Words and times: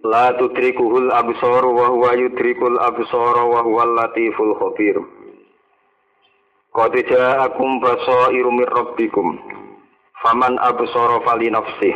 La 0.00 0.32
tudrikuhul 0.32 1.12
absar 1.12 1.60
wa 1.60 1.92
huwa 1.92 2.16
yudrikul 2.16 2.80
absar 2.80 3.36
wa 3.36 3.60
huwal 3.60 3.92
latiful 4.00 4.56
khabir. 4.56 4.96
Qad 6.72 6.96
ja'akum 7.04 7.84
basairu 7.84 8.48
mir 8.48 8.70
rabbikum. 8.72 9.36
Faman 10.24 10.56
absara 10.56 11.20
fali 11.20 11.52
nafsih 11.52 11.92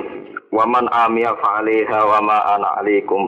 wa 0.52 0.68
man 0.68 0.84
amiya 0.92 1.32
fa 1.40 1.64
'alaiha 1.64 2.00
wa 2.04 2.20
ma 2.20 2.38
ana 2.52 2.76
'alaikum. 2.76 3.24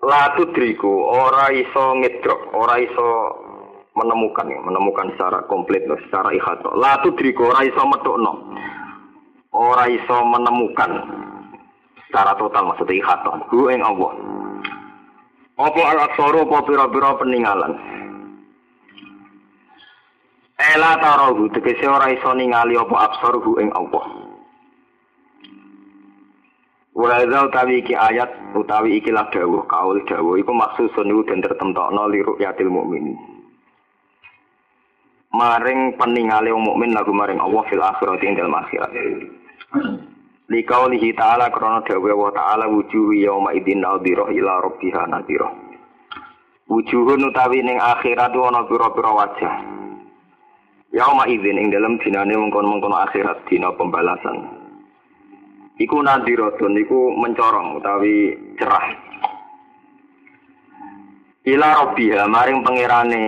La 0.00 0.32
tudriku 0.32 0.88
ora 1.12 1.52
iso 1.52 2.00
ngedrok, 2.00 2.56
ora 2.56 2.80
iso 2.80 3.08
menemukan 3.92 4.48
ya, 4.48 4.58
menemukan 4.64 5.12
secara 5.14 5.44
komplit 5.52 5.84
secara 6.08 6.32
ihata. 6.32 6.72
La 6.80 6.96
tudriku 7.04 7.44
ora 7.44 7.60
iso 7.60 7.84
metokno. 7.92 8.56
Ora 9.52 9.84
iso 9.84 10.16
menemukan 10.32 10.92
secara 12.12 12.36
total 12.36 12.68
maksudnya 12.68 13.00
ikhaton 13.00 13.40
hu 13.48 13.72
ing 13.72 13.80
Allah. 13.80 14.12
Apa 15.56 15.80
al 15.80 15.98
aksaru 16.12 16.44
apa 16.44 16.60
pira-pira 16.68 17.16
peninggalan 17.16 17.72
Ela 20.60 21.00
tarahu 21.00 21.48
tegese 21.56 21.88
ora 21.88 22.12
iso 22.12 22.36
ningali 22.36 22.76
apa 22.76 23.08
absar 23.08 23.32
hu 23.40 23.56
ing 23.64 23.72
Allah. 23.72 24.04
Wa 26.92 27.08
hadza 27.16 27.48
utawi 27.48 27.80
iki 27.80 27.96
ayat 27.96 28.28
utawi 28.52 29.00
ikilah 29.00 29.32
dawuh 29.32 29.64
kaul 29.64 29.96
dawuh. 30.04 30.36
Iku 30.36 30.52
maksusun 30.52 31.08
iku 31.08 31.24
den 31.24 31.40
tertentokno 31.40 32.12
li 32.12 32.20
ru'yatil 32.20 32.68
mukmin. 32.68 33.16
Maring 35.32 35.96
peningale 35.96 36.52
mukmin 36.52 36.92
lagu 36.92 37.10
maring 37.10 37.40
Allah 37.40 37.64
fil 37.72 37.80
akhirati 37.80 38.28
ing 38.28 38.36
dalem 38.36 38.52
akhirat. 38.52 38.92
Likaulihi 40.52 41.16
ta'ala 41.16 41.48
krana 41.48 41.80
dawe 41.80 42.12
wa 42.12 42.28
ta'ala 42.28 42.68
wujuhu 42.68 43.16
yauma 43.16 43.56
idzin 43.56 43.80
nadhirah 43.80 44.28
ila 44.28 44.60
rabbiha 44.60 45.08
nadhirah. 45.08 45.48
Wujuhun 46.68 47.24
utawi 47.24 47.64
ning 47.64 47.80
akhirat 47.80 48.36
ana 48.36 48.60
pira-pira 48.68 49.10
wajah. 49.16 49.54
Yauma 50.92 51.24
idzin 51.24 51.56
ing 51.56 51.72
dalem 51.72 51.96
dinane 52.04 52.36
mengkon-mengkon 52.36 52.92
akhirat 52.92 53.48
dina 53.48 53.72
pembalasan. 53.72 54.44
Iku 55.80 56.04
nadhiratun 56.04 56.76
iku 56.84 57.16
mencorong 57.16 57.80
utawi 57.80 58.36
cerah. 58.60 58.92
Ila 61.48 61.68
rabbiha 61.80 62.28
maring 62.28 62.60
pangerane 62.60 63.24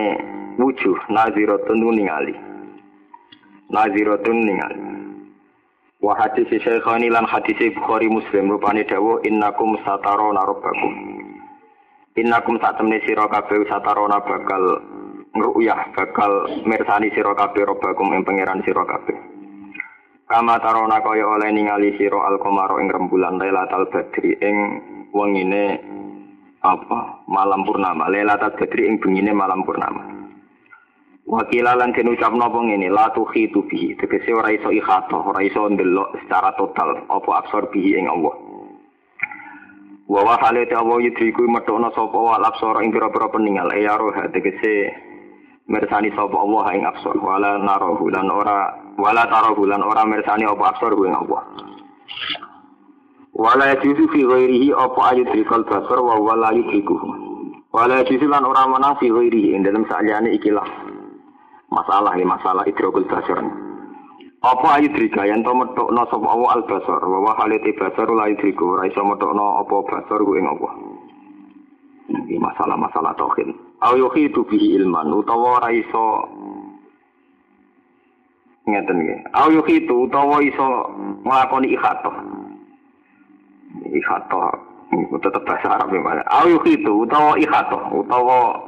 wujuh 0.61 1.09
nadhiratun 1.09 1.89
ningali. 1.89 2.37
Nadhiratun 3.73 4.37
ningali. 4.45 4.94
Wa 6.05 6.13
hadis 6.21 6.45
Syekhani 6.53 7.09
lan 7.09 7.25
hadis 7.25 7.57
Bukhari 7.73 8.05
Muslim 8.05 8.53
rupane 8.53 8.85
dawuh 8.85 9.25
innakum 9.25 9.73
satarona 9.81 10.45
rabbakum. 10.45 10.93
Innakum 12.13 12.61
sak 12.61 12.77
temne 12.77 13.01
sira 13.09 13.25
kabeh 13.25 13.65
satarona 13.65 14.21
bakal 14.21 14.85
ngruyah 15.33 15.97
bakal 15.97 16.45
mirsani 16.61 17.09
sira 17.09 17.33
kabeh 17.33 17.65
rabbakum 17.65 18.13
ing 18.13 18.21
pangeran 18.21 18.61
sira 18.61 18.85
kabeh. 18.85 19.17
Kama 20.29 20.61
tarona 20.61 21.01
kaya 21.01 21.25
oleh 21.25 21.49
ningali 21.49 21.97
sira 21.97 22.21
al-qamara 22.29 22.77
ing 22.85 22.93
rembulan 22.93 23.41
Lailatul 23.41 23.89
Badri 23.89 24.37
ing 24.45 24.57
wengine 25.09 25.81
apa 26.61 27.25
malam 27.25 27.65
purnama 27.65 28.13
Lailatul 28.13 28.53
Badri 28.53 28.93
ing 28.93 29.01
bengine 29.01 29.33
malam 29.33 29.65
purnama. 29.65 30.24
Wakila 31.25 31.73
lan 31.73 31.89
den 31.97 32.13
ucap 32.13 32.37
napa 32.37 32.61
ngene 32.61 32.85
la 32.93 33.09
tukhitu 33.09 33.65
bihi 33.65 33.97
tegese 33.97 34.29
ora 34.29 34.53
iso 34.53 34.69
ikhata 34.69 35.17
ora 35.17 35.41
iso 35.41 35.65
ndelok 35.65 36.21
secara 36.21 36.53
total 36.53 37.01
apa 37.09 37.31
aksor 37.41 37.65
bihi 37.73 37.97
ing 37.97 38.05
Allah. 38.05 38.37
Wa 40.05 40.21
wa 40.21 40.37
hale 40.37 40.69
ta 40.69 40.85
wa 40.85 41.01
yudriku 41.01 41.49
metokno 41.49 41.89
sapa 41.97 42.13
wa 42.13 42.37
absor 42.37 42.77
ing 42.85 42.93
pira-pira 42.93 43.25
peninggal 43.33 43.73
ya 43.73 43.97
roh 43.97 44.13
tegese 44.29 44.93
mersani 45.65 46.13
sapa 46.13 46.37
Allah 46.37 46.65
ing 46.77 46.85
absor. 46.85 47.17
Wala 47.17 47.57
narahu 47.57 48.05
lan 48.13 48.29
ora 48.29 48.77
wala 48.93 49.25
tarahu 49.25 49.65
lan 49.65 49.81
ora 49.81 50.05
mersani 50.05 50.45
apa 50.45 50.77
absor 50.77 50.93
ing 50.93 51.17
Allah. 51.25 51.41
Wala 53.33 53.73
yajuzu 53.73 54.13
fi 54.13 54.21
ghairihi 54.29 54.77
apa 54.77 55.09
ayudrikal 55.09 55.65
basar 55.65 56.05
wa 56.05 56.21
wala 56.21 56.53
yudrikuhu. 56.53 57.09
Wala 57.73 58.05
yajuzu 58.05 58.29
lan 58.29 58.45
ora 58.45 58.69
menang 58.69 59.01
fi 59.01 59.09
ghairihi. 59.09 59.57
Ing 59.57 59.65
dalam 59.65 59.89
sakjane 59.89 60.29
ikilah 60.37 60.84
masalah 61.69 62.13
ini 62.17 62.25
masalah 62.25 62.63
idrokul 62.69 63.05
basar 63.09 63.41
apa 64.45 64.77
ayu 64.77 64.93
drika? 64.93 65.25
Yang 65.25 65.49
to 65.49 65.51
metokno 65.57 66.05
sapa 66.05 66.27
Allah 66.29 66.49
al 66.53 66.63
basar 66.69 67.01
wa 67.01 67.17
wa 67.17 67.33
halite 67.41 67.73
basar 67.73 68.05
la 68.13 68.29
idriku 68.29 68.77
ora 68.77 68.85
iso 68.85 69.01
metokno 69.01 69.65
apa 69.65 69.75
basar 69.89 70.21
ku 70.21 70.37
ing 70.37 70.45
apa 70.45 70.69
iki 72.13 72.37
masalah-masalah 72.37 73.17
tauhid. 73.17 73.49
Au 73.81 73.97
yuhidu 73.97 74.45
bihi 74.45 74.77
ilman 74.77 75.09
utawa 75.09 75.57
ora 75.57 75.73
iso 75.73 76.29
ngeten 78.69 78.97
nggih. 79.01 79.19
Au 79.33 79.49
yuhidu 79.49 80.05
utawa 80.05 80.37
iso 80.45 80.93
nglakoni 81.25 81.73
ikhato 81.73 82.13
ikhato 83.89 84.41
tetep 85.25 85.41
bahasa 85.41 85.73
Arab 85.73 85.89
ya 85.89 86.21
au 86.29 86.45
yuhidu 86.53 87.01
utawa 87.01 87.33
ikhato 87.41 87.81
utawa 87.97 88.61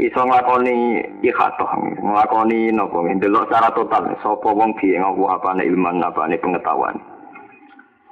iso 0.00 0.20
nglakoni 0.24 1.04
ikhatoh 1.20 1.68
nglakoni 2.00 2.72
napa 2.72 3.04
ndelok 3.04 3.52
secara 3.52 3.68
total 3.76 4.04
sapa 4.24 4.48
wong 4.48 4.72
piye 4.80 4.96
ngaku 4.96 5.28
apane 5.28 5.62
ilman 5.68 6.00
apane 6.00 6.40
pengetahuan. 6.40 6.96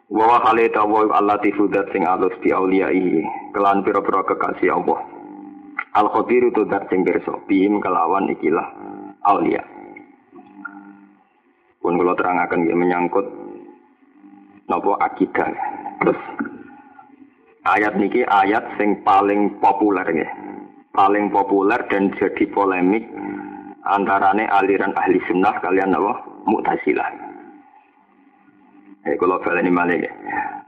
Wa 0.09 0.25
wa 0.25 0.39
hale 0.45 0.69
tawa 0.73 1.09
Allah 1.17 1.41
tifudat 1.41 1.89
sing 1.93 2.05
alus 2.05 2.33
di 2.45 2.53
auliyai. 2.53 3.25
Kelan 3.53 3.85
pira-pira 3.85 4.25
kekasih 4.25 4.73
Allah. 4.73 5.01
Al 5.97 6.09
khabir 6.13 6.49
itu 6.49 6.69
dat 6.69 6.89
sing 6.93 7.05
berso 7.05 7.41
bim 7.49 7.81
kelawan 7.81 8.29
ikilah 8.33 8.69
aulia. 9.25 9.65
Pun 11.81 11.97
kula 11.97 12.13
terangaken 12.17 12.69
ya 12.69 12.77
menyangkut 12.77 13.27
napa 14.69 14.93
akidah. 15.05 15.53
Terus 16.05 16.21
ayat 17.69 17.97
niki 17.97 18.25
ayat 18.25 18.65
sing 18.77 19.01
paling 19.05 19.57
populer 19.61 20.05
nggih 20.05 20.33
paling 20.99 21.31
populer 21.31 21.79
dan 21.87 22.11
jadi 22.19 22.43
polemik 22.51 23.07
antarane 23.87 24.51
aliran 24.51 24.91
ahli 24.99 25.23
sunnah 25.31 25.55
kalian 25.63 25.95
apa 25.95 26.27
mu'tazilah. 26.51 27.07
Eh 29.07 29.15
kalau 29.15 29.39
ini 29.39 29.71
ya. 30.03 30.11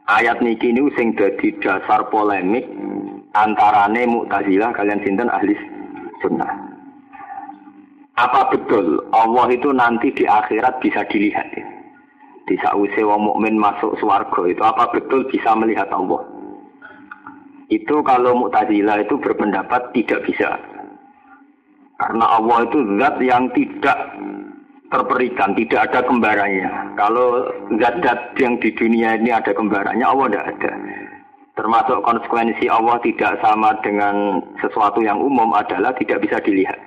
Ayat 0.07 0.39
niki 0.39 0.71
ini 0.71 0.87
sing 0.95 1.19
dadi 1.19 1.51
dasar 1.59 2.07
polemik 2.15 2.63
antarane 3.35 4.07
mu'tazilah 4.07 4.71
kalian 4.71 5.03
sinten 5.03 5.27
ahli 5.27 5.59
sunnah. 6.23 6.71
Apa 8.15 8.55
betul 8.55 9.03
Allah 9.11 9.51
itu 9.51 9.75
nanti 9.75 10.15
di 10.15 10.31
akhirat 10.31 10.79
bisa 10.79 11.03
dilihat? 11.11 11.51
Ya? 11.59 11.67
Di 12.47 12.55
saat 12.63 12.79
wong 12.79 13.35
mukmin 13.35 13.59
masuk 13.59 13.99
swarga 13.99 14.43
itu 14.47 14.63
apa 14.63 14.95
betul 14.95 15.27
bisa 15.27 15.59
melihat 15.59 15.91
Allah? 15.91 16.23
Itu 17.71 18.03
kalau 18.03 18.35
Mu'tazilah 18.35 19.07
itu 19.07 19.15
berpendapat 19.15 19.95
tidak 19.95 20.27
bisa. 20.27 20.59
Karena 22.03 22.27
Allah 22.27 22.67
itu 22.67 22.79
zat 22.99 23.17
yang 23.23 23.47
tidak 23.55 23.99
terperikan, 24.91 25.55
tidak 25.55 25.87
ada 25.91 26.01
kembarannya. 26.03 26.99
Kalau 26.99 27.47
zat-zat 27.79 28.35
yang 28.43 28.59
di 28.59 28.75
dunia 28.75 29.15
ini 29.15 29.31
ada 29.31 29.55
kembarannya, 29.55 30.03
Allah 30.03 30.27
tidak 30.27 30.47
ada. 30.59 30.73
Termasuk 31.55 31.99
konsekuensi 32.03 32.67
Allah 32.67 32.99
tidak 33.05 33.39
sama 33.45 33.77
dengan 33.85 34.43
sesuatu 34.59 34.99
yang 35.05 35.21
umum 35.21 35.55
adalah 35.55 35.95
tidak 35.95 36.25
bisa 36.27 36.43
dilihat. 36.43 36.79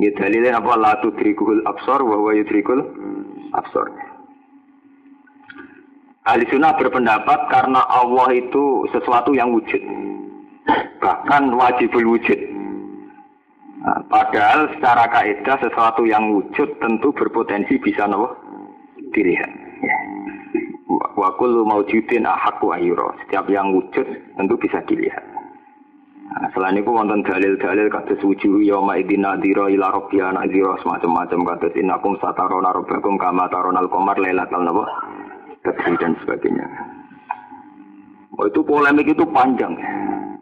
Ini 0.00 0.18
dalilnya 0.18 0.58
apa? 0.58 0.74
La 0.80 0.98
tudrikul 0.98 1.62
absor 1.62 2.02
wa 2.02 2.16
huwa 2.18 2.32
yudrikul 2.34 2.82
absor. 3.54 3.86
Ahli 6.22 6.46
sunnah 6.46 6.78
berpendapat 6.78 7.50
karena 7.50 7.82
Allah 7.90 8.30
itu 8.30 8.86
sesuatu 8.94 9.34
yang 9.34 9.50
wujud. 9.50 9.82
Bahkan 11.02 11.50
wajibul 11.50 12.14
wujud. 12.14 12.38
Nah, 13.82 13.98
padahal 14.06 14.70
secara 14.70 15.10
kaidah 15.10 15.58
sesuatu 15.58 16.06
yang 16.06 16.30
wujud 16.30 16.78
tentu 16.78 17.10
berpotensi 17.10 17.74
bisa 17.82 18.06
nopo 18.06 18.38
dilihat. 19.10 19.50
Ya. 19.82 19.98
Wa 21.18 21.34
kullu 21.34 21.66
maujudin 21.66 22.22
ahqqu 22.22 22.70
ayyura. 22.70 23.18
Setiap 23.26 23.50
yang 23.50 23.74
wujud 23.74 24.06
tentu 24.38 24.54
bisa 24.54 24.78
dilihat. 24.86 25.26
Nah, 26.38 26.46
selain 26.54 26.78
itu 26.78 26.86
wonten 26.86 27.26
dalil-dalil 27.26 27.90
kados 27.90 28.22
wujuh 28.22 28.62
yauma 28.62 28.94
idzin 28.94 29.26
nadhira 29.26 29.66
ila 29.74 29.90
rabbiha 29.90 30.38
nadhira 30.38 30.78
semacam-macam 30.86 31.42
kados 31.50 31.74
innakum 31.74 32.14
satarona 32.22 32.70
rabbakum 32.70 33.18
kama 33.18 33.50
taronal 33.50 33.90
lailatal 33.90 34.62
napa 34.62 34.86
badri 35.62 35.94
dan 35.98 36.18
sebagainya. 36.22 36.66
Oh, 38.38 38.48
itu 38.50 38.60
polemik 38.66 39.06
itu 39.06 39.24
panjang. 39.30 39.78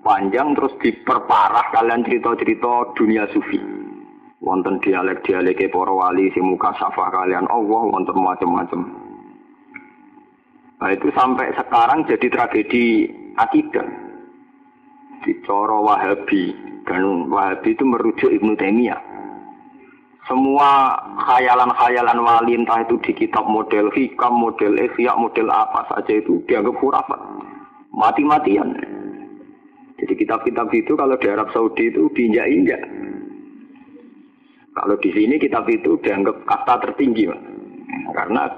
Panjang 0.01 0.57
terus 0.57 0.73
diperparah 0.81 1.69
kalian 1.77 2.07
cerita-cerita 2.09 2.97
dunia 2.97 3.29
sufi. 3.31 3.61
Wonten 4.41 4.81
dialek-dialek 4.81 5.69
para 5.69 5.93
wali 5.93 6.33
si 6.33 6.41
muka 6.41 6.73
safah 6.81 7.13
kalian 7.13 7.45
Allah 7.53 7.83
wonten 7.93 8.17
macam-macam. 8.17 8.81
Nah 10.81 10.91
itu 10.97 11.13
sampai 11.13 11.53
sekarang 11.53 12.09
jadi 12.09 12.27
tragedi 12.33 13.13
akidah 13.37 13.85
di 15.21 15.37
coro 15.45 15.85
Wahabi 15.85 16.57
dan 16.89 17.29
Wahabi 17.29 17.77
itu 17.77 17.85
merujuk 17.85 18.33
Ibnu 18.33 18.57
Taimiyah. 18.57 19.10
Semua 20.29 20.95
khayalan-khayalan 21.27 22.21
wali 22.21 22.53
entah 22.55 22.85
itu 22.85 23.01
di 23.03 23.13
kitab 23.17 23.49
model 23.49 23.89
hikam, 23.97 24.37
model 24.37 24.77
isya, 24.77 25.17
model 25.17 25.49
apa 25.49 25.89
saja 25.91 26.13
itu 26.21 26.45
dianggap 26.45 26.77
khurafat. 26.77 27.21
Mati-matian. 27.91 28.77
Jadi 30.01 30.13
kitab-kitab 30.17 30.73
itu 30.73 30.97
kalau 30.97 31.17
di 31.19 31.29
Arab 31.29 31.53
Saudi 31.53 31.93
itu 31.93 32.09
diinjak-injak. 32.17 32.81
Kalau 34.71 34.97
di 35.03 35.11
sini 35.13 35.37
kitab 35.37 35.69
itu 35.69 35.99
dianggap 36.01 36.47
kata 36.47 36.75
tertinggi, 36.89 37.29
Pak. 37.29 37.41
Karena 38.15 38.49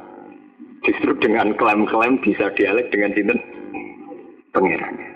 justru 0.87 1.15
dengan 1.19 1.55
klaim-klaim 1.57 2.21
bisa 2.21 2.51
dialek 2.55 2.91
dengan 2.91 3.11
sinten 3.17 3.39
pangerannya 4.53 5.12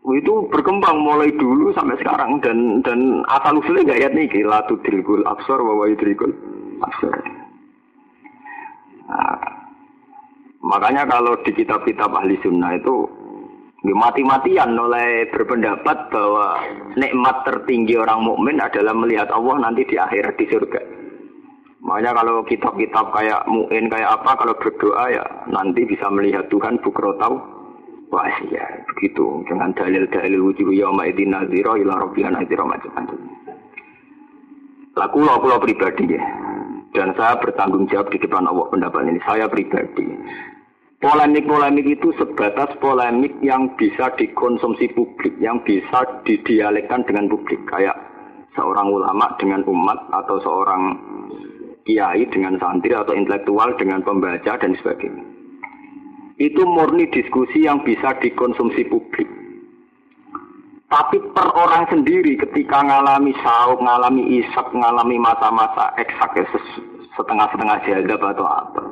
itu 0.00 0.48
berkembang 0.48 1.04
mulai 1.04 1.28
dulu 1.36 1.76
sampai 1.76 2.00
sekarang 2.00 2.40
dan 2.40 2.80
dan 2.80 3.20
asal 3.28 3.60
usulnya 3.60 3.92
gak 3.92 4.00
ayat 4.00 4.12
nih 4.16 4.32
la 4.48 4.64
tudrikul 4.64 5.20
absor 5.28 5.60
wa 5.60 5.84
yudrikul 5.84 6.32
absor. 6.80 7.12
Nah, 9.12 9.40
makanya 10.64 11.04
kalau 11.04 11.36
di 11.44 11.52
kitab-kitab 11.52 12.16
ahli 12.16 12.40
sunnah 12.40 12.80
itu 12.80 13.04
mati-matian 13.92 14.72
oleh 14.72 15.28
berpendapat 15.28 16.08
bahwa 16.08 16.64
nikmat 16.96 17.36
tertinggi 17.44 18.00
orang 18.00 18.24
mukmin 18.24 18.56
adalah 18.56 18.96
melihat 18.96 19.28
Allah 19.28 19.68
nanti 19.68 19.84
di 19.84 20.00
akhirat 20.00 20.32
di 20.40 20.48
surga. 20.48 20.80
Makanya 21.80 22.12
kalau 22.24 22.40
kitab-kitab 22.44 23.12
kayak 23.12 23.44
muin 23.48 23.88
kayak 23.88 24.20
apa 24.20 24.32
kalau 24.36 24.56
berdoa 24.56 25.04
ya 25.12 25.24
nanti 25.48 25.84
bisa 25.84 26.08
melihat 26.08 26.48
Tuhan 26.48 26.80
bukrotau 26.80 27.59
Wah 28.10 28.26
iya, 28.50 28.66
begitu. 28.90 29.46
Dengan 29.46 29.70
dalil-dalil 29.70 30.42
wujud 30.42 30.74
yauma 30.74 31.06
idin 31.06 31.30
nazira 31.30 31.78
ila 31.78 32.02
rabbiha 32.02 32.30
nazira 32.34 32.66
macam-macam. 32.66 33.18
Laku 34.98 35.18
lo 35.22 35.38
pulau 35.38 35.62
pribadi 35.62 36.18
ya. 36.18 36.22
Dan 36.90 37.14
saya 37.14 37.38
bertanggung 37.38 37.86
jawab 37.86 38.10
di 38.10 38.18
depan 38.18 38.50
Allah 38.50 38.66
pendapat 38.66 39.06
ini. 39.06 39.22
Saya 39.22 39.46
pribadi. 39.46 40.10
Polemik-polemik 40.98 41.86
itu 41.86 42.10
sebatas 42.18 42.74
polemik 42.82 43.32
yang 43.40 43.72
bisa 43.78 44.10
dikonsumsi 44.18 44.90
publik, 44.92 45.32
yang 45.38 45.62
bisa 45.62 46.02
didialekkan 46.26 47.06
dengan 47.06 47.30
publik. 47.30 47.62
Kayak 47.70 47.94
seorang 48.58 48.90
ulama 48.90 49.38
dengan 49.38 49.62
umat 49.70 50.10
atau 50.10 50.42
seorang 50.42 50.98
kiai 51.86 52.26
dengan 52.28 52.58
santri 52.58 52.90
atau 52.90 53.14
intelektual 53.14 53.70
dengan 53.78 54.02
pembaca 54.02 54.58
dan 54.58 54.74
sebagainya 54.82 55.39
itu 56.40 56.64
murni 56.64 57.04
diskusi 57.12 57.68
yang 57.68 57.84
bisa 57.84 58.16
dikonsumsi 58.16 58.88
publik. 58.88 59.28
Tapi 60.90 61.22
per 61.36 61.52
orang 61.54 61.86
sendiri 61.92 62.34
ketika 62.34 62.82
ngalami 62.82 63.30
sauk, 63.44 63.78
ngalami 63.78 64.42
isak, 64.42 64.72
ngalami 64.74 65.20
masa-masa 65.20 65.94
eksak 66.00 66.34
ya, 66.34 66.44
setengah-setengah 67.14 67.78
jadab 67.86 68.24
atau 68.24 68.42
apa. 68.48 68.82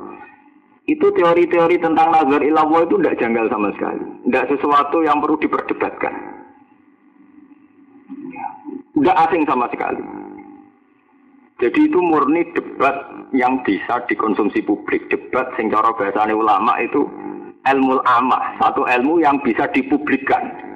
Itu 0.87 1.11
teori-teori 1.11 1.81
tentang 1.81 2.15
nazar 2.15 2.39
ilawah 2.45 2.87
itu 2.87 3.01
tidak 3.01 3.19
janggal 3.19 3.51
sama 3.51 3.69
sekali. 3.75 4.05
Tidak 4.29 4.49
sesuatu 4.55 5.03
yang 5.03 5.19
perlu 5.19 5.37
diperdebatkan. 5.41 6.15
Tidak 8.95 9.17
asing 9.27 9.43
sama 9.49 9.67
sekali. 9.73 10.05
Jadi 11.59 11.91
itu 11.91 11.99
murni 11.99 12.47
debat 12.55 12.95
yang 13.35 13.59
bisa 13.67 14.07
dikonsumsi 14.07 14.63
publik. 14.63 15.11
Debat 15.11 15.51
sing 15.59 15.75
cara 15.75 15.91
bahasane 15.91 16.31
ulama 16.31 16.79
itu 16.79 17.03
ilmu 17.75 18.01
amah, 18.05 18.57
satu 18.61 18.89
ilmu 18.89 19.21
yang 19.21 19.37
bisa 19.45 19.69
dipublikkan. 19.73 20.69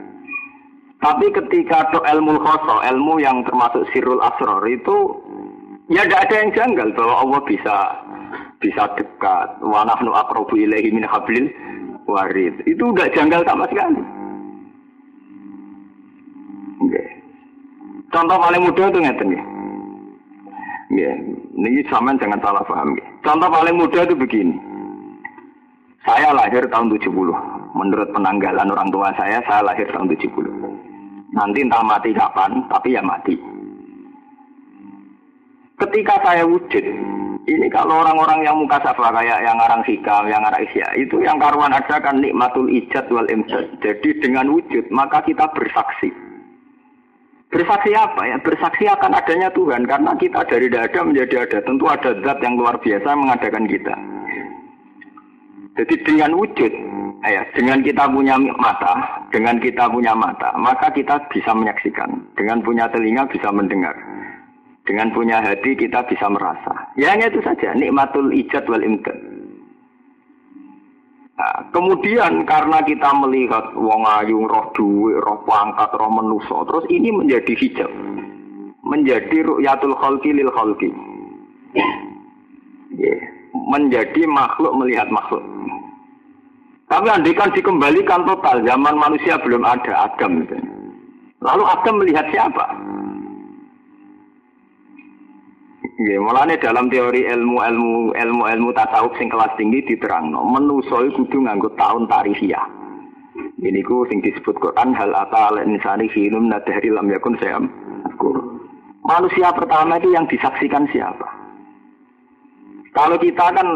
Tapi 1.02 1.34
ketika 1.34 1.90
itu 1.90 1.98
ilmu 1.98 2.38
khoso, 2.38 2.78
ilmu 2.86 3.18
yang 3.18 3.42
termasuk 3.42 3.82
sirul 3.90 4.22
asror 4.22 4.62
itu 4.70 5.18
ya 5.90 6.06
tidak 6.06 6.30
ada 6.30 6.34
yang 6.46 6.50
janggal 6.54 6.88
bahwa 6.94 7.14
Allah 7.26 7.40
bisa 7.42 7.76
bisa 8.62 8.86
dekat. 8.94 9.48
Wa 9.58 9.82
nahnu 9.82 10.14
aqrabu 10.14 10.54
ilaihi 10.54 10.94
min 10.94 11.02
hablil 11.02 11.50
warid. 12.06 12.54
Itu 12.70 12.94
tidak 12.94 13.18
janggal 13.18 13.42
sama 13.42 13.66
sekali. 13.66 14.02
Okay. 16.86 17.06
Contoh 18.14 18.38
paling 18.38 18.62
mudah 18.62 18.86
itu 18.86 18.98
ngeten 19.02 19.34
ya. 19.34 19.42
Ya, 20.92 21.12
ini 21.56 21.80
sama 21.88 22.12
jangan 22.20 22.36
salah 22.44 22.60
paham. 22.68 22.92
Contoh 23.24 23.48
paling 23.48 23.80
mudah 23.80 24.04
itu 24.04 24.12
begini. 24.12 24.71
Saya 26.02 26.34
lahir 26.34 26.66
tahun 26.66 26.90
70. 26.98 27.14
Menurut 27.78 28.08
penanggalan 28.10 28.68
orang 28.74 28.90
tua 28.90 29.14
saya, 29.14 29.38
saya 29.46 29.62
lahir 29.62 29.86
tahun 29.94 30.10
70. 30.10 31.30
Nanti 31.32 31.58
entah 31.62 31.82
mati 31.86 32.10
kapan, 32.10 32.66
tapi 32.66 32.98
ya 32.98 33.02
mati. 33.02 33.38
Ketika 35.78 36.14
saya 36.26 36.42
wujud, 36.46 36.84
ini 37.46 37.66
kalau 37.70 38.02
orang-orang 38.02 38.46
yang 38.46 38.58
muka 38.58 38.78
safa 38.82 39.14
kayak 39.14 39.40
yang 39.42 39.56
ngarang 39.58 39.82
hikam, 39.82 40.30
yang 40.30 40.42
ngarang 40.42 40.62
isya, 40.62 40.86
itu 40.94 41.22
yang 41.22 41.38
karuan 41.42 41.74
aja 41.74 41.98
kan 41.98 42.18
nikmatul 42.18 42.66
ijad 42.70 43.06
wal 43.10 43.26
imjad. 43.26 43.66
Jadi 43.82 44.18
dengan 44.22 44.50
wujud, 44.52 44.90
maka 44.94 45.22
kita 45.26 45.50
bersaksi. 45.54 46.10
Bersaksi 47.50 47.92
apa 47.98 48.22
ya? 48.26 48.36
Bersaksi 48.40 48.84
akan 48.88 49.12
adanya 49.12 49.50
Tuhan 49.52 49.84
karena 49.84 50.12
kita 50.16 50.40
dari 50.48 50.66
tidak 50.70 50.92
ada 50.92 51.00
menjadi 51.02 51.34
ada. 51.44 51.58
Tentu 51.66 51.84
ada 51.84 52.10
zat 52.22 52.38
yang 52.40 52.54
luar 52.56 52.78
biasa 52.80 53.08
mengadakan 53.12 53.64
kita. 53.68 53.94
Jadi 55.72 55.94
dengan 56.04 56.36
wujud, 56.36 56.72
ya, 57.24 57.42
dengan 57.56 57.80
kita 57.80 58.04
punya 58.12 58.36
mata, 58.60 59.24
dengan 59.32 59.56
kita 59.56 59.88
punya 59.88 60.12
mata, 60.12 60.52
maka 60.60 60.92
kita 60.92 61.16
bisa 61.32 61.56
menyaksikan. 61.56 62.12
Dengan 62.36 62.60
punya 62.60 62.92
telinga 62.92 63.24
bisa 63.32 63.48
mendengar. 63.48 63.96
Dengan 64.84 65.08
punya 65.16 65.40
hati 65.40 65.72
kita 65.72 66.04
bisa 66.04 66.28
merasa. 66.28 66.92
Ya 67.00 67.16
hanya 67.16 67.32
itu 67.32 67.40
saja, 67.40 67.72
nikmatul 67.72 68.36
ijad 68.36 68.68
wal 68.68 68.84
imdad. 68.84 69.16
Nah, 71.40 71.72
kemudian 71.72 72.44
karena 72.44 72.84
kita 72.84 73.08
melihat 73.24 73.72
wong 73.72 74.04
ayu, 74.04 74.44
roh 74.44 74.68
duwe, 74.76 75.16
roh 75.24 75.40
pangkat, 75.48 75.88
roh 75.96 76.12
menuso, 76.12 76.68
terus 76.68 76.84
ini 76.92 77.08
menjadi 77.08 77.56
hijab. 77.56 77.88
Menjadi 78.84 79.40
ru'yatul 79.40 79.96
khalqi 79.96 80.36
lil 80.36 80.52
khalqi. 80.52 80.90
Yeah. 82.92 83.41
Menjadi 83.62 84.26
makhluk 84.26 84.74
melihat 84.74 85.06
makhluk. 85.12 85.42
Tapi 86.90 87.08
andikan 87.08 87.48
dikembalikan 87.56 88.26
total, 88.28 88.60
zaman 88.68 88.94
manusia 89.00 89.40
belum 89.40 89.64
ada 89.64 90.12
Adam. 90.12 90.44
Lalu 91.40 91.64
Adam 91.64 91.94
melihat 92.02 92.26
siapa? 92.28 92.68
Ya, 96.02 96.18
mulane 96.20 96.60
dalam 96.60 96.92
teori 96.92 97.24
ilmu-ilmu 97.30 98.12
ilmu-ilmu 98.12 98.70
tasawuf 98.74 99.14
sing 99.16 99.30
kelas 99.32 99.54
tinggi 99.56 99.86
diterangno, 99.86 100.42
menusa 100.44 101.00
iku 101.06 101.24
kudu 101.24 101.46
nganggo 101.46 101.70
tahun 101.78 102.10
tarihiyah. 102.10 102.66
Ini 103.62 103.80
ku 103.86 104.04
sing 104.10 104.18
disebut 104.20 104.58
Quran 104.58 104.92
hal 104.92 105.14
ata 105.14 105.54
al 105.54 105.62
insani 105.62 106.10
hinum 106.10 106.50
nadhari 106.50 106.90
lam 106.90 107.08
yakun 107.08 107.38
sayam. 107.38 107.70
Manusia 109.02 109.50
pertama 109.50 109.98
itu 109.98 110.14
yang 110.14 110.30
disaksikan 110.30 110.86
siapa? 110.94 111.41
Kalau 112.92 113.16
kita 113.16 113.46
kan 113.56 113.68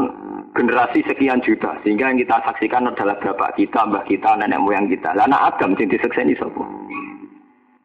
generasi 0.53 1.01
sekian 1.09 1.41
juta 1.41 1.73
sehingga 1.81 2.13
yang 2.13 2.21
kita 2.21 2.37
saksikan 2.45 2.89
adalah 2.89 3.17
bapak 3.21 3.57
kita, 3.57 3.85
mbah 3.89 4.05
kita, 4.05 4.37
nenek 4.37 4.61
moyang 4.61 4.89
kita. 4.93 5.17
Lah 5.17 5.25
anak 5.25 5.57
Adam 5.57 5.73
sing 5.77 5.89
disekseni 5.89 6.37
sapa? 6.37 6.65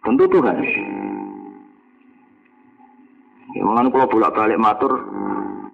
Tentu 0.03 0.27
Tuhan. 0.27 0.57
Ya, 3.51 3.61
Mengenai 3.67 3.91
kalau 3.91 4.07
bolak-balik 4.07 4.59
matur 4.59 4.91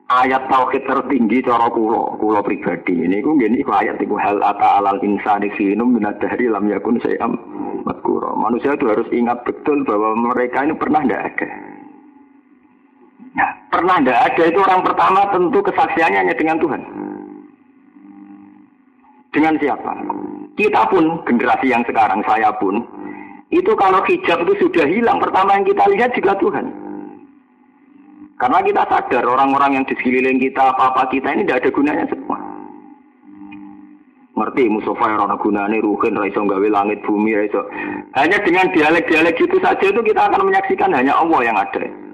ayat 0.10 0.50
tauhid 0.50 0.84
tertinggi 0.90 1.46
cara 1.46 1.70
kulo, 1.70 2.18
kulo 2.18 2.42
pribadi. 2.42 3.06
Ini 3.06 3.22
ku 3.22 3.38
gini 3.38 3.62
ku 3.62 3.74
ayat 3.74 4.02
itu 4.02 4.18
hal 4.18 4.42
ata 4.42 4.82
alal 4.82 5.02
insani 5.06 5.54
finum 5.54 5.94
minad 5.94 6.18
dahri 6.18 6.50
lam 6.50 6.66
yakun 6.70 7.02
sayam. 7.02 7.38
Manusia 8.38 8.80
itu 8.80 8.88
harus 8.88 9.10
ingat 9.12 9.44
betul 9.44 9.84
bahwa 9.84 10.16
mereka 10.32 10.64
ini 10.64 10.74
pernah 10.78 11.04
tidak 11.04 11.36
ada. 11.36 11.67
Nah, 13.38 13.50
pernah 13.70 14.02
tidak 14.02 14.20
ada 14.34 14.44
itu 14.50 14.60
orang 14.60 14.82
pertama 14.82 15.22
tentu 15.30 15.60
kesaksiannya 15.62 16.20
hanya 16.26 16.36
dengan 16.36 16.58
Tuhan. 16.58 16.82
Dengan 19.30 19.54
siapa? 19.62 19.92
Kita 20.58 20.82
pun, 20.90 21.22
generasi 21.30 21.70
yang 21.70 21.86
sekarang, 21.86 22.26
saya 22.26 22.50
pun, 22.58 22.82
itu 23.54 23.70
kalau 23.78 24.02
hijab 24.10 24.42
itu 24.42 24.66
sudah 24.66 24.90
hilang, 24.90 25.22
pertama 25.22 25.54
yang 25.54 25.70
kita 25.70 25.86
lihat 25.94 26.10
juga 26.18 26.34
Tuhan. 26.42 26.66
Karena 28.42 28.60
kita 28.66 28.84
sadar 28.90 29.24
orang-orang 29.26 29.82
yang 29.82 29.86
di 29.86 29.94
sekeliling 30.02 30.42
kita, 30.42 30.74
apa-apa 30.74 31.10
kita 31.14 31.38
ini 31.38 31.46
tidak 31.46 31.62
ada 31.62 31.70
gunanya 31.74 32.06
semua. 32.10 32.38
Ngerti 34.38 34.70
Mustafa 34.70 35.06
yang 35.10 35.26
orang 35.26 35.42
gunanya, 35.42 35.78
ruhin, 35.82 36.14
raiso 36.14 36.46
gawe 36.46 36.70
langit, 36.70 37.02
bumi, 37.06 37.34
raiso. 37.34 37.66
Hanya 38.14 38.38
dengan 38.46 38.70
dialek-dialek 38.70 39.38
itu 39.42 39.58
saja 39.62 39.82
itu 39.82 40.02
kita 40.06 40.30
akan 40.30 40.46
menyaksikan 40.46 40.94
hanya 40.94 41.18
Allah 41.18 41.42
yang 41.42 41.58
ada. 41.58 42.07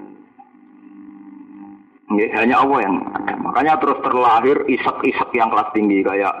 Ya, 2.12 2.26
hanya 2.36 2.60
Allah 2.60 2.84
yang 2.84 2.96
ada. 3.16 3.34
Makanya 3.40 3.80
terus 3.80 3.96
terlahir 4.04 4.60
isak-isak 4.68 5.32
yang 5.32 5.48
kelas 5.48 5.72
tinggi 5.72 6.04
kayak 6.04 6.34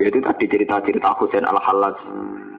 yaitu 0.00 0.24
tadi 0.24 0.48
cerita-cerita 0.48 1.12
Husain 1.20 1.44
al 1.44 1.60
Halas 1.60 1.96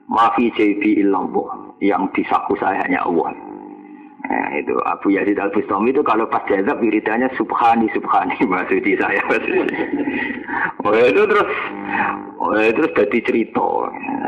Mafi 0.06 0.54
jadi 0.54 1.02
illallah 1.02 1.74
yang 1.82 2.06
disaku 2.14 2.54
saya 2.62 2.86
hanya 2.86 3.02
Allah. 3.02 3.34
Nah, 4.24 4.50
itu 4.56 4.78
Abu 4.86 5.12
Yazid 5.12 5.36
Al 5.42 5.52
Bustami 5.52 5.92
itu 5.92 6.00
kalau 6.06 6.30
pas 6.30 6.46
jazab 6.48 6.80
wiridannya 6.80 7.28
subhani 7.36 7.90
subhani 7.92 8.38
maksudnya 8.52 9.02
saya. 9.02 9.22
oh 10.86 10.94
itu 10.94 11.22
terus 11.26 11.50
oh 12.38 12.54
itu 12.62 12.86
terus 12.86 12.94
jadi 12.94 13.20
cerita. 13.26 13.68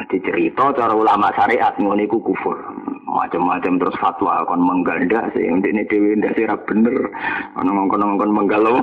Jadi 0.05 0.17
cerita 0.25 0.73
cara 0.73 0.93
ulama 0.97 1.29
syariat 1.37 1.77
ngono 1.77 2.01
iku 2.01 2.17
kufur 2.19 2.57
macam-macam 3.05 3.77
terus 3.77 3.95
fatwa 4.01 4.41
kon 4.49 4.65
mengganda 4.65 5.29
sih. 5.37 5.45
Ini 5.45 5.85
dewi 5.87 6.17
ndak 6.17 6.35
sih 6.35 6.49
bener. 6.65 7.09
Ngongkon 7.55 8.33
menggalau. 8.33 8.81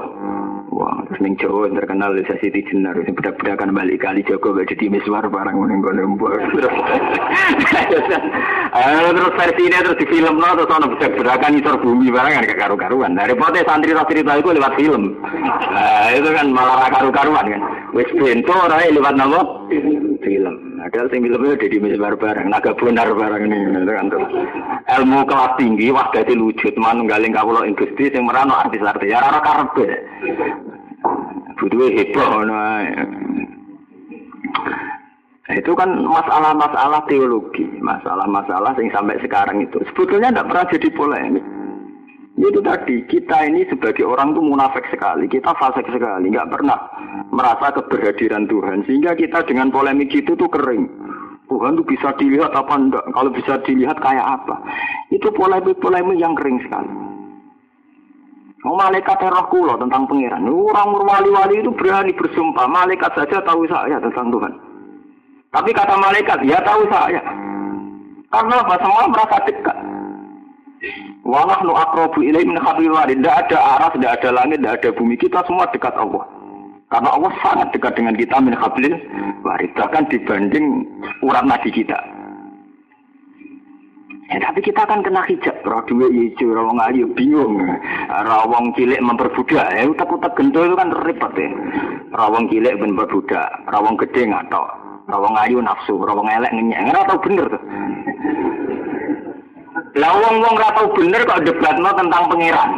Wah 0.73 1.05
terus 1.05 1.21
ning 1.21 1.37
Jawa 1.37 1.69
terkenal 1.69 2.17
desa 2.17 2.33
Siti 2.41 2.65
Jenar. 2.65 2.97
Sing 3.05 3.13
bedak-bedakan 3.13 3.77
balik 3.77 4.01
kali 4.01 4.25
Joko 4.25 4.57
jadi 4.57 4.89
miswar 4.89 5.29
barang 5.29 5.53
ning 5.69 5.85
kono 5.85 6.17
terus 6.17 6.73
terus 9.13 9.37
versi 9.37 9.63
ini 9.69 9.85
terus 9.85 10.01
di 10.01 10.07
film 10.09 10.41
no 10.41 10.49
terus 10.57 10.73
ono 10.73 10.97
bedak-bedakan 10.97 11.61
isor 11.61 11.77
bumi 11.77 12.09
barang 12.09 12.33
kan 12.33 12.49
karu-karuan. 12.57 13.13
Dari 13.13 13.37
pote 13.37 13.61
santri 13.69 13.93
cerita 13.93 14.33
itu 14.41 14.49
lewat 14.49 14.73
film. 14.81 15.13
Nah 15.21 16.09
itu 16.17 16.33
kan 16.33 16.47
malah 16.49 16.89
karu-karuan 16.89 17.53
kan. 17.53 17.61
Wis 17.93 18.09
bento 18.17 18.57
ora 18.57 18.81
lewat 18.89 19.13
nama 19.13 19.45
film 20.25 20.72
Padahal 20.83 21.07
sing 21.15 21.23
filmnya 21.23 21.55
udah 21.55 21.71
dimisbar 21.71 22.15
bareng, 22.19 22.51
naga 22.51 22.75
benar 22.75 23.07
bareng 23.15 23.47
ini, 23.47 23.71
gitu 23.71 23.87
kan 23.87 24.11
Ilmu 24.99 25.23
kelas 25.31 25.55
tinggi, 25.55 25.95
wah 25.95 26.11
jadi 26.11 26.35
lucu, 26.35 26.75
teman 26.75 27.07
galing 27.07 27.31
kawula 27.31 27.63
ing 27.63 27.79
Gusti 27.79 28.11
sing 28.11 28.27
merano 28.27 28.59
artis-artis, 28.59 29.07
ya 29.07 29.23
rara 29.23 29.39
karepe. 29.47 29.87
Heboh 31.63 32.43
nah. 32.51 32.83
Itu 35.55 35.71
kan 35.79 36.03
masalah-masalah 36.03 37.07
teologi, 37.07 37.63
masalah-masalah 37.79 38.75
yang 38.83 38.91
sampai 38.91 39.23
sekarang 39.23 39.63
itu 39.63 39.79
sebetulnya 39.95 40.35
tidak 40.35 40.49
pernah 40.51 40.67
jadi 40.67 40.89
polemik. 40.99 41.45
Itu 42.33 42.65
tadi, 42.65 43.05
kita 43.07 43.45
ini 43.45 43.69
sebagai 43.69 44.09
orang 44.09 44.33
tuh 44.33 44.41
munafik 44.41 44.89
sekali, 44.89 45.29
kita 45.29 45.53
fasik 45.61 45.85
sekali, 45.93 46.33
nggak 46.33 46.49
pernah 46.49 46.81
merasa 47.29 47.77
keberhadiran 47.77 48.49
Tuhan. 48.49 48.89
Sehingga 48.89 49.13
kita 49.13 49.45
dengan 49.45 49.69
polemik 49.69 50.09
itu 50.17 50.33
tuh 50.33 50.49
kering. 50.49 50.89
Tuhan 51.53 51.77
tuh 51.77 51.85
bisa 51.85 52.17
dilihat 52.17 52.57
apa 52.57 52.73
enggak, 52.73 53.05
kalau 53.13 53.29
bisa 53.29 53.61
dilihat 53.69 54.01
kayak 54.01 54.25
apa. 54.25 54.57
Itu 55.13 55.29
polemik-polemik 55.37 56.17
yang 56.17 56.33
kering 56.33 56.65
sekali. 56.65 56.89
Oh, 58.63 58.79
malaikat 58.79 59.19
roh 59.19 59.75
tentang 59.75 60.07
pangeran. 60.07 60.47
Orang 60.47 60.95
wali-wali 61.03 61.59
itu 61.59 61.75
berani 61.75 62.15
bersumpah. 62.15 62.71
Malaikat 62.71 63.11
saja 63.19 63.43
tahu 63.43 63.67
saya 63.67 63.99
tentang 63.99 64.31
Tuhan. 64.31 64.55
Tapi 65.51 65.71
kata 65.75 65.99
malaikat, 65.99 66.39
ya 66.47 66.63
tahu 66.63 66.87
saya. 66.87 67.21
Karena 68.31 68.55
apa? 68.63 68.79
Semua 68.81 69.05
merasa 69.11 69.37
dekat. 69.45 69.77
Walah 71.23 71.63
nu 71.63 71.73
akrobu 71.79 72.27
ilai 72.27 72.43
min 72.43 72.59
hablil 72.59 72.95
warid. 72.95 73.23
Tidak 73.23 73.37
ada 73.47 73.59
arah, 73.79 73.91
tidak 73.95 74.19
ada 74.19 74.29
langit, 74.35 74.59
tidak 74.59 74.83
ada 74.83 74.89
bumi. 74.95 75.15
Kita 75.15 75.39
semua 75.47 75.71
dekat 75.71 75.95
Allah. 75.95 76.27
Karena 76.91 77.09
Allah 77.15 77.33
sangat 77.41 77.69
dekat 77.73 77.93
dengan 77.97 78.15
kita 78.19 78.37
min 78.43 78.55
hablil 78.59 78.95
warid. 79.47 79.71
Bahkan 79.79 80.11
dibanding 80.11 80.87
urat 81.23 81.47
nadi 81.47 81.71
kita. 81.71 81.99
Ya, 84.33 84.41
tapi 84.41 84.65
kita 84.65 84.89
akan 84.89 85.05
kena 85.05 85.23
hijab. 85.29 85.55
Roh 85.61 85.85
dua 85.85 86.09
hijau, 86.09 86.57
rawang 86.57 86.81
ayu 86.89 87.05
bingung. 87.13 87.69
Rawang 88.09 88.73
cilik 88.73 89.03
memperbudak. 89.05 89.69
Ya, 89.77 89.85
utak-utak 89.85 90.33
gento 90.41 90.65
itu 90.65 90.73
kan 90.73 90.89
repot 91.05 91.33
ya. 91.37 91.53
Rawang 92.17 92.49
cilik 92.49 92.81
memperbudak. 92.81 93.49
Rawang 93.69 94.01
gede 94.01 94.33
nggak 94.33 94.49
tau. 94.49 94.65
Rawang 95.13 95.37
ayu 95.37 95.61
nafsu. 95.61 96.01
Rawang 96.01 96.33
elek 96.33 96.49
ngenyek. 96.49 96.81
Nggak 96.81 97.07
tahu 97.13 97.19
bener 97.29 97.47
tuh. 97.53 97.63
Lah 99.93 100.13
wong-wong 100.17 100.57
ora 100.57 100.73
tau 100.73 100.89
bener 100.97 101.21
kok 101.29 101.45
debatno 101.45 101.91
tentang 101.93 102.25
pangeran. 102.33 102.71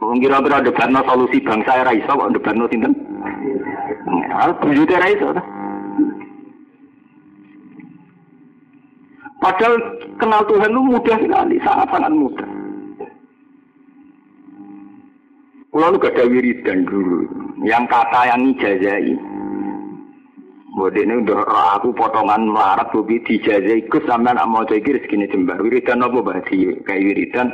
Wong 0.00 0.18
kira-kira 0.24 0.64
debatno 0.64 1.04
solusi 1.04 1.44
bangsa 1.44 1.84
ora 1.84 1.92
iso 1.92 2.12
kok 2.16 2.32
debatno 2.32 2.64
sinten? 2.72 2.92
Pangeran 4.08 4.56
buyute 4.64 4.94
ora 4.96 5.08
iso 5.12 5.28
Padahal 9.38 9.74
kenal 10.18 10.42
Tuhan 10.50 10.74
itu 10.74 10.82
mudah 10.82 11.16
sekali, 11.22 11.56
sangat-sangat 11.62 12.10
mudah. 12.10 12.50
Kalau 15.70 15.94
lu 15.94 16.02
gak 16.02 16.10
ada 16.18 16.26
wiridan 16.26 16.82
dulu, 16.90 17.22
yang 17.62 17.86
kata 17.86 18.34
yang 18.34 18.50
ijazai. 18.50 19.14
Bodi 20.68 21.00
ini 21.00 21.24
udah 21.24 21.48
aku 21.80 21.96
potongan 21.96 22.52
melarat 22.52 22.92
bobi 22.92 23.24
dijajah 23.24 23.88
ikut 23.88 24.04
sampai 24.04 24.36
nak 24.36 24.48
mau 24.52 24.68
cek 24.68 24.84
rezeki 24.84 25.32
jembar. 25.32 25.56
Wiridan 25.64 26.04
apa 26.04 26.20
bahasi 26.20 26.76
kayak 26.84 27.04
wiridan 27.08 27.48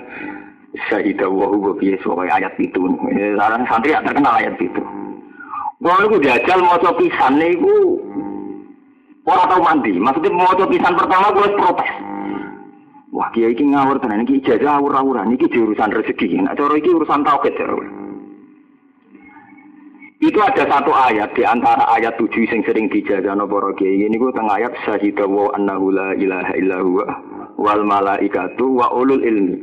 Syahidah 0.74 1.30
wahu 1.30 1.70
bobi 1.70 1.94
sebagai 2.02 2.34
ayat 2.34 2.58
itu. 2.58 2.82
Sekarang 2.82 3.62
santri 3.70 3.94
ya 3.94 4.02
terkenal 4.02 4.34
ayat 4.34 4.58
itu. 4.58 4.82
Kalau 5.78 6.00
aku 6.10 6.18
jajal 6.18 6.58
mau 6.58 6.74
pisan 6.98 7.38
itu 7.38 8.02
orang 9.22 9.46
tahu 9.46 9.62
mandi. 9.62 9.92
Maksudnya 9.94 10.34
mau 10.34 10.50
pisan 10.66 10.98
pertama 10.98 11.30
gue 11.30 11.54
protes. 11.54 11.90
Wah 13.14 13.30
kiai 13.30 13.54
ini 13.54 13.70
ngawur 13.70 14.02
tenan 14.02 14.26
ini 14.26 14.42
ijazah 14.42 14.82
awur-awuran 14.82 15.30
ini 15.30 15.46
urusan 15.46 15.94
rezeki. 15.94 16.34
Nah 16.42 16.58
cara 16.58 16.74
ini 16.74 16.90
urusan 16.90 17.22
tauhid 17.22 17.54
cara. 17.54 18.03
Itu 20.24 20.40
ada 20.40 20.64
satu 20.64 20.88
ayat 20.88 21.36
di 21.36 21.44
antara 21.44 21.84
ayat 22.00 22.16
tujuh 22.16 22.48
yang 22.48 22.64
sering 22.64 22.88
dijajah 22.88 23.36
para 23.44 23.76
ini 23.84 24.16
ku 24.16 24.32
tengah 24.32 24.56
ayat 24.56 24.72
syahidah 24.88 25.28
wa 25.28 25.52
annahu 25.52 25.92
la 25.92 26.16
ilaha 26.16 26.52
illa 26.56 26.80
huwa 26.80 27.04
wal 27.60 27.84
malaikatu 27.84 28.64
wa 28.72 28.88
ulul 28.96 29.20
ilmi. 29.20 29.60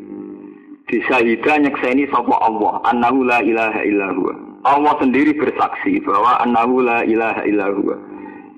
Di 0.85 1.01
syahidah 1.09 1.65
nyekseni 1.65 2.05
sapa 2.13 2.37
Allah 2.45 2.77
annahu 2.93 3.25
la 3.25 3.41
ilaha 3.41 3.81
illa 3.81 4.13
huwa. 4.13 4.37
Allah 4.61 4.93
sendiri 5.01 5.33
bersaksi 5.33 5.97
bahwa 6.05 6.37
annahu 6.45 6.85
la 6.85 7.09
ilaha 7.09 7.41
illa 7.49 7.65
huwa. 7.73 7.97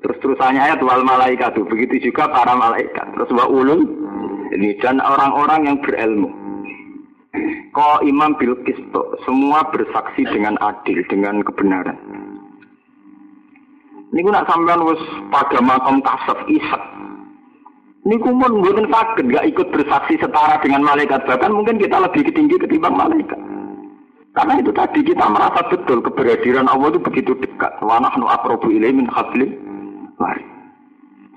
Terus 0.03 0.19
terusannya 0.19 0.59
ayat 0.59 0.83
wal 0.83 1.07
malaikatu 1.07 1.63
begitu 1.71 2.11
juga 2.11 2.27
para 2.27 2.51
malaikat. 2.51 3.15
Terus 3.15 3.31
wa 3.31 3.47
ulul 3.47 3.87
ini 4.51 4.75
dan 4.83 4.99
orang-orang 4.99 5.71
yang 5.71 5.77
berilmu. 5.79 6.42
Kau 7.73 8.05
imam 8.05 8.37
bil 8.37 8.53
kisto, 8.69 9.17
semua 9.25 9.65
bersaksi 9.73 10.21
dengan 10.29 10.53
adil, 10.61 11.01
dengan 11.09 11.41
kebenaran. 11.41 11.97
Ini 14.13 14.29
nak 14.29 14.45
sampean 14.45 14.85
wis 14.85 15.01
pada 15.33 15.57
makam 15.57 15.97
kasaf 16.05 16.37
isak. 16.45 16.83
Ini 18.05 18.21
kumpul 18.21 18.61
mungkin 18.61 18.85
sakit, 18.93 19.25
gak 19.25 19.47
ikut 19.49 19.67
bersaksi 19.73 20.21
setara 20.21 20.61
dengan 20.61 20.85
malaikat. 20.85 21.25
Bahkan 21.25 21.49
mungkin 21.49 21.81
kita 21.81 21.97
lebih 21.97 22.29
tinggi 22.29 22.61
ketimbang 22.61 22.93
malaikat. 22.93 23.41
Karena 24.37 24.61
itu 24.61 24.69
tadi 24.69 25.01
kita 25.01 25.25
merasa 25.29 25.65
betul 25.65 26.05
keberadiran 26.05 26.69
Allah 26.69 26.93
itu 26.93 27.01
begitu 27.01 27.33
dekat. 27.41 27.73
Wa 27.81 27.97
nahnu 27.97 28.29
aqrabu 28.29 28.69
ilaihi 28.69 29.01
min 29.01 29.09
hablil 29.09 29.49
warid. 30.21 30.52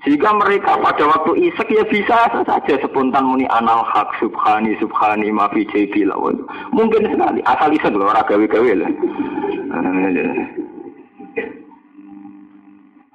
Sehingga 0.05 0.29
mereka 0.37 0.77
pada 0.77 1.09
waktu 1.09 1.49
isek 1.49 1.73
ya 1.73 1.81
bisa 1.89 2.29
saja 2.45 2.73
spontan 2.85 3.25
muni 3.25 3.49
anal 3.49 3.81
hak 3.81 4.13
subhani 4.21 4.77
subhani 4.77 5.33
mafi 5.33 5.65
jadi 5.73 6.05
lawan. 6.05 6.37
Mungkin 6.69 7.09
sekali 7.09 7.41
asal 7.41 7.73
isek 7.73 7.93
loh 7.97 8.13
orang 8.13 8.27
gawe-gawe 8.29 8.71
lah. 8.77 8.91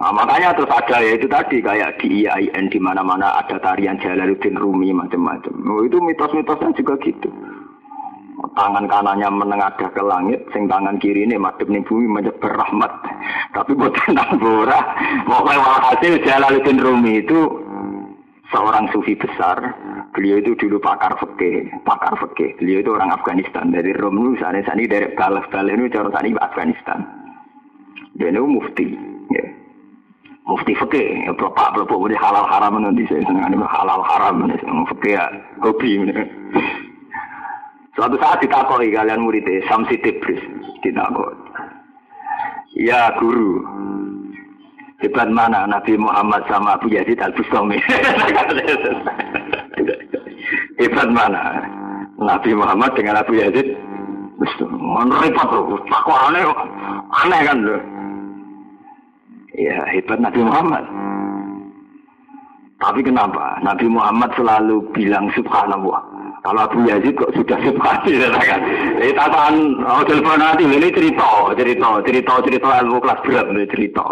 Nah, 0.03 0.11
makanya 0.11 0.51
terus 0.59 0.67
ada 0.75 0.99
ya 0.99 1.15
itu 1.15 1.31
tadi 1.31 1.63
kayak 1.63 2.03
di 2.03 2.27
IAIN 2.27 2.67
di 2.67 2.79
mana-mana 2.83 3.39
ada 3.39 3.55
tarian 3.63 3.95
Jalaluddin 4.03 4.59
Rumi 4.59 4.91
macam-macam. 4.91 5.55
Oh, 5.63 5.87
itu 5.87 6.03
mitos-mitosnya 6.03 6.75
juga 6.75 6.99
gitu 7.07 7.31
tangan 8.55 8.91
kanannya 8.91 9.29
menengadah 9.31 9.89
ke 9.95 10.03
langit, 10.03 10.41
sing 10.51 10.67
tangan 10.67 10.99
kiri 10.99 11.25
ini 11.25 11.39
madep 11.39 11.71
ning 11.71 11.87
bumi 11.87 12.07
menyebar 12.11 12.53
rahmat. 12.59 12.93
Tapi 13.55 13.79
buat 13.79 13.95
tentang 14.03 14.43
bora, 14.43 14.81
mau 15.31 15.47
hasil 15.47 16.23
Jalaluddin 16.27 16.83
Rumi 16.83 17.23
itu 17.23 17.39
seorang 18.53 18.91
sufi 18.93 19.17
besar. 19.17 19.59
Beliau 20.13 20.45
itu 20.45 20.53
dulu 20.59 20.77
pakar 20.77 21.17
fikih, 21.17 21.73
pakar 21.89 22.13
fikih. 22.21 22.53
Beliau 22.61 22.85
itu 22.85 22.91
orang 22.93 23.17
Afghanistan 23.17 23.73
dari 23.73 23.97
Rom 23.97 24.37
sana 24.37 24.61
sana 24.67 24.85
dari 24.85 25.09
Balaf 25.17 25.49
Balaf 25.49 25.73
ini 25.73 25.89
cara 25.89 26.13
sana 26.13 26.29
Afghanistan. 26.45 26.99
Dia 28.21 28.29
itu 28.29 28.45
mufti. 28.45 28.87
Ya. 29.33 29.45
mufti 30.43 30.75
fikih, 30.75 31.25
ya 31.25 31.33
bapak 31.33 31.81
bapak 31.81 31.97
boleh 31.97 32.19
halal 32.19 32.45
haram 32.45 32.77
nanti 32.83 33.07
saya 33.07 33.25
senang 33.25 33.63
halal 33.63 34.03
haram 34.05 34.43
nanti 34.43 34.59
fikih 34.61 35.17
ya 35.17 35.25
hobi. 35.65 36.03
Suatu 37.93 38.17
saat 38.17 38.41
ditakoi 38.41 38.89
kalian 38.89 39.21
muridnya 39.21 39.61
Samsi 39.69 40.01
Tibris 40.01 40.41
ditakoi. 40.81 41.37
Ya 42.73 43.13
guru, 43.21 43.61
hebat 45.05 45.29
mana 45.29 45.69
Nabi 45.69 46.01
Muhammad 46.01 46.41
sama 46.49 46.81
Abu 46.81 46.89
Yazid 46.89 47.21
Al 47.21 47.37
Bustami? 47.37 47.77
hebat 50.81 51.09
mana 51.13 51.69
Nabi 52.17 52.57
Muhammad 52.57 52.97
dengan 52.97 53.21
Abu 53.21 53.37
Yazid? 53.37 53.77
Repot 55.23 55.47
tuh, 55.53 55.79
takwa 55.87 56.33
aneh, 56.33 56.43
aneh 57.13 57.41
kan 57.45 57.59
loh. 57.61 57.83
Ya 59.53 59.85
hebat 59.93 60.17
Nabi 60.17 60.41
Muhammad. 60.41 60.85
Tapi 62.83 63.05
kenapa 63.05 63.63
Nabi 63.63 63.87
Muhammad 63.87 64.33
selalu 64.35 64.83
bilang 64.91 65.31
subhanallah? 65.37 66.12
Kalau 66.43 66.67
Abu 66.67 66.83
Yazid 66.91 67.15
kok 67.15 67.31
sudah 67.39 67.55
sepati 67.63 68.19
kan? 68.19 68.61
Ini 68.99 69.15
tataan 69.15 69.79
oh 69.87 70.03
telepon 70.03 70.43
nanti 70.43 70.67
ini 70.67 70.91
cerita, 70.91 71.55
cerita, 71.55 72.03
cerita, 72.03 72.35
cerita 72.43 72.69
ilmu 72.83 72.99
kelas 72.99 73.23
berat 73.23 73.47
ini 73.55 73.71
cerita. 73.71 74.07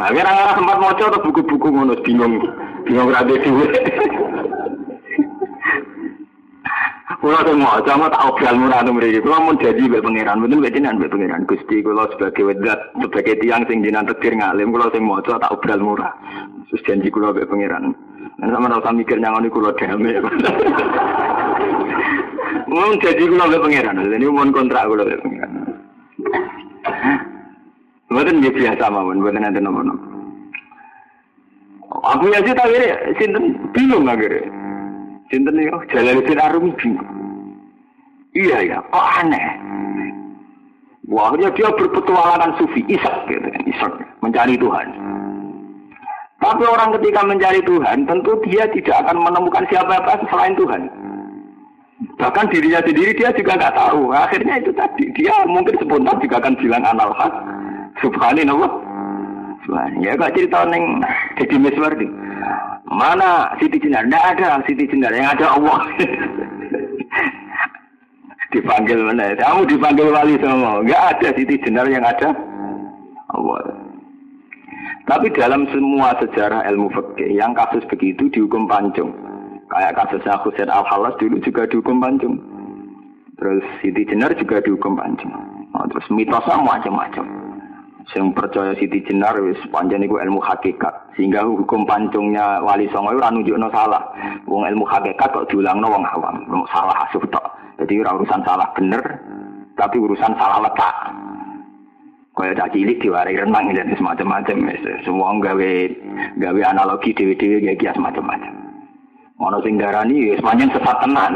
Nah, 0.00 0.08
kira 0.10 0.32
kira 0.32 0.52
sempat 0.56 0.76
mau 0.80 0.90
atau 0.90 1.20
buku-buku 1.20 1.68
ngono 1.70 1.94
bingung, 2.00 2.40
bingung 2.88 3.12
rada 3.12 3.36
dhewe. 3.36 3.68
Kulo 7.24 7.40
sing 7.40 7.56
maca 7.56 7.92
mau 7.96 8.12
tak 8.12 8.24
obral 8.24 8.56
murah 8.56 8.84
to 8.84 8.92
mriki. 8.92 9.20
Kulo 9.24 9.36
mun 9.44 9.56
janji 9.56 9.88
mbek 9.88 10.04
pangeran, 10.04 10.40
mboten 10.40 10.60
mbek 10.60 10.72
jenengan 10.76 11.00
mbek 11.00 11.12
pangeran. 11.12 11.48
Gusti 11.48 11.80
kulo 11.80 12.04
sebagai 12.12 12.44
wedat, 12.48 12.80
sebagai 13.00 13.40
tiang 13.40 13.64
sing 13.64 13.80
jenengan 13.80 14.08
tekdir 14.12 14.36
ngalim, 14.36 14.72
kulo 14.72 14.92
sing 14.92 15.04
maca 15.04 15.40
tak 15.40 15.52
obral 15.52 15.80
murah. 15.80 16.12
Terus 16.68 16.84
janji 16.84 17.08
kulo 17.08 17.32
mbek 17.32 17.48
pangeran. 17.48 17.96
Sama 18.42 18.66
ora 18.66 18.82
usah 18.82 18.94
mikir 18.94 19.18
nyangoni 19.22 19.48
kula 19.50 19.70
dame. 19.78 20.18
Mun 22.66 22.98
jadi 22.98 23.22
kula 23.30 23.46
mbek 23.46 23.62
pangeran, 23.62 24.02
ini 24.10 24.26
mun 24.26 24.50
kontrak 24.50 24.90
kula 24.90 25.06
mbek 25.06 25.22
pangeran. 25.22 25.52
Mboten 28.10 28.38
nggih 28.42 28.54
biasa 28.54 28.90
mawon, 28.90 29.22
mboten 29.22 29.46
ada 29.46 29.60
nomor-nomor. 29.62 30.12
Aku 32.14 32.26
ya 32.28 32.42
sih 32.42 32.52
akhirnya 32.52 32.96
sinten 33.16 33.54
bingung 33.70 34.10
akhirnya. 34.10 34.50
Sinten 35.30 35.62
yo 35.62 35.78
Jalaluddin 35.94 36.42
Arumi 36.42 36.74
bingung. 36.74 37.10
Iya 38.34 38.58
ya, 38.66 38.78
kok 38.90 39.06
aneh. 39.22 39.46
Wah, 41.06 41.30
dia 41.38 41.52
berpetualangan 41.52 42.58
sufi, 42.58 42.82
isak 42.90 43.30
gitu, 43.30 43.46
isak 43.68 43.92
mencari 44.24 44.58
Tuhan. 44.58 45.13
Tapi 46.42 46.64
orang 46.66 46.90
ketika 46.98 47.20
mencari 47.24 47.60
Tuhan, 47.62 48.04
tentu 48.04 48.36
dia 48.44 48.66
tidak 48.74 48.96
akan 49.06 49.16
menemukan 49.22 49.64
siapa-apa 49.70 50.18
selain 50.28 50.58
Tuhan. 50.58 50.82
Bahkan 52.18 52.50
dirinya 52.50 52.82
sendiri 52.84 53.16
dia 53.16 53.30
juga 53.32 53.54
nggak 53.54 53.76
tahu. 53.78 54.12
Akhirnya 54.12 54.60
itu 54.60 54.74
tadi 54.74 55.08
dia 55.14 55.34
mungkin 55.46 55.78
spontan 55.78 56.20
juga 56.20 56.36
akan 56.42 56.54
bilang 56.58 56.82
anal 56.84 57.14
hak. 57.16 57.32
Subhanallah. 58.02 58.70
Ya 60.02 60.12
kak 60.18 60.36
cerita 60.36 60.68
neng 60.68 61.00
jadi 61.40 61.56
Miswardi. 61.56 62.04
Mana 62.84 63.48
Siti 63.56 63.80
Jenar? 63.80 64.04
Tidak 64.04 64.24
ada 64.36 64.60
Siti 64.68 64.84
Jenar. 64.84 65.16
Yang 65.16 65.40
ada 65.40 65.46
Allah. 65.56 65.80
dipanggil 68.52 68.98
mana? 69.02 69.34
Kamu 69.34 69.66
dipanggil 69.66 70.12
wali 70.12 70.34
semua. 70.38 70.84
Enggak 70.84 71.02
ada 71.16 71.28
Siti 71.34 71.56
Jenar 71.64 71.88
yang 71.88 72.04
ada 72.04 72.36
Allah. 73.32 73.83
Tapi 75.04 75.28
dalam 75.36 75.68
semua 75.68 76.16
sejarah 76.16 76.64
ilmu 76.72 76.88
fikih 76.88 77.36
yang 77.36 77.52
kasus 77.52 77.84
begitu 77.92 78.24
dihukum 78.32 78.64
pancung. 78.64 79.12
Kayak 79.68 80.00
kasusnya 80.00 80.40
Husain 80.40 80.72
Al 80.72 80.80
Halas 80.88 81.12
dulu 81.20 81.36
juga 81.44 81.68
dihukum 81.68 82.00
pancung. 82.00 82.40
Terus 83.36 83.60
Siti 83.84 84.08
Jenar 84.08 84.32
juga 84.40 84.64
dihukum 84.64 84.96
pancung. 84.96 85.28
Nah, 85.76 85.84
terus 85.92 86.08
mitosnya 86.08 86.56
macam-macam. 86.56 87.26
Yang 88.16 88.32
percaya 88.32 88.72
Siti 88.80 89.04
Jenar 89.04 89.36
wis 89.44 89.60
panjang 89.68 90.08
itu 90.08 90.16
ilmu 90.16 90.40
hakikat. 90.40 90.94
Sehingga 91.20 91.44
hukum 91.44 91.84
pancungnya 91.84 92.64
Wali 92.64 92.88
Songo 92.88 93.12
itu 93.12 93.20
nunjukno 93.20 93.68
salah. 93.76 94.00
Wong 94.48 94.64
ilmu 94.64 94.88
hakikat 94.88 95.36
kok 95.36 95.52
diulangno 95.52 95.92
wong 95.92 96.04
awam. 96.16 96.48
Salah 96.72 96.96
asuh 97.04 97.20
tok. 97.28 97.44
Jadi 97.76 98.00
urusan 98.00 98.40
salah 98.46 98.70
bener, 98.72 99.02
tapi 99.74 100.00
urusan 100.00 100.32
salah 100.38 100.62
letak. 100.62 100.94
Kaya 102.34 102.50
tak 102.58 102.74
cilik 102.74 102.98
diwarai 102.98 103.38
renang 103.38 103.70
dan 103.70 103.94
semacam-macam. 103.94 104.58
Semua 105.06 105.38
gawe 105.38 105.72
gawe 106.42 106.60
analogi 106.66 107.14
dewi-dewi 107.14 107.62
kayak 107.62 107.78
kias 107.78 107.98
macam-macam. 107.98 108.50
Ono 109.38 109.62
sing 109.62 109.78
sepanjang 109.78 110.70
sesat 110.74 110.98
tenan. 110.98 111.34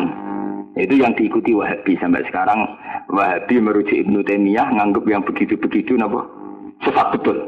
Itu 0.79 0.95
yang 0.95 1.15
diikuti 1.19 1.55
Wahabi 1.55 1.99
sampai 1.99 2.23
sekarang 2.31 2.63
Wahabi 3.11 3.59
merujuk 3.59 3.99
Ibnu 3.99 4.23
Taimiyah 4.23 4.71
nganggap 4.75 5.07
yang 5.11 5.27
begitu-begitu 5.27 5.99
napa 5.99 6.23
sesat 6.87 7.15
betul. 7.15 7.47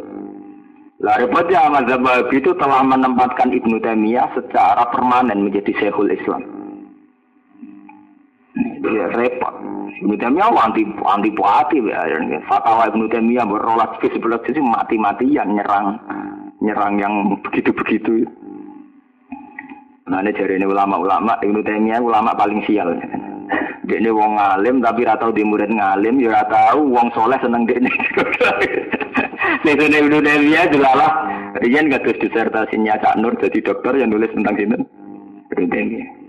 Lah 1.03 1.19
repotnya 1.19 1.71
mazhab 1.71 2.03
Wahabi 2.03 2.43
itu 2.43 2.51
telah 2.59 2.83
menempatkan 2.87 3.51
Ibnu 3.51 3.83
Taimiyah 3.83 4.31
secara 4.35 4.83
permanen 4.95 5.47
menjadi 5.47 5.71
Syekhul 5.79 6.11
Islam. 6.11 6.60
Ini 8.57 9.07
repot. 9.15 9.55
Ibnu 10.01 10.17
Taimiyah 10.17 10.51
anti 10.57 10.83
anti 11.05 11.31
puati 11.31 11.79
ya. 11.85 12.03
Fatwa 12.49 12.89
Ibnu 12.89 13.07
Taimiyah 13.07 13.47
berolah 13.47 14.01
ke 14.01 14.09
sebelah 14.11 14.41
mati-matian 14.43 15.55
nyerang 15.55 16.01
nyerang 16.65 16.95
yang 16.99 17.15
begitu-begitu. 17.45 18.27
Nah 20.11 20.19
ini 20.25 20.35
dari 20.35 20.59
ini 20.59 20.67
ulama-ulama 20.67 21.39
Ibnu 21.45 21.61
Taimiyah 21.63 22.03
ulama 22.03 22.35
paling 22.35 22.65
sial. 22.67 22.97
Dia 23.87 23.99
ini 23.99 24.11
wong 24.11 24.39
ngalim 24.39 24.83
tapi 24.83 25.07
ratau 25.07 25.35
di 25.35 25.43
murid 25.43 25.71
ngalim 25.71 26.19
ya 26.23 26.43
tahu 26.47 26.91
wong 26.91 27.11
soleh 27.15 27.39
seneng 27.39 27.69
dia 27.69 27.79
ini. 27.79 27.93
Sesuatu 29.63 29.97
Ibnu 30.01 30.19
Taimiyah 30.25 30.67
jelalah. 30.73 31.13
Rian 31.61 31.91
gak 31.91 32.07
terus 32.07 32.23
disertasinya 32.23 32.95
Cak 33.03 33.19
Nur 33.19 33.35
jadi 33.37 33.59
dokter 33.59 33.99
yang 33.99 34.15
nulis 34.15 34.31
tentang 34.33 34.57
ini. 34.59 34.79
Ibnu 35.51 35.67
Taimiyah. 35.71 36.20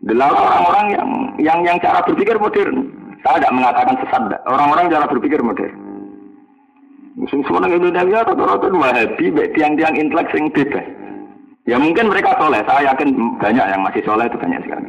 Adalah 0.00 0.32
orang-orang 0.32 0.86
yang 0.96 1.08
yang 1.36 1.58
yang 1.60 1.76
cara 1.84 2.00
berpikir 2.00 2.40
modern. 2.40 2.88
Saya 3.20 3.36
tidak 3.36 3.52
mengatakan 3.52 3.94
sesat. 4.00 4.22
Orang-orang 4.48 4.88
cara 4.88 5.04
berpikir 5.04 5.40
modern. 5.44 5.74
Musim 7.20 7.44
semua 7.44 7.68
Indonesia 7.68 8.24
rata-rata 8.24 8.72
wahabi, 8.72 9.28
tiang-tiang 9.52 9.92
intelek 9.92 10.32
yang 10.32 10.48
bebas. 10.56 10.86
Ya 11.68 11.76
mungkin 11.76 12.08
mereka 12.08 12.32
soleh. 12.40 12.64
Saya 12.64 12.88
yakin 12.88 13.36
banyak 13.36 13.66
yang 13.68 13.84
masih 13.84 14.00
soleh 14.08 14.24
itu 14.24 14.40
banyak 14.40 14.64
sekali. 14.64 14.88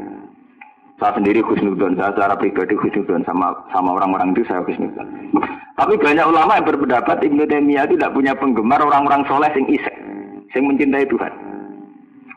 Saya 0.96 1.18
sendiri 1.18 1.42
khusnudon, 1.44 1.98
saya 1.98 2.14
secara 2.14 2.38
pribadi 2.38 2.78
khusnudon 2.78 3.26
sama 3.28 3.52
sama 3.74 4.00
orang-orang 4.00 4.32
itu 4.32 4.48
saya 4.48 4.64
khusnudon. 4.64 5.04
Tapi 5.82 5.98
banyak 6.00 6.24
ulama 6.24 6.56
yang 6.62 6.70
berpendapat 6.72 7.20
Ibnu 7.26 7.44
Taimiyah 7.52 7.90
tidak 7.90 8.14
punya 8.16 8.32
penggemar 8.38 8.80
orang-orang 8.80 9.28
soleh 9.28 9.50
yang 9.52 9.68
isek, 9.76 9.96
yang 10.56 10.64
mencintai 10.72 11.10
Tuhan. 11.10 11.51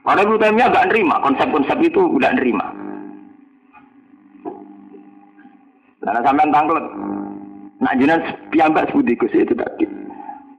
Karena 0.04 0.20
Ibnu 0.20 0.36
Taimiyah 0.36 0.68
nggak 0.68 0.88
nerima 0.92 1.16
konsep-konsep 1.24 1.78
itu 1.80 2.00
nggak 2.20 2.36
nerima. 2.36 2.66
Karena 6.04 6.20
sampai 6.20 6.52
tangklet. 6.52 6.86
Nah 7.80 7.92
jenengan 7.96 8.22
piambak 8.52 8.92
sebudikus 8.92 9.32
itu 9.32 9.56
tadi. 9.56 9.88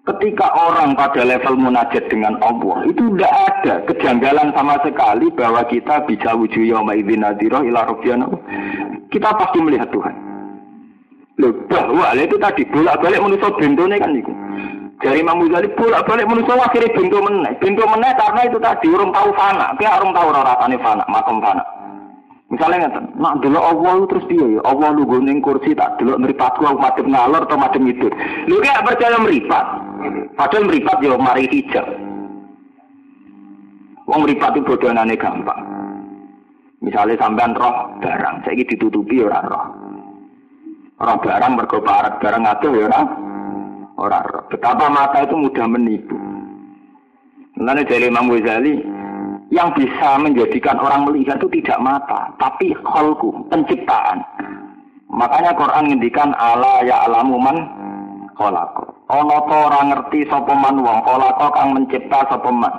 Ketika 0.05 0.53
orang 0.53 0.93
pada 0.93 1.25
level 1.25 1.58
munajat 1.58 2.05
dengan 2.13 2.38
Allah 2.45 2.86
itu 2.86 3.10
tidak 3.17 3.34
ada 3.49 3.73
kejanggalan 3.89 4.53
sama 4.53 4.77
sekali 4.86 5.34
bahwa 5.34 5.65
kita 5.65 6.05
bisa 6.05 6.34
wujud 6.38 6.62
yauma 6.62 6.93
idzin 6.93 7.25
nadhira 7.25 7.62
ila 7.65 7.89
rabbina. 7.89 8.29
Kita 9.10 9.29
pasti 9.34 9.62
melihat 9.62 9.89
Tuhan. 9.93 10.13
Loh, 11.41 11.51
bahwa 11.67 12.15
itu 12.17 12.38
tadi 12.38 12.63
bolak-balik 12.69 13.21
manusia 13.21 13.49
bentone 13.58 13.97
kan 13.97 14.12
itu. 14.13 14.34
Dari 15.03 15.19
Imam 15.19 15.43
Ghazali 15.43 15.67
bolak 15.75 16.08
balik 16.08 16.27
manusia 16.29 16.55
akhirnya 16.55 16.95
bintu 16.95 17.17
meneh. 17.19 17.51
Bintu 17.60 17.84
meneh 17.84 18.12
karena 18.15 18.41
itu 18.47 18.58
tadi 18.63 18.88
urung 18.88 19.12
tahu 19.12 19.29
fana. 19.36 19.75
Kayak 19.75 19.99
orang 19.99 20.15
tahu 20.15 20.27
rasanya 20.31 20.77
fana, 20.79 21.03
makom 21.12 21.43
fana. 21.43 21.63
Misalnya 22.45 22.88
ngeten, 22.88 23.05
nak 23.17 23.41
dulu 23.41 23.58
Allah 23.58 24.05
terus 24.05 24.25
dia 24.29 24.45
ya, 24.45 24.62
Allah 24.69 24.93
lu 24.93 25.03
ning 25.17 25.41
kursi 25.41 25.73
tak 25.73 25.97
dulu 25.97 26.13
meripatku 26.21 26.62
aku 26.62 26.77
madem 26.77 27.10
ngalor 27.10 27.41
atau 27.43 27.58
madem 27.58 27.89
itu. 27.89 28.08
Lu 28.47 28.62
kayak 28.62 28.86
percaya 28.86 29.17
meripat. 29.17 29.65
Padahal 30.38 30.69
meripat 30.69 30.97
ya 31.01 31.17
mari 31.17 31.49
hijab. 31.49 31.86
Wong 34.05 34.19
meripat 34.23 34.53
itu 34.55 34.63
bodohanane 34.63 35.17
gampang. 35.17 35.62
Misalnya 36.86 37.17
sampean 37.17 37.58
roh 37.58 37.97
barang, 37.97 38.45
saya 38.45 38.62
ditutupi 38.62 39.25
orang 39.25 39.49
roh. 39.49 39.65
Roh 41.01 41.17
barang 41.17 41.51
mergo 41.58 41.81
barang 41.81 42.41
ngatur 42.45 42.77
ya 42.77 42.86
orang 42.93 43.25
Orang 43.95 44.27
betapa 44.51 44.91
mata 44.91 45.23
itu 45.23 45.36
mudah 45.39 45.67
menipu. 45.71 46.19
Nanti 47.55 47.88
dari 47.88 48.12
Imam 48.12 48.27
Ghazali, 48.27 48.84
yang 49.55 49.71
bisa 49.71 50.19
menjadikan 50.19 50.75
orang 50.84 51.08
melihat 51.08 51.39
itu 51.39 51.47
tidak 51.63 51.79
mata, 51.79 52.27
tapi 52.36 52.75
kholku, 52.84 53.31
penciptaan. 53.47 54.19
Makanya 55.08 55.55
Quran 55.55 55.95
ngendikan 55.95 56.36
ala 56.36 56.84
ya 56.84 57.08
alamuman 57.08 57.55
kholako. 58.36 58.91
ana 59.05 59.38
ta 59.47 59.55
ora 59.69 59.81
ngerti 59.86 60.27
sapa 60.27 60.53
man 60.58 60.81
wong 60.81 60.99
kala 61.05 61.29
kang 61.38 61.77
mencipta 61.77 62.25
sapa 62.25 62.49
man 62.49 62.73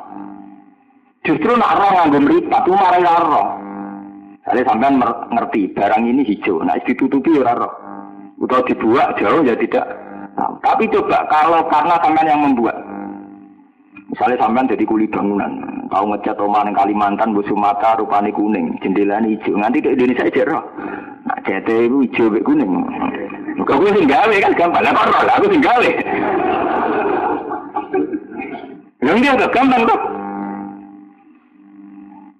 justru 1.23 1.55
nak 1.55 1.79
roh 1.79 1.91
nganggo 1.95 2.19
mripat 2.19 2.67
ku 2.67 2.75
marai 2.75 3.07
roh 3.07 3.49
Jadi 4.47 4.63
sampean 4.63 5.03
ngerti 5.35 5.75
barang 5.75 6.07
ini 6.07 6.23
hijau, 6.23 6.63
nah 6.63 6.79
ditutupi 6.87 7.35
ora 7.35 7.59
roh. 7.59 7.75
Utawa 8.39 8.63
dibuat 8.63 9.19
jauh 9.19 9.43
ya 9.43 9.59
tidak. 9.59 10.06
Nah, 10.37 10.53
tapi 10.61 10.85
coba 10.93 11.25
kalau 11.33 11.65
karena 11.73 11.97
sampean 12.05 12.29
yang 12.29 12.45
membuat. 12.45 12.77
Misalnya 14.13 14.37
sampean 14.39 14.69
jadi 14.69 14.85
kuli 14.85 15.09
bangunan, 15.09 15.51
tahu 15.89 16.13
ngecat 16.13 16.37
yang 16.39 16.77
Kalimantan, 16.77 17.35
Bu 17.35 17.43
Sumatera, 17.49 17.99
rupanya 17.99 18.31
kuning, 18.31 18.77
jendela 18.85 19.19
hijau. 19.25 19.57
Nanti 19.57 19.81
ke 19.81 19.97
Indonesia 19.97 20.29
aja 20.29 20.43
roh. 20.47 20.63
Nah, 21.27 21.39
CT 21.43 21.69
itu 21.89 21.97
hijau 22.07 22.31
be 22.31 22.45
kuning. 22.45 22.71
Kau 23.67 23.83
gue 23.83 23.91
tinggal 23.99 24.31
kan 24.31 24.53
gampang, 24.55 24.85
lah 24.85 24.93
kok 24.95 25.27
lah 25.27 25.35
aku 25.43 25.51
tinggal 25.51 25.81
Yang 29.03 29.17
dia 29.23 29.33
agak 29.35 29.53
gampang 29.57 29.83
tuh. 29.89 30.01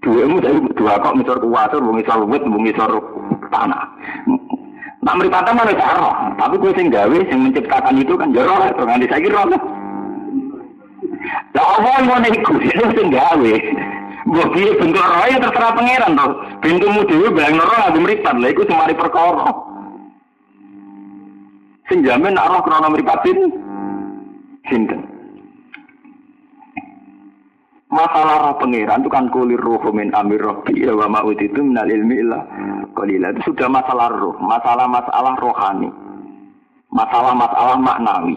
Dua 0.07 0.23
mu 0.31 0.39
dari 0.39 0.59
dua 0.79 1.03
kok 1.03 1.19
misal 1.19 1.43
kuwatir, 1.43 1.83
bu 1.83 1.91
misal 1.91 2.23
wit, 2.31 2.45
bu 2.47 2.59
misal 2.63 2.95
tanah. 3.51 3.91
Nak 5.07 5.23
meripatan 5.23 5.55
mana 5.55 5.71
cara, 5.71 6.35
tapi 6.35 6.59
gue 6.59 6.73
sing 6.75 6.91
gawe, 6.91 7.19
sing 7.31 7.39
menciptakan 7.47 8.03
itu 8.03 8.19
kan 8.19 8.35
jero 8.35 8.59
lah, 8.59 8.75
nganti 8.75 9.07
saya 9.07 9.23
kira 9.23 9.47
lah. 9.47 9.63
Lah 11.55 11.67
apa 11.79 11.89
yang 11.95 12.05
mau 12.11 12.19
iku, 12.27 12.55
itu 12.59 12.85
sing 12.91 13.15
gawe. 13.15 13.55
Mbok 14.27 14.51
piye 14.51 14.75
bentuk 14.75 15.07
roh 15.07 15.27
ya 15.31 15.39
terserah 15.39 15.71
pangeran 15.79 16.19
to. 16.19 16.27
Bentukmu 16.59 17.07
dhewe 17.07 17.31
bayang 17.31 17.63
roh 17.63 17.81
aku 17.87 18.03
mripat, 18.03 18.35
lha 18.35 18.51
iku 18.51 18.67
semari 18.67 18.99
perkara. 18.99 19.47
Sing 21.87 22.03
jamin 22.03 22.35
nak 22.35 22.51
roh 22.51 22.61
krana 22.67 22.91
mripatin 22.91 23.55
sinten? 24.67 25.16
Masalah 27.87 28.43
roh 28.43 28.55
pangeran 28.59 29.07
itu 29.07 29.11
kan 29.11 29.31
kulir 29.31 29.63
roh 29.63 29.79
min 29.95 30.11
amir 30.11 30.43
rohbi 30.43 30.83
ya 30.83 30.91
wa 30.91 31.07
ma'ud 31.07 31.39
itu 31.39 31.63
minal 31.63 31.87
ilmi 31.87 32.19
qalila 32.99 33.31
itu 33.31 33.55
sudah 33.55 33.71
masalah 33.71 34.11
roh, 34.11 34.35
masalah-masalah 34.43 35.39
rohani. 35.39 35.91
Masalah-masalah 36.91 37.79
maknawi. 37.79 38.37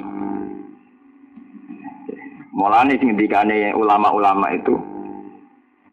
Mulane 2.54 2.94
sing 3.00 3.18
dikane 3.18 3.74
ulama-ulama 3.74 4.52
itu 4.54 4.76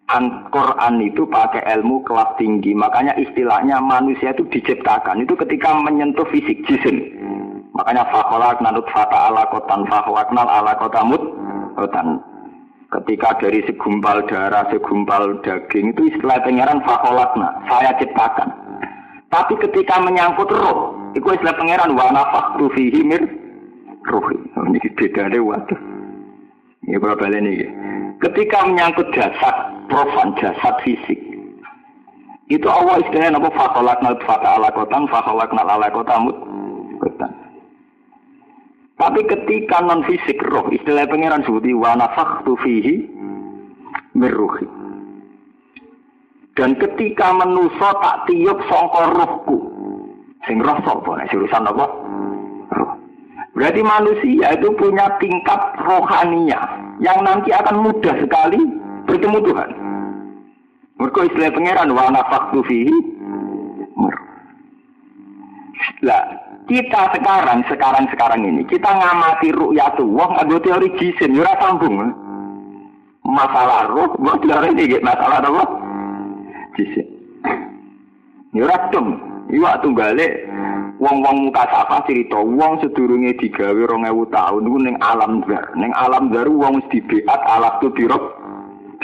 An 0.06 0.46
Quran 0.54 1.02
itu 1.02 1.26
pakai 1.26 1.66
ilmu 1.66 2.06
kelas 2.06 2.38
tinggi, 2.38 2.70
makanya 2.70 3.18
istilahnya 3.18 3.82
manusia 3.82 4.30
itu 4.30 4.46
diciptakan 4.54 5.26
itu 5.26 5.34
ketika 5.34 5.74
menyentuh 5.82 6.22
fisik 6.30 6.62
jisim. 6.62 7.10
Makanya 7.74 8.06
fakholak 8.14 8.62
nanut 8.62 8.86
fata 8.94 9.26
ala 9.26 9.50
kotan 9.50 9.82
fakhwaknal 9.90 10.46
ala 10.46 10.78
kotamut 10.78 11.18
kotan. 11.74 12.22
Ketika 12.86 13.34
dari 13.42 13.66
segumpal 13.66 14.22
darah, 14.30 14.62
segumpal 14.70 15.42
daging 15.42 15.90
itu 15.90 16.14
istilah 16.14 16.38
pangeran 16.46 16.78
fakholakna, 16.86 17.50
saya 17.66 17.90
ciptakan. 17.98 18.46
Tapi 19.26 19.58
ketika 19.58 19.98
menyangkut 19.98 20.46
roh, 20.54 20.94
itu 21.18 21.26
istilah 21.26 21.58
pangeran 21.58 21.98
wa 21.98 22.14
nafaktu 22.14 22.70
fihi 22.78 23.02
mir 23.02 23.22
ruhi. 24.06 24.38
Ini 24.38 24.78
beda 24.94 25.34
deh 25.34 25.42
waduh. 25.42 25.80
Ini 26.86 27.02
berapa 27.02 27.26
ini? 27.26 27.66
Ketika 28.22 28.62
menyangkut 28.70 29.10
jasad 29.10 29.56
profan, 29.90 30.38
jasad 30.38 30.78
fisik, 30.86 31.18
itu 32.46 32.70
Allah 32.70 33.02
istilahnya 33.02 33.42
apa 33.42 33.50
fakholakna 33.50 34.14
fata 34.22 34.62
ala 34.62 34.70
kotan, 34.70 35.10
fakholakna 35.10 35.66
ala. 35.66 35.90
Tapi 38.96 39.20
ketika 39.28 39.84
non 39.84 40.00
fisik 40.08 40.40
roh, 40.48 40.72
istilah 40.72 41.04
pangeran 41.04 41.44
sebuti 41.44 41.76
wa 41.76 41.92
nafakhtu 42.00 42.56
fihi 42.64 42.94
mirruhi. 44.16 44.64
Dan 46.56 46.80
ketika 46.80 47.36
menuso 47.36 47.90
tak 48.00 48.24
tiup 48.24 48.56
sangka 48.72 49.12
rohku. 49.12 49.68
Sing 50.48 50.64
roh 50.64 50.80
nek 50.80 51.28
urusan 51.28 51.68
apa? 51.68 51.86
Berarti 53.56 53.80
manusia 53.80 54.52
itu 54.52 54.68
punya 54.76 55.16
tingkat 55.16 55.60
rohania 55.80 56.60
yang 57.00 57.24
nanti 57.24 57.52
akan 57.56 57.88
mudah 57.88 58.12
sekali 58.20 58.60
bertemu 59.08 59.38
Tuhan. 59.48 59.70
Mereka 61.00 61.20
istilah 61.28 61.52
pangeran 61.52 61.88
wa 61.92 62.04
nafakhtu 62.12 62.60
fihi 62.68 63.15
Lah, 66.04 66.24
kita 66.68 67.12
sekarang, 67.12 67.60
sekarang, 67.68 68.04
sekarang 68.10 68.40
ini, 68.44 68.62
kita 68.68 68.88
ngamati 68.88 69.52
ru'yatullah, 69.52 70.44
ada 70.44 70.56
teori 70.60 70.88
jisim, 70.96 71.36
ya 71.36 71.52
sambung. 71.60 72.12
Masalah 73.26 73.90
ruh, 73.90 74.10
buat 74.20 74.40
teori 74.40 74.72
ini, 74.72 74.98
masalah 75.02 75.42
apa? 75.42 75.64
Jisim. 76.78 77.06
Ya 78.56 78.72
dong, 78.88 79.20
iya 79.52 79.76
balik, 79.84 80.32
wong-wong 80.96 81.52
muka 81.52 81.68
sapa 81.68 82.00
cerita, 82.08 82.40
wong 82.40 82.80
sedurunge 82.80 83.36
digawe 83.36 83.84
ewu 84.08 84.24
tahun, 84.32 84.64
itu 84.64 84.78
neng 84.80 84.96
alam 85.04 85.44
dar. 85.44 85.76
Neng 85.76 85.92
alam 85.92 86.32
dar, 86.32 86.48
wong 86.48 86.80
mesti 86.80 87.04
beat, 87.04 87.28
alat 87.28 87.76
tuh 87.84 87.92
birok, 87.92 88.32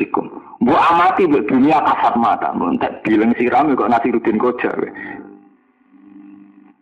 dikum. 0.01 0.25
Bu 0.63 0.73
amati 0.73 1.29
bu 1.29 1.43
dunia 1.45 1.85
kasat 1.85 2.15
mata, 2.17 2.55
tak 2.81 3.03
bilang 3.03 3.35
siram 3.35 3.75
kok 3.75 3.91
Nasiruddin 3.91 4.39
Koja. 4.39 4.71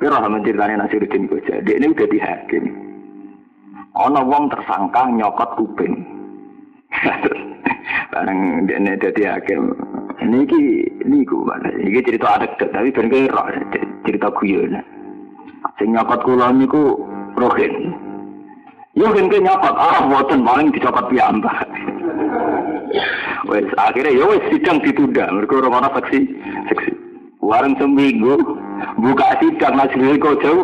Kira 0.00 0.16
sama 0.16 0.40
ceritanya 0.40 0.88
Nasiruddin 0.88 1.28
Koja, 1.28 1.60
dia 1.60 1.76
ini 1.76 1.92
udah 1.92 2.08
dihakim. 2.08 2.64
Ono 4.00 4.20
wong 4.24 4.48
tersangka 4.48 5.12
nyokot 5.12 5.60
kuping. 5.60 5.92
Barang 8.12 8.64
dia 8.64 8.80
ini 8.80 8.96
udah 8.96 9.12
dihakim. 9.12 9.76
Ini 10.24 10.48
ki, 10.48 10.62
ini 11.04 11.20
ku, 11.28 11.44
ini 11.84 12.00
cerita 12.00 12.40
adat, 12.40 12.56
tapi 12.56 12.88
ben 12.96 13.12
kira 13.12 13.44
cerita 14.08 14.32
guyon. 14.40 14.80
Sing 15.76 15.92
nyokot 15.92 16.24
kulon 16.24 16.64
niku 16.64 16.96
rohin. 17.36 17.92
Yo 18.96 19.12
kan 19.12 19.28
ke 19.28 19.36
nyokot, 19.36 19.76
ah 19.76 20.00
boten 20.08 20.48
paling 20.48 20.72
dicopot 20.72 21.12
piyambak. 21.12 21.68
wes 23.52 23.68
akhirnya 23.76 24.16
ya 24.16 24.24
wes 24.32 24.42
sidang 24.48 24.80
ditunda, 24.80 25.28
mereka 25.28 25.60
orang-orang 25.60 25.92
saksi, 25.92 26.20
saksi. 26.72 27.09
Warung 27.40 27.72
seminggu 27.80 28.36
buka 29.00 29.40
sidang 29.40 29.80
nasri 29.80 30.20
kok 30.20 30.44
jauh 30.44 30.60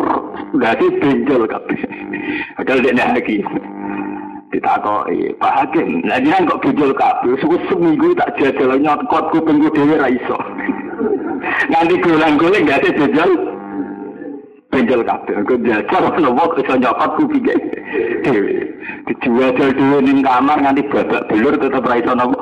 sih 0.60 0.90
benjol 1.00 1.48
kabeh. 1.48 1.80
Padahal 2.60 2.84
dia 2.84 2.92
lagi. 2.92 3.40
Ditakoki, 4.52 5.34
Pak 5.40 5.52
Hakim, 5.56 6.04
lah 6.06 6.20
jenengan 6.20 6.52
kok 6.52 6.60
benjol 6.68 6.92
kabeh? 6.92 7.32
Suku 7.40 7.56
seminggu 7.72 8.12
tak 8.20 8.36
jajal 8.36 8.76
nyokot 8.76 9.24
kupingku 9.32 9.72
dhewe 9.72 9.96
ra 9.96 10.08
iso. 10.12 10.36
Nganti 11.72 11.96
golang-goling 12.04 12.68
gak 12.68 12.84
ada 12.84 12.90
benjol. 12.92 13.30
Benjol 14.68 15.00
kabeh. 15.00 15.34
Kok 15.48 15.60
jajal 15.64 16.02
ono 16.12 16.28
wong 16.36 16.50
iso 16.60 16.74
nyokot 16.76 17.10
kupinge 17.16 17.56
dhewe. 18.20 18.54
Dijual 19.08 19.50
dhewe 19.56 19.98
ning 20.04 20.20
kamar 20.20 20.60
nganti 20.60 20.84
babak 20.92 21.24
belur 21.32 21.56
tetep 21.56 21.88
ra 21.88 21.96
iso 21.96 22.12
nopo. 22.12 22.40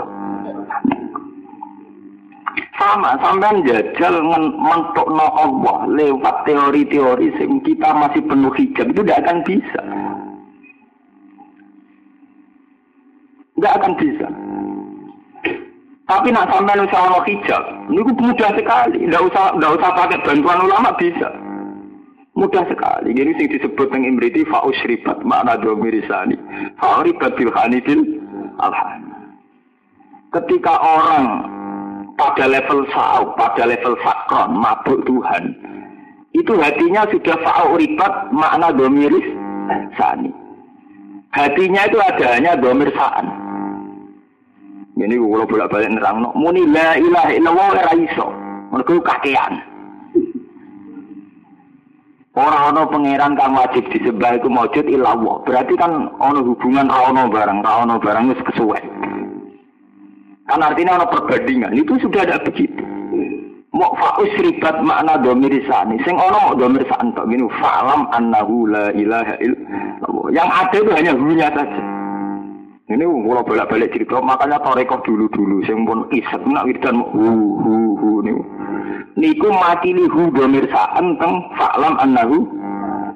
Sama, 2.74 3.14
sampean 3.22 3.62
jajal 3.66 4.18
mentok 4.58 5.06
no 5.10 5.26
Allah 5.34 5.86
lewat 5.90 6.46
teori-teori 6.46 7.30
sing 7.38 7.62
kita 7.62 7.90
masih 7.94 8.22
penuh 8.26 8.50
hijab 8.54 8.90
itu 8.90 9.02
tidak 9.02 9.20
akan 9.26 9.38
bisa. 9.46 9.80
Tidak 13.54 13.74
akan 13.78 13.92
bisa. 13.98 14.26
Tapi 16.04 16.28
nak 16.34 16.50
sampean 16.52 16.84
usah 16.84 17.00
Allah 17.00 17.24
hijab, 17.24 17.62
ini 17.88 18.02
mudah 18.04 18.50
sekali. 18.52 18.98
Tidak 19.08 19.22
usah, 19.24 19.56
tidak 19.56 19.72
usah 19.80 19.90
pakai 19.96 20.18
bantuan 20.20 20.60
ulama 20.66 20.90
bisa. 21.00 21.28
Mudah 22.34 22.66
sekali. 22.66 23.14
Jadi 23.14 23.30
sing 23.38 23.46
disebut 23.54 23.88
yang 23.94 24.04
imriti 24.14 24.42
fa'usribat 24.50 25.22
makna 25.22 25.54
dua 25.62 25.78
mirisani. 25.78 26.34
Fa'uribat 26.82 27.38
bilhanidil 27.38 28.18
alhan. 28.58 29.06
Ketika 30.34 30.74
orang 30.82 31.46
pada 32.14 32.44
level 32.46 32.86
sa'au, 32.90 33.34
pada 33.34 33.66
level 33.66 33.94
sakron, 34.02 34.50
mabuk 34.54 35.02
Tuhan, 35.06 35.54
itu 36.34 36.52
hatinya 36.58 37.06
sudah 37.10 37.36
fa'au 37.42 37.78
ribat 37.78 38.30
makna 38.34 38.70
domiris 38.74 39.26
sani. 39.94 40.30
Hatinya 41.34 41.90
itu 41.90 41.98
ada 41.98 42.26
hanya 42.38 42.54
domir 42.54 42.90
sa'an. 42.94 43.26
Ini 44.94 45.18
kalau 45.18 45.50
bolak 45.50 45.74
balik 45.74 45.90
nerang, 45.90 46.22
no. 46.22 46.30
muni 46.38 46.62
la 46.70 46.94
ilaha 46.94 47.30
illallah 47.34 47.68
ora 47.74 47.92
iso. 47.98 48.30
Mereka 48.70 49.02
kakean. 49.02 49.54
Orang 52.34 52.74
ono 52.74 52.82
pangeran 52.90 53.38
kang 53.38 53.54
wajib 53.54 53.86
disembah 53.90 54.38
iku 54.38 54.50
maujud 54.50 54.86
illallah. 54.86 55.42
Berarti 55.46 55.74
kan 55.78 56.10
ono 56.18 56.46
hubungan 56.46 56.90
ra 56.90 57.10
ono 57.10 57.30
barang, 57.30 57.58
ra 57.62 57.82
ono 57.82 57.94
barang 57.98 58.30
wis 58.30 58.42
kesuwen. 58.50 59.03
Kan 60.44 60.60
artinya 60.60 61.00
ada 61.00 61.06
perbandingan. 61.08 61.72
Itu 61.72 61.96
sudah 62.00 62.24
ada 62.28 62.36
begitu. 62.44 62.84
Mau 63.74 63.90
faus 63.98 64.30
ribat 64.38 64.78
makna 64.86 65.18
domir 65.18 65.50
sani. 65.66 65.98
Sing 66.06 66.14
ono 66.14 66.52
mau 66.52 66.54
domir 66.54 66.86
sani 66.86 67.10
tok 67.16 67.26
gini. 67.26 67.42
Fa'lam 67.58 68.06
annahu 68.14 68.70
la 68.70 68.94
ilaha 68.94 69.34
illallah. 69.42 70.26
Yang 70.30 70.48
ada 70.52 70.76
itu 70.78 70.90
hanya 70.94 71.12
hunya 71.16 71.48
saja. 71.50 71.82
Ini 72.84 73.00
mulai 73.00 73.40
balik-balik 73.48 73.96
cerita, 73.96 74.20
makanya 74.20 74.60
torekoh 74.60 75.00
dulu-dulu, 75.08 75.64
sing 75.64 75.88
pun 75.88 76.04
isek, 76.12 76.44
nak 76.44 76.68
wiridan 76.68 77.00
hu 77.00 77.56
hu 77.56 77.96
hu 77.96 78.20
niku. 78.20 78.44
Niku 79.16 79.48
mati 79.56 79.96
li 79.96 80.04
hu 80.04 80.28
domir 80.28 80.68
sa'an 80.68 81.16
teng 81.16 81.48
fa'lam 81.56 81.96
annahu 81.96 82.44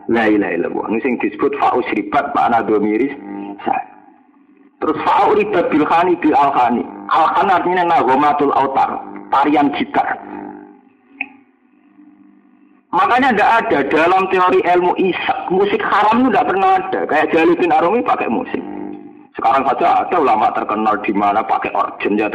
la 0.08 0.24
ilaha 0.24 0.56
illallah. 0.56 0.84
Ini 0.88 0.98
sing 1.04 1.14
disebut 1.20 1.52
fa'us 1.60 1.84
ribat 1.92 2.32
makna 2.32 2.64
domiris 2.64 3.12
sa'an. 3.60 3.97
Terus 4.78 4.98
fa'u 5.02 5.34
ribat 5.34 5.66
bil 5.74 5.86
khani 5.86 6.14
bil 6.22 6.34
al 6.38 6.50
khani. 6.54 6.82
Al 7.10 7.26
khani 7.34 7.50
artinya 7.50 7.82
nagomatul 7.86 8.54
autar, 8.54 9.02
tarian 9.34 9.74
gitar. 9.74 10.18
Makanya 12.88 13.36
tidak 13.36 13.50
ada 13.62 13.78
dalam 13.92 14.22
teori 14.32 14.64
ilmu 14.64 14.96
isak 14.96 15.38
musik 15.52 15.82
haram 15.84 16.24
itu 16.24 16.32
tidak 16.32 16.48
pernah 16.48 16.70
ada. 16.80 17.00
Kayak 17.04 17.30
Jaludin 17.36 17.74
Arumi 17.74 18.00
pakai 18.00 18.32
musik. 18.32 18.62
Sekarang 19.36 19.68
saja 19.68 20.08
ada 20.08 20.16
ulama 20.16 20.48
terkenal 20.56 20.96
di 21.04 21.12
mana 21.12 21.44
pakai 21.44 21.68
organ 21.76 22.16
ya. 22.16 22.32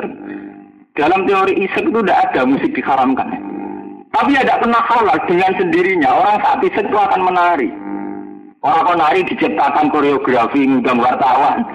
Dalam 0.94 1.26
teori 1.26 1.58
isak 1.58 1.90
itu 1.90 2.00
tidak 2.06 2.22
ada 2.30 2.42
musik 2.46 2.70
diharamkan. 2.70 3.34
Tapi 4.14 4.38
tidak 4.38 4.62
pernah 4.62 4.82
halal 4.86 5.18
dengan 5.26 5.52
sendirinya. 5.58 6.10
Orang 6.22 6.38
saat 6.46 6.62
isak 6.62 6.86
itu 6.86 6.98
akan 7.02 7.22
menari. 7.26 7.70
Orang 8.62 8.94
menari 8.94 9.26
diciptakan 9.26 9.90
koreografi 9.90 10.70
ngundang 10.70 11.02
wartawan. 11.02 11.66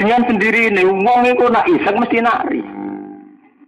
Dengan 0.00 0.24
sendiri 0.24 0.72
ini, 0.72 0.80
uang 0.80 1.28
itu 1.28 1.44
nak 1.52 1.68
isak 1.68 1.92
mesti 1.92 2.24
nari. 2.24 2.64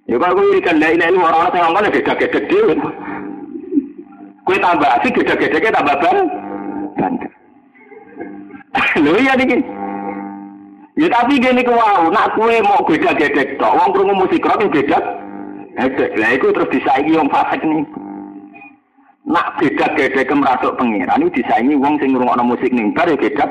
Ya 0.09 0.16
kalau 0.16 0.40
gue 0.40 0.57
irikan 0.57 0.81
ilaha 0.81 0.97
illallah 0.97 1.29
orang-orang 1.29 1.57
yang 1.61 1.66
ngomong 1.77 1.92
gede-gede 1.92 2.61
Kue 4.42 4.57
tambah 4.59 4.90
asik, 4.99 5.12
gede-gede 5.21 5.68
tambah 5.71 5.97
ban. 6.01 6.18
Bandel. 6.97 7.33
Lho 9.05 9.12
iya 9.21 9.37
nih. 9.37 9.61
Ya 10.97 11.09
tapi 11.12 11.37
gini 11.37 11.62
ku 11.64 11.77
wow, 11.77 12.09
nak 12.09 12.33
kue 12.35 12.64
mau 12.64 12.81
gede-gede 12.88 13.61
tok, 13.61 13.77
wong 13.77 13.92
krungu 13.92 14.16
musik 14.16 14.42
rock 14.49 14.64
beda. 14.73 14.99
Gede. 15.77 16.16
Lah 16.16 16.33
iku 16.33 16.49
terus 16.57 16.73
disaingi 16.73 17.12
wong 17.12 17.29
fasik 17.29 17.61
nih. 17.61 17.85
Nak 19.29 19.61
gede-gede 19.61 20.25
ke 20.25 20.35
meratuk 20.35 20.81
pengiran 20.81 21.23
itu 21.29 21.45
disaingi 21.45 21.77
wong 21.77 22.01
sing 22.01 22.16
ngrungokno 22.16 22.57
musik 22.57 22.73
ning 22.73 22.90
bar 22.97 23.07
ya 23.07 23.21
gede. 23.21 23.47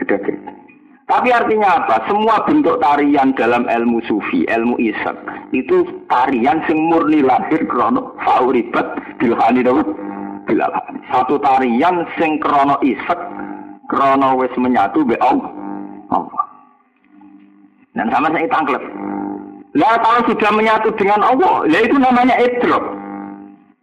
Gede-gede. 0.00 0.63
Tapi 1.04 1.28
artinya 1.28 1.84
apa? 1.84 2.00
Semua 2.08 2.40
bentuk 2.48 2.80
tarian 2.80 3.36
dalam 3.36 3.68
ilmu 3.68 4.00
sufi, 4.08 4.48
ilmu 4.48 4.80
isak, 4.80 5.12
itu 5.52 5.84
tarian 6.08 6.64
sing 6.64 6.80
murni 6.80 7.20
lahir 7.20 7.60
krono 7.68 8.16
fauribat 8.24 8.96
bilhani 9.20 9.60
bilhani. 10.48 10.98
Satu 11.12 11.36
tarian 11.44 12.08
sing 12.16 12.40
krono 12.40 12.80
isak, 12.80 13.20
krono 13.92 14.40
wis 14.40 14.52
menyatu 14.56 15.04
be 15.04 15.20
Allah. 15.20 15.52
Dan 17.94 18.08
sama 18.08 18.32
saya 18.32 18.48
tangklep. 18.48 18.82
Lah 19.76 19.94
kalau 20.00 20.22
sudah 20.24 20.50
menyatu 20.56 20.88
dengan 20.96 21.20
Allah, 21.20 21.68
ya 21.68 21.84
itu 21.84 22.00
namanya 22.00 22.34
idrok. 22.40 22.82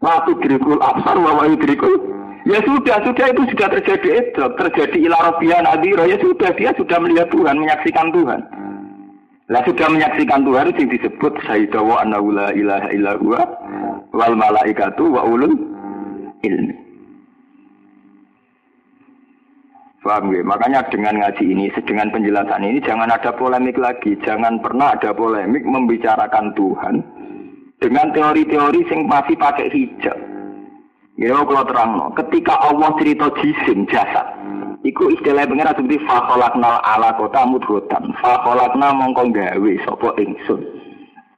Waktu 0.02 0.42
dirikul 0.42 0.82
absar, 0.82 1.16
wa 1.22 1.46
dirikul 1.46 1.96
Ya 2.42 2.58
sudah, 2.66 2.98
sudah 3.06 3.26
itu 3.30 3.42
sudah 3.54 3.68
terjadi 3.70 4.10
idrok, 4.18 4.58
terjadi 4.58 4.98
ilarobian 4.98 5.62
adiro, 5.70 6.10
ya 6.10 6.18
sudah, 6.18 6.50
dia 6.58 6.74
sudah 6.74 6.98
melihat 6.98 7.30
Tuhan, 7.30 7.54
menyaksikan 7.54 8.10
Tuhan. 8.10 8.42
Lah 9.52 9.62
sudah 9.68 9.88
menyaksikan 9.92 10.42
Tuhan 10.48 10.74
itu 10.74 10.82
disebut 10.90 11.34
Sayyidawa 11.46 12.08
annahu 12.08 12.34
la 12.34 12.50
ilaha 12.56 12.88
illa 12.96 13.14
wal 14.10 14.34
malaikatu 14.34 15.06
wa 15.12 15.22
ulul 15.28 15.54
ilmi. 16.42 16.76
Paham 20.02 20.34
ya? 20.34 20.42
Makanya 20.42 20.82
dengan 20.90 21.22
ngaji 21.22 21.46
ini, 21.46 21.70
dengan 21.86 22.10
penjelasan 22.10 22.66
ini 22.66 22.82
jangan 22.82 23.14
ada 23.14 23.30
polemik 23.38 23.78
lagi, 23.78 24.18
jangan 24.26 24.58
pernah 24.58 24.98
ada 24.98 25.14
polemik 25.14 25.62
membicarakan 25.62 26.58
Tuhan 26.58 27.06
dengan 27.78 28.10
teori-teori 28.10 28.82
yang 28.90 29.06
masih 29.06 29.38
pakai 29.38 29.70
hijab. 29.70 30.18
Ya 31.22 31.38
kalau 31.38 31.62
terang. 31.70 32.02
Ketika 32.18 32.58
Allah 32.66 32.90
cerita 32.98 33.30
jisim 33.38 33.86
jasad, 33.94 34.26
iku 34.82 35.14
istilah 35.14 35.46
pengira 35.46 35.70
seperti 35.78 36.02
fakholakna 36.10 36.82
ala 36.82 37.14
kota 37.14 37.46
mudhotan. 37.46 38.10
Fakholakna 38.18 38.90
mongkong 38.90 39.30
gawe 39.30 39.74
sopo 39.86 40.18
ingsun. 40.18 40.66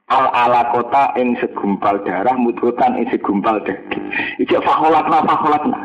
Al 0.08 0.32
ala 0.32 0.72
kota 0.72 1.12
ing 1.20 1.36
segumpal 1.36 2.00
darah 2.00 2.32
mudhotan 2.32 2.96
ing 2.96 3.12
segumpal 3.12 3.60
daging. 3.60 4.08
Ijak 4.40 4.64
fakholakna 4.64 5.20
fakholakna. 5.28 5.76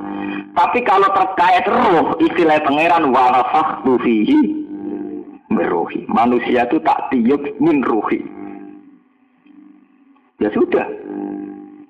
Tapi 0.55 0.79
kalau 0.87 1.11
terkait 1.11 1.67
roh, 1.67 2.15
istilah 2.23 2.55
pangeran 2.63 3.11
warafah 3.11 3.83
fihi 3.83 4.63
merohi. 5.51 6.07
Manusia 6.07 6.63
itu 6.71 6.79
tak 6.87 7.11
tiup 7.11 7.43
min 7.59 7.83
rohi. 7.83 8.23
Ya 10.39 10.47
sudah, 10.55 10.87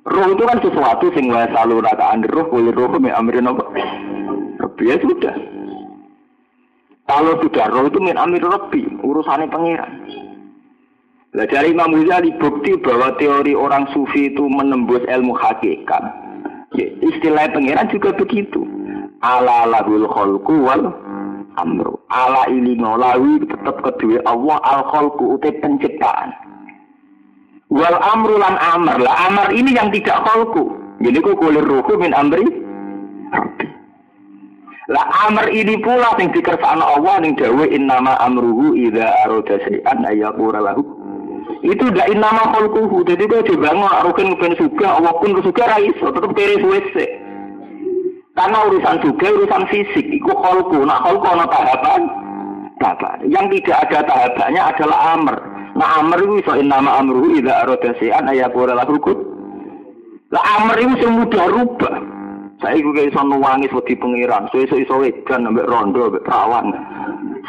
Roh 0.07 0.27
itu 0.31 0.43
kan 0.47 0.59
sesuatu 0.63 1.11
sing 1.11 1.27
wa 1.27 1.43
selalu 1.51 1.83
rakaan 1.83 2.23
roh 2.31 2.47
boleh 2.47 2.71
roh 2.71 2.95
me 2.95 3.11
amrin 3.11 3.51
apa? 3.51 3.67
Rabbi 4.59 4.83
ya 4.87 4.95
sudah. 5.03 5.35
Kalau 7.09 7.41
sudah 7.41 7.65
roh 7.73 7.89
itu 7.89 7.99
min 7.99 8.21
amir 8.21 8.45
Rabbi, 8.45 8.85
urusannya 9.01 9.49
pangeran. 9.49 9.91
Lah 11.33 11.45
dari 11.49 11.73
Imam 11.73 11.93
Ghazali 11.93 12.37
bukti 12.37 12.77
bahwa 12.81 13.17
teori 13.17 13.57
orang 13.57 13.89
sufi 13.93 14.29
itu 14.29 14.45
menembus 14.45 15.01
ilmu 15.09 15.33
hakikat. 15.33 16.03
Ya, 16.77 16.85
istilah 17.01 17.49
pangeran 17.49 17.89
juga 17.89 18.13
begitu. 18.13 18.61
Ala 19.25 19.65
lahul 19.65 20.05
kholku 20.05 20.69
wal 20.69 20.89
amru. 21.57 21.97
Ala 22.13 22.45
ili 22.53 22.77
ngolawi 22.77 23.41
tetap 23.45 23.81
kedua 23.81 24.21
Allah 24.29 24.57
al 24.61 24.81
kholku 24.89 25.37
utai 25.37 25.57
penciptaan. 25.61 26.48
Wal 27.69 27.97
amru 28.01 28.41
lan 28.41 28.57
amr 28.57 28.97
lah 28.97 29.29
amr 29.29 29.53
ini 29.53 29.77
yang 29.77 29.93
tidak 29.93 30.25
kholku. 30.25 30.73
Jadi 31.05 31.21
ku 31.21 31.37
kulir 31.37 31.61
ruhu 31.61 31.93
min 32.01 32.17
amri. 32.17 32.41
Lah 34.89 35.05
amr 35.29 35.53
ini 35.53 35.77
pula 35.77 36.17
yang 36.17 36.33
dikersaan 36.33 36.81
Allah 36.81 37.21
yang 37.21 37.37
dawe 37.37 37.65
nama 37.77 38.17
amruhu 38.25 38.73
idza 38.73 39.05
arada 39.21 39.61
syai'an 39.69 40.01
ayaqura 40.01 40.65
lahu. 40.65 40.81
Itu 41.61 41.93
dak 41.93 42.09
nama 42.17 42.57
kholkuhu. 42.57 43.05
Jadi 43.05 43.29
kau 43.29 43.45
coba 43.45 43.69
ngarukin 43.69 44.33
ben 44.41 44.57
suga 44.57 44.97
Allah 44.97 45.13
pun 45.21 45.37
suga 45.45 45.69
ra 45.69 45.77
iso 45.77 46.09
tetep 46.09 46.31
kere. 46.33 46.57
Karena 48.39 48.57
urusan 48.71 49.03
juga 49.03 49.27
urusan 49.35 49.67
fisik, 49.67 50.05
itu 50.09 50.31
kholku. 50.31 50.87
Nah 50.87 51.03
kholku 51.03 51.27
ana 51.27 51.45
tahapan, 51.51 52.01
tahapan. 52.79 53.17
Yang 53.27 53.59
tidak 53.59 53.77
ada 53.85 53.99
tahapannya 54.07 54.61
adalah 54.63 54.99
amr. 55.13 55.37
Nah 55.77 56.01
amr 56.01 56.17
itu 56.25 56.41
iso 56.41 56.51
nama 56.65 56.97
amruhu 56.97 57.37
idza 57.37 57.65
arada 57.65 57.91
syai'an 58.01 58.25
ayaqula 58.29 58.73
lahu 58.73 58.97
kun. 58.97 59.19
Lah 60.33 60.43
amr 60.61 60.77
itu 60.81 60.93
sing 61.01 61.11
mudah 61.17 61.45
rubah. 61.49 61.95
Saya 62.59 62.75
juga 62.81 63.07
iso 63.07 63.23
nuwangis 63.23 63.71
wedi 63.71 63.95
pengiran, 63.95 64.51
so 64.51 64.59
iso 64.59 64.75
iso 64.75 64.99
edan 65.05 65.47
ambek 65.47 65.69
rondo 65.69 66.11
ambek 66.11 66.27
perawan. 66.27 66.75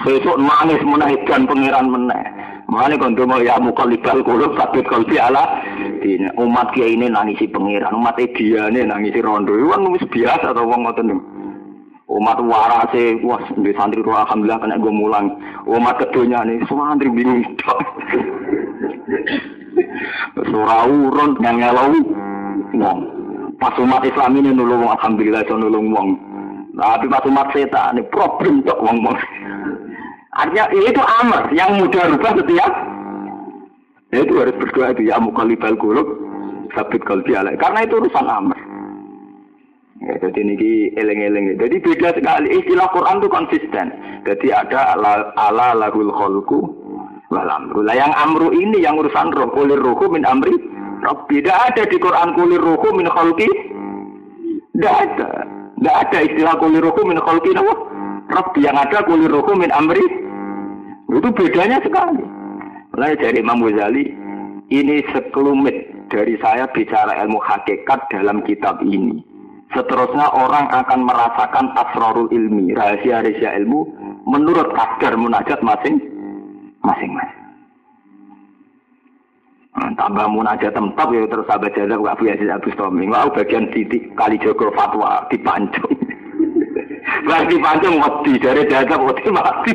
Sesuk 0.07 0.39
nangis 0.39 0.81
meneh 0.87 1.19
edan 1.19 1.51
pengiran 1.51 1.91
meneh. 1.91 2.25
Mane 2.71 2.95
kon 2.95 3.19
donga 3.19 3.43
ya 3.43 3.59
mukalibal 3.59 4.23
kulo 4.23 4.55
sabit 4.55 4.87
kalbi 4.87 5.19
ala 5.19 5.67
dine 5.99 6.31
umat 6.39 6.71
kiai 6.71 6.95
ini 6.95 7.11
nangisi 7.11 7.51
pengiran, 7.51 7.99
umat 7.99 8.15
dia 8.15 8.71
ini 8.71 8.87
nangisi 8.87 9.19
rondo. 9.19 9.59
Iku 9.59 9.75
kan 9.75 9.91
wis 9.91 10.07
biasa 10.07 10.55
to 10.55 10.63
wong 10.63 10.87
niku 10.87 11.19
umat 12.11 12.43
warase 12.43 13.23
wah 13.23 13.39
di 13.55 13.71
santri 13.79 14.03
roh 14.03 14.19
alhamdulillah 14.19 14.59
kena 14.59 14.83
gue 14.83 14.91
mulang. 14.91 15.39
Umat 15.71 16.03
kedunya 16.03 16.43
nih 16.43 16.59
semua 16.67 16.91
santri 16.91 17.07
bingung. 17.15 17.47
Surah 20.51 20.91
urun 20.91 21.39
yang 21.39 21.63
ngelau. 21.63 21.95
Wong. 22.75 22.99
Pas 23.63 23.77
umat 23.79 24.03
Islam 24.03 24.41
ini 24.41 24.51
nulung 24.51 24.89
alhamdulillah 24.89 25.47
itu 25.47 25.55
nulung 25.55 25.93
wong. 25.95 26.09
Tapi 26.75 27.07
pas 27.13 27.27
umat 27.29 27.53
setan 27.53 27.99
ini 27.99 28.03
problem 28.11 28.65
tok 28.67 28.81
wong 28.83 29.05
wong. 29.05 29.17
Artinya 30.31 30.71
itu 30.75 31.03
amar 31.23 31.51
yang 31.51 31.77
mudah 31.79 32.07
rubah 32.15 32.33
setiap 32.39 32.73
itu 34.11 34.35
harus 34.43 34.59
berdoa 34.59 34.91
itu 34.91 35.07
ya 35.07 35.23
mukalibal 35.23 35.75
kulub 35.79 36.09
sabit 36.75 37.03
kalbi 37.07 37.31
karena 37.35 37.87
itu 37.87 37.95
urusan 37.99 38.27
amar 38.27 38.59
Ya, 40.01 40.17
jadi 40.17 40.41
ini 40.41 40.97
eleng-eleng. 40.97 41.61
Jadi 41.61 41.77
beda 41.85 42.17
sekali. 42.17 42.49
Istilah 42.57 42.89
Quran 42.89 43.21
itu 43.21 43.29
konsisten. 43.29 43.87
Jadi 44.25 44.49
ada 44.49 44.97
ala, 44.97 45.29
ala 45.37 45.77
lahul 45.77 46.09
kholku 46.09 46.73
wal. 47.29 47.45
Lah 47.85 47.95
yang 47.95 48.09
amru 48.17 48.49
ini 48.49 48.81
yang 48.81 48.97
urusan 48.97 49.29
roh. 49.37 49.53
Kulir 49.53 49.77
ruhu 49.77 50.09
min 50.09 50.25
amri. 50.25 50.57
Roh. 51.05 51.29
Tidak 51.29 51.53
ada 51.53 51.85
di 51.85 52.01
Quran 52.01 52.33
kulir 52.33 52.65
ruhu 52.65 52.97
min 52.97 53.13
kholki. 53.13 53.49
Tidak 54.73 54.95
ada. 55.05 55.45
Tidak 55.77 55.97
ada 56.09 56.19
istilah 56.25 56.57
kulir 56.57 56.81
ruhu 56.81 57.05
min 57.05 57.21
kholki. 57.21 57.53
Nama? 57.53 57.75
Roh. 58.33 58.47
Yang 58.57 58.77
ada 58.89 58.99
kulir 59.05 59.29
ruhu 59.29 59.53
min 59.53 59.69
amri. 59.69 60.05
Itu 61.13 61.29
bedanya 61.37 61.77
sekali. 61.85 62.25
Mulai 62.97 63.21
dari 63.21 63.39
Imam 63.39 63.63
Ghazali, 63.63 64.03
ini 64.73 65.03
sekelumit 65.15 66.09
dari 66.11 66.35
saya 66.41 66.67
bicara 66.73 67.21
ilmu 67.23 67.39
hakikat 67.39 68.11
dalam 68.11 68.43
kitab 68.43 68.83
ini. 68.83 69.30
Seterusnya 69.71 70.27
orang 70.35 70.67
akan 70.67 71.01
merasakan 71.07 71.67
asrarul 71.79 72.27
ilmi, 72.35 72.75
rahasia-rahasia 72.75 73.55
ilmu 73.63 73.87
menurut 74.27 74.67
kadar 74.75 75.15
munajat 75.15 75.63
masing 75.63 76.03
masing-masing. 76.83 77.39
Nah, 79.79 79.95
tambah 79.95 80.27
munajat 80.27 80.75
tempat 80.75 81.07
ya 81.15 81.23
terus 81.31 81.47
sahabat 81.47 81.79
gak 81.79 82.17
punya 82.19 82.35
Aziz 82.35 82.51
Abu 82.51 82.69
Stomi. 82.75 83.07
Wah 83.07 83.31
bagian 83.31 83.71
titik 83.71 84.11
kali 84.19 84.35
Joko 84.43 84.75
fatwa 84.75 85.23
dipancung. 85.31 85.95
Berarti 87.25 87.55
dipancung 87.55 87.95
mati 88.03 88.33
dari 88.45 88.67
jazab 88.67 89.01
mati 89.07 89.31
mati. 89.31 89.75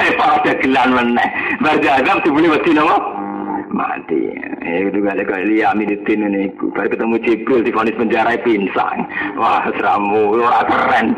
Saya 0.00 0.16
pada 0.16 0.52
gelan 0.64 0.96
meneh. 0.96 1.28
Berjazab 1.60 2.24
dibeli 2.24 2.48
mati 2.48 2.72
nama 2.72 3.21
mati. 3.72 4.30
Eh 4.62 4.86
itu 4.86 5.00
ada 5.02 5.24
kali 5.24 5.64
Aminuddin 5.64 6.28
ini. 6.28 6.52
Baru 6.76 6.88
ketemu 6.92 7.16
Jibril 7.24 7.60
di 7.64 7.72
vonis 7.72 7.96
penjara 7.96 8.36
pinsang. 8.44 9.08
Wah 9.40 9.66
seramu 9.72 10.38
ora 10.38 10.62
keren. 10.68 11.16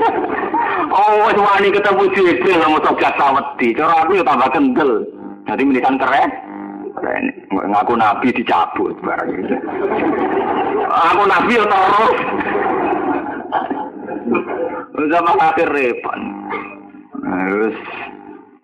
oh 0.98 1.30
wani 1.30 1.70
ketemu 1.70 2.04
Jibril 2.12 2.60
mau 2.66 2.82
togat 2.82 3.14
saweti. 3.16 3.72
Cara 3.72 4.04
aku 4.04 4.18
ya 4.18 4.24
tambah 4.26 4.50
kendel. 4.52 5.06
Jadi 5.46 5.62
menisan 5.64 5.96
keren. 5.96 6.30
Keren. 6.98 7.24
Ngaku 7.54 7.94
nabi 7.96 8.28
dicabut 8.34 8.94
barang 9.00 9.30
itu. 9.30 9.56
Aku 10.90 11.22
nabi 11.22 11.54
ya 11.54 11.64
terus. 11.70 12.18
Zaman 15.00 15.38
akhir 15.38 15.68
repot. 15.70 16.20
Terus, 17.20 17.76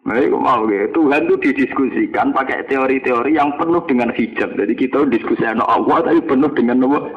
nah, 0.07 0.23
itu 0.23 0.39
mau 0.39 0.63
ya. 0.71 0.87
Tuhan 0.95 1.27
itu 1.27 1.37
didiskusikan 1.51 2.31
pakai 2.31 2.63
teori-teori 2.71 3.35
yang 3.35 3.51
penuh 3.59 3.83
dengan 3.91 4.15
hijab. 4.15 4.55
Jadi 4.55 4.73
kita 4.79 5.03
diskusi 5.11 5.43
anak 5.43 5.67
Allah 5.67 6.07
tapi 6.07 6.23
penuh 6.23 6.51
dengan 6.55 6.87
apa? 6.87 7.11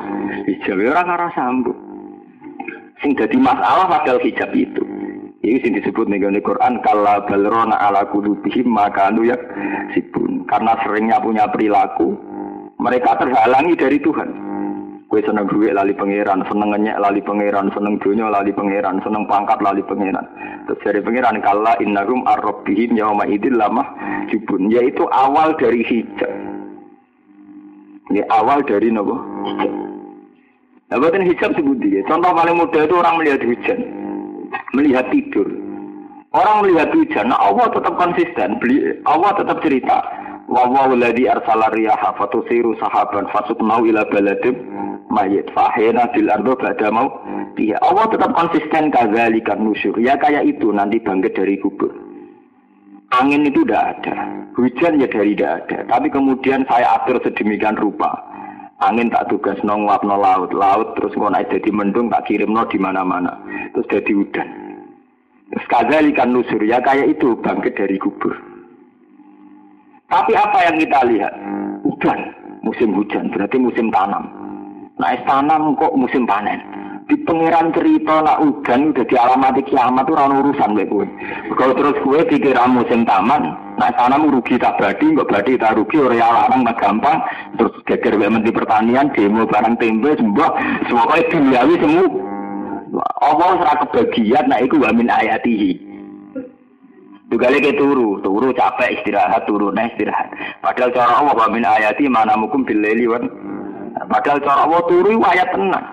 Hijab. 0.50 0.76
Ya 0.82 0.90
orang 0.98 1.14
arah 1.14 1.32
sambung. 1.38 1.78
Sing 3.00 3.14
jadi 3.14 3.38
masalah 3.38 3.88
padahal 3.88 4.20
hijab 4.26 4.52
itu. 4.58 4.84
Ini 5.40 5.62
sing 5.64 5.72
disebut 5.78 6.10
nih 6.12 6.42
Quran 6.44 6.84
kala 6.84 7.24
balrona 7.24 7.78
ala 7.80 8.04
kulubihim 8.10 8.68
maka 8.68 9.14
ya 9.24 9.38
sibun. 9.96 10.44
Karena 10.50 10.76
seringnya 10.84 11.22
punya 11.22 11.46
perilaku, 11.48 12.18
mereka 12.82 13.16
terhalangi 13.22 13.78
dari 13.78 14.02
Tuhan. 14.02 14.49
Kue 15.10 15.26
seneng 15.26 15.50
duit 15.50 15.74
lali 15.74 15.98
pangeran, 15.98 16.46
seneng 16.46 16.70
ngenyek 16.70 17.02
lali 17.02 17.18
pangeran, 17.26 17.74
seneng 17.74 17.98
dunia 17.98 18.30
lali 18.30 18.54
pangeran, 18.54 19.02
seneng 19.02 19.26
pangkat 19.26 19.58
lali 19.58 19.82
pangeran. 19.82 20.22
Terus 20.70 20.82
dari 20.86 21.02
pangeran 21.02 21.42
kala 21.42 21.74
innahum 21.82 22.22
arrobihim 22.30 22.94
yauma 22.94 23.26
idil 23.26 23.58
lama 23.58 23.90
jubun. 24.30 24.70
Yaitu 24.70 25.10
awal 25.10 25.58
dari 25.58 25.82
hijab. 25.82 26.30
Ini 28.14 28.22
awal 28.30 28.62
dari 28.70 28.94
nopo. 28.94 29.18
Nah, 30.90 30.98
buatin 30.98 31.26
hijab 31.26 31.58
sebut 31.58 31.78
dia. 31.82 32.06
Contoh 32.06 32.30
paling 32.34 32.58
mudah 32.58 32.82
itu 32.86 32.96
orang 32.98 33.18
melihat 33.22 33.42
hujan 33.46 34.10
melihat 34.74 35.06
tidur. 35.10 35.48
Orang 36.30 36.62
melihat 36.62 36.94
hujan, 36.94 37.34
nah 37.34 37.42
Allah 37.42 37.74
tetap 37.74 37.98
konsisten. 37.98 38.62
Allah 39.10 39.32
tetap 39.34 39.58
cerita. 39.66 39.98
Wa 40.50 40.66
ladzi 40.66 41.30
arsala 41.30 41.70
riyaha 41.70 42.18
fatusiru 42.18 42.74
sahaban 42.82 43.30
fasuknau 43.30 43.86
ila 43.86 44.02
baladim 44.10 44.58
mayit 45.14 45.46
fahena 45.54 46.10
bil 46.10 46.26
ardo 46.26 46.58
ba'da 46.58 46.90
mau 46.90 47.22
dia 47.54 47.78
Allah 47.86 48.10
tetap 48.10 48.34
konsisten 48.34 48.90
kadzalikan 48.90 49.62
nusyur. 49.62 49.94
Ya 50.02 50.18
kayak 50.18 50.50
itu 50.50 50.74
nanti 50.74 50.98
bangkit 50.98 51.38
dari 51.38 51.62
kubur. 51.62 51.94
Angin 53.14 53.46
itu 53.46 53.62
tidak 53.62 54.02
ada. 54.02 54.16
Hujan 54.58 54.98
ya 54.98 55.06
dari 55.06 55.38
tidak 55.38 55.70
ada. 55.70 55.78
Tapi 55.86 56.08
kemudian 56.10 56.66
saya 56.66 56.98
atur 56.98 57.22
sedemikian 57.22 57.78
rupa. 57.78 58.10
Angin 58.82 59.14
tak 59.14 59.30
tugas 59.30 59.62
no 59.62 59.78
no 59.78 60.16
laut. 60.18 60.50
Laut 60.50 60.98
terus 60.98 61.14
ngono 61.14 61.38
jadi 61.46 61.70
mendung 61.70 62.10
tak 62.10 62.26
kirim 62.26 62.58
no 62.58 62.66
di 62.66 62.82
mana 62.82 63.06
mana 63.06 63.38
terus 63.78 63.86
jadi 63.86 64.18
udan 64.18 64.50
Sekali 65.66 66.14
ikan 66.14 66.34
nusur 66.34 66.62
ya 66.62 66.82
kayak 66.82 67.18
itu 67.18 67.38
bangkit 67.38 67.78
dari 67.78 68.02
kubur. 68.02 68.49
Tapi 70.10 70.34
apa 70.34 70.58
yang 70.66 70.76
kita 70.82 71.00
lihat? 71.06 71.34
Hujan, 71.86 72.20
musim 72.66 72.98
hujan, 72.98 73.30
berarti 73.30 73.62
musim 73.62 73.94
tanam. 73.94 74.26
Nah, 74.98 75.14
tanam 75.30 75.78
kok 75.78 75.94
musim 75.94 76.26
panen. 76.26 76.58
Di 77.10 77.18
pengiran 77.26 77.74
cerita 77.74 78.22
nak 78.22 78.38
hujan 78.42 78.94
udah 78.94 79.06
dialamati 79.06 79.66
kiamat 79.66 80.06
tuh 80.06 80.14
rano 80.14 80.46
urusan 80.46 80.78
gue 80.78 80.86
gue. 80.86 81.06
Kalau 81.58 81.74
terus 81.74 81.98
gue 82.06 82.22
pikiran 82.22 82.70
musim 82.70 83.02
taman, 83.02 83.50
nah 83.82 83.90
tanam 83.98 84.30
rugi 84.30 84.62
tak 84.62 84.78
badi, 84.78 85.18
nggak 85.18 85.26
badi 85.26 85.58
tak 85.58 85.74
rugi, 85.74 85.98
orang 85.98 86.22
larang 86.22 86.62
tak 86.70 86.78
gampang. 86.78 87.18
Terus 87.58 87.74
geger 87.90 88.14
menteri 88.14 88.54
pertanian, 88.54 89.10
demo 89.18 89.50
barang 89.50 89.82
tempe, 89.82 90.22
semua, 90.22 90.54
semua 90.86 91.10
kayak 91.10 91.34
duniawi 91.34 91.76
semua. 91.82 92.06
Allah 93.26 93.50
ora 93.58 93.74
kebagian 93.86 94.46
nek 94.46 94.70
iku 94.70 94.78
wa 94.78 94.94
min 94.94 95.10
ayatihi. 95.10 95.89
Tugale 97.30 97.62
ke 97.62 97.78
turu, 97.78 98.18
turu 98.26 98.50
capek 98.58 98.90
istirahat, 99.00 99.46
turu 99.46 99.70
nah 99.70 99.86
istirahat. 99.86 100.34
Padahal 100.66 100.90
cara 100.90 101.14
Allah 101.14 101.38
wa 101.38 101.48
min 101.54 101.62
ayati 101.62 102.10
mana 102.10 102.34
mukum 102.34 102.66
bil 102.66 102.82
laili 102.82 103.06
wan. 103.06 103.30
Padahal 104.10 104.42
cara 104.42 104.66
Allah 104.66 104.82
turu 104.90 105.14
ayat 105.22 105.54
tenang. 105.54 105.86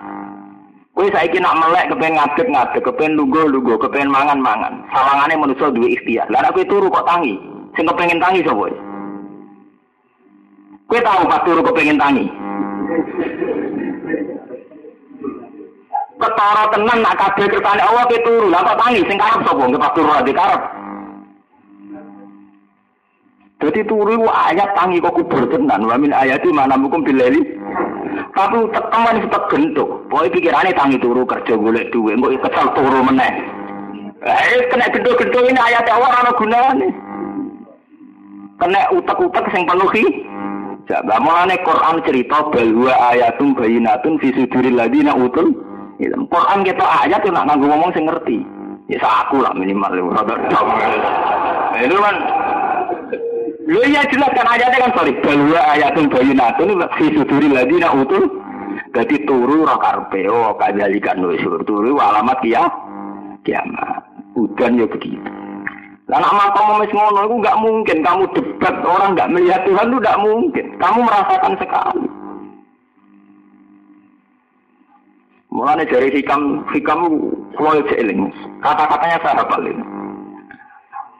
Kowe 0.97 1.05
saiki 1.13 1.37
nak 1.37 1.61
melek 1.61 1.93
kepen 1.93 2.17
ngadeg 2.17 2.47
ngadeg, 2.49 2.81
kepen 2.81 3.21
lungguh 3.21 3.53
lungguh, 3.53 3.77
kepen 3.77 4.09
mangan 4.09 4.41
mangan. 4.41 4.81
Sawangane 4.89 5.37
manusa 5.37 5.69
duwe 5.69 5.93
ikhtiar. 5.93 6.25
Nek 6.25 6.57
kowe 6.57 6.65
turu 6.65 6.89
kok 6.89 7.05
tangi? 7.05 7.37
Sing 7.77 7.85
kepengin 7.85 8.17
tangi 8.17 8.41
sapa? 8.41 8.73
Kowe 10.89 10.99
tahu 11.05 11.21
pas 11.29 11.45
turu 11.45 11.61
kepengin 11.61 12.01
tangi? 12.01 12.25
ketara 16.17 16.65
tenan 16.73 17.05
nak 17.05 17.13
kabeh 17.13 17.45
kersane 17.45 17.81
Allah 17.85 18.09
ke 18.09 18.17
turu. 18.25 18.49
Lah 18.49 18.65
tangi 18.73 19.05
sing 19.05 19.21
karep 19.21 19.45
sapa? 19.45 19.61
Nggih 19.69 19.77
pas 19.77 19.93
turu 19.93 20.09
di 20.25 20.33
karep. 20.33 20.61
Jadi 23.57 23.81
turu 23.89 24.21
ayat 24.29 24.69
tangi 24.77 25.01
kok 25.01 25.17
kubur 25.17 25.49
tenan. 25.49 25.89
Wa 25.89 25.97
min 25.97 26.13
ayati 26.13 26.53
mana 26.53 26.77
mukum 26.77 27.01
bilali. 27.01 27.41
Tapi 28.37 28.57
tekan 28.69 29.17
tetep 29.17 29.43
gentuk. 29.49 29.89
Pokoke 30.13 30.37
pikirane 30.37 30.69
tangi 30.77 31.01
turu 31.01 31.25
kerja 31.25 31.57
golek 31.57 31.89
duit, 31.89 32.21
engko 32.21 32.37
kesal 32.37 32.69
turu 32.77 33.01
meneh. 33.01 33.33
Eh 34.21 34.61
kena 34.69 34.93
genduk-genduk 34.93 35.41
ini 35.49 35.57
ayat 35.57 35.89
Allah 35.89 36.21
ora 36.21 36.31
gunane. 36.37 36.87
Kena 38.57 38.89
utek-utek 38.89 39.45
sing 39.53 39.69
penuhi 39.69 40.25
Coba 40.87 41.19
mulane 41.21 41.61
Quran 41.61 42.01
cerita 42.01 42.47
bahwa 42.47 42.93
ayatum 43.13 43.53
bayinatun 43.53 44.17
fi 44.17 44.33
suduril 44.33 44.73
ladina 44.73 45.13
utul 45.13 45.51
Ya, 45.97 46.13
Quran 46.13 46.61
kita 46.61 46.85
ayat 46.85 47.25
tuh 47.25 47.33
nak 47.33 47.49
nganggo 47.49 47.73
ngomong 47.73 47.89
sing 47.89 48.05
ngerti. 48.05 48.37
Ya 48.85 49.01
aku 49.01 49.41
lah 49.41 49.49
minimal 49.57 49.89
ya. 49.97 50.05
Nah, 51.77 51.85
itu 51.85 51.97
kan 51.99 52.15
Lu 53.67 53.83
iya 53.83 53.99
jelas 54.07 54.31
kan 54.31 54.47
ayatnya 54.47 54.79
kan 54.87 54.91
sorry. 54.95 55.11
Balwa 55.19 55.59
ayatun 55.75 56.07
bayinatun 56.07 56.79
fi 56.95 57.05
suduril 57.11 57.51
ladina 57.51 57.91
utul. 57.91 58.23
Jadi 58.95 59.27
turu 59.27 59.67
roh 59.67 59.75
karpe 59.75 60.23
oh 60.31 60.55
kajalikan 60.55 61.19
nusur 61.19 61.59
turu 61.67 61.99
alamat 61.99 62.39
ya 62.47 62.63
kiamat. 63.43 64.07
Udan 64.39 64.79
ya 64.79 64.87
begitu. 64.87 65.19
Lah 66.07 66.23
nak 66.23 66.55
kamu 66.55 66.79
mes 66.79 66.91
ngono 66.95 67.19
itu 67.27 67.35
nggak 67.43 67.59
mungkin 67.59 67.97
kamu 67.99 68.23
debat 68.31 68.75
orang 68.87 69.11
nggak 69.11 69.31
melihat 69.35 69.61
Tuhan 69.67 69.91
itu 69.91 69.97
nggak 69.99 70.21
mungkin. 70.23 70.65
Kamu 70.79 70.99
merasakan 71.03 71.53
sekali. 71.59 72.07
Mulane 75.51 75.83
dari 75.83 76.07
hikam 76.15 76.63
hikam 76.71 76.99
kulo 77.59 77.83
eling. 77.91 78.31
Kata-katanya 78.63 79.19
saya 79.19 79.43
hafal 79.43 79.67
ini. 79.67 79.96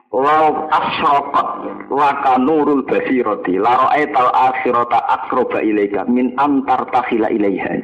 Lau 0.08 0.72
asrokat 0.72 1.48
laka 1.92 2.40
nurul 2.40 2.80
basiroti 2.88 3.60
laro 3.60 3.92
etal 3.92 4.32
akhirota 4.32 5.04
akroba 5.04 5.60
ilaika 5.60 6.08
min 6.08 6.32
antar 6.40 6.88
takhila 6.88 7.28
ilaiha. 7.28 7.76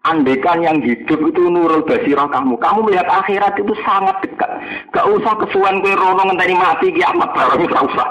Andekan 0.00 0.64
yang 0.64 0.80
hidup 0.80 1.20
itu 1.20 1.42
nurul 1.44 1.84
basirah 1.84 2.24
kamu. 2.32 2.56
Kamu 2.56 2.88
melihat 2.88 3.04
akhirat 3.04 3.52
itu 3.60 3.76
sangat 3.84 4.16
dekat. 4.24 4.48
Gak 4.96 5.04
usah 5.12 5.36
kesuan 5.44 5.84
kue 5.84 5.92
rono 5.92 6.24
ngenteni 6.24 6.56
mati 6.56 6.88
kiamat 6.88 7.28
barang 7.36 7.68
gak 7.68 7.84
usah. 7.84 8.08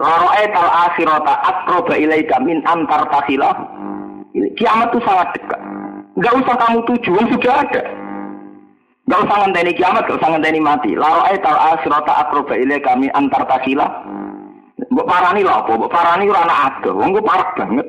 Laro 0.00 0.32
etal 0.40 0.72
akhirota 0.72 1.34
akroba 1.44 2.00
ilaika 2.00 2.40
min 2.40 2.64
antar 2.64 3.04
takhila. 3.12 3.52
Kiamat 4.56 4.88
itu 4.96 5.04
sangat 5.04 5.36
dekat. 5.36 5.60
Gak 6.16 6.32
usah 6.32 6.56
kamu 6.64 6.80
tuju, 6.88 7.12
sudah 7.28 7.54
ada. 7.60 8.07
Gak 9.08 9.24
usah 9.24 9.36
ngenteni 9.40 9.72
kiamat, 9.72 10.04
gak 10.04 10.20
usah 10.20 10.30
ngenteni 10.36 10.60
mati. 10.60 10.92
Laro 10.92 11.24
ayat 11.24 11.40
al 11.48 11.80
asrota 11.80 12.28
akroba 12.28 12.52
ile 12.60 12.76
kami 12.84 13.08
antar 13.16 13.48
tasila. 13.48 13.88
Mbok 14.92 15.08
parani 15.08 15.40
lah 15.40 15.64
apa? 15.64 15.72
Mbok 15.80 15.88
parani 15.88 16.28
ora 16.28 16.44
ana 16.44 16.56
ado. 16.68 16.92
Wong 16.92 17.16
parah 17.24 17.48
banget. 17.56 17.88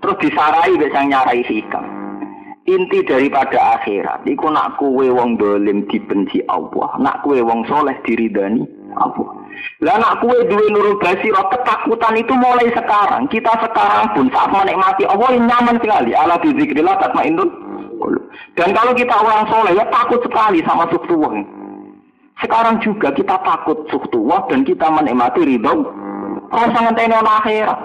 Terus 0.00 0.20
disarai 0.20 0.76
wis 0.76 0.92
nyarai 0.92 1.40
hikam. 1.40 1.84
Inti 2.68 3.00
daripada 3.08 3.80
akhirat 3.80 4.28
iku 4.28 4.52
nak 4.52 4.76
kuwe 4.76 5.08
wong 5.08 5.40
dolim 5.40 5.88
dibenci 5.88 6.44
Allah, 6.52 6.92
nak 7.00 7.24
kuwe 7.24 7.40
wong 7.40 7.64
soleh 7.64 7.96
diridani 8.04 8.68
Allah. 9.00 9.40
Lah 9.80 9.96
anak 9.96 10.20
kue 10.20 10.36
duwe 10.44 10.68
nurul 10.68 11.00
basirah 11.00 11.48
ketakutan 11.48 12.20
itu 12.20 12.36
mulai 12.36 12.68
sekarang. 12.76 13.24
Kita 13.32 13.56
sekarang 13.64 14.12
pun 14.12 14.28
saat 14.28 14.52
menikmati 14.52 15.08
Allah 15.08 15.28
yang 15.32 15.48
nyaman 15.48 15.80
sekali. 15.80 16.12
Ala 16.12 16.36
bizikrillah 16.36 17.00
tatmainnul 17.00 17.48
Dan 18.56 18.76
kalau 18.76 18.92
kita 18.96 19.14
orang 19.14 19.46
soleh 19.48 19.72
ya 19.76 19.84
takut 19.88 20.20
sekali 20.24 20.60
sama 20.64 20.88
suktuwah. 20.90 21.32
Sekarang 22.40 22.80
juga 22.80 23.12
kita 23.12 23.36
takut 23.44 23.84
suktuwah 23.92 24.48
dan 24.48 24.64
kita 24.64 24.88
menikmati 24.88 25.44
ridho. 25.44 25.84
Rasa 26.50 26.78
ngenteni 26.82 27.14
ana 27.14 27.32
akhirat. 27.44 27.78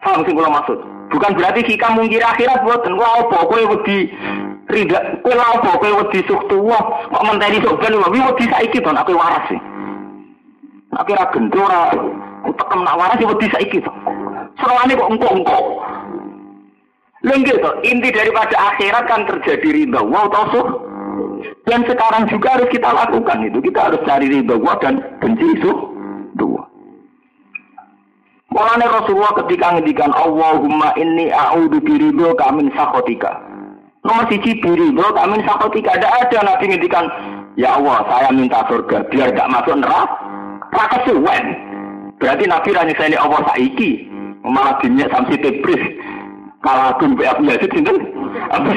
Paham 0.00 0.24
sing 0.24 0.36
kula 0.36 0.48
maksud? 0.48 0.78
Bukan 1.10 1.34
berarti 1.34 1.60
kita 1.66 1.92
mungkir 1.92 2.22
akhirat 2.22 2.62
buat 2.62 2.86
dan 2.86 2.94
apa 2.96 3.36
kowe 3.42 3.62
wedi 3.74 4.08
rida 4.70 5.18
kowe 5.26 5.34
apa 5.34 5.70
kowe 5.76 5.90
wedi 6.04 6.22
suktuwah 6.24 7.10
kok 7.10 7.26
menteni 7.26 7.58
sok 7.60 7.82
ben 7.82 7.98
wedi 7.98 8.44
saiki 8.46 8.78
to 8.78 8.90
kowe 8.94 9.14
waras 9.18 9.44
sih. 9.50 9.60
Nak 10.94 11.06
kira 11.06 11.26
gendora, 11.34 11.90
tekem 12.46 12.80
nak 12.86 12.96
waras 12.96 13.18
ya 13.18 13.26
wedi 13.28 13.46
saiki 13.50 13.78
to. 13.82 13.92
Kok 14.60 15.10
engko-engko. 15.10 15.58
Lengge 17.20 17.52
to, 17.60 17.70
inti 17.84 18.08
daripada 18.16 18.56
akhirat 18.72 19.04
kan 19.04 19.28
terjadi 19.28 19.68
ridha 19.84 20.00
wa 20.00 20.24
wow, 20.24 20.56
Dan 21.68 21.84
sekarang 21.84 22.32
juga 22.32 22.56
harus 22.56 22.72
kita 22.72 22.88
lakukan 22.88 23.44
itu. 23.44 23.60
Kita 23.60 23.92
harus 23.92 24.00
cari 24.08 24.32
ridha 24.32 24.56
wa 24.56 24.72
dan 24.80 25.04
benci 25.20 25.44
itu 25.60 25.72
dua. 26.40 26.64
Mulane 28.48 28.88
Rasulullah 28.88 29.36
ketika 29.44 29.76
ngendikan 29.76 30.10
Allahumma 30.16 30.96
inni 30.96 31.28
a'udzu 31.28 31.78
biridhoka 31.84 32.48
min 32.56 32.72
sakhatika. 32.72 33.36
Nomor 34.00 34.24
siji 34.32 34.56
biridhoka 34.64 35.20
min 35.28 35.44
sakhatika. 35.44 36.00
Ada 36.00 36.08
ada 36.24 36.38
Nabi 36.56 36.72
ngendikan, 36.72 37.04
Ya 37.60 37.76
Allah, 37.76 38.00
saya 38.08 38.32
minta 38.32 38.64
surga 38.64 39.04
biar 39.12 39.36
gak 39.36 39.50
masuk 39.52 39.76
neraka. 39.76 40.08
Raka 40.72 40.98
suwen. 41.04 41.44
Berarti 42.16 42.44
Nabi 42.48 42.70
saya 42.96 43.20
Allah 43.20 43.44
saiki. 43.52 44.08
Malah 44.40 44.80
dunia 44.80 45.04
samsi 45.12 45.36
tebris. 45.36 45.84
Kalau 46.60 46.92
aku 46.92 47.16
mbak 47.16 47.36
Abu 47.36 47.48
Yazid 47.48 47.72
sinten? 47.72 47.96
Abu 48.52 48.68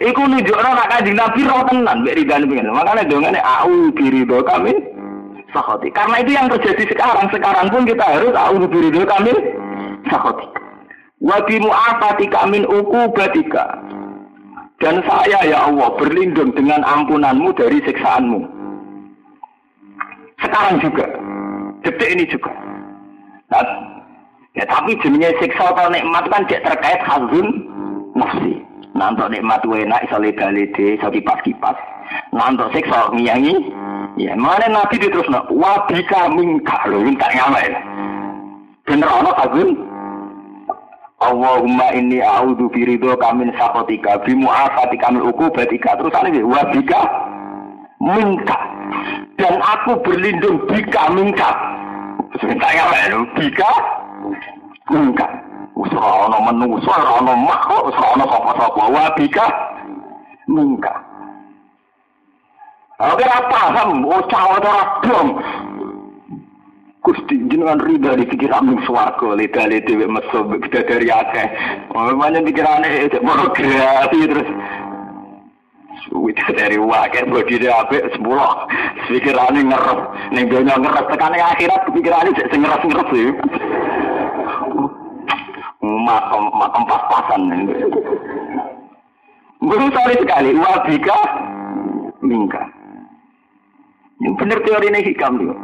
Iku 0.00 0.22
nunjukno 0.28 0.70
nek 0.76 0.88
kanjeng 0.92 1.16
Nabi 1.16 1.40
roh 1.48 1.64
tenan 1.68 2.04
mbek 2.04 2.16
ridane 2.20 2.44
pengen. 2.44 2.72
Makane 2.72 3.08
dongane 3.08 3.40
au 3.40 3.88
birido 3.96 4.44
kami 4.44 4.72
sahoti. 5.56 5.88
Karena 5.92 6.20
itu 6.20 6.36
yang 6.36 6.52
terjadi 6.52 6.84
sekarang. 6.92 7.32
Sekarang 7.32 7.66
pun 7.72 7.88
kita 7.88 8.04
harus 8.04 8.36
au 8.36 8.60
birido 8.68 9.08
kami 9.08 9.32
sahoti. 10.12 10.46
Wa 11.24 11.40
bi 11.48 11.56
mu'afatika 11.60 12.44
min 12.48 12.68
uqubatika. 12.68 13.80
Dan 14.76 15.00
saya 15.08 15.40
ya 15.48 15.72
Allah 15.72 15.88
berlindung 15.96 16.52
dengan 16.52 16.84
ampunanmu 16.84 17.56
dari 17.56 17.80
siksaanmu. 17.88 18.44
Sekarang 20.44 20.76
juga. 20.84 21.08
Detik 21.80 22.12
ini 22.12 22.28
juga. 22.28 22.52
Nah, 23.48 23.64
ya 24.56 24.64
tapi 24.64 24.96
jenisnya 25.04 25.36
siksa 25.38 25.70
atau 25.70 25.92
nikmat 25.92 26.24
kan 26.32 26.42
tidak 26.48 26.64
terkait 26.72 27.00
hazun 27.04 27.46
nafsi. 28.16 28.64
Untuk 28.96 29.28
nikmat 29.28 29.60
enak, 29.60 30.08
iso 30.08 30.16
lede-lede, 30.16 30.96
iso 30.96 31.12
kipas-kipas. 31.12 31.76
Untuk 32.32 32.72
siksa 32.72 33.12
ngiyangi, 33.12 33.52
ya 34.16 34.32
mana 34.32 34.72
nabi 34.72 34.96
terus 34.96 35.28
nak 35.28 35.52
wabika 35.52 36.32
mingka 36.32 36.88
loh, 36.88 37.04
minta 37.04 37.28
nyamai. 37.28 37.76
Bener 38.88 39.10
ono 39.12 39.30
hazun? 39.36 39.70
Allahumma 41.20 41.92
inni 41.92 42.24
a'udzu 42.24 42.72
biridho 42.72 43.16
kamin 43.20 43.52
sakotika 43.56 44.20
bimu 44.24 44.48
afati 44.48 44.96
kamin 44.96 45.24
ukubatika 45.28 45.96
terus 46.00 46.16
ini 46.24 46.40
wabika 46.40 47.00
minka. 48.00 48.56
Dan 49.36 49.60
aku 49.60 50.00
berlindung 50.00 50.64
bika 50.68 51.12
minka. 51.12 51.52
Sebentar 52.40 52.72
ya 52.72 52.88
bika 53.36 53.95
minka 54.90 55.26
usra 55.74 56.30
ana 56.30 56.38
menungso 56.50 56.90
ana 56.92 57.34
makhluk 57.34 57.90
usra 57.90 58.06
ana 58.14 58.24
sapa-sapa. 58.24 58.82
Bika 59.16 59.46
minka 60.46 60.94
Oke, 62.96 63.28
apa 63.28 63.52
paham, 63.52 64.08
oh 64.08 64.24
cawa 64.24 64.56
ora 64.56 65.04
dong. 65.04 65.36
Gusti 67.04 67.36
jenengan 67.44 67.76
rida 67.76 68.16
di 68.16 68.24
pikiran 68.24 68.72
swarga 68.88 69.36
leda-leda 69.36 69.92
wek 70.00 70.08
meso 70.08 70.48
kita 70.64 70.80
dari 70.80 71.12
akeh. 71.12 71.46
Oh, 71.92 72.08
mana 72.16 72.40
pikirane 72.40 73.12
pornografi 73.20 74.20
terus. 74.32 74.48
Wita 76.08 76.48
dari 76.56 76.80
wakil 76.80 77.28
bodi 77.28 77.60
dia 77.60 77.84
apik 77.84 78.16
sepuluh. 78.16 78.64
Pikirane 79.12 79.60
ngerep, 79.60 80.00
ning 80.32 80.48
donya 80.48 80.80
ngerep 80.80 81.04
tekane 81.12 81.36
akhirat 81.36 81.84
pikirane 81.92 82.32
sing 82.48 82.64
ngerep-ngerep 82.64 83.08
sih. 85.86 86.02
Makom 86.02 86.44
makom 86.50 86.84
pas-pasan. 86.90 87.42
Guru 89.62 89.86
sekali, 89.90 90.52
wabika 90.58 91.18
mingka. 92.22 92.62
Yang 94.20 94.34
benar 94.40 94.58
teori 94.64 94.86
ini 94.90 95.00
hikam 95.12 95.32
dia. 95.40 95.54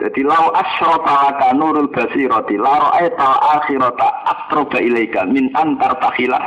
Jadi 0.00 0.24
lau 0.24 0.48
asyrota 0.56 1.28
laka 1.28 1.52
nurul 1.52 1.92
basirati 1.92 2.56
la 2.56 2.72
ra'aita 2.72 3.28
akhirata 3.60 4.08
astroba 4.32 4.80
ilaika 4.80 5.28
min 5.28 5.52
antar 5.52 5.92
takhilah 6.00 6.40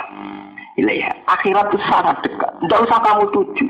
ilaiha. 0.77 1.13
Akhirat 1.29 1.69
itu 1.69 1.77
sangat 1.85 2.17
dekat. 2.25 2.49
Tidak 2.65 2.79
usah 2.81 2.99
kamu 3.01 3.23
tuju. 3.29 3.65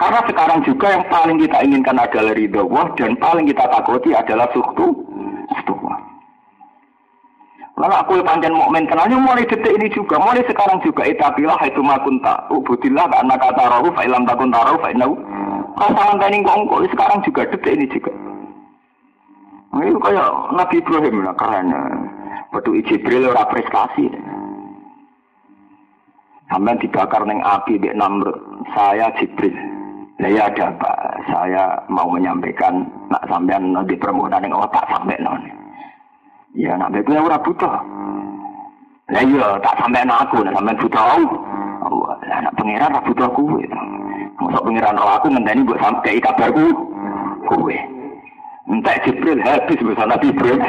Karena 0.00 0.20
sekarang 0.24 0.60
juga 0.64 0.86
yang 0.88 1.04
paling 1.12 1.36
kita 1.36 1.58
inginkan 1.60 2.00
adalah 2.00 2.32
ridho 2.32 2.64
Allah 2.64 2.86
dan 2.96 3.12
paling 3.20 3.44
kita 3.44 3.64
takuti 3.68 4.16
adalah 4.16 4.48
suktu. 4.56 4.96
Suktu 5.52 5.74
Lalu 7.80 7.94
aku 7.96 8.12
panjang 8.20 8.52
mukmin 8.52 8.84
kenalnya 8.84 9.16
mulai 9.16 9.48
detik 9.48 9.72
ini 9.72 9.88
juga, 9.88 10.20
mulai 10.20 10.44
sekarang 10.44 10.84
juga 10.84 11.00
itabilah 11.08 11.56
itu 11.64 11.80
makunta, 11.80 12.44
ubudillah 12.52 13.08
karena 13.08 13.34
kata 13.40 13.64
rohu 13.72 13.88
fa'ilam 13.96 14.28
takun 14.28 14.52
taruh 14.52 14.76
fa'inau. 14.84 15.16
Kasalan 15.80 16.20
tani 16.20 16.44
kongko 16.44 16.84
sekarang 16.92 17.24
juga 17.24 17.48
detik 17.48 17.72
ini 17.72 17.88
juga. 17.88 18.12
Nah, 19.70 19.86
itu 19.86 19.96
kayak 19.96 20.28
Nabi 20.52 20.76
Ibrahim 20.82 21.16
lah 21.24 21.34
karena 21.40 21.80
Batu 22.50 22.74
Jibril 22.84 23.30
ora 23.30 23.46
prestasi. 23.46 24.10
Sampai 26.50 26.82
dibakar 26.82 27.22
neng 27.22 27.40
api 27.46 27.78
di 27.78 27.94
Namrud. 27.94 28.66
Saya 28.74 29.06
Jibril. 29.14 29.54
Nah 30.18 30.28
ya 30.28 30.50
ada 30.50 30.74
apa? 30.74 30.92
Saya 31.30 31.64
mau 31.88 32.10
menyampaikan 32.10 32.84
nak 33.08 33.24
sampean 33.30 33.72
di 33.86 33.96
permohonan 33.96 34.44
yang 34.44 34.58
tak 34.68 34.84
sampai 34.90 35.16
non. 35.22 35.59
Ya 36.54 36.74
nak 36.74 36.90
betul 36.90 37.22
ora 37.22 37.38
butuh. 37.38 37.74
Lah 39.10 39.22
iya 39.22 39.46
tak 39.62 39.74
sampai 39.78 40.06
aku, 40.06 40.42
nak 40.42 40.54
sampai 40.54 40.78
butuh 40.78 41.02
Allah. 41.02 42.14
Lah 42.26 42.38
nak 42.42 42.54
pangeran 42.58 42.94
ora 42.94 43.00
butuh 43.06 43.26
aku. 43.30 43.44
Masuk 44.40 44.62
pangeran 44.66 44.98
aku 44.98 45.26
ngenteni 45.30 45.60
mbok 45.62 45.80
sampai 45.82 46.22
kabarku 46.22 46.66
kowe. 47.46 47.76
Entek 48.70 49.02
Jibril 49.02 49.42
habis 49.42 49.78
bersama 49.82 50.14
Nabi 50.14 50.30
Ibrahim. 50.30 50.60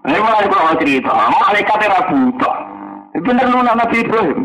Ini 0.00 0.16
mulai 0.16 0.48
kalau 0.48 0.78
cerita, 0.80 1.12
malaikat 1.12 1.82
ora 1.86 2.00
butuh. 2.08 2.56
Bener 3.20 3.46
lu 3.50 3.58
Nabi 3.62 3.96
Ibrahim. 4.00 4.40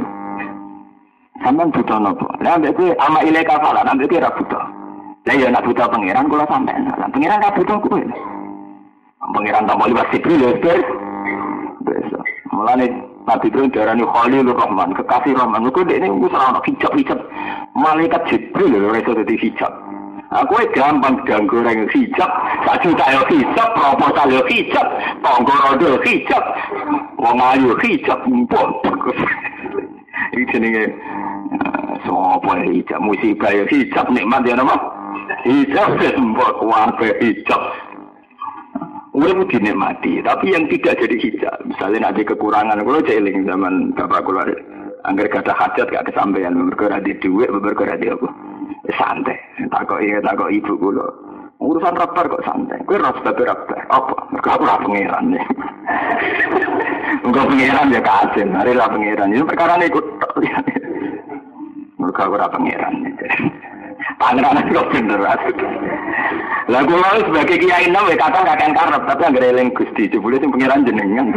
Sampai 1.46 1.70
buta 1.70 1.96
nopo. 2.00 2.26
Lah 2.42 2.58
ambek 2.58 2.74
kowe 2.74 2.90
ama 2.98 3.20
ilaika 3.22 3.62
fala, 3.62 3.86
ambek 3.86 4.10
kowe 4.10 4.24
ra 4.24 4.32
buta. 4.34 4.62
Lah 5.30 5.36
ya 5.38 5.50
nak 5.54 5.62
buta 5.62 5.86
pangeran 5.90 6.26
kula 6.26 6.46
sampean. 6.50 6.90
Lah 6.90 7.10
pangeran 7.12 7.44
ra 7.44 7.50
buta 7.54 7.76
kowe. 7.86 8.02
Pangeran 9.34 9.66
tak 9.66 9.80
liwat 9.82 10.08
Jibril 10.14 10.42
ya 10.42 10.52
ber. 10.62 10.80
Biasa. 11.82 12.18
Mulane 12.54 12.86
Nabi 13.26 13.50
Ibrahim 13.50 13.72
darani 13.74 14.06
Khalilur 14.06 14.54
Rahman, 14.54 14.94
kekasih 14.94 15.34
Rahman. 15.34 15.66
Kok 15.74 15.90
dekne 15.90 16.14
wis 16.14 16.30
ora 16.30 16.54
ono 16.54 16.62
hijab-hijab. 16.62 17.20
Malaikat 17.74 18.22
Jibril 18.30 18.78
lho 18.78 18.94
iso 18.94 19.12
dadi 19.18 19.36
hijab. 19.42 19.74
Aku 20.36 20.58
gampang 20.74 21.22
ganggu 21.24 21.62
orang 21.64 21.88
hijab, 21.94 22.28
tak 22.66 22.82
juta 22.84 23.06
yo 23.14 23.22
hijab, 23.30 23.70
proposal 23.78 24.28
yo 24.34 24.42
hijab, 24.50 24.88
tonggo 25.22 25.54
rodo 25.54 26.02
hijab, 26.02 26.44
wong 27.22 27.40
ayu 27.40 27.72
hijab, 27.80 28.20
mpun. 28.26 28.70
Iki 30.34 30.44
jenenge 30.52 30.92
sapa 32.04 32.52
hijab 32.68 33.00
musibah 33.06 33.54
yo 33.54 33.64
hijab 33.70 34.06
nikmat 34.12 34.44
ya 34.44 34.60
nama. 34.60 34.76
Hijab 35.46 36.04
mbok 36.18 36.52
kuwabe 36.60 37.16
hijab. 37.22 37.62
Urip 39.16 39.48
dinikmati, 39.48 40.20
tapi 40.28 40.52
yang 40.52 40.68
tidak 40.68 41.00
jadi 41.00 41.16
hijab. 41.16 41.56
Misalnya 41.64 42.12
nanti 42.12 42.28
kekurangan, 42.28 42.84
kalau 42.84 43.00
jeling 43.00 43.48
zaman 43.48 43.96
bapak 43.96 44.28
kula 44.28 44.44
anggar 45.08 45.32
kata 45.32 45.56
hajat 45.56 45.88
gak 45.88 46.12
kesampaian, 46.12 46.52
bergerak 46.52 47.00
di 47.08 47.16
duit, 47.24 47.48
bergerak 47.48 48.04
di 48.04 48.12
apa 48.12 48.28
santai. 48.94 49.40
Takok 49.72 50.04
iya 50.04 50.20
takok 50.20 50.52
ibu 50.52 50.74
kula. 50.78 51.08
Urusan 51.64 51.96
rapar 51.96 52.28
kok 52.28 52.44
santai. 52.44 52.84
Kowe 52.84 53.00
ras 53.00 53.16
tapi 53.24 53.48
rapar. 53.48 53.88
Apa? 53.88 54.28
Mergo 54.36 54.50
aku 54.52 54.64
ora 54.68 54.84
pangeran. 54.84 55.26
Engko 57.24 57.42
pangeran 57.48 57.96
ya 57.96 58.02
kajen, 58.04 58.52
hari 58.52 58.76
lah 58.76 58.92
pangeran. 58.92 59.32
Itu 59.32 59.48
perkara 59.48 59.80
ikut 59.80 60.06
Mereka 61.96 62.24
ora 62.28 62.52
pangeran. 62.52 62.96
Pangeran 64.16 64.64
kok 64.72 64.88
bener 64.96 65.20
Lah 66.66 66.82
kula 66.82 67.22
sebagai 67.22 67.62
kiai 67.62 67.86
nom 67.94 68.10
ya 68.10 68.18
kata 68.18 68.42
kakek 68.42 68.74
karep 68.74 69.02
tapi 69.06 69.22
anggere 69.22 69.54
eling 69.54 69.70
Gusti 69.78 70.10
jebule 70.10 70.42
sing 70.42 70.50
pangeran 70.50 70.82
jenengan. 70.82 71.30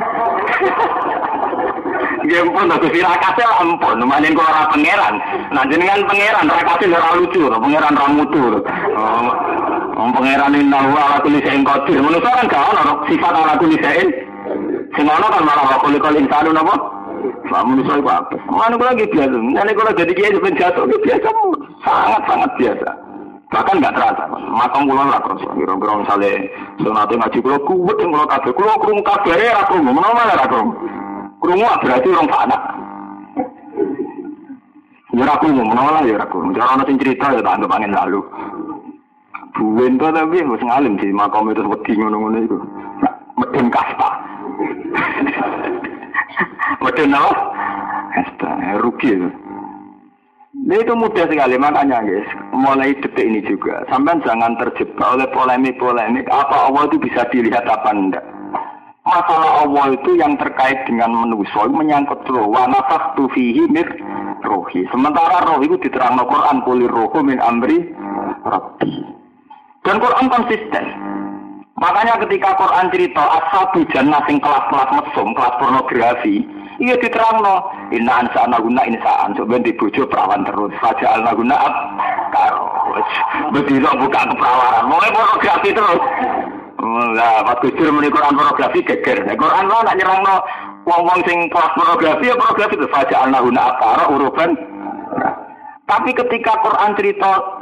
Nggih 2.25 2.49
pun 2.49 2.73
aku 2.73 2.89
sira 2.97 3.13
kate 3.21 3.45
ampun, 3.61 4.01
manen 4.09 4.33
kula 4.33 4.49
ora 4.49 4.73
pangeran. 4.73 5.15
Nah 5.53 5.69
jenengan 5.69 6.01
pangeran 6.09 6.49
ra 6.49 6.65
kate 6.65 6.89
ora 6.89 7.11
lucu, 7.21 7.45
pangeran 7.45 7.93
ra 7.93 8.07
mutu. 8.09 8.41
Oh, 8.97 9.29
Wong 10.01 10.11
pangeran 10.17 10.57
inna 10.57 10.79
wa 10.89 11.01
ala 11.13 11.17
kulli 11.21 11.45
shay'in 11.45 11.67
qadir. 11.67 12.01
Manusa 12.01 12.31
kan 12.33 12.49
gak 12.49 12.65
ono 12.73 13.05
sifat 13.11 13.35
ala 13.35 13.55
kulli 13.61 13.77
shay'in. 13.85 14.09
Sing 14.97 15.05
ono 15.05 15.27
kan 15.29 15.45
malah 15.45 15.77
wa 15.77 15.79
kulli 15.85 16.01
kulli 16.01 16.25
insanu? 16.25 16.57
Lah 17.49 17.63
manusa 17.65 17.97
iku 17.97 18.11
apa? 18.13 18.37
Mana 18.49 18.77
kula 18.77 18.93
lagi 18.93 19.09
biasa. 19.09 19.37
Nek 19.37 19.75
kula 19.77 19.93
jadi 19.97 20.13
kiai 20.13 20.39
ben 20.39 20.59
jatuh 20.59 20.85
biasa. 20.85 21.29
Sangat-sangat 21.85 22.51
biasa. 22.61 22.91
bahkan 23.49 23.81
nggak 23.81 23.97
terasa. 23.97 24.25
Makam 24.29 24.85
kula 24.85 25.09
lah 25.09 25.21
terus 25.25 25.41
kira-kira 25.57 25.93
misalnya 26.05 26.31
sunate 26.85 27.15
ngaji 27.17 27.39
kula 27.41 27.59
kuwet 27.65 27.97
sing 27.97 28.11
kula 28.13 28.27
kabeh. 28.29 28.53
Kula 28.53 28.75
krungu 28.77 29.03
kabeh 29.03 29.33
ra 29.41 29.63
krungu 29.65 29.91
menawa 29.97 30.13
malah 30.13 30.37
ra 30.37 30.47
krungu 30.47 30.75
krungu 31.41 31.65
berarti 31.81 32.09
orang 32.13 32.29
fana. 32.29 32.59
Ya 35.17 35.25
ra 35.25 35.35
krungu 35.41 35.63
menawa 35.65 35.91
lah 35.97 36.03
ya 36.05 36.21
ra 36.21 36.27
krungu 36.29 36.53
cara 36.53 36.85
cerita 36.85 37.27
ya 37.33 37.41
tak 37.41 37.55
anggap 37.57 37.73
angin 37.73 37.97
lalu. 37.97 38.21
Buwen 39.57 39.97
tuh 39.97 40.13
tapi 40.13 40.45
wis 40.45 40.63
ngalim 40.63 40.95
sih. 41.01 41.11
Makam 41.11 41.49
itu 41.49 41.65
wedi 41.65 41.93
ngono-ngono 41.97 42.39
itu 42.45 42.59
medun 43.39 43.71
kasta 43.71 44.11
medun 46.83 47.15
apa 47.15 47.35
kasta 48.15 48.51
rugi 48.83 49.11
itu 49.15 49.31
Nah 50.59 50.75
itu 50.75 50.91
mudah 50.91 51.25
sekali 51.31 51.55
makanya 51.55 52.03
guys, 52.03 52.29
mulai 52.51 52.91
detik 52.99 53.25
ini 53.25 53.41
juga, 53.47 53.87
sampai 53.87 54.21
jangan 54.27 54.59
terjebak 54.59 55.01
oleh 55.01 55.29
polemik-polemik 55.31 56.27
apa 56.29 56.69
Allah 56.69 56.85
itu 56.91 56.99
bisa 56.99 57.25
dilihat 57.31 57.63
apa 57.65 57.89
enggak. 57.95 58.27
Masalah 59.07 59.65
Allah 59.65 59.97
itu 59.97 60.21
yang 60.21 60.37
terkait 60.37 60.85
dengan 60.85 61.15
manusia 61.25 61.65
menyangkut 61.73 62.21
roh, 62.29 62.53
wa 62.53 62.69
nafaktu 62.69 63.25
fihi 63.33 63.65
mir 63.71 63.89
rohi. 64.45 64.85
Sementara 64.93 65.47
roh 65.49 65.63
itu 65.65 65.81
diterang 65.81 66.21
no 66.21 66.29
Quran 66.29 66.61
kulir 66.67 66.93
rohu 66.93 67.25
min 67.25 67.41
amri 67.41 67.89
rabbi. 68.45 68.93
Dan 69.87 69.97
Quran 70.03 70.27
konsisten. 70.29 70.85
Makanya 71.79 72.19
ketika 72.27 72.59
Quran 72.59 72.91
cerita 72.91 73.23
ashabu 73.39 73.87
jannah 73.95 74.19
sing 74.27 74.43
kelas-kelas 74.43 74.91
mesum, 74.99 75.31
kelas 75.31 75.55
pornografi, 75.63 76.43
Iya 76.79 76.95
diterangno. 77.03 77.75
Inna 77.91 78.23
ansa 78.23 78.47
guna 78.47 78.83
insaan. 78.87 79.35
Coba 79.35 79.59
di 79.59 79.75
bojo 79.75 80.07
perawan 80.07 80.47
terus. 80.47 80.71
Faja 80.79 81.19
al 81.19 81.27
guna 81.35 81.59
ab. 81.59 81.75
Karo. 82.31 82.95
Begitu 83.51 83.83
buka 83.83 84.21
keperawanan. 84.31 84.87
Mulai 84.87 85.11
pornografi 85.11 85.75
terus. 85.75 86.03
Lah, 87.19 87.43
pas 87.43 87.59
kujur 87.59 87.91
meni 87.91 88.15
Quran 88.15 88.39
pornografi 88.39 88.87
geger. 88.87 89.27
Nah, 89.27 89.35
Quran 89.35 89.67
lo 89.67 89.83
nak 89.83 89.99
nyerangno 89.99 90.35
wong-wong 90.87 91.21
sing 91.27 91.51
kelas 91.51 91.75
pornografi 91.75 92.31
ya 92.31 92.39
pornografi 92.39 92.79
itu 92.79 92.89
faja 92.95 93.27
al 93.27 93.35
guna 93.35 93.75
ab. 93.75 93.75
Karo 93.83 94.05
uruban. 94.15 94.55
Tapi 95.91 96.15
ketika 96.15 96.63
Quran 96.63 96.95
cerita 96.95 97.58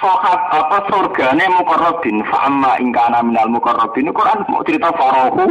sohat 0.00 0.40
apa 0.50 0.78
surgane 0.88 1.44
mukarrabin 1.54 2.24
fa 2.26 2.48
ingkana 2.80 3.20
minal 3.20 3.52
mukarrabin 3.52 4.08
Quran 4.10 4.40
mau 4.48 4.64
cerita 4.64 4.88
farohu 4.96 5.46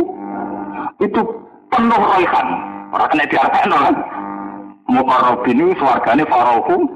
itu 1.00 1.22
penuh 1.70 2.04
raihan 2.18 2.70
Orang 2.89 3.10
kena 3.14 3.26
diartekno 3.30 3.78
kan. 3.78 3.95
Mukarrabin 4.89 5.62
ini 5.62 5.74
suargane 5.78 6.26
farohu 6.26 6.89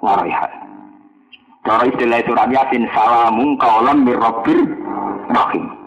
waraihan. 0.00 0.52
Cara 1.62 1.84
istilah 1.84 2.24
surat 2.24 2.48
Yasin 2.48 2.88
salamun 2.96 3.60
kaulam 3.60 4.08
mirrabir 4.08 4.64
rahim. 5.28 5.81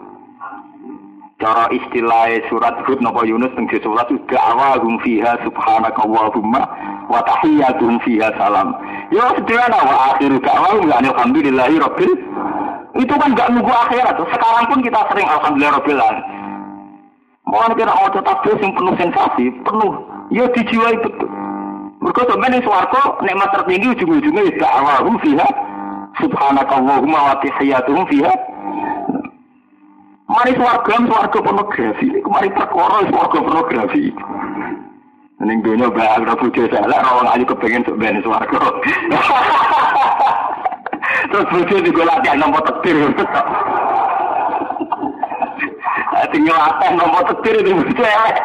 Cara 1.36 1.68
istilah 1.68 2.32
surat 2.48 2.80
Hud 2.88 3.04
napa 3.04 3.20
Yunus 3.28 3.52
teng 3.52 3.68
surat 3.68 4.08
da'awahum 4.08 4.96
fiha 5.04 5.36
subhanaka 5.44 6.00
Allahumma 6.00 6.64
wa 7.12 7.20
tahiyyatuhum 7.28 8.00
fiha 8.08 8.32
salam. 8.40 8.72
Ya 9.12 9.36
sederhana 9.36 9.84
wa 9.84 10.16
akhiru 10.16 10.40
da'awahum 10.40 10.88
ya 10.88 10.96
alhamdulillahi 11.04 11.76
rabbil 11.76 12.12
itu 12.96 13.14
kan 13.20 13.36
nggak 13.36 13.52
nunggu 13.52 13.68
akhirat. 13.68 14.16
Sekarang 14.16 14.64
pun 14.72 14.80
kita 14.80 15.00
sering 15.12 15.28
alhamdulillah 15.28 15.76
rabbil. 15.76 16.00
Mau 17.46 17.68
kira 17.76 17.92
mau 17.92 18.08
tetap 18.08 18.40
yang 18.48 18.72
penuh 18.72 18.94
sensasi, 18.96 19.44
penuh. 19.60 19.92
Ya 20.32 20.48
dijiwai 20.56 20.96
betul. 21.04 21.28
Mereka 22.00 22.32
sampai 22.32 22.48
ini 22.48 22.64
suarco 22.64 23.20
nikmat 23.20 23.52
tertinggi 23.52 23.92
ujung-ujungnya 23.92 24.56
ya 24.56 24.68
awalum 24.80 25.20
fiha. 25.20 25.48
Subhanakallahumma 26.16 27.18
wa 27.28 27.34
tihiyatuhum 27.44 28.08
fiha. 28.08 28.32
Mari 30.26 30.52
suarga, 30.58 30.94
suarga 31.06 31.38
pornografi. 31.38 32.08
Mari 32.26 32.48
perkara 32.50 32.98
suarga 33.06 33.38
pornografi. 33.46 34.10
Ning 35.38 35.62
dunia 35.62 35.92
bahas 35.92 36.24
rabu 36.26 36.50
desa 36.50 36.82
lah, 36.82 36.98
orang 37.06 37.38
aja 37.38 37.44
kepengen 37.54 37.86
sebenarnya 37.86 38.24
suarga. 38.26 38.62
Terus 41.30 41.46
bojo 41.52 41.76
juga 41.82 42.02
latihan 42.08 42.38
nomor 42.42 42.62
tektir. 42.66 42.96
tinggal 46.32 46.56
latih 46.58 46.90
nomor 46.98 47.22
tetir 47.32 47.54
itu 47.62 47.70
bucu 47.80 48.02
elek. 48.02 48.36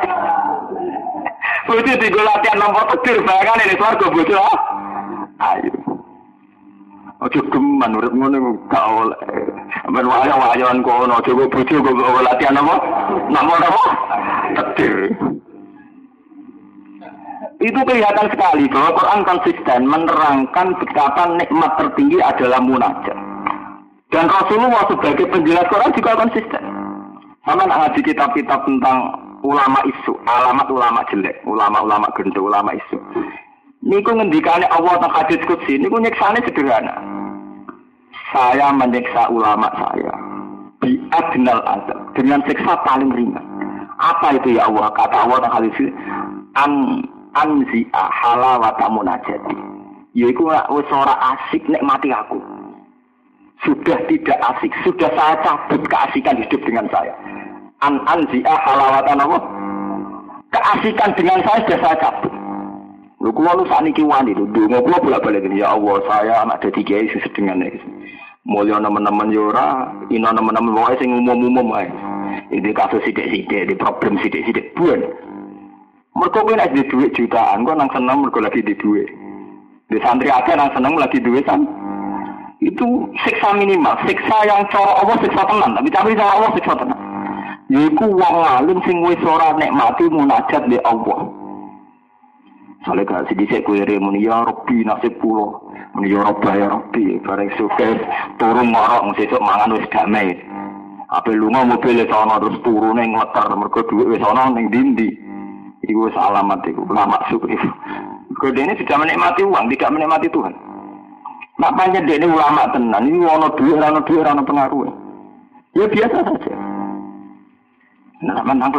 Bucu 1.67 1.93
tinggal 1.97 2.25
latihan 2.29 2.57
nomor 2.61 2.83
tetir, 2.95 3.17
bayangkan 3.25 3.63
ini 3.65 3.75
bucu 4.15 4.35
ah. 4.37 4.57
Ayo. 5.41 5.90
Ojo 7.21 7.37
geman 7.53 7.93
urip 8.01 8.13
ngono 8.17 8.57
gak 8.65 8.81
oleh. 8.81 9.21
Ben 9.85 10.09
waya 10.09 10.33
wayan 10.33 10.81
kono 10.81 11.21
ojo 11.21 11.37
go 11.37 11.45
bojo 11.53 11.77
go 11.77 11.93
latihan 12.25 12.57
apa? 12.57 12.75
Nomor 13.29 13.61
apa? 13.61 13.83
Tetir. 14.57 15.13
Itu 17.61 17.77
kelihatan 17.85 18.25
sekali 18.33 18.65
bahwa 18.73 18.97
Quran 18.97 19.21
konsisten 19.21 19.81
menerangkan 19.85 20.73
betapa 20.81 21.29
nikmat 21.37 21.71
tertinggi 21.77 22.17
adalah 22.25 22.57
munajat. 22.57 23.17
Dan 24.09 24.25
Rasulullah 24.25 24.81
sebagai 24.89 25.29
penjelas 25.29 25.69
Quran 25.69 25.93
juga 25.93 26.17
konsisten. 26.17 26.63
Sama 27.45 27.69
nak 27.69 27.85
ngaji 27.85 28.01
kitab-kitab 28.01 28.65
tentang 28.65 28.97
ulama 29.45 29.77
isu, 29.85 30.17
alamat 30.25 30.67
ulama 30.73 31.05
jelek, 31.13 31.37
ulama-ulama 31.45 32.09
gendut, 32.17 32.49
ulama 32.49 32.73
isu. 32.73 32.97
Niku 33.81 34.13
ngendikane 34.13 34.69
Allah 34.69 34.93
tentang 35.01 35.15
hadis 35.17 35.41
kutsi, 35.49 35.81
niku 35.81 35.97
nyeksane 35.97 36.37
sederhana. 36.45 37.01
Saya 38.29 38.69
menyiksa 38.77 39.25
ulama 39.33 39.73
saya 39.73 40.13
di 40.85 41.01
adnal 41.09 41.65
azab 41.65 41.99
dengan 42.13 42.45
siksa 42.45 42.77
paling 42.85 43.09
ringan. 43.09 43.41
Apa 43.97 44.37
itu 44.37 44.53
ya 44.61 44.69
Allah? 44.69 44.93
Kata 44.93 45.25
Allah 45.25 45.37
tentang 45.41 45.55
hadis 45.57 45.77
an 46.61 46.71
anzi'a 47.33 48.05
halawata 48.21 48.85
munajati. 48.85 49.57
Yaiku 50.13 50.53
ora 50.53 51.15
asik 51.33 51.65
nek 51.65 51.81
mati 51.81 52.13
aku 52.13 52.37
sudah 53.65 53.97
tidak 54.09 54.37
asik, 54.41 54.73
sudah 54.85 55.09
saya 55.13 55.37
cabut 55.41 55.81
keasikan 55.89 56.37
hidup 56.37 56.61
dengan 56.65 56.85
saya. 56.93 57.13
An 57.81 57.97
anzi'ah 58.05 58.59
halawatan 58.61 59.25
apa? 59.25 59.37
Keasikan 60.53 61.17
dengan 61.17 61.41
saya 61.45 61.65
sudah 61.65 61.79
saya 61.81 61.97
cabut. 61.97 62.40
Lu 63.21 63.29
kulo 63.29 63.53
lu 63.61 63.63
saat 63.69 63.85
ini 63.85 64.01
wani 64.01 64.33
itu, 64.33 64.49
dulu 64.49 64.81
kulo 64.81 64.97
bolak 64.97 65.21
balik 65.21 65.45
ya 65.53 65.77
Allah 65.77 66.01
saya 66.09 66.33
anak 66.41 66.65
dari 66.65 66.81
kiai 66.81 67.05
dengan 67.37 67.61
ini. 67.61 67.77
Mulia 68.41 68.81
teman-teman 68.81 69.29
yora, 69.29 69.93
ina 70.09 70.33
teman-teman 70.33 70.73
pokoknya 70.73 70.97
sing 70.97 71.13
umum-umum 71.13 71.77
aja. 71.77 71.93
Ini 72.49 72.73
kasus 72.73 73.05
sidik-sidik, 73.05 73.69
di 73.69 73.75
problem 73.77 74.17
sidik-sidik 74.17 74.73
buan. 74.73 75.05
Mereka 76.17 76.41
punya 76.41 76.65
di 76.73 76.81
duit 76.89 77.13
jutaan, 77.13 77.61
kok 77.61 77.77
nang 77.77 77.93
seneng 77.93 78.25
mereka 78.25 78.49
lagi 78.49 78.65
di 78.65 78.73
duit. 78.81 79.05
Di 79.93 80.01
santri 80.01 80.33
aja 80.33 80.57
nang 80.57 80.73
seneng 80.73 80.97
lagi 80.97 81.21
duit 81.21 81.45
san 81.45 81.69
itu 82.61 83.09
siksa 83.25 83.57
minimal, 83.57 83.97
siksa 84.05 84.37
yang 84.45 84.65
cara 84.69 85.01
Allah 85.01 85.17
siksa 85.21 85.41
tenan, 85.45 85.77
tapi 85.77 85.89
tapi 85.93 86.17
cara 86.17 86.33
Allah 86.41 86.51
siksa 86.57 86.73
tenan. 86.77 86.99
Yaiku 87.69 88.05
wong 88.09 88.37
alim 88.41 88.77
sing 88.89 89.01
wis 89.05 89.21
ora 89.21 89.53
nikmati 89.57 90.09
munajat 90.09 90.65
di 90.65 90.77
Allah. 90.81 91.40
Soalnya 92.81 93.05
gak 93.05 93.29
sedih 93.29 93.61
kue 93.61 93.85
muni 94.01 94.25
ya 94.25 94.41
Rabbi 94.41 94.81
nasib 94.81 95.13
pulo, 95.21 95.69
muni 95.93 96.17
ya 96.17 96.25
Rabbi 96.25 96.49
ya 96.57 97.21
bareng 97.21 97.53
suke 97.53 97.87
turun 98.41 98.73
ngorok 98.73 99.13
sesuk 99.21 99.37
mangan 99.37 99.77
wis 99.77 99.85
damai. 99.93 100.33
Apa 101.13 101.29
lunga 101.29 101.61
mobil 101.61 102.01
sono 102.09 102.41
terus 102.41 102.57
turun 102.65 102.97
ning 102.97 103.13
motor 103.13 103.53
mergo 103.53 103.85
dhuwit 103.85 104.17
wis 104.17 104.25
ana 104.25 104.49
ning 104.49 104.73
dindi. 104.73 105.13
Wis 105.91 106.15
alamat 106.17 106.65
iku, 106.65 106.87
lama 106.89 107.21
syukur. 107.29 107.53
Mergo 107.53 108.47
ini 108.49 108.73
sudah 108.79 108.97
menikmati 108.97 109.43
uang, 109.43 109.69
tidak 109.69 109.91
menikmati 109.91 110.31
Tuhan. 110.31 110.53
Nak 111.59 111.75
panjang 111.77 112.07
dia 112.09 112.17
ini 112.17 112.25
ulama 112.31 112.65
tenan, 112.73 113.05
ini 113.05 113.21
wono 113.21 113.53
duit, 113.53 113.77
rano 113.77 114.01
duit, 114.07 114.23
rano 114.25 114.41
pengaruh. 114.41 114.89
Ya 115.77 115.85
biasa 115.85 116.17
saja. 116.25 116.53
Nah, 118.23 118.41
menang. 118.41 118.71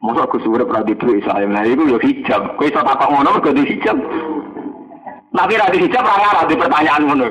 Masa 0.00 0.24
aku 0.24 0.40
pernah 0.40 0.80
di 0.80 0.96
duit 0.96 1.20
saya, 1.28 1.44
nah 1.44 1.60
itu 1.60 1.84
ya 1.84 2.00
hijab. 2.00 2.56
Kau 2.56 2.64
bisa 2.64 2.80
tapak 2.80 3.04
ngono, 3.12 3.36
kau 3.36 3.52
di 3.52 3.68
hijab. 3.68 4.00
Nabi 5.36 5.60
ra 5.60 5.68
hijab 5.68 6.00
ra 6.00 6.16
ngarah 6.16 6.44
di 6.48 6.56
pertanyaan 6.56 7.02
ngono. 7.04 7.26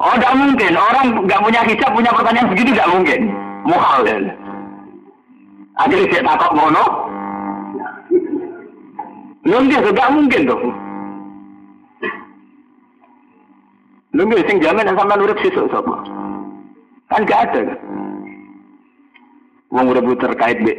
Oh, 0.00 0.14
tidak 0.20 0.36
mungkin. 0.36 0.72
Orang 0.76 1.06
nggak 1.24 1.42
punya 1.44 1.60
hijab 1.64 1.90
punya 1.96 2.12
pertanyaan 2.12 2.50
begitu 2.52 2.70
tidak 2.76 2.92
mungkin. 2.92 3.20
Muhal. 3.64 4.00
Ya. 4.04 4.16
Akhirnya 5.80 6.12
dia 6.12 6.20
takut 6.20 6.52
ngono. 6.60 6.84
Dia 9.48 9.80
tidak 9.80 10.08
mungkin 10.12 10.40
tuh. 10.44 10.60
Dia 14.12 14.44
sing 14.44 14.58
jamin 14.60 14.92
sama 14.92 15.16
nurut 15.16 15.40
sisuk 15.40 15.72
sapa. 15.72 16.04
Kan 17.08 17.26
gak 17.26 17.50
ada 17.50 17.74
kan. 17.74 17.89
Wong 19.70 19.86
udah 19.86 20.02
terkait 20.18 20.58
be 20.66 20.74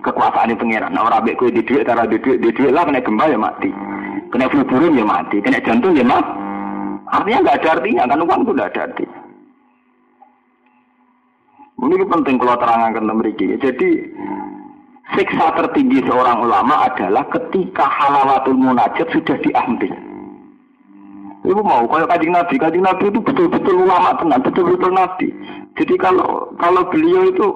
kekuasaan 0.00 0.56
pengiran. 0.56 0.96
Nah 0.96 1.04
orang 1.12 1.28
be 1.28 1.36
kue 1.36 1.52
di 1.52 1.60
duit, 1.60 1.84
tara 1.84 2.08
di 2.08 2.16
duit, 2.16 2.40
di 2.40 2.48
duit 2.56 2.72
lah 2.72 2.88
kena 2.88 3.04
gempa 3.04 3.28
ya 3.28 3.36
mati. 3.36 3.68
Kena 4.32 4.48
flu 4.48 4.64
burung 4.64 4.96
ya 4.96 5.04
mati, 5.04 5.44
kena 5.44 5.60
jantung 5.60 5.92
ya 5.92 6.04
mati. 6.04 6.32
Artinya 7.10 7.42
nggak 7.44 7.58
ada 7.60 7.68
artinya 7.76 8.08
kan 8.08 8.22
uang 8.24 8.40
itu 8.46 8.52
nggak 8.56 8.70
ada 8.72 8.80
artinya. 8.88 9.18
Ini 11.80 12.04
penting 12.06 12.36
kalau 12.36 12.56
terangkan 12.60 13.04
memiliki. 13.08 13.44
Jadi 13.60 13.88
siksa 15.16 15.46
tertinggi 15.56 16.04
seorang 16.06 16.44
ulama 16.44 16.86
adalah 16.86 17.24
ketika 17.32 17.88
halawatul 17.88 18.56
munajat 18.56 19.08
sudah 19.10 19.36
diambil. 19.42 19.92
Ibu 21.40 21.60
mau 21.64 21.88
kalau 21.88 22.04
kajian 22.04 22.36
Nabi, 22.36 22.60
kajian 22.60 22.84
Nabi 22.84 23.08
itu 23.08 23.20
betul-betul 23.24 23.88
ulama 23.88 24.12
tenang, 24.20 24.44
betul-betul 24.44 24.92
Nabi. 24.92 25.32
Jadi 25.80 25.94
kalau 25.96 26.52
kalau 26.60 26.84
beliau 26.92 27.32
itu 27.32 27.48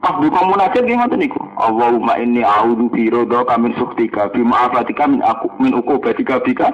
Pas 0.00 0.16
buka 0.16 0.40
munajat 0.48 0.84
gimana 0.88 1.12
niku? 1.12 1.44
Allahumma 1.60 2.16
inni 2.16 2.40
a'udzu 2.40 2.88
bi 2.88 3.12
ridha 3.12 3.54
min 3.60 3.76
suktika 3.76 4.32
bi 4.32 4.40
ma'afatika 4.40 5.04
min 5.04 5.20
aku 5.20 5.52
min 5.60 5.76
uqubatika 5.76 6.40
bika. 6.40 6.72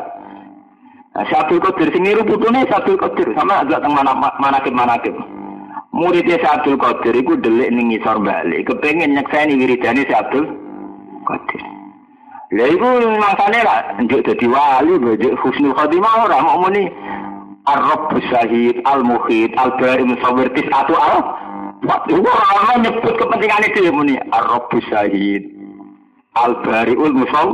Nah, 1.17 1.27
Syabdul 1.27 1.59
Qadir 1.59 1.91
sing 1.91 2.07
niru 2.07 2.23
putune 2.23 2.63
Syabdul 2.71 3.01
Qadir 3.03 3.35
sama 3.35 3.67
agak 3.67 3.83
teng 3.83 3.99
mana 3.99 4.15
manakib-manakib. 4.39 5.17
Muridnya 5.91 6.39
Syabdul 6.39 6.79
Qadir 6.79 7.19
iku 7.19 7.35
delik 7.41 7.73
ning 7.75 7.91
ngisor 7.91 8.23
balik, 8.23 8.69
kepengin 8.69 9.19
nyekseni 9.19 9.59
wiridane 9.59 10.07
Syabdul 10.07 10.47
Qadir. 11.27 11.63
Lha 12.55 12.65
iku 12.71 12.89
mangsane 13.19 13.59
lah 13.67 13.91
njuk 14.07 14.23
dadi 14.23 14.47
wali, 14.47 15.03
njuk 15.03 15.35
husnul 15.43 15.75
khotimah 15.75 16.31
ora 16.31 16.39
mau 16.47 16.63
muni 16.63 16.87
Ar-Rabb 17.67 18.15
Syahid 18.31 18.87
Al-Muhid 18.87 19.51
Al-Bari 19.59 20.07
Musawwir 20.07 20.55
Tis'atu 20.55 20.95
al 20.95 21.27
Allah 21.85 22.77
nyebut 22.81 23.15
kepentingan 23.21 23.69
itu 23.69 23.79
ya 23.85 23.93
muni 23.93 24.17
Ar-Rabbu 24.33 24.77
Syahid. 24.89 25.45
Al-Bari'ul 26.37 27.13
Musaw. 27.13 27.49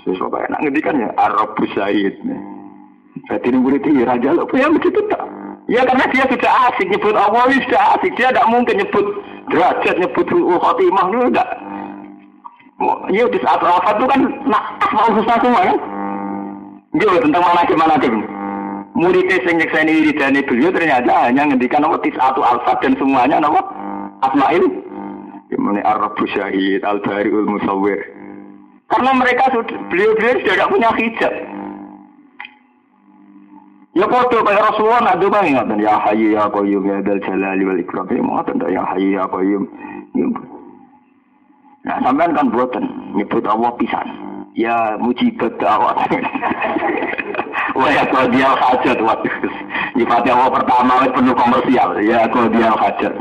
Sesuatu 0.00 0.32
kayak 0.32 0.48
nak 0.54 0.60
ngedikan 0.62 1.02
ya? 1.02 1.08
Ar-Rabbu 1.18 1.64
Syahid. 1.74 2.14
Jadi 3.26 3.46
ini 3.50 3.58
murid 3.58 3.82
ini 3.84 4.06
raja 4.06 4.32
lo 4.32 4.46
ya 4.54 4.70
begitu 4.70 5.02
tak 5.10 5.22
Ya 5.70 5.86
karena 5.86 6.02
dia 6.10 6.24
sudah 6.26 6.52
asik 6.72 6.88
nyebut 6.90 7.14
Allah 7.14 7.46
sudah 7.46 7.82
asik. 7.98 8.14
Dia 8.18 8.34
tidak 8.34 8.48
mungkin 8.50 8.80
nyebut 8.80 9.06
derajat 9.50 9.94
nyebut 9.98 10.26
khotimah 10.30 11.06
itu 11.10 11.18
enggak 11.30 11.48
Ya 13.12 13.28
di 13.28 13.38
saat 13.44 13.60
wafat 13.60 13.94
itu 14.00 14.06
kan 14.08 14.20
nak 14.48 14.64
asmaul 14.82 15.20
husna 15.20 15.36
semua 15.42 15.62
kan 15.68 15.78
Dia 16.96 17.22
tentang 17.22 17.44
mana 17.44 17.62
gimana 17.68 17.94
muridnya 19.00 19.40
sing 19.48 19.56
nyekseni 19.56 19.96
wiridane 19.96 20.44
beliau 20.44 20.68
ternyata 20.76 21.32
hanya 21.32 21.48
ngendikan 21.48 21.80
nama 21.80 21.96
atau 21.96 22.42
alfa 22.44 22.76
dan 22.84 22.92
semuanya 23.00 23.40
nama 23.40 23.60
asmail 24.20 24.68
Gimana 25.50 25.82
Arabu 25.82 26.30
Syahid, 26.30 26.86
Al-Bari'ul 26.86 27.50
Musawwir. 27.50 28.06
Karena 28.86 29.10
mereka 29.18 29.50
sudah, 29.50 29.74
beliau-beliau 29.90 30.38
sudah 30.46 30.54
tidak 30.54 30.70
punya 30.70 30.90
hijab. 30.94 31.34
Ya 33.90 34.06
foto 34.06 34.46
kayak 34.46 34.62
Rasulullah 34.70 35.02
nak 35.02 35.18
doa 35.18 35.42
ingat 35.42 35.66
ya 35.82 35.98
Hayy 35.98 36.38
ya 36.38 36.46
Qayyum 36.46 36.86
ya 36.86 37.02
Dal 37.02 37.18
Jalali 37.26 37.66
wal 37.66 37.82
Ikram 37.82 38.06
ya 38.06 38.22
ngoten 38.22 38.62
ya 38.70 38.82
Hayy 38.86 39.18
ya 39.18 39.26
Qayyum. 39.26 39.66
Ya, 40.14 40.26
nah 41.82 41.98
sampean 41.98 42.38
kan 42.38 42.54
buatan 42.54 42.86
nyebut 43.18 43.42
Allah 43.50 43.74
pisan. 43.74 44.06
Ya 44.54 44.94
mujibat 45.02 45.58
dakwah. 45.58 45.98
Wah 47.80 47.88
ya 47.88 48.04
kalau 48.12 48.28
dia 48.28 48.52
hajat 48.52 48.98
waktu 49.00 49.28
Nyifatnya 49.96 50.36
Allah 50.36 50.52
pertama 50.52 51.08
penuh 51.16 51.32
komersial. 51.32 51.96
Ya 52.04 52.28
dia 52.28 52.68
hajat 52.76 53.12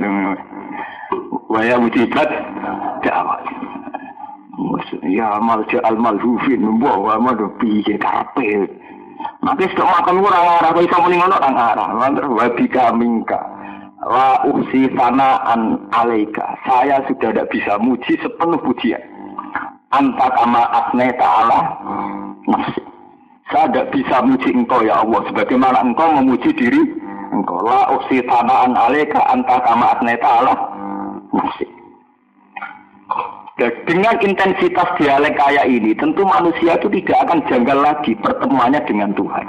Wah 1.47 1.63
ya 1.63 1.79
mujibat 1.79 2.27
Dakwah 2.99 3.39
Ya 5.07 5.39
amal 5.39 5.63
al 5.63 5.95
malhufin 5.95 6.59
Membawa 6.59 7.15
amal 7.15 7.39
piye 7.63 7.95
kape. 7.95 8.67
Nanti 9.39 9.63
sudah 9.71 9.87
makan 9.99 10.19
orang 10.19 10.47
arah 10.59 10.69
Kau 10.75 10.83
bisa 10.83 10.97
meningon 11.07 11.35
orang 11.39 11.55
arah. 11.55 11.87
Wabika 12.27 12.91
minka 12.91 13.39
Wa 14.03 14.43
usi 14.43 14.91
sanaan 14.95 15.87
alaika. 15.95 16.59
Saya 16.67 16.99
sudah 17.07 17.31
tidak 17.31 17.47
bisa 17.51 17.79
muji 17.79 18.19
sepenuh 18.19 18.59
pujian. 18.59 18.99
Anta 19.89 20.27
kama 20.37 20.63
asne 20.69 21.09
ta'ala 21.17 21.59
Nafsi 22.45 22.88
saya 23.49 23.65
tidak 23.73 23.89
bisa 23.97 24.15
muji 24.21 24.49
engkau 24.53 24.85
ya 24.85 25.01
Allah. 25.01 25.25
Sebagaimana 25.25 25.81
engkau 25.81 26.13
memuji 26.21 26.53
diri 26.53 26.81
engkau. 27.33 27.65
La 27.65 27.89
usi 27.97 28.21
tanaan 28.21 28.77
aleka 28.77 29.17
anta 29.25 29.57
kama 29.65 29.97
asneta 29.97 30.29
Allah. 30.29 30.57
Dengan 33.59 34.15
intensitas 34.23 34.87
dialek 34.95 35.35
kayak 35.35 35.67
ini, 35.67 35.91
tentu 35.91 36.23
manusia 36.23 36.79
itu 36.79 36.87
tidak 36.95 37.27
akan 37.27 37.43
janggal 37.51 37.75
lagi 37.83 38.15
pertemuannya 38.23 38.79
dengan 38.87 39.11
Tuhan. 39.17 39.45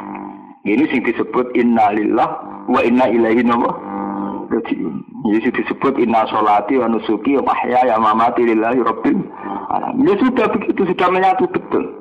Ini 0.67 0.83
sing 0.91 1.07
disebut 1.07 1.55
innalillah 1.55 2.29
wa 2.67 2.81
inna 2.83 3.07
ilaihi 3.07 3.47
Ini 3.47 5.39
sing 5.47 5.55
disebut 5.55 5.95
inna 6.03 6.27
solati 6.27 6.75
wa 6.81 6.91
nusuki 6.91 7.39
wa 7.39 7.55
mahya 7.55 7.87
ya 7.87 7.97
mamati 8.03 8.51
lillahi 8.51 8.83
rabbil 8.83 9.23
alamin. 9.71 10.09
Ya 10.11 10.15
sudah 10.19 10.47
begitu, 10.59 10.81
sudah 10.91 11.09
menyatu 11.13 11.47
betul. 11.47 12.00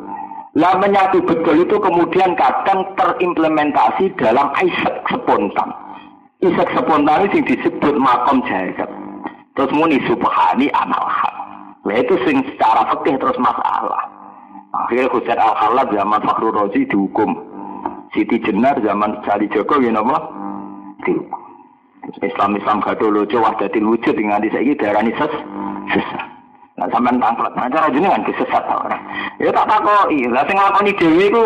Lah 0.57 0.73
menyatu 0.81 1.21
betul 1.21 1.61
itu 1.61 1.77
kemudian 1.77 2.33
kadang 2.33 2.81
terimplementasi 2.97 4.09
dalam 4.17 4.49
isak 4.65 5.05
spontan. 5.05 5.69
Isak 6.41 6.73
spontan 6.73 7.29
itu 7.29 7.45
disebut 7.45 7.93
makom 8.01 8.41
jahat. 8.49 8.89
Terus 9.53 9.69
muni 9.75 10.01
subhani 10.09 10.73
amal 10.73 11.05
hak. 11.05 11.35
Nah 11.85 11.95
itu 12.01 12.17
sing 12.25 12.41
secara 12.49 12.89
fikih 12.95 13.21
terus 13.21 13.37
masalah. 13.37 14.09
Akhirnya 14.73 15.11
Husain 15.13 15.37
al 15.37 15.77
zaman 15.89 16.21
Fakhrul 16.25 16.55
Razi 16.55 16.85
dihukum. 16.89 17.29
Siti 18.09 18.41
Jenar 18.41 18.81
zaman 18.81 19.21
Sari 19.21 19.45
Joko 19.53 19.77
ya 19.77 19.93
nama 19.93 20.17
dihukum. 21.05 21.41
Islam 22.25 22.57
Islam 22.57 22.81
gado 22.81 23.05
lucu 23.13 23.37
wahdatil 23.37 23.85
wujud 23.85 24.17
dengan 24.17 24.41
ini 24.41 24.73
darah 24.73 25.05
ses 25.05 25.33
sesat. 25.93 26.38
Nah, 26.79 26.87
sampean 26.95 27.19
tangklet. 27.19 27.51
Nah, 27.59 27.67
cara 27.67 27.91
jenengan 27.91 28.23
disesat 28.23 28.63
ora. 28.63 28.95
Ya 29.43 29.51
tak 29.51 29.67
takoki. 29.67 30.31
Lah 30.31 30.47
sing 30.47 30.55
nglakoni 30.55 30.95
dhewe 30.95 31.23
iku 31.27 31.45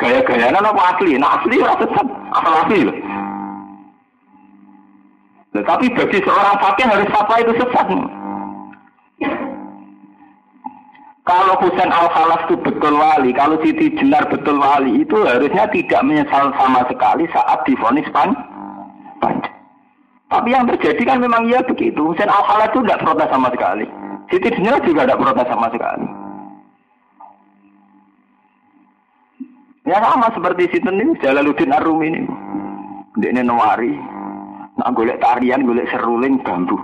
gaya-gayaan 0.00 0.56
apa 0.56 0.82
asli? 0.96 1.20
Nah, 1.20 1.36
asli 1.36 1.60
ora 1.60 1.76
sesat. 1.76 2.06
Asal 2.32 2.54
asli 2.64 2.78
loh. 2.88 2.96
Nah, 5.52 5.64
tapi 5.68 5.92
bagi 5.92 6.18
seorang 6.24 6.56
fakir 6.56 6.88
harus 6.88 7.12
apa 7.12 7.34
itu 7.44 7.52
sesat. 7.60 7.88
Kalau 11.28 11.60
Husain 11.60 11.92
al 11.92 12.08
khalas 12.08 12.48
itu 12.48 12.56
betul 12.64 12.96
wali, 12.96 13.36
kalau 13.36 13.60
Siti 13.60 13.92
Jenar 14.00 14.24
betul 14.32 14.56
wali, 14.56 15.04
itu 15.04 15.28
harusnya 15.28 15.68
tidak 15.68 16.00
menyesal 16.00 16.48
sama 16.56 16.80
sekali 16.88 17.28
saat 17.28 17.68
difonis 17.68 18.08
pan 18.16 18.32
panjang. 19.20 19.57
Tapi 20.28 20.52
yang 20.52 20.68
terjadi 20.68 21.02
kan 21.08 21.24
memang 21.24 21.48
ya 21.48 21.64
begitu. 21.64 22.04
Husain 22.04 22.28
al 22.28 22.44
khala 22.44 22.68
itu 22.68 22.84
tidak 22.84 23.00
protes 23.00 23.28
sama 23.32 23.48
sekali. 23.48 23.86
Siti 24.28 24.52
Jenar 24.52 24.84
juga 24.84 25.08
tidak 25.08 25.20
protes 25.24 25.48
sama 25.48 25.66
sekali. 25.72 26.06
Ya 29.88 30.04
sama 30.04 30.28
seperti 30.36 30.68
Sinten 30.68 31.00
ini, 31.00 31.16
Jalaluddin 31.24 31.72
Arum 31.72 32.04
ini. 32.04 32.28
Dia 33.24 33.32
ini 33.32 33.40
nawari. 33.40 33.96
Nak 34.76 34.92
golek 34.92 35.16
tarian, 35.24 35.64
golek 35.64 35.88
seruling 35.88 36.44
bambu. 36.44 36.76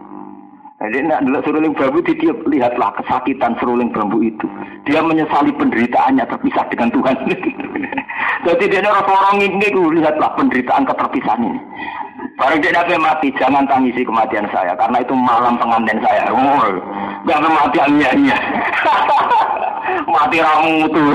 Jadi 0.80 1.04
nak 1.04 1.28
dulu 1.28 1.38
seruling 1.44 1.76
bambu, 1.76 2.00
dia 2.00 2.32
lihatlah 2.48 2.96
kesakitan 2.96 3.60
seruling 3.60 3.92
bambu 3.92 4.24
itu. 4.24 4.48
Dia 4.88 5.04
menyesali 5.04 5.52
penderitaannya 5.52 6.24
terpisah 6.24 6.64
dengan 6.72 6.88
Tuhan. 6.96 7.16
Jadi 8.48 8.64
dia 8.72 8.80
orang 8.88 9.04
orang 9.04 9.36
ini, 9.52 9.68
lihatlah 10.00 10.32
penderitaan 10.40 10.88
keterpisahan 10.88 11.44
ini. 11.44 11.60
Barang 12.34 12.58
dia 12.58 12.74
nabi 12.74 12.98
mati, 12.98 13.28
jangan 13.38 13.62
tangisi 13.70 14.02
kematian 14.02 14.50
saya, 14.50 14.74
karena 14.74 14.98
itu 14.98 15.14
malam 15.14 15.54
pengantin 15.54 16.02
saya. 16.02 16.34
Oh, 16.34 16.66
jangan 17.30 17.52
mati 17.54 17.78
alnya 17.78 18.10
mati 20.10 20.38
ramutur. 20.44 21.14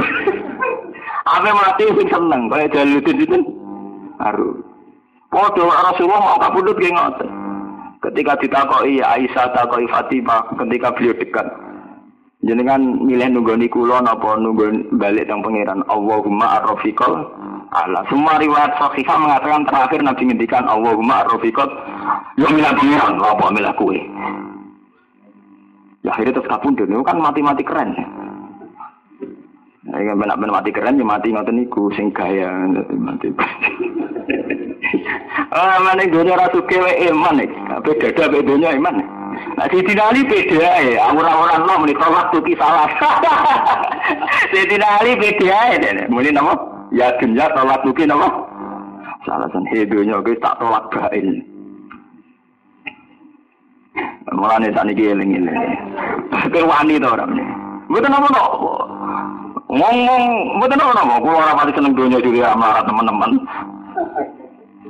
Apa 1.36 1.52
mati 1.52 1.84
sing 1.92 2.08
seneng, 2.08 2.48
kayak 2.48 2.72
jaludin 2.72 3.22
itu. 3.22 3.38
Haru. 4.18 4.64
Podo 5.30 5.70
Rasulullah 5.70 6.24
mau 6.24 6.42
kabudut 6.42 6.80
kayak 6.80 6.96
ngoten. 6.96 7.30
Ketika 8.00 8.34
ditakoi 8.40 9.04
Aisyah 9.04 9.52
takoi 9.54 9.86
Fatimah, 9.92 10.56
ketika 10.56 10.90
beliau 10.96 11.14
dekat, 11.20 11.48
Jenengan 12.40 13.04
milih 13.04 13.36
nunggoni 13.36 13.68
kula 13.68 14.00
napa 14.00 14.40
nunggu 14.40 14.96
balik 14.96 15.28
teng 15.28 15.44
pangeran 15.44 15.84
Allahumma 15.92 16.64
arrafiqal 16.64 17.28
Allah. 17.70 18.02
Semua 18.10 18.42
riwayat 18.42 18.74
sahihah 18.82 19.18
mengatakan 19.22 19.62
terakhir 19.70 20.02
Nabi 20.02 20.24
ngendikan 20.26 20.66
Allahumma 20.66 21.22
arrafiqal 21.22 21.70
yo 22.42 22.50
milih 22.50 22.74
pangeran 22.74 23.22
apa 23.22 23.46
milih 23.54 23.74
kue. 23.78 24.02
Ya 26.02 26.16
akhirnya 26.16 26.40
terus 26.40 26.50
kapundhut 26.50 26.90
itu 26.90 27.04
kan 27.06 27.22
mati-mati 27.22 27.62
keren. 27.62 27.94
Ya 29.90 30.02
kan 30.02 30.18
benak 30.18 30.38
mati 30.42 30.74
keren 30.74 30.98
ya 30.98 31.06
mati 31.06 31.30
ngoten 31.30 31.62
niku 31.62 31.94
sing 31.94 32.10
gaya 32.10 32.50
mati. 32.94 33.30
Ah 35.50 35.78
mana 35.82 36.06
dunia 36.06 36.38
ratu 36.38 36.62
kewe 36.66 37.10
iman 37.10 37.42
nih, 37.42 37.50
apa 37.74 37.90
dada 37.98 38.30
bedonya 38.30 38.74
iman. 38.78 39.02
Nah, 39.58 39.68
si 39.72 39.82
Ali 39.82 40.22
beda 40.26 40.84
ya, 40.84 41.10
orang-orang 41.10 41.64
lo 41.64 41.74
menikah 41.84 42.10
waktu 42.12 42.38
ki 42.44 42.54
salah. 42.60 42.90
si 44.54 44.78
Ali 44.78 45.12
beda 45.18 45.60
ya, 45.74 46.06
muni 46.10 46.30
nama 46.34 46.54
ya 46.94 47.08
dunia 47.22 47.46
tolak 47.54 47.82
mungkin 47.86 48.14
apa? 48.14 48.30
Alasan 49.30 49.62
hidupnya 49.70 50.26
gue 50.26 50.42
tak 50.42 50.58
tolak 50.58 50.90
bain. 50.90 51.46
Mulai 54.34 54.58
nih 54.66 54.74
sani 54.74 54.94
giling 54.98 55.38
ini. 55.38 55.54
Pakai 56.34 56.66
wani 56.66 56.98
tuh 56.98 57.14
orang 57.14 57.38
ini. 57.38 57.46
Betul 57.90 58.14
apa 58.14 58.28
tuh? 58.30 58.50
Ngomong, 59.70 60.24
betul 60.62 60.82
apa 60.82 60.94
tuh? 60.98 61.18
Gue 61.22 61.34
orang 61.34 61.58
pasti 61.62 61.78
seneng 61.78 61.94
dunia 61.94 62.20
juga 62.22 62.54
sama 62.54 62.82
teman-teman. 62.82 63.32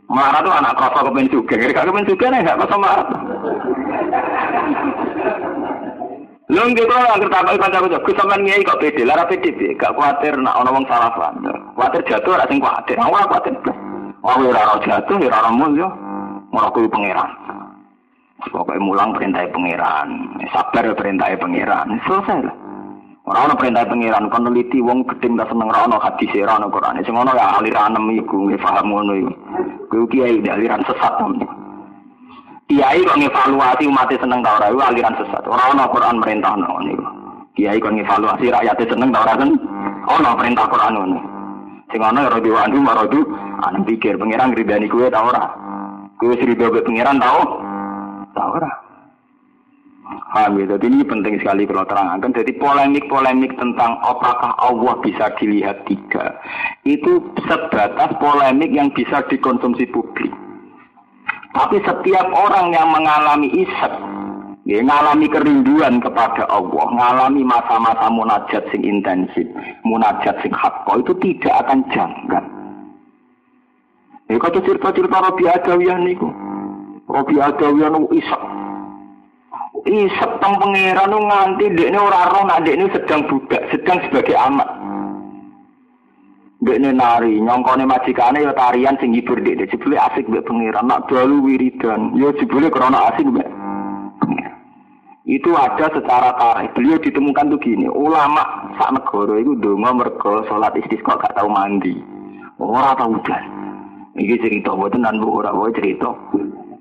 Marah 0.09 0.41
tuh 0.41 0.53
anak 0.55 0.73
kosong 0.79 1.03
kepen 1.11 1.27
juga. 1.29 1.53
kira 1.59 1.83
kepen 1.85 2.09
juga 2.09 2.25
nih, 2.31 2.39
gak 2.47 2.59
kosong 2.63 2.81
marah. 2.81 3.07
Lho 6.49 6.65
nggih 6.65 6.81
kula 6.81 7.13
anggere 7.13 7.29
takoki 7.29 7.61
kancaku 7.61 7.87
Gus 8.01 8.17
sampean 8.17 8.41
ngiyai 8.41 8.65
kok 8.65 8.81
pede, 8.81 9.05
lara 9.05 9.21
pede 9.29 9.53
piye? 9.53 9.77
Gak 9.77 9.93
kuwatir 9.93 10.33
nek 10.33 10.57
ana 10.57 10.73
wong 10.73 10.81
salah 10.89 11.13
paham. 11.13 11.45
Kuwatir 11.77 12.01
jatuh 12.09 12.33
ora 12.33 12.49
sing 12.49 12.57
kuwatir. 12.57 12.97
Ora 12.97 13.29
kuwatir. 13.29 13.53
Oh 14.25 14.33
ora 14.33 14.61
ora 14.65 14.81
jatuh, 14.81 15.21
ora 15.21 15.45
ora 15.45 15.51
mul 15.53 15.77
yo. 15.77 15.85
Ora 16.49 16.73
kuwi 16.73 16.89
pangeran. 16.89 17.29
Mulang 18.81 19.13
perintah 19.13 19.45
pangeran, 19.53 20.09
sabar 20.49 20.89
perintah 20.97 21.29
pangeran, 21.37 22.01
selesai 22.07 22.41
lah. 22.41 22.55
Orang 23.29 23.45
ana 23.45 23.53
perintah 23.53 23.85
pangeran 23.85 24.31
kon 24.33 24.49
neliti 24.49 24.81
wong 24.81 25.05
gedeng 25.05 25.37
ta 25.37 25.45
seneng 25.45 25.69
ora 25.69 25.85
ana 25.85 26.01
hadis 26.01 26.33
ora 26.33 26.57
ana 26.57 26.65
Quran. 26.65 26.97
Sing 27.05 27.13
ngono 27.13 27.29
ya 27.37 27.61
aliran 27.61 27.93
iku 28.09 28.49
nggih 28.49 28.57
paham 28.57 28.89
ngono 28.89 29.13
iku. 29.21 29.33
Kuwi 29.93 30.05
kiai 30.09 30.41
aliran 30.49 30.81
sesat 30.81 31.13
Kiai 32.69 33.01
kok 33.01 33.17
ngevaluasi 33.17 33.89
umat 33.89 34.13
seneng 34.13 34.45
ta 34.45 34.61
ora 34.61 34.69
aliran 34.69 35.17
sesat. 35.17 35.41
Ora 35.49 35.73
ana 35.73 35.89
Quran 35.89 36.21
merintah 36.21 36.53
ngono 36.53 36.85
niku. 36.85 37.05
Kiai 37.57 37.81
kok 37.81 37.97
ngevaluasi 37.97 38.53
rakyat 38.53 38.85
seneng 38.85 39.09
ta 39.09 39.25
ora 39.25 39.33
kan? 39.41 39.51
Ana 40.05 40.37
perintah 40.37 40.69
Quran 40.69 40.93
ngono. 40.93 41.19
Sing 41.89 41.97
ana 42.05 42.29
ora 42.29 42.37
diwandu 42.37 42.77
marodu 42.77 43.25
ana 43.65 43.81
pikir 43.81 44.21
pangeran 44.21 44.53
ridani 44.53 44.85
kuwe 44.85 45.09
ta 45.09 45.25
ora. 45.25 45.49
Kuwe 46.21 46.37
ridho 46.37 46.69
be 46.69 46.85
pangeran 46.85 47.17
ta 47.17 47.41
ta 48.37 48.43
ora. 48.53 48.69
Paham 50.29 50.61
ya, 50.61 50.77
ini 50.85 51.01
penting 51.01 51.41
sekali 51.41 51.65
kalau 51.65 51.89
terangkan. 51.89 52.29
Jadi 52.29 52.53
polemik-polemik 52.61 53.49
tentang 53.57 53.97
apakah 54.05 54.53
Allah 54.61 54.93
bisa 55.01 55.33
dilihat 55.41 55.89
tiga, 55.89 56.37
itu 56.85 57.33
sebatas 57.49 58.13
polemik 58.21 58.69
yang 58.69 58.93
bisa 58.93 59.25
dikonsumsi 59.25 59.89
publik. 59.89 60.29
Tapi 61.49 61.81
setiap 61.81 62.27
orang 62.29 62.69
yang 62.77 62.93
mengalami 62.93 63.49
isek, 63.49 63.93
ya, 64.69 64.85
mengalami 64.85 65.25
kerinduan 65.25 65.97
kepada 65.97 66.45
Allah, 66.45 66.85
mengalami 66.93 67.41
masa-masa 67.41 68.05
munajat 68.13 68.63
sing 68.69 68.85
intensif, 68.85 69.49
munajat 69.81 70.37
sing 70.45 70.53
hakko 70.53 71.01
itu 71.01 71.13
tidak 71.17 71.65
akan 71.65 71.81
janggal. 71.89 72.45
Ya 74.29 74.37
kata 74.37 74.61
cerita-cerita 74.61 75.17
Robi 75.25 75.49
Adawiyah 75.49 75.97
niku. 76.05 76.29
Robi 77.09 77.41
Adawiyah 77.41 77.89
niku 77.97 78.07
isek. 78.13 78.41
Isek 79.89 80.31
teng 80.37 80.53
pangeran 80.61 81.17
nganti 81.17 81.65
dekne 81.73 81.97
ora 81.97 82.29
roh 82.29 82.45
nek 82.45 82.61
dekne 82.61 82.93
sedang 82.93 83.25
budak, 83.25 83.63
sedang 83.73 83.97
sebagai 84.05 84.37
amat. 84.37 84.69
Dekne 86.59 86.91
nari, 86.91 87.39
nyongkone 87.39 87.87
majikane 87.87 88.43
ya 88.43 88.51
tarian 88.51 88.99
sing 88.99 89.15
hibur 89.15 89.39
dek. 89.39 89.71
Jebule 89.71 89.95
asik 89.95 90.27
mbek 90.27 90.43
pengiran, 90.43 90.91
nak 90.91 91.07
dalu 91.07 91.39
wiridan. 91.47 92.11
Ya 92.19 92.35
jebule 92.35 92.67
krana 92.67 93.15
asik 93.15 93.31
mbek 93.31 93.47
itu 95.29 95.53
ada 95.53 95.85
secara 95.93 96.33
tarikh. 96.41 96.73
Beliau 96.73 96.97
ditemukan 96.97 97.53
tuh 97.53 97.61
gini, 97.61 97.85
ulama 97.85 98.41
sak 98.81 98.97
negara 98.97 99.37
itu 99.37 99.53
donga 99.61 99.93
mergo 99.93 100.41
salat 100.49 100.73
istisqa 100.73 101.21
gak 101.21 101.37
tau 101.37 101.45
mandi. 101.45 102.01
Ora 102.57 102.97
tau 102.97 103.13
udan. 103.13 103.43
Iki 104.17 104.41
cerita 104.41 104.73
boten 104.73 105.05
nan 105.05 105.21
ora 105.21 105.53
wae 105.53 105.69
cerita. 105.77 106.09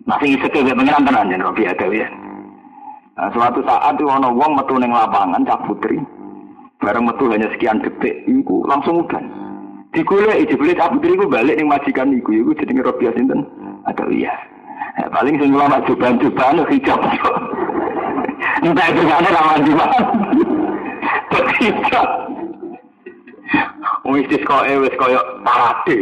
Masih 0.08 0.40
isek 0.40 0.56
mbek 0.64 0.74
pengiran 0.80 1.04
tenan 1.04 1.28
yen 1.28 1.44
Robi 1.44 1.68
ada 1.68 1.86
ya. 1.92 2.08
Nah, 3.20 3.28
suatu 3.34 3.60
saat 3.66 3.98
itu 3.98 4.08
ana 4.08 4.32
wong 4.32 4.56
metu 4.56 4.80
ning 4.80 4.96
lapangan 4.96 5.44
cak 5.44 5.68
putri. 5.68 6.00
Bareng 6.80 7.04
metu 7.04 7.28
hanya 7.28 7.50
sekian 7.52 7.82
detik, 7.82 8.22
iku 8.30 8.62
langsung 8.64 9.02
udan. 9.02 9.47
Digolek 9.88 10.44
jebule 10.52 10.76
Abu 10.76 11.00
Dhir 11.00 11.16
iku 11.16 11.26
balik 11.32 11.56
ning 11.56 11.68
majikan 11.72 12.12
iku 12.12 12.28
iku 12.36 12.52
jenenge 12.60 12.84
Rabiah 12.84 13.12
sinten? 13.16 13.40
Atau 13.88 14.12
iya. 14.12 14.36
Ya, 15.00 15.08
paling 15.08 15.40
sing 15.40 15.56
ulama 15.56 15.80
coban-coban 15.88 16.60
hijab. 16.68 17.00
Entah 18.66 18.86
itu 18.90 19.02
mana 19.06 19.28
ramah 19.32 19.56
di 19.64 19.72
mana. 19.72 19.98
Hijab. 21.58 22.08
Wis 24.04 24.28
koyo 24.44 24.84
wis 24.84 24.94
koyo 25.00 25.20
parade. 25.46 25.98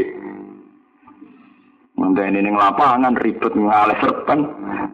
Ini 1.97 2.43
ning 2.43 2.59
lapangan 2.59 3.15
ribet 3.23 3.55
ngalih 3.55 3.99
serpen. 4.03 4.41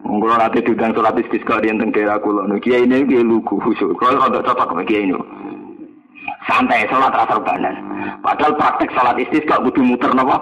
Mungkin 0.05 0.37
nanti 0.37 0.61
diundang 0.61 0.93
sholat 0.93 1.17
istisqa 1.17 1.63
di 1.63 1.73
teng 1.73 1.89
daerah 1.89 2.21
kulo. 2.21 2.45
Kiai 2.61 2.85
ini 2.85 3.07
kiai 3.09 3.25
lugu 3.25 3.57
khusyuk. 3.57 3.97
Kalau 3.97 4.21
ada 4.21 4.43
cocok 4.43 4.85
kiai 4.85 5.09
ini 5.09 5.17
santai 6.47 6.87
sholat 6.91 7.13
rasa 7.15 7.37
banan. 7.39 7.75
Padahal 8.19 8.53
praktek 8.59 8.89
sholat 8.91 9.15
istisqa 9.19 9.61
kudu 9.63 9.81
muter 9.83 10.11
napa? 10.11 10.37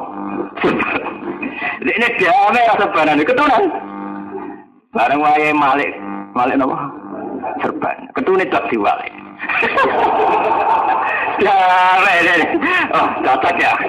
Ini 1.85 2.07
damai 2.17 2.69
rasa 2.73 2.85
banan 2.93 3.21
ketunan. 3.21 3.63
Bareng 4.91 5.21
wae 5.21 5.53
malik 5.53 5.91
malik 6.33 6.57
napa? 6.57 6.77
Serban. 7.61 7.97
Ketune 8.17 8.45
tak 8.49 8.65
diwalik. 8.69 9.13
Damai 11.41 12.17
Oh, 12.93 13.07
cocok 13.25 13.55
ya. 13.57 13.73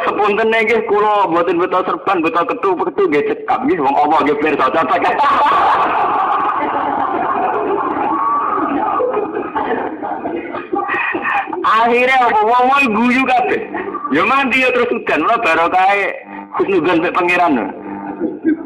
Sepunten 0.00 0.48
nggih 0.48 0.80
kula 0.88 1.28
mboten 1.28 1.60
betul 1.60 1.84
serban, 1.84 2.24
betul 2.24 2.44
ketu, 2.48 2.70
ketu 2.72 3.02
nggih 3.08 3.24
cekap 3.30 3.60
nggih 3.68 3.78
wong 3.84 3.94
apa 3.94 4.16
nggih 4.26 4.36
pirsa 4.40 4.66
cocok. 4.72 4.96
Akhirnya 11.70 12.16
apa 12.26 12.40
wong 12.42 12.64
wong 12.66 12.82
guyu 12.98 13.22
kabeh. 13.22 13.62
Ya 14.10 14.26
mandi 14.26 14.58
ya 14.58 14.74
terus 14.74 14.90
udan 14.90 15.22
lho 15.22 15.36
barokahe 15.38 16.18
husnudzon 16.58 16.98
mek 16.98 17.14
pangeran. 17.14 17.70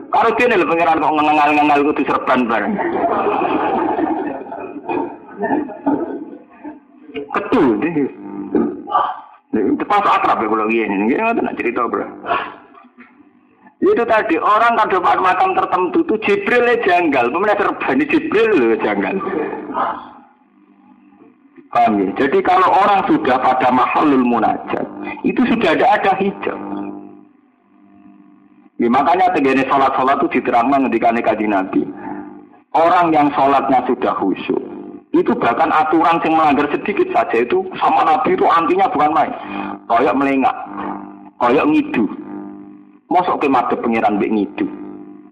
Karo 0.09 0.28
dene 0.40 0.57
lho 0.57 0.64
pangeran 0.64 1.05
kok 1.05 1.12
ngengal-ngengal 1.12 1.80
kudu 1.92 2.02
serban 2.09 2.40
bareng. 2.48 2.74
Ketu 7.12 7.62
deh. 7.84 7.94
Itu 9.55 9.84
pas 9.86 10.02
akrab 10.02 10.42
ya 10.42 10.50
kalau 10.50 10.66
gini, 10.66 11.14
ini 11.14 11.14
nggak 11.14 11.55
cerita 11.61 11.86
bro. 11.86 12.09
Itu 13.84 14.02
tadi 14.09 14.40
orang 14.40 14.80
dapat 14.80 15.20
makam 15.20 15.52
tertentu 15.52 16.00
itu 16.02 16.14
Jibril 16.24 16.72
janggal, 16.82 17.28
pemenang 17.30 17.59
serban 17.61 18.00
Jibril 18.02 18.50
loh 18.50 18.74
janggal. 18.80 19.14
Paham 21.74 21.98
ya? 21.98 22.08
Jadi 22.14 22.38
kalau 22.46 22.70
orang 22.70 23.02
sudah 23.10 23.34
pada 23.42 23.68
mahalul 23.74 24.22
munajat, 24.22 24.86
itu 25.26 25.42
sudah 25.42 25.74
ada 25.74 25.86
ada 25.98 26.12
hijab. 26.22 26.54
Ya, 28.78 28.86
makanya 28.86 29.34
tegene 29.34 29.66
sholat-sholat 29.66 30.22
itu 30.22 30.38
diterangkan 30.38 30.86
ketika 30.90 31.10
kaji 31.34 31.46
Nabi. 31.50 31.82
Orang 32.74 33.10
yang 33.10 33.30
sholatnya 33.34 33.82
sudah 33.90 34.14
khusyuk, 34.18 34.62
itu 35.14 35.30
bahkan 35.38 35.70
aturan 35.70 36.22
yang 36.22 36.34
melanggar 36.38 36.66
sedikit 36.70 37.06
saja 37.10 37.42
itu 37.42 37.66
sama 37.78 38.06
Nabi 38.06 38.34
itu 38.34 38.46
antinya 38.46 38.90
bukan 38.90 39.10
main. 39.14 39.34
Koyok 39.90 40.14
melengak, 40.14 40.54
koyok 41.42 41.70
ngidu. 41.70 42.06
Mosok 43.10 43.42
ke 43.42 43.46
mati 43.50 43.74
pangeran 43.78 44.18
bek 44.18 44.30
ngidu. 44.30 44.66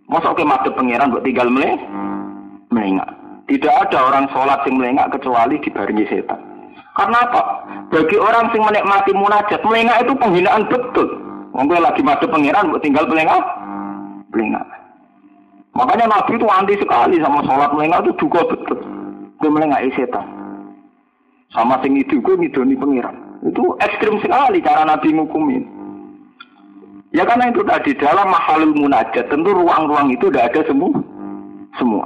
Mosok 0.07 0.39
ke 0.39 0.47
mati 0.47 0.71
pangeran 0.75 1.11
buat 1.11 1.23
tinggal 1.27 1.51
melengak. 1.51 3.22
Tidak 3.51 3.75
ada 3.75 3.99
orang 4.07 4.27
sholat 4.31 4.63
yang 4.65 4.79
melengak 4.79 5.11
kecuali 5.13 5.59
dibarengi 5.59 6.07
setan. 6.07 6.39
Karena 6.93 7.25
apa? 7.25 7.43
Bagi 7.89 8.17
orang 8.21 8.53
yang 8.53 8.69
menikmati 8.69 9.13
munajat, 9.17 9.61
melengak 9.65 10.05
itu 10.05 10.13
penghinaan 10.17 10.69
betul. 10.69 11.09
Mungkin 11.53 11.85
lagi 11.85 12.01
pangeran, 12.05 12.73
buat 12.73 12.81
tinggal 12.81 13.05
melengak. 13.09 13.45
Melengak. 14.33 14.65
Makanya 15.73 16.09
Nabi 16.09 16.37
itu 16.37 16.47
anti 16.49 16.75
sekali 16.77 17.17
sama 17.21 17.41
sholat 17.49 17.73
melengah 17.73 18.01
itu 18.05 18.13
juga 18.21 18.45
betul. 18.45 18.79
Dia 19.41 19.49
melengah 19.49 19.81
setan. 19.97 20.27
Sama 21.53 21.77
sing 21.85 21.97
itu 22.01 22.21
gue 22.21 22.37
ngidoni 22.37 22.77
pengiran. 22.77 23.17
Itu 23.45 23.77
ekstrim 23.81 24.21
sekali 24.21 24.65
cara 24.65 24.89
Nabi 24.89 25.13
ngukumin. 25.13 25.65
Ya 27.13 27.29
karena 27.29 27.53
itu 27.53 27.61
tadi 27.69 27.93
dalam 28.01 28.33
mahalul 28.33 28.73
munajat 28.73 29.29
tentu 29.29 29.53
ruang-ruang 29.53 30.09
itu 30.17 30.33
tidak 30.33 30.57
ada 30.57 30.61
semua. 30.73 30.97
Semua. 31.77 32.05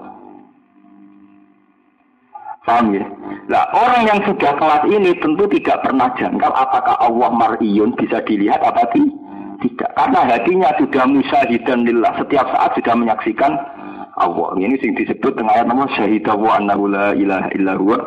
Paham 2.66 2.98
ya? 2.98 3.06
Nah, 3.46 3.62
orang 3.78 4.10
yang 4.10 4.20
sudah 4.26 4.58
kelas 4.58 4.82
ini 4.90 5.14
tentu 5.22 5.46
tidak 5.54 5.86
pernah 5.86 6.10
jangkal 6.18 6.50
apakah 6.50 6.98
Allah 6.98 7.30
mar'iyun 7.30 7.94
bisa 7.94 8.18
dilihat 8.26 8.58
apa 8.58 8.90
tidak. 8.90 9.90
Karena 9.94 10.20
hatinya 10.26 10.70
sudah 10.76 11.04
musyahidan 11.06 11.86
lillah. 11.86 12.12
Setiap 12.18 12.46
saat 12.50 12.74
sudah 12.74 12.94
menyaksikan 12.98 13.54
Allah. 14.18 14.48
Ini 14.58 14.74
sing 14.82 14.98
disebut 14.98 15.38
dengan 15.38 15.54
ayat 15.54 15.66
nama 15.70 15.86
syahidah 15.94 16.34
wa 16.34 16.58
annahu 16.58 16.90
la 16.90 17.14
ilaha 17.14 17.48
illa 17.54 17.72
huwa 17.78 17.98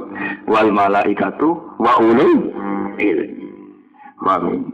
wal 0.49 0.70
malaikatu 0.76 1.55
wa 1.80 1.93
ulul 2.03 2.51
ilmi. 2.99 3.47
Amin. 4.20 4.68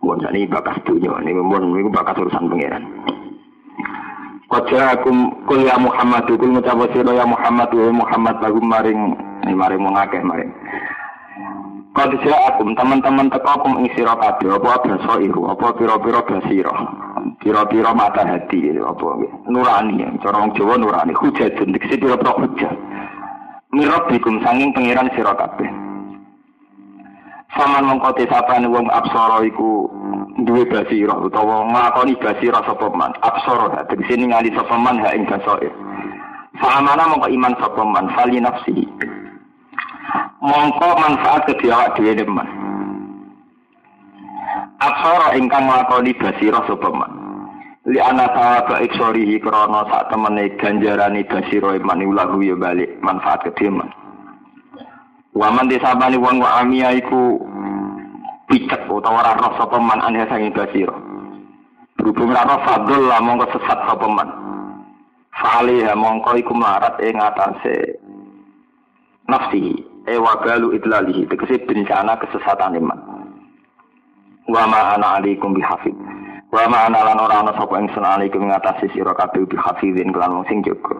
Mohon 0.00 0.32
ini 0.32 0.48
bakas 0.48 0.80
dunia, 0.88 1.12
ini 1.20 1.36
mohon 1.36 1.92
bakas 1.92 2.16
urusan 2.16 2.48
pangeran. 2.48 2.84
Kau 4.46 4.62
akum 4.62 5.42
kul 5.50 5.66
ya 5.66 5.74
Muhammad 5.74 6.30
kul 6.30 6.54
ngucap 6.54 6.78
sira 6.94 7.10
ya 7.18 7.26
Muhammad 7.26 7.66
wa 7.74 8.06
Muhammad 8.06 8.38
lagu 8.38 8.62
maring 8.62 9.18
maring 9.42 9.82
mengakeh 9.82 10.22
maring. 10.22 10.54
Kau 11.90 12.06
akum 12.06 12.70
teman-teman 12.78 13.26
teko 13.26 13.66
kum 13.66 13.82
ing 13.82 13.90
sira 13.98 14.14
kabeh 14.14 14.54
apa 14.54 14.86
basa 14.86 15.18
iru 15.18 15.50
apa 15.50 15.74
pira-pira 15.74 16.22
basira. 16.22 16.74
Pira-pira 17.42 17.90
mata 17.90 18.22
hati 18.22 18.70
apa 18.70 19.06
nurani 19.50 20.06
cara 20.22 20.38
wong 20.38 20.54
Jawa 20.54 20.78
nurani 20.78 21.10
hujatun 21.18 21.74
dikse 21.74 21.98
pira-pira 21.98 22.38
hujah. 22.38 22.74
Mirabbikum 23.74 24.38
sanging 24.46 24.70
pangeran 24.70 25.10
sira 25.18 25.34
kabeh. 25.34 25.66
Saman 27.56 27.88
mengkote 27.88 28.28
sapane 28.28 28.68
wong 28.68 28.84
absara 28.92 29.40
iku 29.40 29.88
duwe 30.44 30.68
basira 30.68 31.16
utawa 31.16 31.64
nglakoni 31.64 32.12
basira 32.20 32.60
sapa 32.68 32.92
man? 32.92 33.16
Absara 33.24 33.80
tegese 33.88 34.20
ningali 34.20 34.52
sapa 34.52 34.76
man 34.76 35.00
ha 35.00 35.16
ing 35.16 35.24
basair 35.24 35.72
Fa'amana 36.60 37.08
mongko 37.08 37.28
iman 37.32 37.56
sapa 37.56 37.82
man? 37.84 38.12
Fali 38.12 38.40
nafsi. 38.44 38.84
Mongko 40.44 40.88
manfaat 41.00 41.48
ke 41.48 41.68
awak 41.72 41.96
dhewe 41.96 42.28
man. 42.28 42.48
Absara 44.76 45.32
ingkang 45.40 45.64
nglakoni 45.64 46.12
basira 46.12 46.60
sapa 46.68 46.92
man? 46.92 47.12
Li 47.88 47.96
ana 48.04 48.28
sawaba 48.36 48.84
iksorihi 48.84 49.40
krana 49.40 49.88
sak 49.88 50.12
temene 50.12 50.52
ganjarane 50.60 51.24
basira 51.24 51.72
iman 51.80 52.04
ulahu 52.04 52.44
ya 52.44 52.52
balik 52.52 53.00
manfaat 53.00 53.48
ke 53.48 53.52
dhewe 53.56 53.80
man 53.80 53.88
Waman 55.36 55.68
disabani 55.68 56.16
wong 56.16 56.40
wa 56.40 56.64
amia 56.64 56.96
iku 56.96 57.36
picek 58.48 58.88
utawa 58.88 59.20
ora 59.20 59.36
roh 59.36 59.52
sapa 59.60 59.76
man 59.76 60.00
aneh 60.00 60.24
sange 60.32 60.48
basira. 60.48 60.96
Berhubung 62.00 62.32
ora 62.32 62.48
roh 62.48 62.60
fadl 62.64 63.04
lah 63.04 63.20
mongko 63.20 63.52
sesat 63.52 63.84
sapa 63.84 64.08
man. 64.08 64.32
Fa'aliha 65.36 65.92
mongko 65.92 66.40
iku 66.40 66.56
melarat 66.56 66.96
ing 67.04 67.20
atase 67.20 68.00
nafsi 69.28 69.76
e 70.08 70.16
wagalu 70.16 70.72
idlalihi 70.80 71.28
tegese 71.28 71.68
bencana 71.68 72.16
kesesatan 72.16 72.80
iman. 72.80 73.00
Wa 74.48 74.64
ma 74.64 74.96
ana 74.96 75.20
alaikum 75.20 75.52
bihafid. 75.52 75.92
Wa 76.48 76.64
ma 76.64 76.88
ana 76.88 77.12
lan 77.12 77.20
ora 77.20 77.44
ana 77.44 77.52
sapa 77.60 77.76
ingsun 77.76 78.08
alaikum 78.08 78.48
ing 78.48 78.56
atase 78.56 78.88
sira 78.96 79.12
kabeh 79.12 79.44
bihafidin 79.44 80.16
kelan 80.16 80.40
wong 80.40 80.48
sing 80.48 80.64
jaga. 80.64 80.96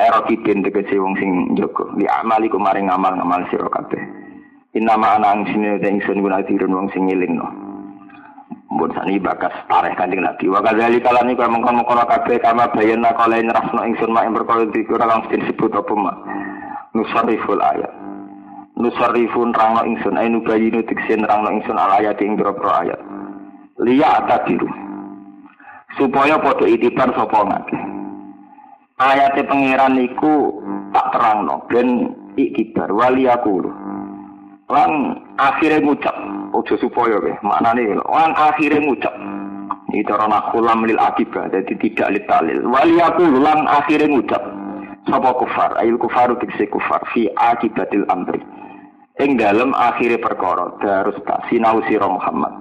Erokidin 0.00 0.64
tegese 0.64 0.96
wong 0.96 1.12
sing 1.20 1.52
jaga 1.60 1.84
li 2.00 2.08
amali 2.08 2.48
kumaring 2.48 2.88
ngamal-ngamal 2.88 3.44
sira 3.52 3.68
kabeh. 3.68 4.00
Inama 4.72 5.20
anang 5.20 5.44
sini 5.52 5.76
te 5.76 5.92
ingsun 5.92 6.24
guna 6.24 6.40
dirun 6.40 6.72
wong 6.72 6.88
sing 6.96 7.04
ngelingno. 7.04 7.44
Mbon 8.72 8.96
sani 8.96 9.20
bakas 9.20 9.52
tareh 9.68 9.92
Kanjeng 9.98 10.24
Nabi. 10.24 10.48
Wa 10.48 10.64
kadzali 10.64 11.04
kalani 11.04 11.36
kaya 11.36 11.52
mengkon-mengkon 11.52 12.00
kabeh 12.06 12.40
kama 12.40 12.72
bayana 12.72 13.12
kala 13.12 13.44
rasno 13.44 13.80
ingsun 13.84 14.14
mak 14.14 14.30
perkara 14.32 14.64
dikira 14.72 15.04
kang 15.04 15.26
disebut 15.28 15.74
apa 15.74 15.92
mak. 15.92 16.16
Nusariful 16.96 17.60
ayat. 17.60 17.92
Nusarifun 18.80 19.52
rangno 19.52 19.84
ingsun 19.84 20.16
ainu 20.16 20.40
bayinu 20.46 20.80
tiksin 20.86 21.28
rangno 21.28 21.50
ingsun 21.60 21.76
al 21.76 22.00
ayat 22.00 22.16
ing 22.24 22.40
ayat. 22.40 23.00
Liya 23.84 24.22
atadiru. 24.24 24.70
Supaya 25.98 26.38
padha 26.38 26.64
itibar 26.70 27.10
sapa 27.12 27.42
ngakeh 27.42 27.89
ayate 29.00 29.42
pangeran 29.48 29.96
niku 29.96 30.60
tak 30.92 31.16
terangno. 31.16 31.64
Ben 31.72 32.12
ikibar 32.36 32.92
wali 32.92 33.24
aku 33.26 33.64
lan 34.70 35.18
akhirnya 35.40 35.82
ngucap 35.82 36.14
ojo 36.54 36.74
supaya 36.78 37.18
ke 37.18 37.32
maknane 37.42 37.98
lan 37.98 38.30
akhirnya 38.38 38.84
ngucap 38.86 39.14
itu 39.90 40.06
orang 40.14 40.30
akulam 40.30 40.86
lil 40.86 41.00
akibah 41.02 41.50
jadi 41.50 41.74
tidak 41.74 42.08
litalil. 42.14 42.62
Wali 42.70 43.02
aku 43.02 43.26
lan 43.26 43.66
akhirnya 43.66 44.12
ngucap 44.14 44.42
sapa 45.10 45.30
kufar? 45.34 45.74
Ayil 45.82 45.98
kufaru 45.98 46.38
tikse 46.38 46.70
kufar 46.70 47.02
fi 47.10 47.26
akibatil 47.34 48.06
amri. 48.06 48.38
Ing 49.18 49.36
dalam 49.36 49.74
akhirnya 49.74 50.22
perkara 50.22 50.70
darus 50.80 51.18
tak 51.26 51.42
sinau 51.50 51.82
sira 51.90 52.06
Muhammad. 52.06 52.54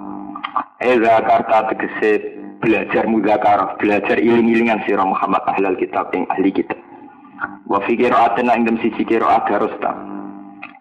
Eza 0.81 1.21
karta 1.23 1.69
tegese 1.71 2.38
belajar 2.69 3.09
muzakarah, 3.09 3.81
belajar 3.81 4.21
iling-ilingan 4.21 4.85
sirah 4.85 5.01
Muhammad 5.01 5.41
ahlal 5.49 5.73
kitab 5.73 6.13
yang 6.13 6.29
ahli 6.29 6.53
kitab. 6.53 6.77
Wa 7.65 7.81
fi 7.81 7.97
qira'atin 7.97 8.45
ing 8.45 8.61
dem 8.69 8.77
siji 8.77 9.09
qira'at 9.09 9.49
harus 9.49 9.73
ta. 9.81 9.97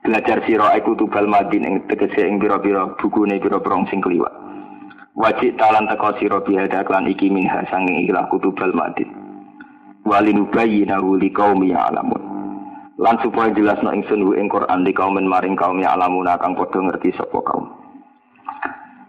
Belajar 0.05 0.45
sirah 0.45 0.76
iku 0.76 0.93
tubal 1.01 1.24
madin 1.24 1.64
ing 1.64 1.74
tegese 1.89 2.28
ing 2.28 2.36
pira-pira 2.36 2.93
bukune 3.01 3.41
pira-pira 3.41 3.89
sing 3.89 4.05
kliwat. 4.05 4.36
Wajib 5.16 5.57
talan 5.57 5.89
teko 5.89 6.12
sira 6.20 6.39
bihada 6.45 6.84
klan 6.84 7.09
iki 7.09 7.32
minha 7.32 7.64
sanging 7.72 8.05
ikhlas 8.05 8.28
kutubal 8.28 8.70
madin. 8.76 9.09
Walinubayyinahu 10.05 11.16
liqaumi 11.24 11.72
ya'lamun. 11.72 12.22
Lan 13.01 13.16
supaya 13.24 13.49
jelasno 13.57 13.97
ingsun 13.97 14.28
ing 14.36 14.53
Quran 14.53 14.84
di 14.84 14.93
kaum 14.93 15.16
maring 15.16 15.57
kaum 15.57 15.80
ya'lamun 15.80 16.28
kang 16.36 16.53
padha 16.53 16.84
ngerti 16.84 17.16
sapa 17.16 17.41
kaum. 17.49 17.78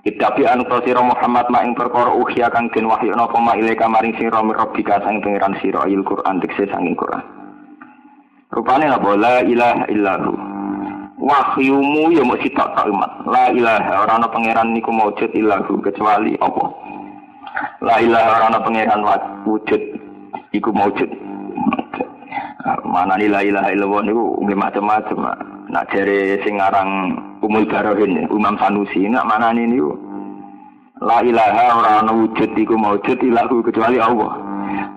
Itabi 0.08 0.48
anu 0.48 0.64
sira 0.88 1.04
Muhammad 1.04 1.52
ma 1.52 1.60
ing 1.60 1.76
perkara 1.76 2.16
ukhya 2.16 2.48
kang 2.48 2.72
den 2.72 2.88
wahyu 2.88 3.12
napa 3.20 3.36
ma 3.36 3.52
ilaika 3.60 3.84
maring 3.84 4.16
sira 4.16 4.40
mirabbika 4.40 5.04
sang 5.04 5.20
pangeran 5.20 5.60
sira 5.60 5.84
il 5.92 6.00
Quran 6.08 6.40
tekse 6.40 6.72
sanging 6.72 6.96
Quran. 6.96 7.20
Rupane 8.56 8.88
apa 8.88 9.12
la 9.20 9.44
ilaha 9.44 9.84
illahu. 9.92 10.32
Wahyumu 11.20 12.16
ya 12.16 12.24
sitok 12.40 12.80
tok 12.80 12.88
umat. 12.96 13.12
La 13.28 13.52
ilaha 13.52 14.08
ora 14.08 14.16
ana 14.16 14.32
pangeran 14.32 14.72
niku 14.72 14.88
maujud 14.88 15.36
illahu 15.36 15.84
kecuali 15.84 16.40
apa. 16.40 16.64
La 17.84 18.00
ilaha 18.00 18.30
ora 18.40 18.46
ana 18.56 18.60
pangeran 18.64 19.04
wujud 19.44 19.84
iku 20.56 20.72
maujud. 20.72 21.12
Mana 22.88 23.20
la 23.20 23.44
ilaha 23.44 23.68
illallah 23.76 24.02
niku 24.08 24.48
nggih 24.48 24.56
macam-macam. 24.56 25.59
Nak 25.70 25.86
jere 25.94 26.42
sing 26.42 26.58
aran 26.58 27.14
Umul 27.46 27.70
Barohin, 27.70 28.26
Umam 28.34 28.58
Sanusi, 28.58 29.06
nak 29.06 29.30
mana 29.30 29.54
ini 29.54 29.78
La 31.00 31.24
ilaha 31.24 31.80
orang 31.80 32.12
wujud 32.12 32.58
iku 32.58 32.76
maujud 32.76 33.22
ilahu 33.22 33.64
kecuali 33.64 34.02
Allah. 34.02 34.34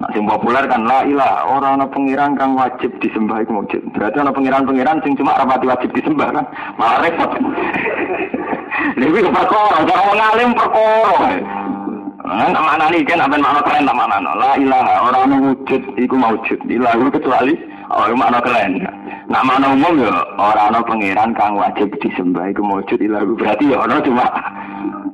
Nak 0.02 0.10
sing 0.16 0.26
populer 0.26 0.66
kan 0.66 0.82
la 0.88 1.06
ilaha 1.06 1.46
orang 1.46 1.78
ana 1.78 1.86
pengiran 1.86 2.34
kang 2.34 2.58
wajib 2.58 2.90
disembah 2.98 3.44
iku 3.44 3.62
maujud. 3.62 3.82
Berarti 3.94 4.16
ana 4.18 4.34
pengiran-pengiran 4.34 4.98
sing 5.04 5.14
cuma 5.14 5.38
rapati 5.38 5.68
wajib 5.68 5.94
disembah 5.94 6.34
kan. 6.34 6.44
Malah 6.80 6.98
repot. 7.06 7.30
Lha 8.98 9.06
iki 9.06 9.30
perkara, 9.30 9.78
cara 9.86 10.02
wong 10.08 10.20
alim 10.20 10.50
perkara. 10.56 11.16
Nah, 12.22 12.62
mana 12.64 12.86
nih 12.88 13.04
kan 13.04 13.20
apa 13.20 13.36
makna 13.36 13.60
keren 13.60 13.86
mana 13.92 14.32
La 14.40 14.56
ilaha 14.56 14.94
orang 15.04 15.52
wujud 15.52 15.82
iku 16.00 16.16
maujud 16.16 16.58
ilahu 16.64 17.12
kecuali 17.12 17.54
oh 17.92 18.08
makna 18.16 18.40
keren. 18.40 18.72
Nak 19.28 19.44
mana 19.44 19.72
umum 19.76 20.00
ya 20.00 20.12
orang 20.40 20.72
ana 20.72 20.80
pangeran 20.84 21.30
kang 21.36 21.56
wajib 21.56 21.88
disembah 22.00 22.48
iku 22.52 22.64
ilahu 22.96 23.36
berarti 23.36 23.72
ya 23.72 23.76
orang 23.80 24.00
cuma 24.04 24.26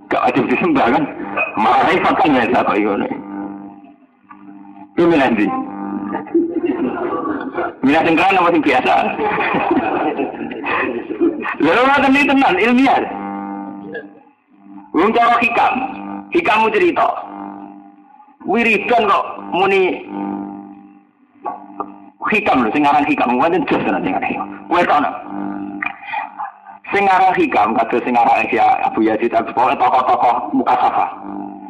gak 0.08 0.24
wajib 0.30 0.44
disembah 0.46 0.86
kan. 0.94 1.04
Repot 1.90 2.14
kan 2.18 2.38
ya 2.38 2.46
tak 2.54 2.66
kok 2.70 2.78
ngono. 2.78 3.06
Ini 4.98 5.14
nanti. 5.14 5.46
Minat 7.82 8.02
sing 8.06 8.14
keren 8.18 8.38
apa 8.38 8.50
sing 8.54 8.62
biasa? 8.62 8.94
Lalu 11.58 11.80
ngoten 11.82 12.14
iki 12.14 12.28
tenan 12.30 12.56
ilmiah. 12.58 13.02
Wong 14.94 15.10
cara 15.14 15.36
hikam, 15.38 15.74
hikamu 16.34 16.66
cerita. 16.74 17.08
Wiridan 18.48 19.06
kok 19.06 19.26
muni 19.52 20.02
hikam 22.30 22.64
lho 22.64 22.70
sing 22.72 22.84
aran 22.84 23.04
hikam 23.04 23.36
wonten 23.36 23.64
jos 23.66 23.80
sing 23.80 23.92
aran 23.92 24.04
hikam. 24.04 24.48
Kowe 24.68 24.82
kono. 24.84 25.10
Sing 26.92 27.04
aran 27.04 27.32
hikam 27.36 27.68
kados 27.76 28.02
sing 28.04 28.14
aran 28.16 28.46
ya 28.48 28.66
Abu 28.88 29.04
Yazid 29.04 29.32
Al-Bustami 29.34 29.76
tokoh-tokoh 29.76 30.52
muka 30.56 30.74
safa. 30.78 31.06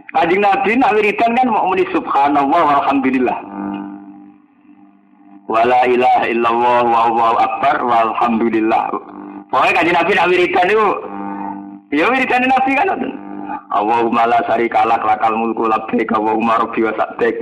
Kanjeng 0.09 0.41
Nabi 0.41 0.73
nak 0.81 0.97
wiridan 0.97 1.37
kan 1.37 1.53
mau 1.53 1.69
muni 1.69 1.85
subhanallah 1.93 2.61
walhamdulillah. 2.65 3.39
Wala 5.49 5.81
ilaha 5.85 6.25
illallah 6.29 6.81
wallahu 6.85 7.37
akbar 7.37 7.77
walhamdulillah. 7.85 8.89
Pokoknya 9.53 9.77
kaji 9.77 9.93
Nabi 9.93 10.13
nak 10.17 10.29
wiridan 10.33 10.69
itu, 10.73 10.89
ya 11.93 12.09
wiridan 12.09 12.49
Nabi 12.49 12.73
kan 12.73 12.89
Allahumma 13.69 14.25
la 14.25 14.41
syarika 14.49 14.89
lak 14.89 15.05
lakal 15.05 15.37
mulku 15.37 15.69
labbaik 15.69 16.09
Allahumma 16.09 16.57
rabbi 16.57 16.89
wa 16.89 16.93
sa'dik 16.97 17.37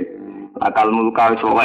lakal 0.59 0.91
mulka 0.91 1.39
wa. 1.39 1.63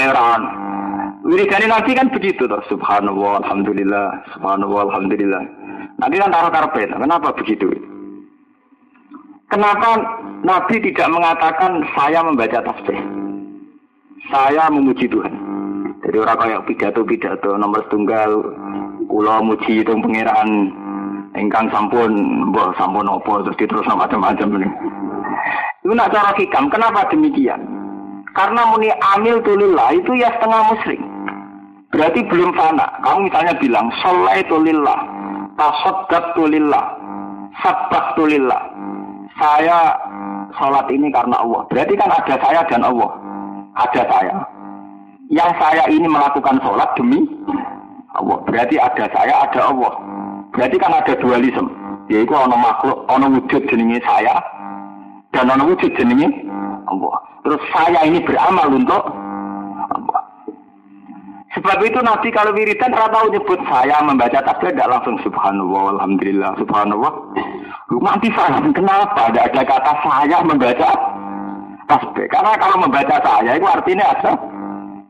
Wiridan 1.23 1.70
Nabi 1.70 1.95
kan 1.95 2.11
begitu 2.11 2.51
toh. 2.51 2.59
Subhanallah, 2.66 3.47
alhamdulillah, 3.47 4.27
subhanallah, 4.35 4.91
alhamdulillah. 4.91 5.43
Nanti 6.03 6.18
kan 6.18 6.35
taruh 6.35 6.51
karpet. 6.51 6.91
Kenapa 6.91 7.31
begitu? 7.39 7.70
Kenapa 9.47 10.03
Nabi 10.43 10.83
tidak 10.83 11.12
mengatakan 11.14 11.87
saya 11.95 12.27
membaca 12.27 12.59
tasbih? 12.66 12.99
Saya 14.35 14.66
memuji 14.73 15.07
Tuhan. 15.07 15.35
Jadi 16.03 16.16
orang 16.18 16.39
kayak 16.43 16.64
pidato-pidato 16.66 17.55
nomor 17.55 17.87
tunggal, 17.87 18.43
kula 19.07 19.39
muji 19.47 19.87
itu 19.87 19.95
pengiraan 19.95 20.75
engkang 21.39 21.70
sampun, 21.70 22.11
mbah 22.51 22.75
sampun 22.75 23.07
opo 23.07 23.47
terus 23.47 23.61
terus 23.62 23.87
macam-macam 23.87 24.59
ini. 24.59 24.68
Itu 25.87 25.95
nak 25.95 26.11
cara 26.11 26.35
hikam, 26.35 26.66
kenapa 26.66 27.07
demikian? 27.14 27.62
Karena 28.33 28.73
muni 28.73 28.89
amil 29.14 29.39
tulillah 29.45 29.93
itu 29.93 30.16
ya 30.16 30.33
setengah 30.35 30.73
muslim. 30.73 31.12
Berarti 31.93 32.20
belum 32.24 32.57
fana. 32.57 32.88
Kamu 33.05 33.28
misalnya 33.28 33.55
bilang, 33.61 33.86
soleh 34.01 34.40
tulillah, 34.49 35.01
tasoddaq 35.61 36.32
tulillah, 36.34 36.97
sabah 37.61 38.16
tulillah. 38.16 38.62
Saya 39.36 39.97
sholat 40.57 40.88
ini 40.88 41.12
karena 41.12 41.36
Allah. 41.40 41.62
Berarti 41.68 41.95
kan 41.97 42.11
ada 42.12 42.34
saya 42.40 42.61
dan 42.68 42.82
Allah. 42.84 43.12
Ada 43.72 44.03
saya 44.09 44.36
yang 45.32 45.49
saya 45.57 45.88
ini 45.88 46.05
melakukan 46.05 46.61
sholat 46.61 46.93
demi 46.93 47.24
Allah. 48.12 48.38
Berarti 48.45 48.76
ada 48.76 49.09
saya, 49.16 49.34
ada 49.49 49.61
Allah. 49.72 49.93
Berarti 50.53 50.76
kan 50.76 50.93
ada 50.93 51.16
dualisme. 51.16 51.72
Yaitu 52.12 52.36
ono 52.36 52.53
makhluk, 52.53 53.09
ono 53.09 53.40
wujud 53.40 53.64
jenenge 53.72 54.05
saya, 54.05 54.36
dan 55.32 55.49
ono 55.49 55.72
wujud 55.72 55.88
jenenge 55.97 56.28
Allah. 56.84 57.16
Terus 57.40 57.62
saya 57.72 58.05
ini 58.05 58.20
beramal 58.20 58.68
untuk. 58.68 59.03
Sebab 61.53 61.84
itu 61.84 62.00
Nabi 62.00 62.32
kalau 62.32 62.57
wiridan 62.57 62.96
rata 62.96 63.28
nyebut 63.28 63.61
saya 63.68 64.00
membaca 64.00 64.40
tasbih 64.40 64.72
tidak 64.72 64.88
langsung 64.88 65.20
subhanallah, 65.20 66.00
alhamdulillah, 66.00 66.57
subhanallah. 66.57 67.12
Nanti 67.92 68.32
paham 68.32 68.72
kenapa? 68.72 69.28
Tidak 69.28 69.53
ada 69.53 69.61
kata 69.61 69.92
saya 70.00 70.38
membaca 70.48 70.90
tasbih. 71.92 72.24
Karena 72.32 72.57
kalau 72.57 72.76
membaca 72.80 73.16
saya 73.20 73.61
itu 73.61 73.68
artinya 73.68 74.05
ada 74.16 74.32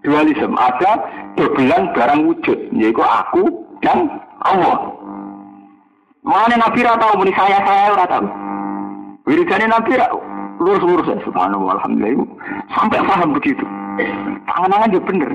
dualisme 0.03 0.59
ada 0.59 0.91
dobelan 1.39 1.95
barang 1.95 2.21
wujud 2.27 2.59
yaitu 2.75 3.03
aku 3.07 3.47
dan 3.79 4.11
Allah. 4.43 4.99
Mana 6.27 6.59
Nabi 6.59 6.83
ra 6.83 6.99
tahu 6.99 7.23
saya 7.31 7.63
saya 7.63 7.95
ora 7.95 8.07
tahu 8.11 8.27
wiridane 9.31 9.71
Nabi 9.71 9.95
lurus-lurus 10.59 11.07
ya 11.07 11.23
subhanallah 11.23 11.79
alhamdulillah. 11.79 12.27
Sampai 12.75 12.99
paham 12.99 13.31
begitu. 13.31 13.63
Tangan-tangan 14.51 14.91
dia 14.91 15.07
bener 15.07 15.31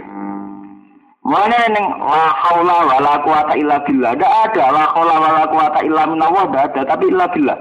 Mana 1.27 1.59
neng 1.67 1.87
la 2.07 2.31
haula 2.39 2.87
wala 2.87 3.19
quwata 3.19 3.59
illa 3.59 3.83
billah. 3.83 4.15
Enggak 4.15 4.31
ada 4.47 4.71
la 4.71 4.83
haula 4.95 5.15
wala 5.19 5.43
quwata 5.51 5.83
illa 5.83 6.07
minallah 6.07 6.47
enggak 6.47 6.71
ada, 6.71 6.81
tapi 6.87 7.11
illa 7.11 7.27
billah. 7.27 7.59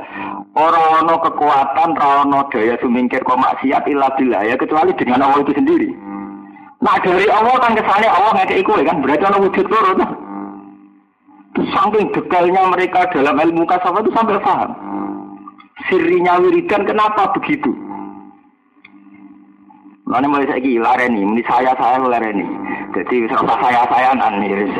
Ora 0.54 1.02
ono 1.02 1.18
kekuatan, 1.18 1.98
ora 1.98 2.22
ono 2.22 2.46
daya 2.54 2.78
sumingkir 2.78 3.26
kok 3.26 3.34
maksiat 3.34 3.90
illa 3.90 4.06
billah 4.14 4.46
ya 4.46 4.54
kecuali 4.54 4.94
dengan 4.94 5.26
Allah 5.26 5.42
itu 5.42 5.58
sendiri. 5.58 5.90
Nah 6.78 6.94
dari 7.02 7.26
Allah 7.26 7.58
kan 7.58 7.74
kesannya 7.74 8.06
Allah 8.06 8.32
ngekei 8.38 8.62
kue 8.62 8.86
kan 8.86 9.02
berarti 9.02 9.24
ada 9.26 9.42
wujud 9.42 9.66
loro. 9.66 9.92
Saking 11.56 12.06
detailnya 12.14 12.62
mereka 12.70 13.10
dalam 13.10 13.34
ilmu 13.34 13.66
kasafah 13.66 13.98
itu 13.98 14.14
sampai 14.14 14.38
paham. 14.46 14.70
Sirinya 15.90 16.38
wiridan 16.38 16.86
kenapa 16.86 17.34
begitu? 17.34 17.74
Mana 20.06 20.30
mulai 20.30 20.46
saya 20.46 20.62
gila 20.62 20.94
ini, 21.02 21.26
ini 21.26 21.42
saya 21.50 21.74
saya 21.74 21.98
lareni. 21.98 22.46
Jadi 22.94 23.26
serta 23.26 23.54
saya 23.58 23.82
saya 23.90 24.14
nih. 24.14 24.70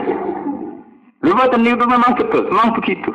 Lupa 1.27 1.51
itu 1.51 1.59
memang 1.59 2.14
betul, 2.14 2.47
memang 2.47 2.70
begitu. 2.79 3.11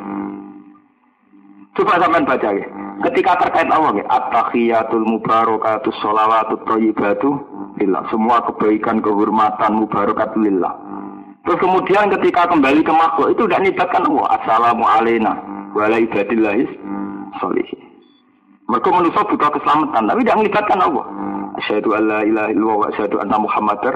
Coba 1.72 1.96
sampean 1.96 2.28
baca 2.28 2.52
ya. 2.52 2.68
Ketika 3.08 3.40
terkait 3.40 3.72
Allah 3.72 3.96
ya, 3.96 4.04
at-tahiyatul 4.12 5.08
mubarakatus 5.08 5.96
sholawatut 6.04 6.60
thayyibatu 6.68 7.40
lillah. 7.80 8.04
Semua 8.12 8.44
kebaikan, 8.44 9.00
kehormatan, 9.00 9.80
mubarakat 9.80 10.36
lillah. 10.36 10.76
Terus 11.48 11.58
kemudian 11.64 12.12
ketika 12.20 12.44
kembali 12.52 12.84
ke 12.84 12.92
makhluk 12.92 13.32
itu 13.32 13.48
tidak 13.48 13.64
nibatkan 13.64 14.04
Allah. 14.04 14.26
Assalamu 14.36 14.84
alaikum 14.84 15.32
wa 15.72 15.80
ala 15.88 15.96
ibadillahis 15.96 16.68
sholihin. 17.40 17.82
Mereka 18.68 18.88
manusia 18.92 19.24
butuh 19.24 19.50
keselamatan, 19.50 20.12
tapi 20.12 20.20
tidak 20.22 20.38
melibatkan 20.44 20.78
Allah. 20.84 21.04
Asyhadu 21.60 21.92
an 21.92 22.02
la 22.08 22.20
ilaha 22.24 22.48
illallah 22.48 22.76
wa 22.80 22.86
asyhadu 22.88 23.16
anna 23.20 23.36
muhammadar 23.36 23.94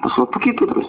terus 0.00 0.16
begitu 0.36 0.62
terus. 0.68 0.88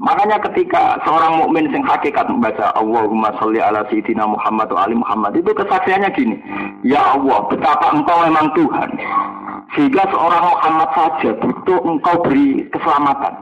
Makanya 0.00 0.40
ketika 0.48 0.96
seorang 1.04 1.44
mukmin 1.44 1.68
sing 1.68 1.84
hakikat 1.84 2.24
membaca 2.24 2.72
Allahumma 2.72 3.36
sholli 3.36 3.60
ala 3.60 3.84
sayyidina 3.92 4.24
Muhammad 4.24 4.72
wa 4.72 4.88
ali 4.88 4.96
Muhammad 4.96 5.36
itu 5.36 5.52
kesaksiannya 5.52 6.08
gini, 6.16 6.40
ya 6.80 7.20
Allah, 7.20 7.44
betapa 7.52 7.92
engkau 7.92 8.24
memang 8.24 8.48
Tuhan. 8.56 8.90
Sehingga 9.76 10.08
seorang 10.08 10.40
Muhammad 10.40 10.88
saja 10.96 11.30
butuh 11.36 11.78
engkau 11.84 12.16
beri 12.24 12.64
keselamatan. 12.72 13.34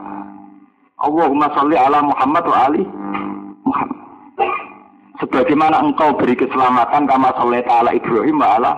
Allahumma 0.99 1.47
sholli 1.55 1.79
ala 1.79 2.03
Muhammad 2.03 2.43
wa 2.43 2.57
ali 2.67 2.83
Muhammad. 3.63 3.99
Sebagaimana 5.23 5.79
engkau 5.79 6.11
beri 6.19 6.35
keselamatan 6.35 7.07
kama 7.07 7.31
sholli 7.39 7.63
ala 7.71 7.95
Ibrahim 7.95 8.35
wa 8.35 8.59
ala. 8.59 8.73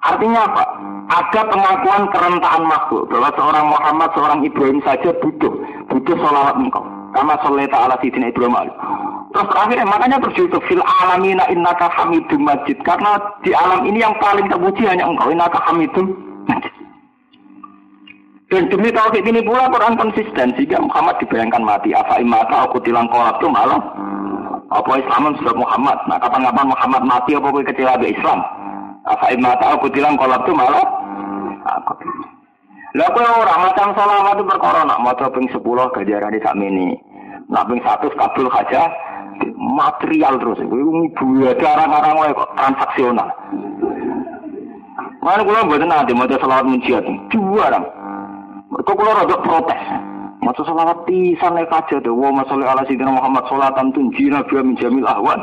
Artinya 0.00 0.48
apa? 0.48 0.64
Ada 1.10 1.40
pengakuan 1.50 2.08
kerentaan 2.08 2.62
makhluk 2.64 3.10
bahwa 3.12 3.28
seorang 3.36 3.66
Muhammad, 3.68 4.08
seorang 4.16 4.40
Ibrahim 4.46 4.78
saja 4.80 5.10
butuh 5.20 5.52
butuh 5.92 6.16
sholawat 6.16 6.56
engkau. 6.56 6.86
Kama 7.10 7.34
sholli 7.42 7.66
ala 7.68 7.98
sidina 8.00 8.30
Ibrahim 8.30 8.54
ali. 8.56 8.72
Terus 9.30 9.50
akhirnya 9.54 9.86
makanya 9.86 10.18
berjudul 10.22 10.62
fil 10.66 10.82
alamina 10.82 11.46
innaka 11.50 11.90
hamidum 11.94 12.46
majid 12.46 12.78
karena 12.82 13.18
di 13.46 13.54
alam 13.54 13.86
ini 13.86 14.02
yang 14.02 14.14
paling 14.18 14.46
terpuji 14.50 14.86
hanya 14.86 15.06
engkau 15.06 15.28
innaka 15.28 15.58
hamidum 15.68 16.14
majid. 16.46 16.72
Dan 18.50 18.66
demi 18.66 18.90
tauhid 18.90 19.22
ini 19.22 19.46
pula 19.46 19.70
Quran 19.70 19.94
konsisten 19.94 20.54
sehingga 20.58 20.82
Muhammad 20.82 21.22
dibayangkan 21.22 21.62
mati. 21.62 21.94
Apa 21.94 22.18
imata 22.18 22.66
aku 22.66 22.82
tilang 22.82 23.06
kolab 23.06 23.38
itu 23.38 23.46
malah 23.46 23.78
apa 24.70 24.90
Islam 24.98 25.34
sudah 25.38 25.54
Muhammad. 25.54 25.98
Nah 26.10 26.18
kapan-kapan 26.18 26.66
Muhammad 26.70 27.02
mati 27.06 27.38
apa 27.38 27.46
kecil 27.70 27.86
ada 27.86 28.06
Islam. 28.06 28.42
Apa 29.08 29.32
imata 29.32 29.76
aku 29.76 29.88
tilang 29.92 30.18
kolab 30.20 30.44
itu 30.44 30.52
malah 30.52 30.84
aku. 31.64 32.08
Lah 32.98 33.06
kowe 33.14 33.22
ora 33.22 33.54
macam 33.70 33.94
selawat 33.94 34.34
itu 34.34 34.44
perkara 34.50 34.82
nak 34.82 34.98
maca 34.98 35.30
ping 35.30 35.46
10 35.46 35.62
gajarane 35.94 36.38
sak 36.42 36.58
mini. 36.58 36.98
Nak 37.46 37.70
ping 37.70 37.78
100 37.78 38.18
kabul 38.18 38.50
aja 38.50 38.90
material 39.54 40.34
terus. 40.42 40.58
Ibu 40.58 41.46
ada 41.46 41.66
orang-orang 41.78 42.14
wae 42.18 42.34
kok 42.34 42.50
transaksional. 42.58 43.30
Mana 45.20 45.44
kula 45.44 45.68
mboten 45.68 45.86
nanti 45.86 46.12
maca 46.16 46.34
selawat 46.40 46.66
mujiat. 46.66 47.04
Dua 47.30 47.70
orang. 47.70 47.86
Kok 48.74 48.96
kula 48.96 49.22
rada 49.22 49.36
protes. 49.38 49.82
Maca 50.42 50.62
selawat 50.66 50.98
pisan 51.06 51.54
nek 51.54 51.70
aja 51.70 51.96
to. 52.02 52.10
Wa 52.10 52.34
masalli 52.34 52.66
ala 52.66 52.82
sayyidina 52.88 53.12
Muhammad 53.14 53.46
salatan 53.46 53.94
tunjina 53.94 54.42
biya 54.50 54.66
min 54.66 54.74
jamil 54.74 55.06
ahwan 55.06 55.38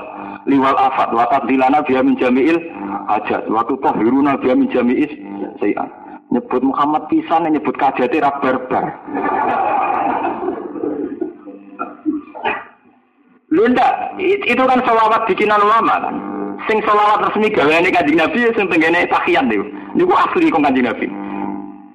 liwal 0.47 0.76
afat 0.76 1.12
wa 1.16 1.28
tadlilana 1.32 1.80
biya 1.88 2.03
min 2.03 2.20
jamil 2.20 2.60
hajat 3.06 3.45
wa 3.52 3.62
tutahhiruna 3.70 4.41
biya 4.41 4.58
min 4.58 4.72
jami'is 4.74 5.14
sayiat. 5.62 5.89
Nyebut 6.34 6.60
Muhammad 6.60 7.08
pisan 7.08 7.48
nyebut 7.48 7.78
kajate 7.80 8.20
ra 8.20 8.34
barbar. 8.43 8.98
Lu 13.48 13.64
ndak, 13.64 14.20
itu 14.20 14.60
kan 14.60 14.84
selawat 14.84 15.24
bikinan 15.24 15.64
ulama 15.64 16.04
kan. 16.04 16.16
Sing 16.68 16.84
selawat 16.84 17.32
resmi 17.32 17.48
gaweane 17.48 17.88
kanjeng 17.93 18.20
Nabi 18.20 18.43
ya 18.43 18.52
sing 18.60 18.68
tenggene 18.68 19.08
tahiyat 19.08 19.48
niku. 19.48 19.66
Niku 19.95 20.12
asli 20.12 20.52
kok 20.52 20.60
kanjeng 20.60 20.84
Nabi. 20.84 21.08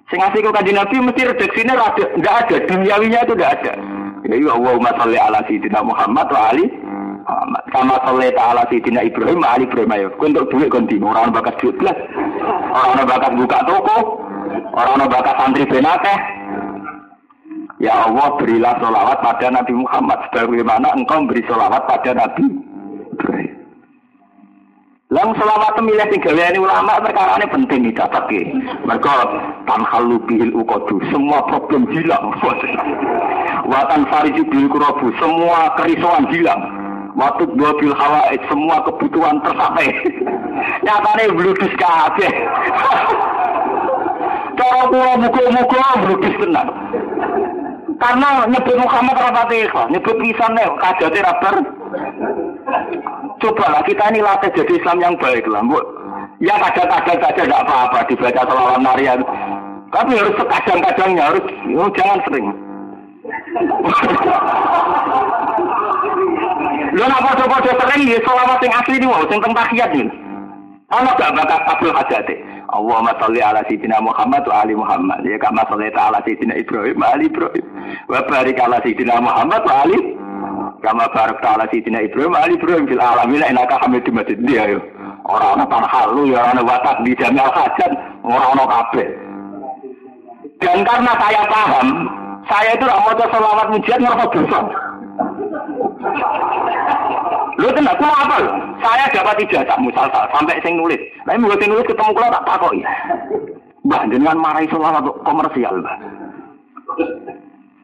Sing 0.09 0.19
asli 0.25 0.41
kok 0.41 0.57
kanjeng 0.57 0.81
Nabi 0.81 0.97
mesti 1.03 1.29
redaksine 1.29 1.77
ada, 1.77 2.05
enggak 2.17 2.35
ada, 2.47 2.57
duniawinya 2.67 3.21
itu 3.29 3.35
enggak 3.37 3.53
ada. 3.61 3.73
Jadi 4.23 4.49
Allahumma 4.49 4.97
sholli 4.97 5.19
ala 5.19 5.45
sayyidina 5.45 5.81
Muhammad 5.83 6.27
wa 6.31 6.41
ali 6.55 6.65
Muhammad. 7.23 7.63
Kama 7.71 7.97
sholli 8.03 8.29
ta'ala 8.35 8.63
sayyidina 8.67 9.07
Ibrahim 9.07 9.41
ali 9.47 9.65
Ibrahim 9.65 9.95
ayo. 9.95 10.09
Kowe 10.19 10.27
untuk 10.29 10.51
duit 10.51 10.69
konti, 10.69 10.99
orang 10.99 11.31
bakat 11.31 11.57
duit. 11.63 11.79
Orang 12.73 13.07
bakat 13.07 13.33
buka 13.39 13.59
toko, 13.65 13.97
orang 14.75 15.07
bakat 15.07 15.35
santri 15.39 15.65
benakeh, 15.67 16.19
Ya 17.83 18.07
Allah 18.07 18.39
berilah 18.39 18.79
sholawat 18.79 19.19
pada 19.27 19.51
Nabi 19.51 19.75
Muhammad 19.75 20.31
sebagaimana 20.31 20.95
engkau 20.95 21.27
beri 21.27 21.43
sholawat 21.51 21.83
pada 21.91 22.15
Nabi 22.15 22.47
Ibrahim. 23.11 23.53
Lang 25.13 25.37
selawat 25.37 25.77
milih 25.83 26.09
sing 26.09 26.25
gaweane 26.25 26.57
ulama 26.57 27.03
perkara 27.03 27.37
ini 27.37 27.47
penting 27.53 27.81
dicatat 27.91 28.25
ki. 28.33 28.49
Mergo 28.87 29.13
tanhalu 29.69 30.17
bihil 30.25 30.57
uqadu, 30.57 31.03
semua 31.13 31.45
problem 31.51 31.85
hilang. 31.93 32.33
Watan 33.71 34.09
fariju 34.09 34.47
kurabu, 34.47 35.13
semua 35.21 35.75
kerisauan 35.77 36.31
hilang. 36.33 36.82
Waktu 37.13 37.45
dua 37.53 37.77
bil 37.77 37.93
hawa, 37.93 38.33
semua 38.49 38.81
kebutuhan 38.89 39.37
tercapai. 39.45 39.93
Nyatane 40.85 41.25
bludus 41.37 41.73
kabeh. 41.77 42.33
Cara 44.59 44.83
kula 44.89 45.13
muga-muga 45.21 45.87
bludus 46.09 46.35
tenan. 46.41 46.69
Karena 48.01 48.49
nyebut 48.51 48.77
Muhammad 48.83 49.15
rapati 49.15 49.63
nyebut 49.95 50.17
pisan 50.19 50.59
nek 50.59 50.75
kajate 50.83 51.23
rabar 51.23 51.55
Cobalah 53.39 53.83
kita 53.87 54.11
ini 54.11 54.21
latih 54.23 54.51
jadi 54.55 54.73
Islam 54.79 54.99
yang 55.03 55.15
baik 55.19 55.47
lah, 55.51 55.63
Bu. 55.67 55.79
Ya 56.43 56.59
kadang-kadang 56.59 57.19
saja 57.23 57.43
tidak 57.43 57.63
apa-apa 57.67 58.07
dibaca 58.07 58.43
selawat 58.47 58.81
Maria. 58.83 59.15
Tapi 59.91 60.19
harus 60.19 60.35
sekadang-kadangnya 60.39 61.23
harus 61.31 61.45
oh, 61.79 61.91
jangan 61.95 62.19
sering. 62.27 62.47
Lu 66.93 67.05
nak 67.09 67.25
foto-foto 67.25 67.73
sering 67.73 68.05
ya 68.05 68.19
selawat 68.21 68.61
yang 68.61 68.77
asli 68.77 68.97
ini 69.01 69.07
mau, 69.09 69.25
yang 69.25 69.55
tahiyat 69.57 69.91
nih. 69.97 70.09
Ono 70.93 71.11
gak 71.17 71.33
bakat 71.33 71.61
kabul 71.65 71.93
hajate. 71.97 72.37
Allahumma 72.69 73.17
sholli 73.17 73.41
ala 73.41 73.65
sayyidina 73.65 73.97
Muhammad 74.05 74.45
wa 74.45 74.61
ali 74.61 74.77
Muhammad. 74.77 75.25
Ya 75.25 75.41
kama 75.41 75.65
shallaita 75.65 76.13
ala 76.13 76.21
sayyidina 76.21 76.61
Ibrahim 76.61 77.01
wa 77.01 77.17
ali 77.17 77.33
Ibrahim. 77.33 77.65
Wa 78.13 78.21
barik 78.29 78.61
ala 78.61 78.77
sayyidina 78.85 79.17
Muhammad 79.25 79.65
wa 79.65 79.75
ali 79.89 79.99
Kama 80.83 81.07
barak 81.15 81.39
ta'ala 81.39 81.71
Sayyidina 81.71 82.11
Ibrahim, 82.11 82.35
Ali 82.35 82.59
Ibrahim 82.59 82.91
fil 82.91 82.99
alamin 82.99 83.39
enaka 83.47 83.79
hamid 83.87 84.03
majid 84.11 84.43
dia 84.43 84.67
yo. 84.67 84.83
Orang 85.23 85.63
ana 85.63 85.65
tanah 85.71 85.87
halu 85.87 86.35
ya 86.35 86.43
orang 86.43 86.67
watak 86.67 86.99
di 87.07 87.15
jami 87.15 87.39
al 87.39 87.55
hajat, 87.55 87.93
orang 88.27 88.51
ana 88.59 88.65
kabeh. 88.67 89.09
Dan 90.59 90.83
karena 90.83 91.13
saya 91.23 91.43
paham, 91.47 91.87
saya 92.51 92.75
itu 92.75 92.83
tidak 92.83 92.99
mau 92.99 93.15
selawat 93.15 93.67
mujiat 93.71 93.99
ngerasa 94.03 94.27
dosa. 94.35 94.61
Lu 97.61 97.69
tenang, 97.71 97.95
aku 97.95 98.05
apa? 98.09 98.37
Saya 98.83 99.05
dapat 99.13 99.45
ijazah 99.47 99.79
musal 99.79 100.09
sampai 100.11 100.59
sing 100.65 100.81
nulis. 100.81 100.99
Tapi 101.23 101.39
mau 101.39 101.55
sing 101.61 101.71
nulis 101.71 101.87
ketemu 101.87 102.11
kalau 102.17 102.35
tak 102.35 102.47
takoi. 102.49 102.81
Mbak, 103.83 104.03
dengan 104.15 104.37
marahi 104.39 104.67
selawat 104.71 105.05
komersial, 105.27 105.79
mbak. 105.83 105.99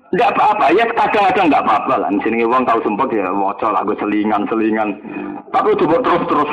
Enggak 0.09 0.33
apa-apa, 0.33 0.73
ya 0.73 0.89
kadang-kadang 0.89 1.53
enggak 1.53 1.65
apa-apa 1.69 1.95
lah. 2.01 2.09
Di 2.09 2.21
sini 2.25 2.41
uang 2.49 2.65
tahu 2.65 2.81
sempat 2.81 3.13
ya 3.13 3.29
moco 3.29 3.69
lagu 3.69 3.93
selingan-selingan. 4.01 4.89
Tapi 5.53 5.77
coba 5.85 5.97
terus-terus. 6.01 6.51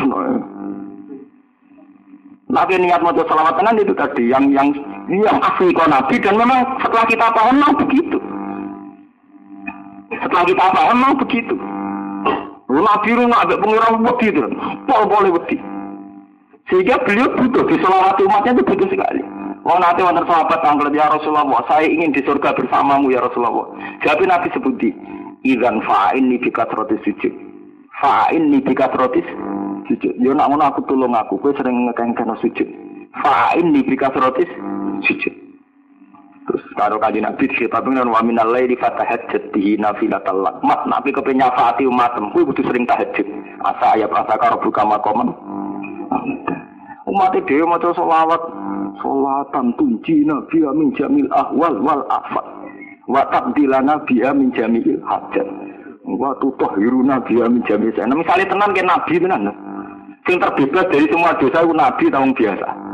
Tapi 2.46 2.74
niat 2.78 3.02
mau 3.02 3.16
selamatan 3.16 3.80
itu 3.80 3.96
tadi 3.96 4.32
yang 4.32 4.52
yang 4.52 4.70
yang 5.10 5.38
asli 5.44 5.76
kau 5.76 5.88
nabi 5.88 6.16
dan 6.22 6.40
memang 6.40 6.62
setelah 6.84 7.06
kita 7.08 7.26
paham 7.32 7.58
memang 7.58 7.74
begitu. 7.80 8.18
Setelah 10.24 10.46
kita 10.48 10.66
paham 10.72 10.98
memang 11.00 11.14
begitu. 11.20 11.56
Nabi 12.66 13.10
rumah 13.14 13.46
ada 13.46 13.56
pengurang 13.62 14.02
wedi 14.04 14.34
itu, 14.34 14.42
pol 14.90 15.04
boleh 15.06 15.32
wedi. 15.38 15.58
Sehingga 16.66 16.98
beliau 17.06 17.30
butuh 17.38 17.64
di 17.70 17.78
selawat 17.78 18.18
umatnya 18.20 18.58
itu 18.58 18.64
butuh 18.66 18.90
sekali. 18.90 19.22
Wong 19.62 19.82
nanti 19.82 20.02
wonten 20.02 20.26
sahabat 20.26 20.62
tanggal 20.66 20.90
ya 20.94 21.10
Rasulullah, 21.10 21.62
saya 21.70 21.86
ingin 21.86 22.14
di 22.14 22.22
surga 22.26 22.58
bersamamu 22.58 23.14
ya 23.14 23.22
Rasulullah. 23.22 23.70
Jadi 24.02 24.26
Nabi 24.26 24.50
sebuti, 24.50 24.90
Idan 25.46 25.78
fa'in 25.86 26.26
ni 26.26 26.42
bika 26.42 26.66
rotis 26.74 26.98
sujud. 27.06 27.30
Fa'in 28.02 28.50
ni 28.50 28.66
bika 28.66 28.90
rotis 28.98 29.26
sujud. 29.86 30.18
Yo 30.18 30.34
nak 30.34 30.50
ngono 30.50 30.74
aku 30.74 30.82
tolong 30.90 31.14
aku, 31.14 31.38
kowe 31.38 31.54
sering 31.54 31.86
ngekengken 31.86 32.34
sujud. 32.42 32.66
Fa'in 33.22 33.70
ni 33.70 33.86
bika 33.86 34.10
rotis 34.10 34.50
sujud. 35.06 35.45
Terus 36.46 36.62
karo 36.78 37.02
kaji 37.02 37.26
Nabi 37.26 37.50
tapi 37.50 37.90
dengan 37.90 38.14
wa 38.14 38.22
minal 38.22 38.54
laili 38.54 38.78
fatahajjat 38.78 39.50
bihi 39.50 39.82
nafilatal 39.82 40.46
lak. 40.46 40.62
Mat 40.62 40.86
Nabi 40.86 41.10
kepen 41.10 41.42
nyafati 41.42 41.90
umatem, 41.90 42.30
kowe 42.30 42.46
kudu 42.46 42.62
sering 42.70 42.86
tahajud. 42.86 43.26
Asa 43.66 43.98
ayat 43.98 44.14
asa 44.14 44.38
karo 44.38 44.62
buka 44.62 44.86
makoman. 44.86 45.34
Umat 47.10 47.34
dhewe 47.50 47.66
maca 47.66 47.90
selawat 47.98 48.42
Salatan 49.02 49.76
tunjina 49.76 50.40
biya 50.48 50.72
min 50.72 50.94
jamil 50.96 51.28
ahwal 51.34 51.76
wal 51.82 52.04
afat. 52.08 52.46
Wa 53.10 53.26
tabdilana 53.34 54.02
biya 54.06 54.32
min 54.32 54.54
jamil 54.54 55.02
hajat. 55.04 55.48
Wa 56.06 56.38
tutahhiruna 56.40 57.26
biya 57.26 57.50
min 57.50 57.66
jamil 57.66 57.92
sana. 57.98 58.14
Misalnya 58.16 58.50
tenan 58.50 58.72
ke 58.72 58.82
nabi 58.86 59.16
tenan. 59.20 59.50
Sing 60.26 60.38
terbebas 60.42 60.90
dari 60.90 61.06
semua 61.10 61.38
dosa 61.38 61.66
nabi 61.66 62.06
tahun 62.10 62.34
biasa. 62.34 62.85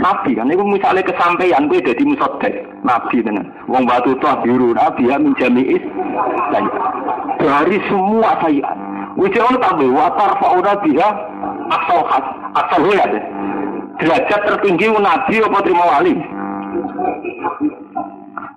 Nabi 0.00 0.32
kan. 0.32 0.48
Itu 0.48 0.64
misalnya 0.64 1.04
kesampaian 1.04 1.68
gue 1.68 1.84
jadi 1.84 2.00
musodek 2.00 2.64
nabi 2.80 3.20
tenan. 3.20 3.52
Wong 3.68 3.84
batu 3.84 4.16
toh 4.24 4.40
biru 4.40 4.72
nabi 4.72 5.12
ya 5.12 5.20
menjami 5.20 5.76
dari 7.36 7.76
semua 7.92 8.40
saya. 8.40 8.72
Wujud 9.12 9.44
orang 9.44 9.60
tahu 9.60 9.92
watar 9.92 10.32
fauna 10.40 10.72
dia 10.80 11.08
asal 11.68 12.00
asal 12.56 12.80
ya 12.88 13.04
deh 13.12 13.24
derajat 14.00 14.40
tertinggi 14.48 14.88
nabi 14.88 15.44
apa 15.44 15.58
terima 15.60 15.84
wali? 15.84 16.14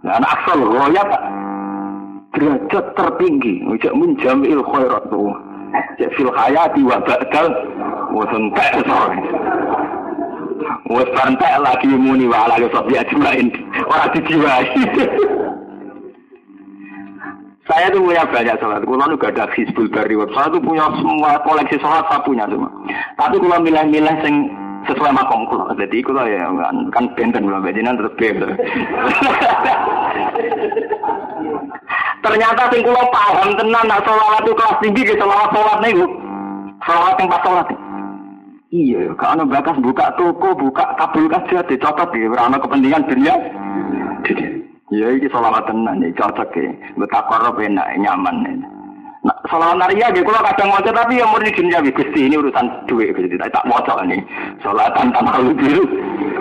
Nah 0.08 0.24
asal 0.24 0.60
royat 0.64 1.10
derajat 2.32 2.86
tertinggi. 2.96 3.68
Ujak 3.68 3.92
menjamil 3.92 4.64
khairat 4.72 5.04
tuh. 5.12 5.36
Cek 6.00 6.16
fil 6.16 6.32
wa 6.32 6.98
ba'dal. 7.04 7.48
Wis 8.16 8.32
entek 8.32 8.80
wis 10.92 11.10
entek 11.26 11.54
lagi 11.60 11.88
muni 11.92 12.26
wa 12.28 12.48
ala 12.48 12.64
sobi 12.72 12.96
ajmain 12.96 13.52
ora 13.88 14.06
dijiwai 14.16 14.68
saya 17.66 17.90
tuh 17.90 17.98
punya 17.98 18.22
banyak 18.30 18.62
sholat. 18.62 18.86
Kulo 18.86 19.04
nu 19.10 19.18
gak 19.18 19.34
ada 19.34 19.50
Hizbul 19.58 19.90
Bari. 19.90 20.14
Saya 20.38 20.54
tuh 20.54 20.62
punya 20.62 20.86
semua 21.02 21.42
koleksi 21.42 21.82
sholat 21.82 22.06
saya 22.06 22.22
punya 22.22 22.46
semua. 22.46 22.70
Tapi 23.18 23.42
kalau 23.42 23.58
milih-milih 23.58 24.16
sing 24.22 24.54
sesuai 24.86 25.10
makom 25.10 25.50
kulo. 25.50 25.74
Jadi 25.74 26.06
kulo 26.06 26.30
ya 26.30 26.46
kan, 26.46 26.94
kan 26.94 27.10
benten 27.18 27.50
kulo 27.50 27.58
bejinan 27.66 27.98
terus 27.98 28.14
beb. 28.22 28.38
Ternyata 32.22 32.70
sing 32.70 32.82
kulo 32.86 33.02
paham 33.10 33.58
tenan 33.58 33.86
nak 33.90 34.06
sholat 34.06 34.46
itu 34.46 34.54
kelas 34.54 34.78
tinggi 34.86 35.02
gitu 35.10 35.26
sholat 35.26 35.50
sholat 35.50 35.78
nih 35.82 35.94
Sholat 36.86 37.18
yang 37.18 37.34
pas 37.34 37.42
sholat. 37.42 37.66
Iya, 38.76 39.16
kalau 39.16 39.48
bakas 39.48 39.80
buka 39.80 40.12
toko, 40.20 40.52
buka 40.52 40.84
kabel 41.00 41.32
kaca, 41.32 41.64
dicotot 41.64 42.12
ya, 42.12 42.28
karena 42.28 42.60
kepentingan 42.60 43.08
dunia. 43.08 43.36
Iya, 44.92 45.16
ini 45.16 45.32
sholat 45.32 45.64
tenan, 45.64 46.04
ini 46.04 46.12
cocok 46.12 46.52
ya. 46.60 46.76
Betapa 47.00 47.56
enak, 47.56 47.88
nyaman. 48.04 48.36
Ya. 48.44 48.68
Nah, 49.26 49.38
Salawat 49.50 49.80
naria 49.80 50.12
gitu, 50.14 50.28
kalau 50.28 50.46
kadang 50.46 50.70
mau 50.70 50.84
tapi 50.84 51.18
yang 51.18 51.32
murni 51.34 51.50
dunia 51.50 51.82
gusti 51.82 52.30
ini 52.30 52.38
urusan 52.38 52.86
duit 52.86 53.16
gusti 53.16 53.40
tak 53.40 53.66
mau 53.66 53.82
ini. 54.06 54.22
Salatan 54.62 55.10
tanpa 55.16 55.42
biru 55.56 55.82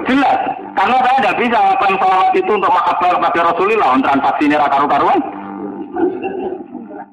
jelas. 0.05 0.41
Karena 0.75 0.99
saya 1.01 1.17
tidak 1.23 1.39
bisa 1.39 1.57
melakukan 1.57 1.95
salawat 2.03 2.33
itu 2.35 2.51
untuk 2.51 2.75
makabar 2.75 3.13
kepada 3.17 3.41
Rasulullah 3.47 3.89
untuk 3.95 4.11
transaksi 4.11 4.43
ini 4.51 4.57
karu 4.59 4.87
karuan. 4.91 5.21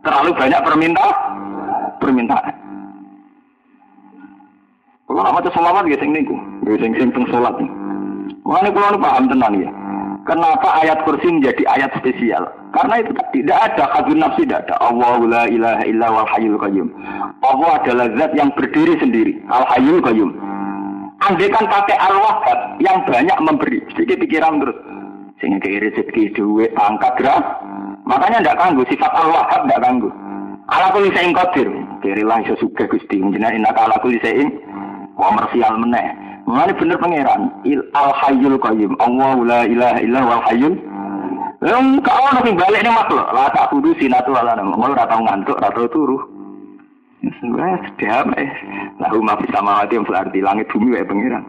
Terlalu 0.01 0.31
banyak 0.33 0.61
perminta 0.65 1.07
permintaan. 2.01 2.60
Kalau 5.11 5.27
nama 5.27 5.43
salawat 5.43 5.91
gitu 5.91 6.07
sing 6.07 6.15
niku, 6.15 6.39
sing 6.63 6.95
sing 6.95 7.11
sing 7.11 7.25
sholat. 7.27 7.51
Mengenai 8.47 8.71
kalau 8.71 8.95
paham 8.95 9.27
tenang 9.27 9.59
ya. 9.59 9.67
Kenapa 10.23 10.79
ayat 10.79 11.03
kursi 11.03 11.27
menjadi 11.27 11.67
ayat 11.67 11.91
spesial? 11.99 12.47
Karena 12.71 13.03
itu 13.03 13.11
tidak 13.35 13.59
ada 13.59 13.91
hadun 13.91 14.23
nafsi 14.23 14.47
tidak 14.47 14.71
ada. 14.71 14.79
Allah 14.79 15.19
la 15.27 15.43
ilaha 15.51 15.83
illa 15.83 16.07
wal 16.15 16.29
hayyul 16.31 16.55
qayyum. 16.63 16.87
Allah 17.43 17.83
adalah 17.83 18.07
zat 18.15 18.31
yang 18.39 18.55
berdiri 18.55 18.95
sendiri. 19.03 19.35
Al 19.51 19.67
hayyul 19.75 19.99
qayyum. 19.99 20.31
Andai 21.27 21.51
kan 21.51 21.67
pakai 21.67 21.99
al 21.99 22.15
wahab 22.15 22.59
yang 22.79 23.03
banyak 23.03 23.37
memberi. 23.43 23.83
Sedikit 23.91 24.23
pikiran 24.23 24.63
terus. 24.63 24.79
Sehingga 25.43 25.59
kiri 25.59 25.91
rezeki 25.91 26.39
duit, 26.39 26.71
angkat 26.79 27.19
gerak. 27.19 27.43
Makanya 28.07 28.39
tidak 28.47 28.63
kanggu. 28.63 28.87
Sifat 28.87 29.11
al 29.11 29.27
wahab 29.27 29.67
tidak 29.67 29.83
kanggu. 29.83 30.09
Ala 30.71 30.87
kuli 30.95 31.11
sein 31.11 31.35
qadir. 31.35 31.67
Kiri 31.99 32.23
lah 32.23 32.39
iso 32.39 32.55
suka 32.63 32.87
gusti. 32.87 33.19
Menjenak 33.19 33.59
inaka 33.59 33.91
ala 33.91 33.99
kuli 33.99 34.15
sein. 34.23 34.55
Komersial 35.15 35.75
meneh. 35.79 36.07
Mengenai 36.47 36.73
bener 36.73 36.97
pangeran, 36.97 37.41
il 37.63 37.79
al 37.93 38.11
hayyul 38.17 38.57
qayyum. 38.57 38.97
Allah 38.97 39.37
la 39.45 39.61
ilaha 39.69 39.99
illa 40.01 40.19
wal 40.25 40.43
hayyul. 40.49 40.73
Yang 41.61 42.01
kau 42.01 42.25
nanti 42.33 42.57
balik 42.57 42.81
nih 42.81 42.89
makhluk, 42.89 43.27
lah 43.29 43.53
tak 43.53 43.69
kudu 43.69 43.93
sinatu 44.01 44.33
ala 44.33 44.57
nama. 44.57 44.73
Mau 44.73 44.89
ratau 44.89 45.21
ngantuk, 45.21 45.61
ratau 45.61 45.85
turu. 45.93 46.17
Wes 47.21 47.85
damai. 48.01 48.49
Lalu 48.97 49.19
ma 49.21 49.37
bisa 49.37 49.61
mawati 49.61 49.93
yang 49.93 50.05
berarti 50.09 50.41
langit 50.41 50.65
bumi 50.73 50.97
wae 50.97 51.05
pangeran. 51.05 51.45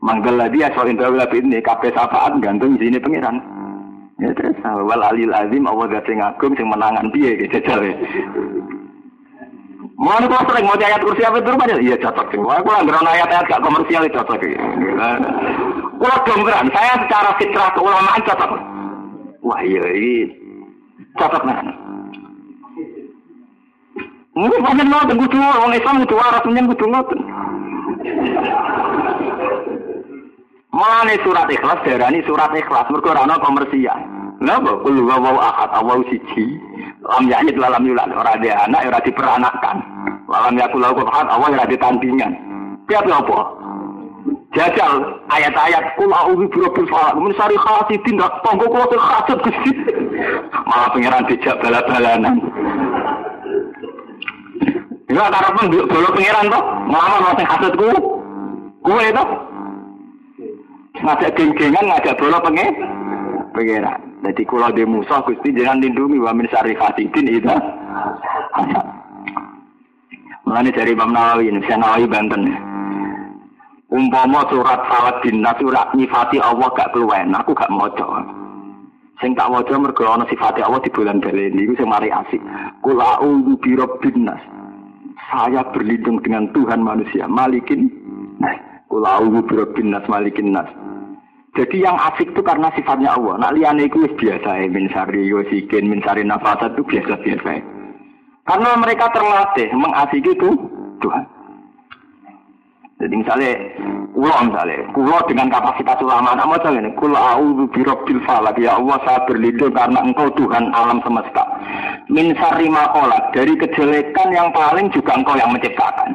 Manggal 0.00 0.40
lagi 0.40 0.64
asal 0.64 0.88
indah 0.88 1.12
lebih 1.12 1.44
ini 1.44 1.60
kabeh 1.60 1.92
syafaat 1.92 2.40
gantung 2.40 2.80
di 2.80 2.88
sini 2.88 2.96
pangeran. 2.96 3.36
Ya 4.16 4.32
terus 4.32 4.56
wal 4.64 5.04
alil 5.04 5.36
azim 5.36 5.68
Allah 5.68 5.92
gak 5.92 6.08
sing 6.08 6.24
agung 6.24 6.56
sing 6.56 6.72
menangan 6.72 7.12
piye 7.12 7.36
gitu 7.36 7.60
jare. 7.60 7.92
Mau 9.96 10.12
nih 10.20 10.28
sering 10.28 10.68
mau 10.68 10.76
ayat 10.76 11.00
kursi 11.00 11.24
apa 11.24 11.40
itu 11.40 11.48
rumahnya? 11.48 11.80
Iya 11.80 11.96
cocok 11.96 12.26
sih. 12.28 12.36
Wah, 12.36 12.60
aku 12.60 12.68
nggak 12.68 13.00
ayat-ayat 13.00 13.48
gak 13.48 13.64
komersial 13.64 14.04
itu 14.04 14.12
cocok. 14.12 14.40
Kalau 15.96 16.18
domberan, 16.28 16.68
saya 16.68 17.00
secara 17.00 17.30
fitrah 17.40 17.72
keulamaan 17.72 18.20
cocok. 18.28 18.50
Wah 19.40 19.60
iya 19.64 19.88
ini 19.96 20.36
cocok 21.16 21.42
nih. 21.48 21.56
Mungkin 24.36 24.60
banyak 24.60 24.84
nonton 24.84 25.16
kudu 25.16 25.40
orang 25.40 25.72
Islam 25.72 26.04
kudu 26.04 26.14
waras 26.20 26.44
menyen 26.44 26.68
kudu 26.68 26.84
nonton. 26.92 27.20
Mulane 30.76 31.16
surat 31.24 31.48
ikhlas 31.48 31.80
darani 31.88 32.20
surat 32.28 32.52
ikhlas 32.52 32.84
mergo 32.92 33.16
ora 33.16 33.40
komersial. 33.40 34.15
Napa? 34.40 34.72
Kul 34.84 35.00
huwallahu 35.00 35.40
ahad, 35.40 35.70
Allahu 35.72 36.04
siji. 36.12 36.60
Lam 37.06 37.24
yakni 37.30 37.56
lam 37.56 37.84
yulad, 37.86 38.10
ora 38.12 38.36
ada 38.36 38.68
anak, 38.68 38.84
ora 38.92 39.00
diperanakkan. 39.00 39.76
Lam 40.28 40.54
yakul 40.60 40.80
lahu 40.84 41.00
ahad, 41.08 41.26
Allah 41.32 41.48
ora 41.56 41.64
ditandingan. 41.64 42.32
Piye 42.84 43.00
apa? 43.00 43.38
Jajal 44.54 44.92
ayat-ayat 45.28 45.84
kul 46.00 46.08
a'udzu 46.08 46.48
birabbil 46.48 46.88
falaq 46.88 47.14
min 47.20 47.32
syarri 47.36 47.58
hasidin 47.60 48.16
dak 48.16 48.40
tonggo 48.40 48.66
kula 48.72 48.88
sing. 48.88 49.76
Malah 50.64 50.88
pangeran 50.94 51.28
dijak 51.28 51.60
bala-balanan. 51.60 52.36
Ya 55.12 55.24
karepen 55.28 55.66
dulu 55.70 55.84
pangeran 55.90 56.46
toh, 56.48 56.64
nglawan 56.88 57.36
sing 57.36 57.48
hasudku. 57.48 57.90
Kuwe 58.80 59.06
toh 59.12 59.28
ngajak 61.04 61.30
geng-gengan 61.36 61.84
ngajak 61.92 62.16
bola 62.16 62.38
pengen 62.40 62.72
pengeran. 63.52 64.00
Jadi 64.24 64.42
kalau 64.48 64.72
di 64.72 64.82
musuh 64.88 65.20
gusti 65.28 65.52
jangan 65.52 65.84
lindungi 65.84 66.16
wa 66.16 66.32
min 66.32 66.48
syari 66.48 66.72
fasidin 66.78 67.28
itu. 67.28 67.52
Mulane 70.46 70.70
dari 70.70 70.94
Imam 70.94 71.10
Nawawi 71.10 71.50
ini, 71.50 71.60
saya 71.66 71.82
Nawawi 71.82 72.06
Banten. 72.06 72.42
Umpama 73.90 74.46
surat 74.46 74.78
Saladin, 74.86 75.42
surat 75.58 75.90
nyifati 75.94 76.38
Allah 76.38 76.70
gak 76.74 76.94
keluwen, 76.94 77.34
aku 77.34 77.50
gak 77.54 77.70
maca. 77.70 78.22
Sing 79.18 79.32
tak 79.32 79.48
maca 79.48 79.74
mergo 79.80 80.04
ana 80.04 80.28
sifate 80.28 80.60
Allah 80.60 80.76
di 80.84 80.92
bulan 80.92 81.24
baleni 81.24 81.64
iku 81.64 81.80
sing 81.80 81.88
mari 81.88 82.12
asik. 82.12 82.42
Qul 82.84 83.00
a'udzu 83.00 83.56
bi. 83.64 83.72
Saya 85.26 85.64
berlindung 85.72 86.20
dengan 86.20 86.52
Tuhan 86.52 86.84
manusia, 86.84 87.24
Malikin. 87.24 87.88
Nah, 88.36 88.54
qul 88.92 89.08
a'udzu 89.08 89.40
bi 89.72 89.82
Malikin 89.88 90.52
nas. 90.52 90.68
Jadi 91.56 91.76
yang 91.80 91.96
asik 91.96 92.36
itu 92.36 92.44
karena 92.44 92.68
sifatnya 92.76 93.16
Allah. 93.16 93.40
Nak 93.40 93.54
liane 93.56 93.88
itu 93.88 94.04
biasa 94.04 94.60
ya. 94.60 94.68
Min 94.68 94.92
sari 94.92 95.24
yosikin, 95.24 95.88
min 95.88 96.04
sari 96.04 96.20
nafasat 96.20 96.76
itu 96.76 96.84
biasa-biasa 96.84 97.48
ya. 97.48 97.64
Karena 98.46 98.70
mereka 98.78 99.10
terlatih 99.10 99.72
mengasiki 99.72 100.36
itu 100.36 100.52
Tuhan. 101.00 101.24
Jadi 102.96 103.12
misalnya, 103.12 103.52
kulo 104.16 104.32
misalnya, 104.48 104.88
kulo 104.96 105.20
dengan 105.28 105.52
kapasitas 105.52 106.00
ulama, 106.00 106.32
nak 106.32 106.48
mau 106.48 106.56
ini, 106.56 106.88
kulo 106.96 107.12
a'udhu 107.12 107.68
birabbil 107.68 108.24
falak, 108.24 108.56
ya 108.56 108.80
Allah 108.80 108.96
saya 109.04 109.20
berlindung 109.28 109.76
karena 109.76 110.00
engkau 110.00 110.32
Tuhan 110.32 110.72
alam 110.72 111.04
semesta. 111.04 111.44
Min 112.08 112.32
sari 112.40 112.72
makolat, 112.72 113.36
dari 113.36 113.52
kejelekan 113.52 114.32
yang 114.32 114.48
paling 114.48 114.88
juga 114.96 115.12
engkau 115.12 115.36
yang 115.36 115.52
menciptakan. 115.52 116.08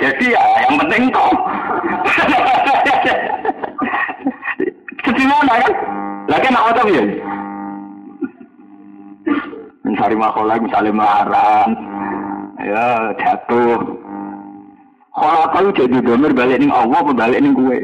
Jadi 0.00 0.32
ya, 0.32 0.40
yang 0.72 0.80
penting 0.80 1.12
engkau. 1.12 1.28
Sedih 5.12 5.28
mana 5.28 5.60
kan? 5.60 5.72
Lagi 6.24 6.48
nak 6.48 6.72
apa 6.72 6.88
ya? 6.88 7.04
Mencari 9.84 10.16
makola 10.16 10.56
misalnya 10.56 10.88
marah, 10.96 11.68
ya 12.56 13.12
jatuh. 13.20 13.76
Kalau 15.12 15.44
kau 15.52 15.68
jadi 15.76 16.00
gambar 16.00 16.32
balik 16.32 16.64
nih 16.64 16.72
Allah, 16.72 17.04
balik 17.12 17.44
nih 17.44 17.52
gue. 17.52 17.78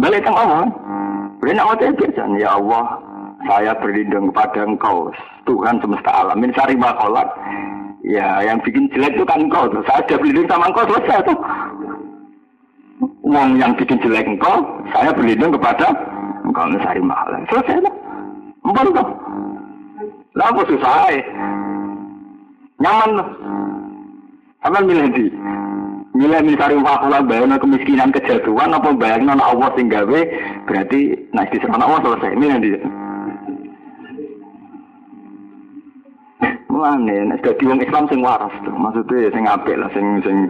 Balik 0.00 0.24
ke 0.24 0.32
Allah. 0.32 0.72
Nak 1.44 1.68
apa 1.68 1.92
biasa 2.00 2.24
ya 2.40 2.48
Allah. 2.56 2.84
Saya 3.44 3.76
berlindung 3.76 4.32
kepada 4.32 4.64
engkau, 4.64 5.12
Tuhan 5.44 5.84
semesta 5.84 6.10
alam. 6.24 6.40
Mencari 6.40 6.80
makola. 6.80 7.28
Ya, 8.08 8.40
yang 8.40 8.56
bikin 8.64 8.88
jelek 8.88 9.20
itu 9.20 9.24
kan 9.28 9.44
engkau. 9.44 9.68
Saya 9.84 10.00
sudah 10.08 10.16
berlindung 10.16 10.48
sama 10.48 10.72
engkau 10.72 10.88
selesai 10.88 11.28
tuh 11.28 11.36
uang 13.00 13.58
yang 13.58 13.72
bikin 13.78 14.00
jelek 14.02 14.26
engkau, 14.26 14.64
saya 14.90 15.14
berlindung 15.14 15.54
kepada 15.54 15.92
engkau 16.42 16.66
mencari 16.66 17.02
mahal. 17.02 17.34
Selesai 17.46 17.84
lah. 17.84 17.94
Empun 18.66 18.92
toh. 18.92 19.08
Lah 20.36 20.46
apa 20.50 20.60
susah 20.66 21.10
ya? 21.10 21.22
Nyaman 22.78 23.10
loh. 23.18 23.28
Sama 24.62 24.78
milih 24.82 25.08
di. 25.14 25.26
Milih 26.18 26.40
mencari 26.42 26.74
wakulah 26.82 27.22
bayangnya 27.22 27.62
kemiskinan 27.62 28.10
kejatuhan 28.10 28.74
apa 28.74 28.90
bayangnya 28.90 29.38
Allah 29.38 29.70
sing 29.78 29.86
gawe 29.86 30.20
berarti 30.66 31.14
nah 31.30 31.46
di 31.46 31.58
sana 31.62 31.86
Allah 31.86 32.02
selesai. 32.02 32.34
Milih 32.34 32.58
di. 32.58 32.70
Mulane 36.78 37.26
nek 37.26 37.42
dadi 37.42 37.66
wong 37.66 37.82
Islam 37.82 38.06
sing 38.06 38.22
waras 38.22 38.54
tuh, 38.62 38.70
maksudnya 38.70 39.34
sing 39.34 39.50
apik 39.50 39.74
lah, 39.82 39.90
sing 39.90 40.22
sing 40.22 40.46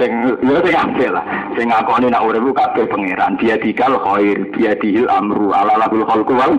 sing 0.00 0.08
ya 0.40 0.56
sing 0.64 0.72
apik 0.72 1.12
lah. 1.12 1.20
Sing 1.52 1.68
ngakoni 1.68 2.08
nak 2.08 2.24
urip 2.24 2.48
kabeh 2.56 2.88
pangeran, 2.88 3.36
dia 3.36 3.60
dikal 3.60 3.92
khair, 4.00 4.40
dia 4.56 4.72
dihil 4.80 5.04
amru 5.12 5.52
ala 5.52 5.76
lahul 5.76 6.00
khalqu 6.08 6.32
wal 6.32 6.56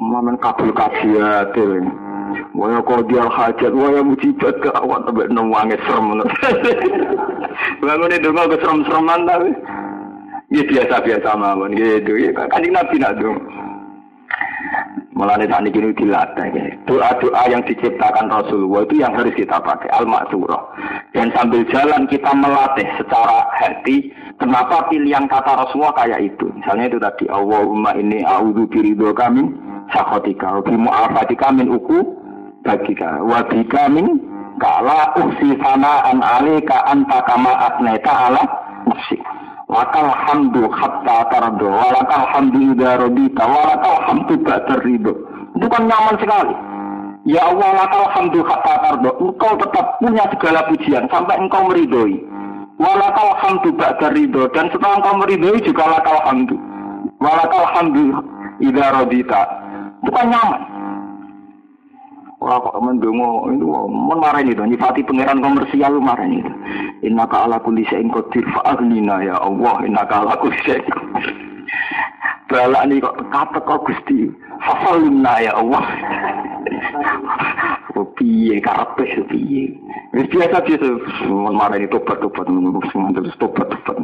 Mamen 0.00 0.40
kabul 0.40 0.72
kajiat 0.72 1.52
Waya 2.56 2.80
kau 2.88 3.04
dia 3.04 3.20
hajat, 3.20 3.72
waya 3.76 4.00
mujibet 4.00 4.64
ke 4.64 4.72
awak 4.72 5.04
tapi 5.04 5.28
nungwangi 5.28 5.76
serem. 5.84 6.16
Bangun 7.84 8.16
itu 8.16 8.32
nggak 8.32 8.48
keserem-sereman 8.56 9.28
tapi. 9.28 9.50
Ya 10.56 10.64
biasa-biasa 10.64 11.36
mawon 11.36 11.76
gitu. 11.76 12.16
Ya 12.16 12.32
kan 12.32 12.64
Nabi 12.64 12.96
nak. 12.96 13.20
Mulane 15.16 15.48
saat 15.48 15.64
ini 15.64 15.96
dilatih. 15.96 16.76
Doa-doa 16.84 17.48
yang 17.48 17.64
diciptakan 17.64 18.28
Rasulullah 18.28 18.84
itu 18.84 19.00
yang 19.00 19.16
harus 19.16 19.32
kita 19.32 19.56
pakai 19.64 19.88
al-maksurah. 19.96 20.60
Dan 21.16 21.32
sambil 21.32 21.64
jalan 21.72 22.04
kita 22.04 22.36
melatih 22.36 22.84
secara 23.00 23.48
hati. 23.56 24.12
Kenapa 24.36 24.84
pilihan 24.92 25.24
kata 25.24 25.64
Rasulullah 25.64 25.96
kayak 25.96 26.20
itu? 26.20 26.52
Misalnya 26.52 26.92
itu 26.92 26.98
tadi 27.00 27.24
Allahumma 27.32 27.96
ini 27.96 28.20
a'udhu 28.20 28.68
biridho 28.68 29.16
kami 29.16 29.48
sakhotika 29.88 30.60
bimu'afatika 30.60 31.48
min 31.48 31.72
uku 31.72 32.04
bagika 32.60 33.24
wa 33.24 33.40
bika 33.48 33.88
min 33.88 34.20
kala 34.60 35.16
uhsi 35.16 35.56
sana'an 35.56 36.20
alika 36.20 36.84
anta 36.92 37.24
kama 37.24 37.56
asneta 37.72 38.12
ala 38.28 38.42
nafsik. 38.84 39.24
Lakal 39.66 40.06
hamdu 40.14 40.70
hatta 40.70 41.26
tardo, 41.26 41.66
walakal 41.66 42.22
hamdu 42.30 42.70
idha 42.70 43.02
rodita, 43.02 43.42
walakal 43.42 43.98
hamdu 44.06 44.38
ba'dar 44.46 44.78
ridho. 44.86 45.10
Itu 45.58 45.66
kan 45.66 45.90
nyaman 45.90 46.14
sekali. 46.22 46.54
Ya 47.26 47.42
Allah, 47.50 47.74
lakal 47.74 48.06
hamdu 48.14 48.46
hatta 48.46 48.74
tardo. 48.78 49.10
Engkau 49.18 49.58
tetap 49.58 49.98
punya 49.98 50.22
segala 50.30 50.70
pujian 50.70 51.10
sampai 51.10 51.42
engkau 51.42 51.66
meridhoi. 51.66 52.22
Walakal 52.78 53.34
hamdu 53.42 53.74
ba'dar 53.74 54.14
ridho. 54.14 54.46
Dan 54.54 54.70
setelah 54.70 55.02
engkau 55.02 55.18
meridhoi 55.18 55.58
juga 55.58 55.82
lakal 55.98 56.18
hamdu. 56.22 56.54
Walakal 57.18 57.66
hamdu 57.74 58.22
idha 58.62 58.86
rodita. 59.02 59.50
Itu 59.98 60.14
kan 60.14 60.30
nyaman. 60.30 60.75
Ora 62.46 62.62
kok 62.62 62.78
mendongo 62.78 63.50
itu 63.50 63.66
men 63.90 64.22
marani 64.22 64.54
to 64.54 64.62
nyifati 64.62 65.02
pangeran 65.02 65.42
komersial 65.42 65.98
marani 65.98 66.38
itu. 66.38 66.52
Innaka 67.10 67.42
ala 67.42 67.58
kulli 67.58 67.82
syai'in 67.90 68.06
qadir 68.06 68.46
ya 69.26 69.34
Allah 69.42 69.82
innaka 69.82 70.22
ala 70.22 70.38
kulli 70.38 70.54
syai'in. 70.62 70.86
Balak 72.46 72.86
kok 73.02 73.18
kata 73.34 73.58
kok 73.66 73.82
Gusti. 73.82 74.30
Fasalimna 74.62 75.42
ya 75.42 75.58
Allah. 75.58 75.82
Piye 78.14 78.62
karepe 78.62 79.26
piye. 79.26 79.74
Wis 80.14 80.30
biasa 80.30 80.62
biasa 80.62 80.86
men 81.26 81.50
marani 81.50 81.90
tobat-tobat 81.90 82.46
terus 82.46 83.34
tobat-tobat. 83.42 83.98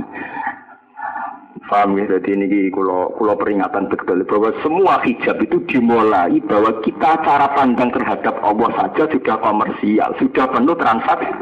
Paham 1.73 1.97
ya, 1.97 2.05
jadi 2.05 2.37
ini 2.37 2.69
kalau, 2.69 3.17
kalau 3.17 3.33
peringatan 3.33 3.89
betul 3.89 4.21
bahwa 4.29 4.53
semua 4.61 5.01
hijab 5.09 5.41
itu 5.41 5.57
dimulai 5.73 6.37
bahwa 6.45 6.69
kita 6.85 7.17
cara 7.25 7.49
pandang 7.57 7.89
terhadap 7.89 8.37
Allah 8.45 8.69
saja 8.77 9.09
sudah 9.09 9.41
komersial, 9.41 10.13
sudah 10.21 10.53
penuh 10.53 10.77
transaksi. 10.77 11.33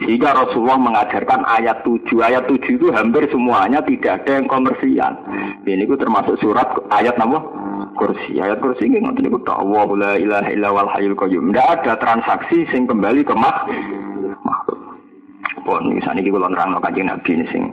Sehingga 0.00 0.32
Rasulullah 0.32 0.80
mengajarkan 0.80 1.44
ayat 1.44 1.84
7. 1.84 2.16
Ayat 2.24 2.48
7 2.48 2.80
itu 2.80 2.88
hampir 2.96 3.28
semuanya 3.28 3.84
tidak 3.84 4.24
ada 4.24 4.40
yang 4.40 4.48
komersial. 4.48 5.12
Ini 5.68 5.84
itu 5.84 6.00
termasuk 6.00 6.40
surat 6.40 6.64
ayat 6.88 7.20
nama 7.20 7.44
kursi. 8.00 8.40
Ayat 8.40 8.64
kursi 8.64 8.88
ini 8.88 9.04
ngerti 9.04 9.28
itu 9.28 9.36
Allah 9.52 9.84
la 10.00 10.12
ilaha 10.16 10.48
illa 10.48 10.72
wal 10.72 10.88
hayyul 10.88 11.12
qayyum. 11.12 11.52
Tidak 11.52 11.68
ada 11.76 11.92
transaksi 12.00 12.64
sing 12.72 12.88
kembali 12.88 13.20
ke 13.20 13.36
makhluk. 13.36 14.80
Pun 15.64 15.92
misalnya 15.92 16.24
kita 16.24 16.40
nerang 16.40 16.80
kajian 16.80 17.12
Nabi 17.12 17.30
ini 17.36 17.44
sing 17.52 17.64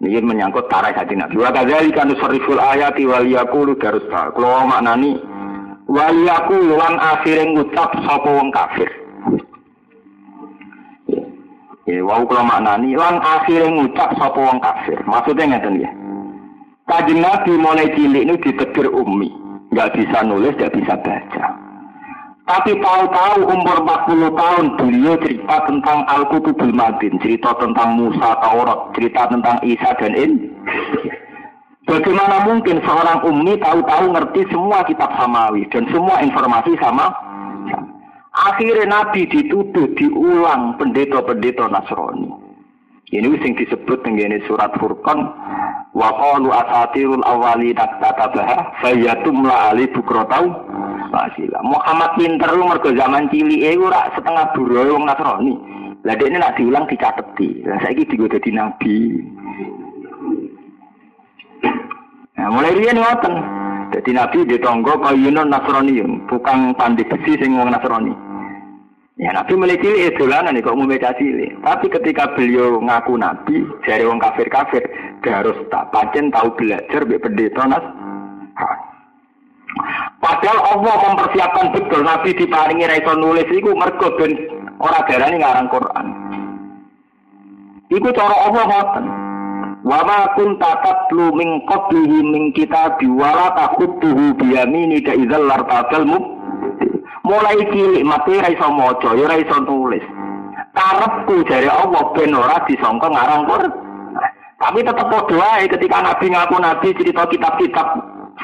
ini 0.00 0.24
menyangkut 0.24 0.72
tarikh 0.72 0.96
hati 0.96 1.12
Nabi. 1.12 1.36
Wa 1.36 1.52
kadzalika 1.52 2.08
nusarriful 2.08 2.56
ayati 2.56 3.04
wal 3.04 3.28
yaqulu 3.28 3.76
darusta. 3.76 4.32
Kalau 4.32 4.64
maknani 4.64 5.20
wal 5.84 6.16
yaqulu 6.24 6.80
lan 6.80 6.96
akhire 6.96 7.44
ngucap 7.52 7.92
sapa 8.00 8.28
wong 8.32 8.48
kafir. 8.48 8.88
Ya, 11.84 12.00
wau 12.06 12.22
kalau 12.24 12.46
maknani, 12.46 12.96
lan 12.96 13.20
akhirnya 13.20 13.68
ngucap 13.68 14.16
sapa 14.16 14.40
wong 14.40 14.62
kafir. 14.62 14.96
Maksudnya 15.04 15.58
ngeten 15.58 15.84
ya. 15.84 15.90
Kanjeng 16.88 17.20
Nabi 17.20 17.52
mulai 17.60 17.92
cilik 17.92 18.24
ini 18.24 18.34
ditegur 18.40 18.88
umi. 18.88 19.28
Nggak 19.74 20.00
bisa 20.00 20.24
nulis, 20.24 20.56
nggak 20.56 20.74
bisa 20.80 20.94
baca. 21.02 21.59
Tapi 22.50 22.82
tahu-tahu 22.82 23.46
umur 23.46 23.76
40 23.86 24.34
tahun 24.34 24.64
beliau 24.74 25.14
cerita 25.22 25.70
tentang 25.70 26.02
Al-Qutubul 26.10 26.74
Madin, 26.74 27.14
cerita 27.22 27.54
tentang 27.62 27.94
Musa, 27.94 28.42
Taurat, 28.42 28.90
cerita 28.98 29.30
tentang 29.30 29.54
Isa 29.62 29.94
dan 30.02 30.18
In. 30.18 30.50
Bagaimana 31.86 32.42
mungkin 32.50 32.82
seorang 32.82 33.22
umi 33.22 33.54
tahu-tahu 33.54 34.18
ngerti 34.18 34.50
semua 34.50 34.82
kitab 34.82 35.14
samawi 35.14 35.62
dan 35.70 35.86
semua 35.94 36.18
informasi 36.26 36.74
sama? 36.82 37.14
Akhirnya 38.34 38.98
Nabi 38.98 39.30
dituduh 39.30 39.86
diulang 39.94 40.74
pendeta-pendeta 40.74 41.70
Nasrani. 41.70 42.34
Ini 43.10 43.26
sing 43.42 43.58
disebut 43.58 44.06
dengan 44.06 44.38
surat 44.46 44.70
Furqan. 44.78 45.18
Wa 45.90 46.14
qalu 46.14 46.54
asatirul 46.54 47.26
awwali 47.26 47.74
taktatabaha 47.74 48.78
fayatumla 48.78 49.74
ali 49.74 49.90
bukrotau 49.90 50.46
masila 51.10 51.58
Muhammad 51.66 52.14
pinter 52.14 52.54
lu 52.54 52.70
mergo 52.70 52.94
zaman 52.94 53.26
cilik 53.34 53.58
e 53.58 53.74
ora 53.74 54.06
setengah 54.14 54.54
buruh 54.54 54.94
wong 54.94 55.10
Nasrani. 55.10 55.58
Lah 56.06 56.14
ini 56.14 56.38
nak 56.38 56.54
diulang 56.54 56.86
dicateti 56.86 57.66
lah 57.66 57.82
saiki 57.82 58.06
digo 58.06 58.30
dadi 58.30 58.54
nabi. 58.54 58.96
Nah, 62.38 62.48
mulai 62.54 62.78
riyen 62.78 63.02
ngoten. 63.02 63.34
Dadi 63.90 64.10
nabi 64.14 64.46
ditonggo 64.46 64.94
kayunan 65.02 65.50
Nasrani. 65.50 65.98
Bukan 66.30 66.78
pandai 66.78 67.02
besi 67.02 67.34
sing 67.42 67.58
wong 67.58 67.74
Nasrani. 67.74 68.29
Ya 69.20 69.36
Nabi 69.36 69.52
mulai 69.52 69.76
cilik 69.76 70.16
dolanan 70.16 70.56
nih 70.56 70.64
kok 70.64 70.80
mau 70.80 70.88
cilik. 70.88 71.52
Tapi 71.60 71.86
ketika 71.92 72.32
beliau 72.32 72.80
ngaku 72.80 73.20
Nabi, 73.20 73.68
dari 73.84 74.08
wong 74.08 74.16
kafir 74.16 74.48
kafir, 74.48 74.80
harus 75.20 75.60
tak 75.68 75.92
pancen 75.92 76.32
tahu 76.32 76.48
belajar 76.56 77.04
be 77.04 77.20
pendeta 77.20 77.68
nas. 77.68 77.84
Padahal 80.24 80.58
Allah 80.72 80.96
mempersiapkan 81.04 81.68
betul 81.76 82.00
Nabi 82.00 82.32
diparingi 82.32 82.88
raiso 82.88 83.12
nulis 83.20 83.44
iku 83.52 83.76
mergo 83.76 84.08
ben 84.16 84.32
ora 84.80 85.04
darani 85.04 85.36
ngarang 85.36 85.68
Quran. 85.68 86.06
Iku 87.92 88.08
cara 88.16 88.36
Allah 88.48 88.64
ngoten. 88.72 89.04
Wa 89.84 90.00
ma 90.00 90.32
kunta 90.32 90.80
tatlu 90.80 91.36
min 91.36 91.68
qablihi 91.68 92.24
min 92.24 92.56
kitabi 92.56 93.04
wa 93.04 93.36
la 93.36 93.48
taqutuhu 93.52 94.32
bi 94.40 94.56
yaminika 94.56 95.12
idzal 95.12 95.44
lartabal 95.44 96.08
mub 96.08 96.39
mulai 97.26 97.60
cilik 97.70 98.04
mati 98.06 98.40
ra 98.40 98.48
iso 98.48 98.68
maca 98.72 99.10
ya 99.16 99.24
ra 99.28 99.36
iso 99.36 99.56
tulis 99.64 100.04
karepku 100.72 101.44
jare 101.48 101.68
Allah 101.68 102.02
ben 102.16 102.34
ora 102.34 102.58
disangka 102.64 103.08
ngarang 103.10 103.44
Quran 103.48 103.72
tapi 104.60 104.84
tetap 104.84 105.08
wae 105.08 105.64
ketika 105.72 105.98
nabi 106.04 106.26
ngaku 106.30 106.56
nabi 106.60 106.88
cerita 106.92 107.24
kitab-kitab 107.32 107.88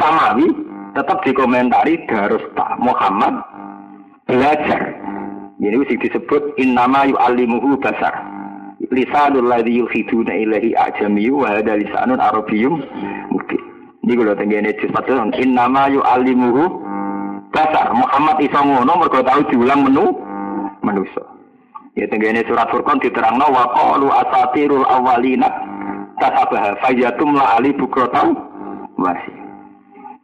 samawi 0.00 0.48
tetap 0.96 1.20
dikomentari 1.28 2.00
harus 2.08 2.40
tak 2.56 2.80
Muhammad 2.80 3.36
belajar. 4.24 4.96
Ini 5.60 5.76
mesti 5.76 5.96
disebut 6.00 6.56
innama 6.56 7.04
yu'allimuhu 7.08 7.80
basar. 7.80 8.12
Lisanul 8.92 9.48
ladzi 9.48 9.76
yuhiduna 9.76 10.32
ilahi 10.36 10.72
ajamiyu 10.76 11.44
wa 11.44 11.52
hada 11.52 11.76
lisanun 11.76 12.20
arabiyyum 12.20 12.80
mungkin 13.32 13.60
ini 14.04 14.14
kalau 14.14 14.36
tenggene 14.36 14.70
sifat 14.78 15.10
innama 15.36 15.90
yu'allimuhu 15.90 16.85
dasar 17.54 17.92
Muhammad 17.94 18.40
iso 18.42 18.58
ngono 18.58 18.92
mergo 18.98 19.20
tau 19.22 19.42
diulang 19.50 19.86
menu 19.86 20.14
manusa. 20.82 21.22
Ya 21.96 22.04
tenggene 22.10 22.44
surat 22.44 22.68
Furqan 22.68 23.00
diterangno 23.00 23.48
wa 23.48 23.72
qalu 23.72 24.08
asatirul 24.12 24.84
awwalina 24.84 25.48
tasabaha 26.20 26.76
fayatum 26.84 27.36
la 27.36 27.56
ali 27.56 27.72
bukrotau 27.72 28.36
masih. 29.00 29.36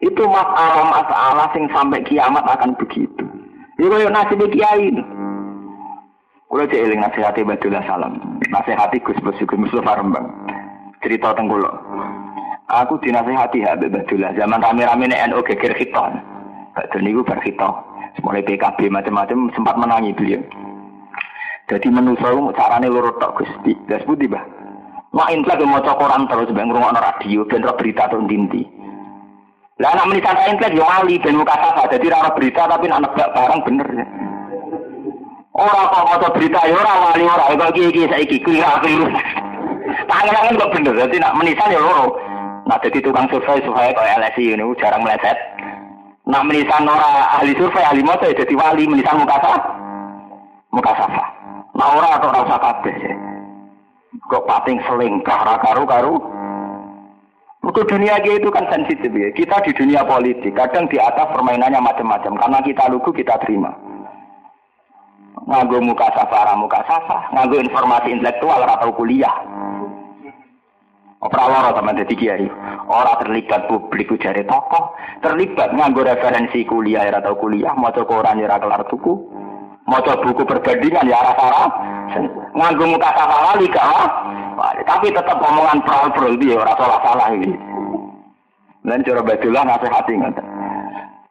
Itu 0.02 0.26
masalah 0.26 0.90
masalah 0.90 1.46
sing 1.54 1.70
sampai 1.70 2.02
kiamat 2.04 2.42
akan 2.42 2.74
begitu. 2.76 3.24
Ya 3.78 3.86
koyo 3.88 4.08
nasib 4.10 4.42
kiai. 4.50 4.90
Kulo 6.52 6.68
cek 6.68 6.84
eling 6.84 7.00
nasihati 7.00 7.48
Badullah 7.48 7.80
Salam. 7.88 8.20
Nasihati 8.52 9.00
Gus 9.00 9.16
Basuki 9.24 9.56
Mustafa 9.56 9.96
Rembang. 9.96 10.28
Cerita 11.00 11.32
tenggulo. 11.32 11.72
Aku 12.68 13.00
dinasihati 13.00 13.64
Habib 13.64 13.96
Badullah 13.96 14.36
zaman 14.36 14.60
rame-rame 14.60 15.08
NU 15.08 15.40
geger 15.48 15.72
khiton. 15.72 16.31
Dan 16.76 17.04
itu 17.04 17.20
berkita. 17.20 17.68
Mulai 18.22 18.44
PKB 18.44 18.92
macam-macam 18.92 19.48
sempat 19.56 19.74
menangi 19.76 20.12
beliau. 20.12 20.40
Jadi 21.72 21.88
menurut 21.88 22.20
saya 22.20 22.36
caranya 22.52 22.92
lurut 22.92 23.16
tok 23.16 23.40
gusti. 23.40 23.72
Das 23.88 24.04
putih 24.04 24.28
bah. 24.28 24.44
Mak 25.12 25.28
intlek 25.32 25.60
mau 25.64 25.80
cokoran 25.80 26.24
terus 26.28 26.48
bang 26.56 26.68
ngurungokno 26.68 27.00
radio 27.00 27.44
dan 27.48 27.68
berita 27.76 28.08
terus 28.08 28.28
dinti. 28.28 28.64
Lah 29.80 29.92
anak 29.96 30.08
menisan 30.12 30.36
intlek 30.48 30.76
yo 30.76 30.84
wali 30.84 31.20
ben 31.20 31.36
muka 31.36 31.56
sapa. 31.56 31.88
Jadi 31.92 32.12
ora 32.12 32.32
berita 32.32 32.68
tapi 32.68 32.88
nak 32.88 33.08
nebak 33.08 33.32
barang 33.32 33.60
bener. 33.64 33.88
Orang 35.52 35.88
kok 35.92 36.06
maca 36.08 36.28
berita 36.32 36.60
ya 36.64 36.76
ora 36.76 36.94
wali 37.08 37.24
ora 37.28 37.44
kok 37.52 37.72
iki 37.76 37.82
iki 37.92 38.02
saiki 38.08 38.36
keliru. 38.40 39.08
Tangan-tangan 40.08 40.60
kok 40.60 40.72
bener. 40.76 40.94
Jadi 40.96 41.16
nak 41.20 41.36
menisan 41.36 41.72
ya 41.72 41.80
loro. 41.80 42.16
Nah 42.68 42.78
jadi 42.80 42.98
tukang 43.00 43.28
survei 43.28 43.64
supaya 43.64 43.92
kayak 43.92 44.20
LSI 44.20 44.56
ini 44.56 44.64
jarang 44.80 45.04
meleset. 45.04 45.36
Nah 46.22 46.42
menisan 46.46 46.86
ora 46.86 47.34
ahli 47.34 47.50
survei 47.58 47.82
ahli 47.82 48.02
moto 48.06 48.30
ya 48.30 48.38
jadi 48.38 48.54
wali 48.54 48.86
menisan 48.86 49.18
muka 49.18 49.42
sapa? 49.42 49.74
Muka 50.70 50.92
sapa? 50.94 51.24
Nah 51.74 51.88
ora 51.98 52.08
atau 52.14 52.30
ora 52.30 52.46
usah 52.46 52.60
kabeh. 52.62 52.96
Kok 54.30 54.46
pating 54.46 54.78
selingkah 54.86 55.40
ra 55.42 55.56
karu-karu? 55.58 56.14
Untuk 57.62 57.86
dunia 57.86 58.18
itu 58.22 58.50
kan 58.50 58.66
sensitif 58.70 59.10
ya. 59.14 59.30
Kita 59.34 59.62
di 59.62 59.70
dunia 59.74 60.02
politik 60.02 60.50
kadang 60.54 60.90
di 60.90 60.98
atas 60.98 61.30
permainannya 61.30 61.78
macam-macam. 61.78 62.34
Karena 62.38 62.58
kita 62.58 62.90
lugu 62.90 63.14
kita 63.14 63.38
terima. 63.42 63.70
Nganggo 65.46 65.78
muka 65.78 66.10
safa, 66.10 66.58
muka 66.58 66.82
safa. 66.90 67.30
Informasi 67.34 68.18
intelektual 68.18 68.66
atau 68.66 68.90
kuliah. 68.94 69.30
Ora 71.22 71.46
lara 71.46 71.70
teman 71.70 72.02
dadi 72.02 72.18
kiai. 72.18 72.50
Ora 72.90 73.14
terlibat 73.22 73.70
publik 73.70 74.10
jare 74.18 74.42
tokoh, 74.42 74.98
terlibat 75.22 75.70
nganggo 75.70 76.02
referensi 76.02 76.66
kuliah 76.66 77.06
ora 77.06 77.22
tau 77.22 77.38
kuliah, 77.38 77.70
maca 77.78 78.02
koran 78.02 78.42
ora 78.42 78.58
kelar 78.58 78.82
tuku. 78.90 79.14
Maca 79.86 80.18
buku 80.18 80.42
perbandingan 80.42 81.06
ya 81.06 81.22
ora 81.22 81.32
salah. 81.38 81.68
Nganggo 82.58 82.84
muka 82.90 83.10
lali 83.14 83.70
gak 83.70 83.86
tapi 84.86 85.10
tetap 85.10 85.38
omongan 85.42 85.82
pral-pral 85.82 86.34
dia 86.38 86.58
ora 86.58 86.74
salah 86.74 87.00
salah 87.06 87.28
ini. 87.34 87.54
Dan 88.82 89.06
cara 89.06 89.22
badulah 89.22 89.62
nasihati 89.62 90.12
ngoten. 90.18 90.46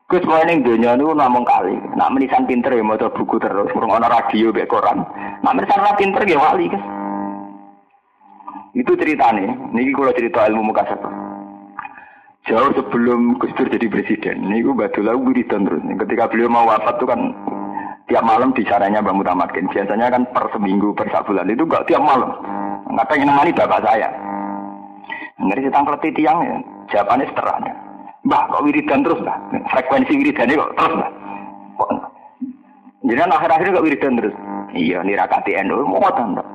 Gus 0.08 0.24
kowe 0.28 0.44
ning 0.44 0.64
donya 0.64 0.96
niku 0.96 1.16
namung 1.16 1.44
kali. 1.44 1.76
Nak 1.96 2.12
menisan 2.16 2.48
pinter 2.48 2.76
ya 2.76 2.84
maca 2.84 3.12
buku 3.12 3.40
terus, 3.40 3.72
ngrungokno 3.72 4.08
radio 4.08 4.52
mek 4.56 4.68
koran. 4.72 5.04
Nak 5.44 5.56
menisan 5.56 5.84
ora 5.84 5.96
pinter 6.00 6.24
ya 6.28 6.40
wali, 6.40 6.72
Gus. 6.72 6.84
Itu 8.72 8.96
ceritanya. 8.96 9.52
Niki 9.76 9.92
kalau 9.92 10.16
cerita 10.16 10.48
ilmu 10.48 10.72
muka 10.72 10.88
satu. 10.88 11.10
Jauh 12.50 12.74
sebelum 12.74 13.38
Gus 13.38 13.54
Dur 13.54 13.70
jadi 13.70 13.86
presiden, 13.86 14.50
ini 14.50 14.66
gue 14.66 14.74
batu 14.74 15.06
lagu 15.06 15.22
wiridan 15.30 15.62
terus. 15.62 15.84
Ketika 15.86 16.26
beliau 16.26 16.50
mau 16.50 16.66
wafat 16.66 16.98
tuh 16.98 17.06
kan 17.06 17.30
tiap 18.10 18.26
malam 18.26 18.50
bicaranya 18.50 19.04
Bang 19.04 19.22
Mutamakin. 19.22 19.70
Biasanya 19.70 20.10
kan 20.10 20.26
per 20.34 20.50
seminggu, 20.50 20.90
per 20.98 21.06
bulan 21.12 21.52
itu 21.54 21.68
enggak 21.68 21.86
tiap 21.86 22.02
malam. 22.02 22.34
Nggak 22.90 23.08
pengen 23.14 23.30
nemani 23.30 23.54
bapak 23.54 23.86
saya. 23.86 24.10
Ngeri 25.38 25.70
tentang 25.70 25.86
keleti 25.86 26.10
tiang 26.18 26.40
ya. 26.42 26.58
Jawabannya 26.92 27.30
seteranya. 27.30 27.74
Mbah 28.26 28.44
kok 28.50 28.64
wiridan 28.66 29.02
terus 29.06 29.22
mbah? 29.22 29.38
Frekuensi 29.70 30.14
wiridannya 30.18 30.60
kok 30.60 30.74
terus 30.78 30.94
mbah? 30.98 31.12
Kok? 31.78 31.90
Jadi 33.02 33.22
akhir-akhir 33.22 33.68
kok 33.74 33.86
wiridan 33.86 34.18
terus? 34.18 34.36
Iya, 34.72 34.98
nirakati 35.06 35.58
NU, 35.66 35.86
mau 35.86 36.02
mbak. 36.02 36.48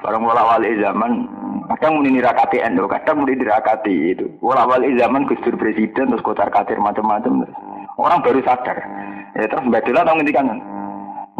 Barang 0.00 0.22
wala 0.28 0.42
wali 0.44 0.76
zaman 0.80 1.24
Kadang 1.66 1.98
muni 1.98 2.14
nirakati 2.14 2.62
endo, 2.62 2.86
kadang 2.86 3.26
muni 3.26 3.34
nirakati 3.34 4.14
itu. 4.14 4.26
Walau 4.38 4.78
zaman 4.78 5.26
Gus 5.26 5.42
Dur 5.42 5.58
presiden 5.58 6.14
terus 6.14 6.22
kotar 6.22 6.46
katir 6.54 6.78
macam-macam. 6.78 7.42
Orang 7.98 8.22
baru 8.22 8.38
sadar. 8.46 8.78
Ya 9.34 9.50
terus 9.50 9.66
Mbak 9.66 9.82
Dila 9.82 10.06
tahu 10.06 10.22
ngendikan. 10.22 10.62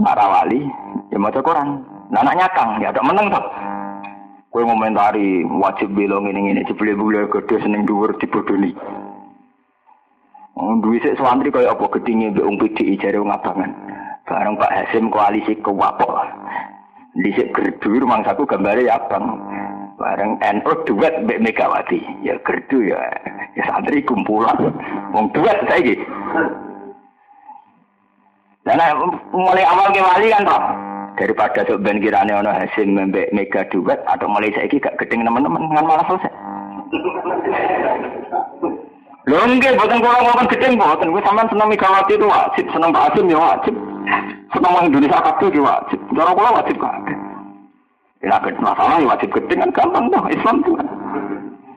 Para 0.03 0.27
wali 0.27 0.67
ya 1.15 1.41
koran. 1.41 1.81
Nah, 2.11 2.23
anaknya 2.23 2.47
kang 2.55 2.79
ya 2.83 2.91
ada 2.91 3.03
menang 3.03 3.31
tuh. 3.31 3.47
Kue 4.51 4.63
ngomentari 4.63 5.45
wajib 5.47 5.93
belong 5.95 6.33
ini 6.33 6.55
ini 6.55 6.67
jebule 6.67 6.97
bule 6.97 7.29
gede 7.29 7.61
seneng 7.61 7.85
dhuwur 7.85 8.17
dibodoni. 8.19 8.73
Duwi 10.57 10.99
sik 11.05 11.21
santri 11.21 11.53
kaya 11.53 11.77
apa 11.77 11.85
gedinge 11.99 12.33
mbek 12.33 12.47
wong 12.47 12.57
PDI 12.57 12.97
jare 12.97 13.21
wong. 13.21 13.33
Bareng 14.27 14.59
Pak 14.59 14.73
Hasim 14.73 15.13
koalisi 15.13 15.55
kewapok. 15.61 16.11
Dhisik 17.21 17.53
gerdu 17.53 18.01
rumang 18.03 18.25
saku 18.25 18.49
gambare 18.49 18.85
ya 18.85 18.97
abang. 18.97 19.41
Bareng 19.97 20.37
NU 20.41 20.73
duet 20.85 21.15
Mbak 21.25 21.41
Megawati 21.41 22.01
ya 22.21 22.37
gerdu 22.45 22.93
ya 22.93 23.01
ya 23.57 23.63
santri 23.65 24.05
kumpulan 24.05 24.73
wong 25.13 25.33
duet 25.33 25.57
saiki 25.69 25.97
dan 28.67 28.81
mulai 29.33 29.65
awal 29.65 29.89
ke 29.95 30.03
wali 30.03 30.29
kan 30.29 30.45
toh 30.45 30.63
Daripada 31.17 31.65
sok 31.65 31.81
ben 31.81 31.97
kirane 31.97 32.29
ana 32.29 32.53
hasil 32.53 32.85
mbek 32.85 33.33
mega 33.33 33.65
duet 33.73 33.97
atau 34.05 34.29
mulai 34.29 34.53
saiki 34.53 34.77
gak 34.77 35.01
gedeng 35.01 35.25
teman-teman 35.25 35.65
ngan 35.73 35.89
malah 35.89 36.05
selesai. 36.05 36.33
Lho 39.25 39.41
nggih 39.49 39.81
boten 39.81 40.05
kula 40.05 40.21
ngomong 40.21 40.49
gedeng 40.53 40.77
boten 40.77 41.09
kuwi 41.09 41.25
sampean 41.25 41.49
seneng 41.49 41.73
Megawati 41.73 42.21
itu 42.21 42.29
wajib, 42.29 42.65
seneng 42.69 42.93
Pak 42.93 43.05
Hasim 43.09 43.33
ya 43.33 43.39
wajib. 43.41 43.75
Seneng 44.53 44.73
wong 44.77 44.85
Indonesia 44.93 45.25
kabeh 45.25 45.49
ya 45.57 45.63
wajib. 45.65 45.99
Cara 46.13 46.31
kula 46.37 46.51
wajib 46.61 46.77
kok. 46.77 46.95
Ya 48.25 48.41
masalah 48.41 48.97
ya 49.01 49.07
wajib 49.13 49.29
gedeng 49.33 49.69
kan 49.69 49.71
gampang 49.77 50.09
toh 50.09 50.25
Islam 50.33 50.57
tuh 50.65 50.75
kan. 50.81 50.89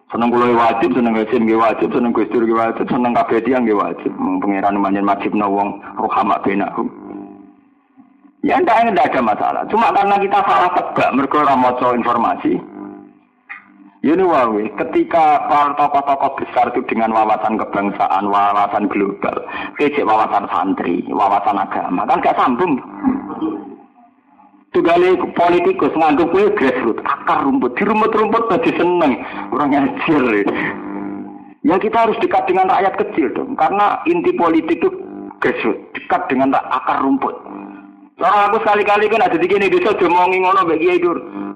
Seneng 0.09 0.33
kula 0.33 0.49
ya 0.49 0.57
wajib, 0.57 0.89
seneng 0.97 1.13
Hasim 1.13 1.45
ya 1.45 1.57
wajib, 1.61 1.89
seneng 1.93 2.09
Gus 2.09 2.31
Dur 2.33 2.41
ya 2.41 2.55
wajib, 2.57 2.85
seneng 2.89 3.13
kabeh 3.13 3.39
tiyang 3.45 3.63
ya 3.69 3.77
wajib. 3.77 4.09
Pangeran 4.17 4.81
manjen 4.81 5.05
wajibna 5.05 5.45
wong 5.45 5.77
rohama 5.99 6.41
benahum. 6.41 6.89
Ya 8.41 8.57
enggak, 8.57 8.89
enggak 8.89 9.13
ada 9.13 9.21
masalah. 9.21 9.61
Cuma 9.69 9.93
karena 9.93 10.15
kita 10.17 10.39
salah 10.47 10.71
tegak 10.73 11.13
mergo 11.13 11.43
ora 11.43 11.53
maca 11.53 11.91
informasi, 11.91 12.55
ini 13.99 14.23
wawi, 14.23 14.71
ketika 14.79 15.43
para 15.51 15.75
tokoh-tokoh 15.75 16.39
besar 16.39 16.71
itu 16.71 16.79
dengan 16.87 17.11
wawasan 17.11 17.59
kebangsaan, 17.59 18.31
wawasan 18.31 18.87
global, 18.87 19.43
kecek 19.75 20.07
wawasan 20.07 20.47
santri, 20.47 21.03
wawasan 21.11 21.59
agama, 21.59 22.07
kan 22.07 22.23
gak 22.23 22.39
sambung. 22.39 22.79
Tugale 24.69 25.17
politikus 25.33 25.89
nganggep 25.97 26.29
kuwi 26.29 26.53
grassroots, 26.53 27.01
akar 27.01 27.41
rumput, 27.41 27.73
di 27.73 27.89
rumput-rumput 27.89 28.53
tadi 28.53 28.69
seneng, 28.77 29.17
orang 29.49 29.73
ngajar. 29.73 30.45
Ya 31.65 31.75
kita 31.81 31.97
harus 32.05 32.21
dekat 32.21 32.45
dengan 32.45 32.69
rakyat 32.69 33.01
kecil 33.01 33.33
dong, 33.33 33.57
karena 33.57 33.97
inti 34.05 34.29
politik 34.37 34.77
itu 34.77 34.93
grassroots, 35.41 35.81
dekat 35.97 36.21
dengan 36.29 36.53
akar 36.53 37.01
rumput. 37.01 37.33
Soalnya 38.21 38.51
aku 38.51 38.61
sekali-kali 38.61 39.09
kan 39.09 39.25
ada 39.25 39.37
di 39.41 39.47
gini 39.49 39.73
desa 39.73 39.95
demongi 39.97 40.37
ngono 40.43 40.61
bagi 40.67 40.85
Kiai 40.85 41.01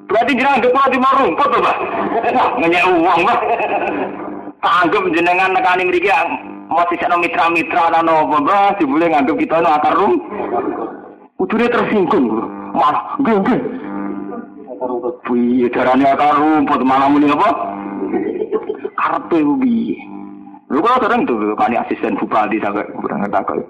Berarti 0.04 0.32
ndek 0.36 0.72
kula 0.74 0.92
timur 0.92 1.16
rumput 1.16 1.48
to, 1.54 1.60
Pak. 1.62 1.78
Ngenyek 2.60 2.86
uang, 2.88 3.20
Pak. 3.30 3.40
Anggap 4.64 5.04
jenengan 5.14 5.54
nekani 5.54 5.86
mriki 5.86 6.10
mau 6.72 6.82
sisakno 6.90 7.22
mitra-mitra 7.22 7.94
lan 7.94 8.10
apa, 8.10 8.38
Pak, 8.42 8.82
dibule 8.82 9.06
nganggep 9.06 9.38
kita 9.38 9.62
no 9.62 9.70
akar 9.70 9.94
rum. 9.96 10.18
Udune 11.38 11.68
tersinggung, 11.68 12.28
malah 12.74 13.04
nggih 13.22 13.38
nggih. 13.40 13.62
Piye 15.24 15.72
darane 15.72 16.04
akar 16.04 16.36
rumput 16.36 16.82
malah 16.84 17.08
muni 17.08 17.32
apa? 17.32 17.50
Karepe 19.00 19.40
piye? 19.62 19.96
Lho 20.74 20.82
kok 20.82 21.06
sering 21.06 21.24
tuh 21.30 21.54
kali 21.56 21.78
asisten 21.78 22.18
bupati 22.18 22.58
sampai 22.60 22.90
kurang 22.98 23.24
ngerti 23.24 23.62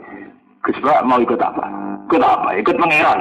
Gus 0.63 0.79
mau 1.03 1.19
ikut 1.19 1.35
apa? 1.43 1.67
Ikut 2.07 2.23
apa? 2.23 2.55
Ikut 2.55 2.79
pangeran. 2.79 3.19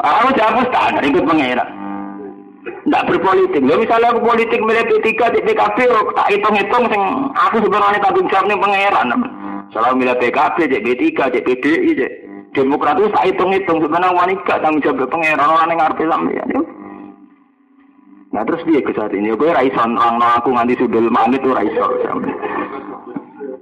Aku 0.00 0.28
jawab 0.40 0.64
standar 0.72 1.04
ikut 1.04 1.28
pangeran. 1.28 1.68
Tidak 2.88 3.04
berpolitik. 3.04 3.68
Ya 3.68 3.76
misalnya 3.76 4.16
aku 4.16 4.24
politik 4.24 4.64
milih 4.64 4.80
P3 4.88 5.12
di 5.36 5.40
PKB, 5.44 5.78
tak 6.16 6.28
hitung-hitung 6.32 6.84
sing 6.88 7.02
aku 7.36 7.60
sebenarnya 7.60 8.00
tanggung 8.00 8.32
jawab 8.32 8.48
nih 8.48 8.56
pangeran. 8.56 9.08
Selalu 9.76 9.94
milih 10.00 10.16
PKB, 10.16 10.56
di 10.72 10.78
P3, 10.80 11.04
di 11.36 11.40
PDI, 11.44 11.90
di 11.92 12.06
Demokrat 12.56 12.96
itu 12.96 13.12
tak 13.12 13.26
hitung-hitung 13.28 13.78
sebenarnya 13.84 14.16
wanita 14.16 14.54
tanggung 14.64 14.80
jawab 14.80 15.04
pangeran 15.12 15.52
orang 15.52 15.68
yang 15.68 15.78
ngarep 15.78 16.00
sampeyan. 16.00 16.48
Nah 18.28 18.42
terus 18.44 18.64
dia 18.68 18.80
ke 18.84 18.92
saat 18.92 19.12
ini, 19.12 19.32
gue 19.32 19.50
raison 19.52 19.96
orang 19.96 20.20
aku 20.40 20.52
nganti 20.52 20.76
sudul 20.80 21.08
manit 21.08 21.40
tuh 21.44 21.56
raison. 21.56 21.92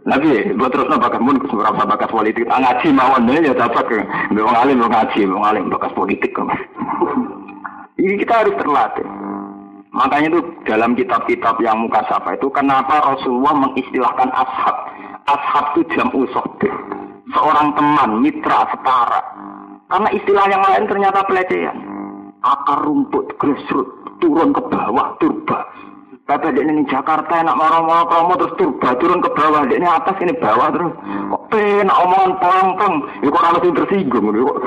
Nabi, 0.07 0.55
buat 0.55 0.71
terus 0.71 0.87
napa 0.87 1.11
kamu 1.11 1.51
seberapa 1.51 1.83
bakas 1.83 2.15
politik? 2.15 2.47
Ah, 2.47 2.63
ngaji 2.63 2.95
mawon 2.95 3.27
ya 3.27 3.51
dapat 3.51 3.91
ke. 3.91 3.99
Mau 4.39 4.55
ngalim 4.55 4.79
mau 4.79 4.87
ngaji, 4.87 5.27
mau 5.27 5.43
ngalim 5.43 5.67
bakas 5.67 5.91
politik 5.99 6.31
kan. 6.31 6.47
Ini 7.99 8.15
kita 8.23 8.47
harus 8.47 8.55
terlatih. 8.55 9.03
Makanya 9.91 10.31
itu 10.31 10.41
dalam 10.63 10.95
kitab-kitab 10.95 11.59
yang 11.59 11.83
muka 11.83 12.07
itu 12.07 12.47
kenapa 12.55 13.03
Rasulullah 13.03 13.67
mengistilahkan 13.67 14.31
ashab. 14.31 14.77
Ashab 15.27 15.65
itu 15.75 15.83
jam 15.99 16.13
usohbih. 16.15 16.71
Seorang 17.35 17.75
teman, 17.75 18.11
mitra, 18.23 18.71
setara. 18.71 19.23
Karena 19.91 20.09
istilah 20.15 20.47
yang 20.47 20.63
lain 20.63 20.85
ternyata 20.87 21.27
pelecehan. 21.27 21.79
Akar 22.47 22.87
rumput, 22.87 23.35
grassroots, 23.39 24.07
turun 24.23 24.55
ke 24.55 24.63
bawah, 24.71 25.19
turba 25.19 25.67
Bapak 26.27 26.59
ini 26.59 26.83
Jakarta 26.91 27.39
enak 27.39 27.55
marah-marah 27.55 28.11
kamu 28.11 28.35
terus 28.35 28.55
turba 28.59 28.99
turun 28.99 29.23
ke 29.23 29.31
bawah, 29.31 29.63
ini 29.71 29.87
atas 29.87 30.19
ini 30.19 30.35
bawah 30.35 30.75
terus. 30.75 30.91
Kok 31.31 31.43
penak 31.55 32.01
omongan 32.03 32.33
pang-pang, 32.43 32.95
ya 33.23 33.31
kok 33.31 33.45
langsung 33.47 33.75
tersinggung. 33.79 34.35
Ya 34.35 34.43
kok. 34.43 34.59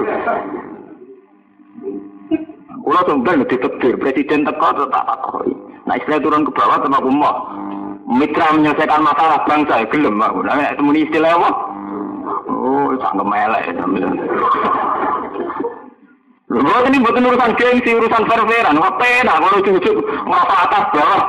Kulo 2.80 3.00
sampeyan 3.06 3.44
ditetir, 3.44 3.94
presiden 4.00 4.48
teko 4.48 4.72
tak 4.88 5.04
takoki. 5.04 5.52
Nah 5.84 6.00
istilah 6.00 6.24
turun 6.24 6.48
ke 6.48 6.52
bawah 6.56 6.80
sama 6.80 6.98
aku 7.04 7.12
mau 7.12 7.36
mitra 8.08 8.56
menyelesaikan 8.56 9.04
masalah 9.04 9.44
bangsa 9.44 9.84
ya 9.84 9.86
gelem. 9.92 10.16
Nah 10.16 10.74
temuni 10.80 11.04
istilah 11.06 11.38
apa? 11.38 11.50
Oh, 12.50 12.90
itu 12.98 13.06
anggap 13.06 13.28
melek. 13.30 13.64
Lho, 16.50 16.76
ini 16.90 16.98
bukan 16.98 17.30
urusan 17.30 17.54
gengsi, 17.62 17.94
urusan 17.94 18.26
perveran. 18.26 18.82
Ngapain, 18.82 19.30
aku 19.30 19.48
lucu 19.62 19.70
lucu 19.78 19.92
merasa 20.26 20.56
atas, 20.66 20.84
bro. 20.90 21.20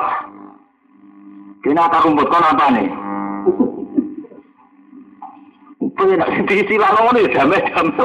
Kini 1.61 1.77
apa 1.77 2.01
kumpulkan 2.01 2.41
apa 2.41 2.65
nih? 2.73 2.89
diisi 6.49 6.77
lalu 6.81 7.01
ini 7.13 7.33
damai-damai 7.35 8.01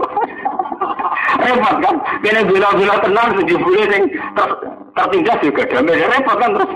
repot 1.39 1.75
kan 1.83 1.95
kini 2.23 2.41
gula-gula 2.47 2.95
tenang 3.03 3.29
sejibulnya 3.39 3.85
yang 3.91 4.03
tertindas 4.95 5.39
juga 5.43 5.63
damai 5.71 6.03
repot 6.03 6.35
kan 6.39 6.51
terus 6.55 6.71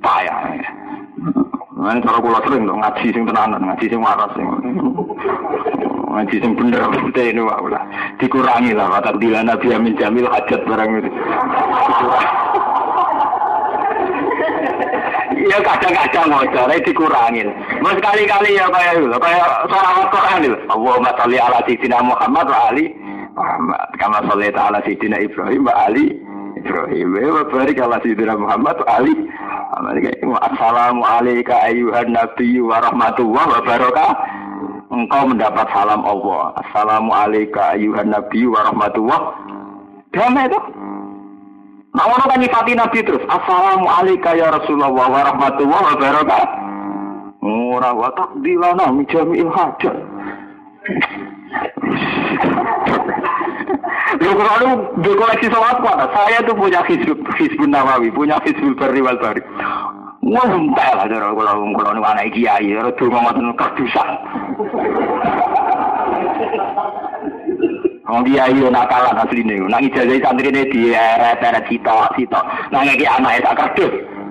payah 0.00 0.36
Nah, 1.82 1.98
cara 1.98 2.22
kula 2.22 2.38
sering 2.46 2.62
dong 2.62 2.78
ngaji 2.78 3.10
sing 3.10 3.26
tenanan, 3.26 3.58
ngaji 3.58 3.90
sing 3.90 3.98
waras 3.98 4.30
sing. 4.38 4.46
Ngaji 6.14 6.36
sing 6.38 6.54
bener 6.54 6.78
teh 7.10 7.34
ini 7.34 7.42
wae 7.42 7.66
lah. 7.66 7.82
Dikurangi 8.22 8.70
lah 8.70 8.86
kata 9.02 9.18
bila 9.18 9.42
Nabi 9.42 9.74
Amin 9.74 9.98
Jamil 9.98 10.30
hajat 10.30 10.62
barang 10.62 11.02
itu. 11.02 11.10
Iya 15.42 15.58
kadang-kadang 15.58 16.26
mau 16.30 16.46
cara 16.54 16.78
dikurangin. 16.86 17.50
Mas 17.82 17.98
kali-kali 17.98 18.54
ya 18.54 18.70
kayak 18.70 19.02
itu, 19.02 19.18
kayak 19.18 19.46
seorang 19.66 20.06
Quran 20.14 20.46
itu. 20.46 20.58
Allahumma 20.70 21.10
sholli 21.18 21.38
ala 21.42 21.58
sayyidina 21.66 21.98
Muhammad 21.98 22.46
wa 22.46 22.60
ali 22.70 22.94
Muhammad. 23.34 23.86
Kama 23.98 24.22
sholli 24.30 24.54
ala 24.54 24.78
sayyidina 24.86 25.18
Ibrahim 25.18 25.66
wa 25.66 25.74
ali 25.90 26.14
Ibrahim. 26.62 27.10
Wa 27.18 27.42
barik 27.50 27.76
ala 27.82 27.98
sayyidina 27.98 28.38
Muhammad 28.38 28.78
wa 28.78 28.86
ali 29.02 29.14
Assalamualaikum 30.38 31.58
ayuhan 31.58 32.14
nabi 32.14 32.62
wa 32.62 32.78
rahmatullah 32.78 33.44
wa 33.50 33.60
barakatuh. 33.66 34.10
Engkau 34.92 35.22
mendapat 35.26 35.66
salam 35.74 36.06
Allah. 36.06 36.54
Assalamualaikum 36.62 37.58
ayuhan 37.58 38.14
nabi 38.14 38.46
wa 38.46 38.62
rahmatullah. 38.62 39.20
Damai 40.14 40.46
itu. 40.46 40.60
Nah, 41.92 42.08
orang 42.08 42.24
kan 42.24 42.40
nyifati 42.40 42.72
Nabi 42.72 42.98
terus. 43.04 43.20
Assalamualaikum 43.28 44.32
ya 44.32 44.48
Rasulullah 44.48 44.92
wa 44.92 45.20
rahmatullahi 45.20 45.84
wa 45.92 45.96
barakatuh. 46.00 46.60
Ora 47.42 47.90
wa 47.90 48.08
takdilana 48.16 48.86
min 48.94 49.04
jami'il 49.10 49.50
hajat. 49.50 49.96
Lu 54.22 54.30
kalau 54.38 54.92
di 55.02 55.10
koleksi 55.18 55.46
sholat 55.50 55.82
kuat, 55.82 56.08
saya 56.14 56.38
tuh 56.46 56.54
punya 56.54 56.84
hizbun, 56.86 57.18
hizbun 57.40 57.70
nawawi, 57.74 58.12
punya 58.12 58.38
hizbul 58.46 58.76
bari 58.76 59.00
wal 59.02 59.18
bari. 59.18 59.42
Wah, 60.22 60.46
entah 60.46 60.90
lah, 60.94 61.06
kalau 61.10 61.34
kalau 61.34 61.74
kalau 61.74 61.90
nih 61.98 62.04
anak 62.06 62.30
kiai, 62.30 62.70
kalau 62.70 62.94
tuh 62.94 63.10
ngotot 63.10 63.52
kerdusan. 63.58 64.08
Wong 68.12 68.28
kiai 68.28 68.52
yo 68.60 68.68
nakalan 68.68 69.16
asline. 69.24 69.56
Nang 69.72 69.82
ijazah 69.88 70.20
santrine 70.20 70.68
di 70.68 70.92
eret-eret 70.92 71.64
cita 71.64 72.12
cita. 72.12 72.40
Nang 72.68 72.84
iki 72.84 73.08
anake 73.08 73.40
tak 73.40 73.56
kerdus. 73.56 74.21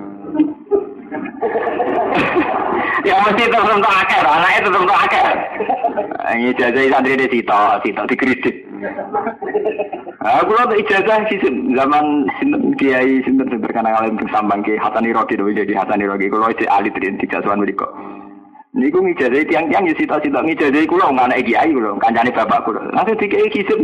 Ya 3.02 3.18
mesti 3.18 3.50
terus 3.50 3.66
untuk 3.66 3.90
akeh, 3.90 4.20
anaknya 4.22 4.62
terus 4.62 4.78
untuk 4.78 4.94
akeh. 4.94 5.26
Ini 6.38 6.54
jajah 6.54 6.86
santri 6.86 7.18
ini 7.18 7.26
sito, 7.28 7.60
sito 7.82 8.02
di 8.06 8.14
kredit. 8.14 8.56
Aku 10.22 10.54
lho 10.54 10.70
ijazah 10.78 11.26
sih 11.26 11.42
zaman 11.74 12.30
sinten 12.38 12.78
kiai 12.78 13.18
sinten 13.26 13.50
sen 13.50 13.58
terkenang 13.58 13.98
alim 13.98 14.14
kesambang 14.22 14.62
ke 14.62 14.78
hatani 14.78 15.10
rogi 15.10 15.34
dulu 15.34 15.50
jadi 15.50 15.82
hatani 15.82 16.06
rogi. 16.06 16.30
Aku 16.30 16.38
lho 16.38 16.54
isi 16.54 16.64
alit 16.70 16.94
rin, 17.02 17.18
tiga 17.18 17.42
suan 17.42 17.58
berikut. 17.66 17.90
Ini 18.78 18.86
ku 18.94 19.02
ngijazah 19.02 19.44
tiang-tiang 19.50 19.90
ya 19.90 19.94
sita-sita 19.98 20.38
ngijazah 20.38 20.86
ku 20.86 20.94
lho, 20.94 21.10
ngana 21.10 21.42
kiai 21.42 21.74
ku 21.74 21.82
lho, 21.82 21.98
kancani 21.98 22.30
bapak 22.30 22.62
ku 22.62 22.70
lho. 22.70 22.86
Nanti 22.94 23.18
dikei 23.18 23.50
kisim, 23.50 23.82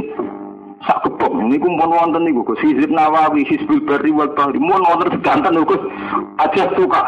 sak 0.86 1.02
kepok 1.02 1.32
niku 1.34 1.66
pun 1.74 1.90
wonten 1.90 2.22
niku 2.22 2.46
Gus 2.46 2.62
Hizib 2.62 2.90
Nawawi 2.92 3.42
Hizbul 3.48 3.82
Bari 3.82 4.14
wal 4.14 4.30
Bahri 4.36 4.62
mun 4.62 4.84
wonten 4.86 5.10
sedanten 5.18 5.66
Gus 5.66 5.82
aja 6.38 6.70
suka. 6.78 7.02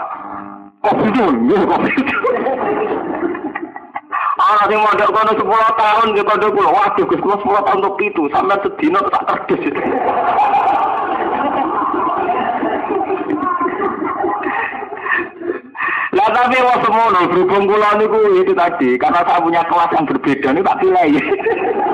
Kok 0.80 0.96
itu? 1.06 1.24
Ya 1.52 1.58
kok 1.62 1.82
itu. 1.86 2.16
Ana 4.40 4.64
sing 4.66 4.80
mondok 4.80 5.12
kono 5.12 5.32
10 5.36 5.44
tahun 5.76 6.08
ke 6.16 6.22
kono 6.24 6.46
kula. 6.56 6.70
Waduh 6.72 7.04
Gus 7.06 7.20
kula 7.20 7.36
10 7.44 7.66
tahun 7.68 7.78
untuk 7.84 8.00
itu 8.02 8.22
sampai 8.32 8.58
sedina 8.64 9.00
tak 9.12 9.22
terdes. 9.28 9.64
Lah 16.10 16.28
tapi 16.34 16.58
wong 16.58 16.78
semono 16.82 17.20
berhubung 17.30 17.64
kula 17.70 17.90
niku 18.00 18.18
itu 18.40 18.52
tadi 18.56 18.98
karena 18.98 19.22
saya 19.22 19.44
punya 19.44 19.62
kelas 19.68 19.94
yang 19.94 20.08
berbeda 20.08 20.48
ini 20.50 20.60
tak 20.66 20.78
pilih. 20.82 21.12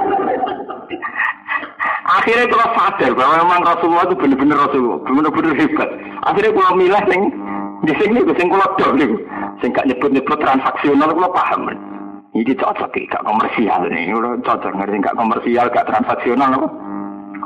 Akhirnya 2.17 2.49
kalau 2.49 2.69
sadar 2.73 3.13
bahwa 3.13 3.35
memang 3.45 3.61
Rasulullah 3.61 4.05
itu 4.09 4.17
benar-benar 4.17 4.59
Rasulullah, 4.65 4.99
benar-benar 5.05 5.53
hebat. 5.61 5.91
Akhirnya 6.25 6.51
kalau 6.57 6.73
milih 6.81 7.03
sing 7.13 7.23
di 7.85 7.93
sini 8.01 8.19
sing 8.33 8.47
kula 8.49 8.67
dok 8.81 8.93
niku. 8.97 9.17
Sing 9.61 9.69
gak 9.77 9.85
nyebut-nyebut 9.85 10.39
transaksional 10.41 11.13
kula 11.13 11.29
paham. 11.37 11.69
Ini 12.33 12.53
cocok 12.57 12.93
gak 13.13 13.25
komersial 13.25 13.89
nih, 13.93 14.13
udah 14.17 14.41
cocok 14.45 14.73
ngerti 14.81 14.97
gak 15.05 15.17
komersial, 15.17 15.67
gak 15.69 15.89
transaksional 15.89 16.51
apa? 16.57 16.69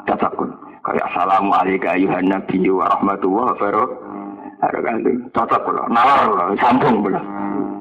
Cocok 0.06 0.32
Kayak 0.80 1.06
assalamualaikum 1.12 1.92
ayuhan 1.92 2.24
nabi 2.32 2.64
wa 2.72 2.88
rahmatullah 2.88 3.52
wabarakatuh. 3.58 5.14
Cocok 5.34 5.60
kula, 5.66 5.82
nalar 5.90 6.30
kula, 6.30 6.44
sambung 6.62 7.04
kula. 7.04 7.20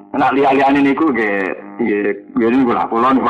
Nak 0.09 0.33
lihat-lihat 0.35 0.73
ini 0.73 0.91
ke, 0.97 1.07
ya, 1.85 2.11
ini 2.49 2.65
kula, 2.65 2.89
kula 2.89 3.13
nih 3.13 3.23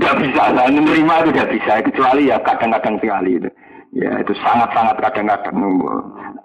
Tidak 0.00 0.16
bisa, 0.16 0.42
saya 0.56 0.72
menerima 0.72 1.14
itu 1.20 1.30
tidak 1.36 1.50
bisa, 1.52 1.72
kecuali 1.84 2.32
ya 2.32 2.40
kadang-kadang 2.40 2.96
sekali 3.04 3.36
itu. 3.36 3.52
Ya 3.92 4.16
itu 4.16 4.32
sangat-sangat 4.40 4.96
kadang-kadang. 4.96 5.60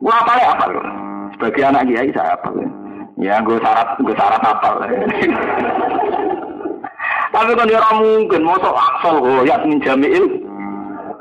Gua 0.04 0.12
apa 0.12 0.34
ya 0.44 0.52
apa 0.52 0.66
loh? 0.76 0.84
Sebagai 1.40 1.64
anak 1.64 1.88
kiai 1.88 2.12
saya 2.12 2.36
apa 2.36 2.52
loh? 2.52 2.68
Ya 3.16 3.40
gue 3.40 3.56
syarat, 3.64 3.96
gue 4.04 4.12
syarat 4.12 4.44
apa 4.44 4.76
Tapi 7.32 7.52
kan 7.56 7.72
ya 7.72 7.80
mungkin, 7.96 8.44
mosok 8.44 8.76
aksol 8.76 9.24
menjamil. 9.64 10.24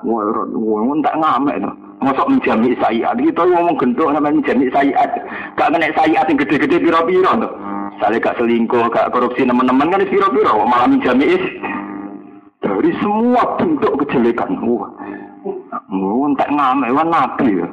Wah, 0.03 0.27
wah, 0.59 0.99
tak 1.07 1.15
ngamek 1.17 1.59
itu. 1.63 1.71
Mosok 2.03 2.29
menjami 2.35 2.75
sayiat. 2.83 3.15
Kita 3.15 3.43
ngomong 3.47 3.79
gendok 3.79 4.11
namanya 4.11 4.43
menjami 4.43 4.67
sayiat. 4.75 5.11
Gak 5.55 5.71
kena 5.71 5.87
sayiat 5.95 6.27
yang 6.27 6.39
gede-gede 6.43 6.77
piro-piro 6.83 7.31
tuh. 7.41 7.53
Saya 8.03 8.19
gak 8.19 8.37
selingkuh, 8.37 8.91
gak 8.91 9.15
korupsi 9.15 9.47
teman-teman 9.47 9.89
kan 9.89 10.03
piro-piro. 10.05 10.67
Malah 10.67 10.91
menjami 10.91 11.39
dari 12.65 12.91
semua 13.05 13.45
bentuk 13.61 13.93
kejelekan. 14.01 14.57
Wah, 14.65 14.89
wah, 15.93 16.29
tak 16.41 16.49
ngamek, 16.49 16.91
wah 16.97 17.05
nabi 17.05 17.61
ya. 17.61 17.69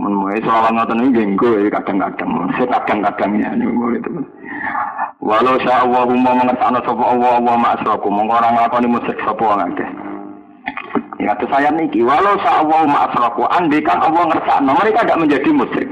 Mulai 0.00 0.40
soal 0.40 0.72
ngoten 0.72 1.04
ini 1.04 1.16
jenggo 1.20 1.52
ya 1.60 1.68
kadang-kadang, 1.68 2.48
saya 2.56 2.80
kadang-kadangnya 2.80 3.52
ini 3.52 3.68
itu. 4.00 4.10
Walau 5.22 5.54
sya 5.62 5.84
Allah 5.84 6.08
mau 6.08 6.34
mengertakno 6.34 6.80
sapa 6.82 7.04
Allah 7.06 7.38
Allah 7.38 7.54
ma'asraku, 7.60 8.08
mongko 8.10 8.34
ora 8.42 8.48
nglakoni 8.56 8.88
musyrik 8.90 9.20
sapa 9.22 9.38
wong 9.38 9.62
akeh. 9.62 9.90
Ya 11.22 11.36
kata 11.36 11.44
saya 11.46 11.70
niki, 11.70 12.02
walau 12.02 12.34
sya 12.40 12.64
Allah 12.64 12.88
ma'asraku, 12.88 13.46
andai 13.52 13.84
kan 13.84 14.00
Allah 14.02 14.32
ngertakno, 14.32 14.70
mereka 14.74 15.06
tidak 15.06 15.20
menjadi 15.22 15.48
musyrik. 15.54 15.90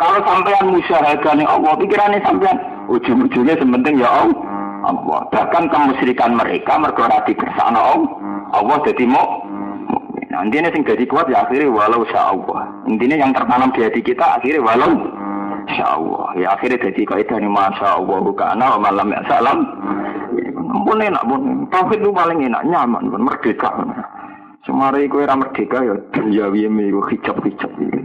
Kalau 0.00 0.20
sampean 0.26 0.66
musyahadah 0.74 1.32
Allah, 1.46 1.72
pikirannya 1.78 2.18
sampean 2.24 2.56
ujung-ujungnya 2.90 3.54
sementing 3.60 4.00
ya 4.00 4.10
Allah. 4.10 4.55
Allah. 4.86 5.26
Bahkan 5.34 5.64
kemusyrikan 5.68 6.38
mereka 6.38 6.78
mergo 6.78 7.02
ora 7.02 7.20
dikersakno 7.26 7.80
Allah. 8.54 8.76
Dadi 8.86 9.06
mau 9.06 9.42
Nah, 10.26 10.44
intinya 10.44 10.68
sing 10.68 10.84
jadi 10.84 11.08
kuat 11.08 11.32
ya 11.32 11.48
akhirnya 11.48 11.72
walau 11.72 12.04
sya 12.12 12.28
Allah. 12.28 12.68
Intinya 12.84 13.16
yang 13.16 13.32
tertanam 13.32 13.72
di 13.72 13.80
hati 13.80 14.04
kita 14.04 14.36
akhirnya 14.36 14.60
walau 14.60 15.08
sya 15.72 15.96
Allah. 15.96 16.28
Ya 16.36 16.52
akhirnya 16.52 16.76
jadi 16.76 17.08
kaidah 17.08 17.40
ini 17.40 17.48
masya 17.48 17.96
Allah 17.96 18.20
kana 18.36 18.76
wa 18.76 18.78
malam 18.84 19.16
ya 19.16 19.24
salam. 19.32 19.64
Pun 20.84 21.00
enak 21.00 21.24
pun. 21.24 21.64
Tauhid 21.72 22.04
itu 22.04 22.12
paling 22.12 22.44
enak, 22.52 22.68
nyaman 22.68 23.08
pun 23.08 23.22
merdeka. 23.24 23.70
Semari 24.66 25.06
kowe 25.06 25.22
ora 25.22 25.38
merdeka 25.38 25.78
ya 25.86 25.94
dunyawi 26.10 26.66
iku 26.66 27.00
hijab-hijab 27.06 27.72
iki. 27.78 28.02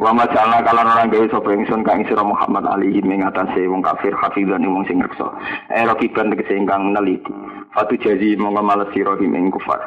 Wa 0.00 0.16
majalna 0.16 0.64
kalan 0.64 0.88
orang 0.88 1.12
gawe 1.12 1.26
sapa 1.28 1.52
ingsun 1.52 1.84
kang 1.84 2.00
sira 2.08 2.24
Muhammad 2.24 2.64
alihi 2.64 3.04
ing 3.04 3.20
atase 3.20 3.68
wong 3.68 3.84
kafir 3.84 4.16
hafizan 4.16 4.64
wong 4.64 4.88
sing 4.88 5.04
ngreksa. 5.04 5.28
Era 5.68 5.92
kiban 6.00 6.32
tegese 6.32 6.56
ingkang 6.56 6.96
neliti. 6.96 7.28
Fatu 7.76 8.00
jazi 8.00 8.40
monggo 8.40 8.64
males 8.64 8.88
sira 8.96 9.12
ing 9.20 9.52
kufar 9.52 9.84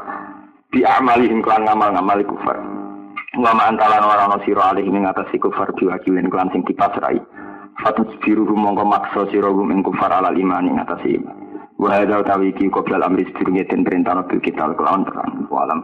bi 0.72 0.88
amalihim 0.88 1.44
klan 1.44 1.68
ngamal-ngamal 1.68 2.24
kufar 2.24 2.56
wa 3.36 3.52
ma 3.52 3.64
antalan 3.68 4.08
ora 4.08 4.24
ana 4.24 4.40
sira 4.48 4.72
alih 4.72 4.88
ing 4.88 5.04
atas 5.04 5.28
kufar 5.36 5.68
diwakilin 5.76 6.32
klan 6.32 6.48
sing 6.56 6.64
dipasrai 6.64 7.20
fatut 7.84 8.08
biru 8.24 8.48
mongko 8.48 8.88
maksa 8.88 9.28
sira 9.36 9.52
ing 9.52 9.84
kufar 9.84 10.12
ala 10.12 10.32
iman 10.32 10.68
ing 10.72 10.80
atas 10.80 11.04
iman 11.04 11.36
wa 11.76 11.92
hadza 11.92 12.24
tawi 12.24 12.56
ki 12.56 12.72
qoblal 12.72 13.04
amri 13.04 13.28
sedurunge 13.32 13.68
perintah 13.68 14.24
bil 14.24 14.40
kita 14.40 14.72
kelawan 14.80 15.04
terang 15.04 15.44
walam 15.52 15.80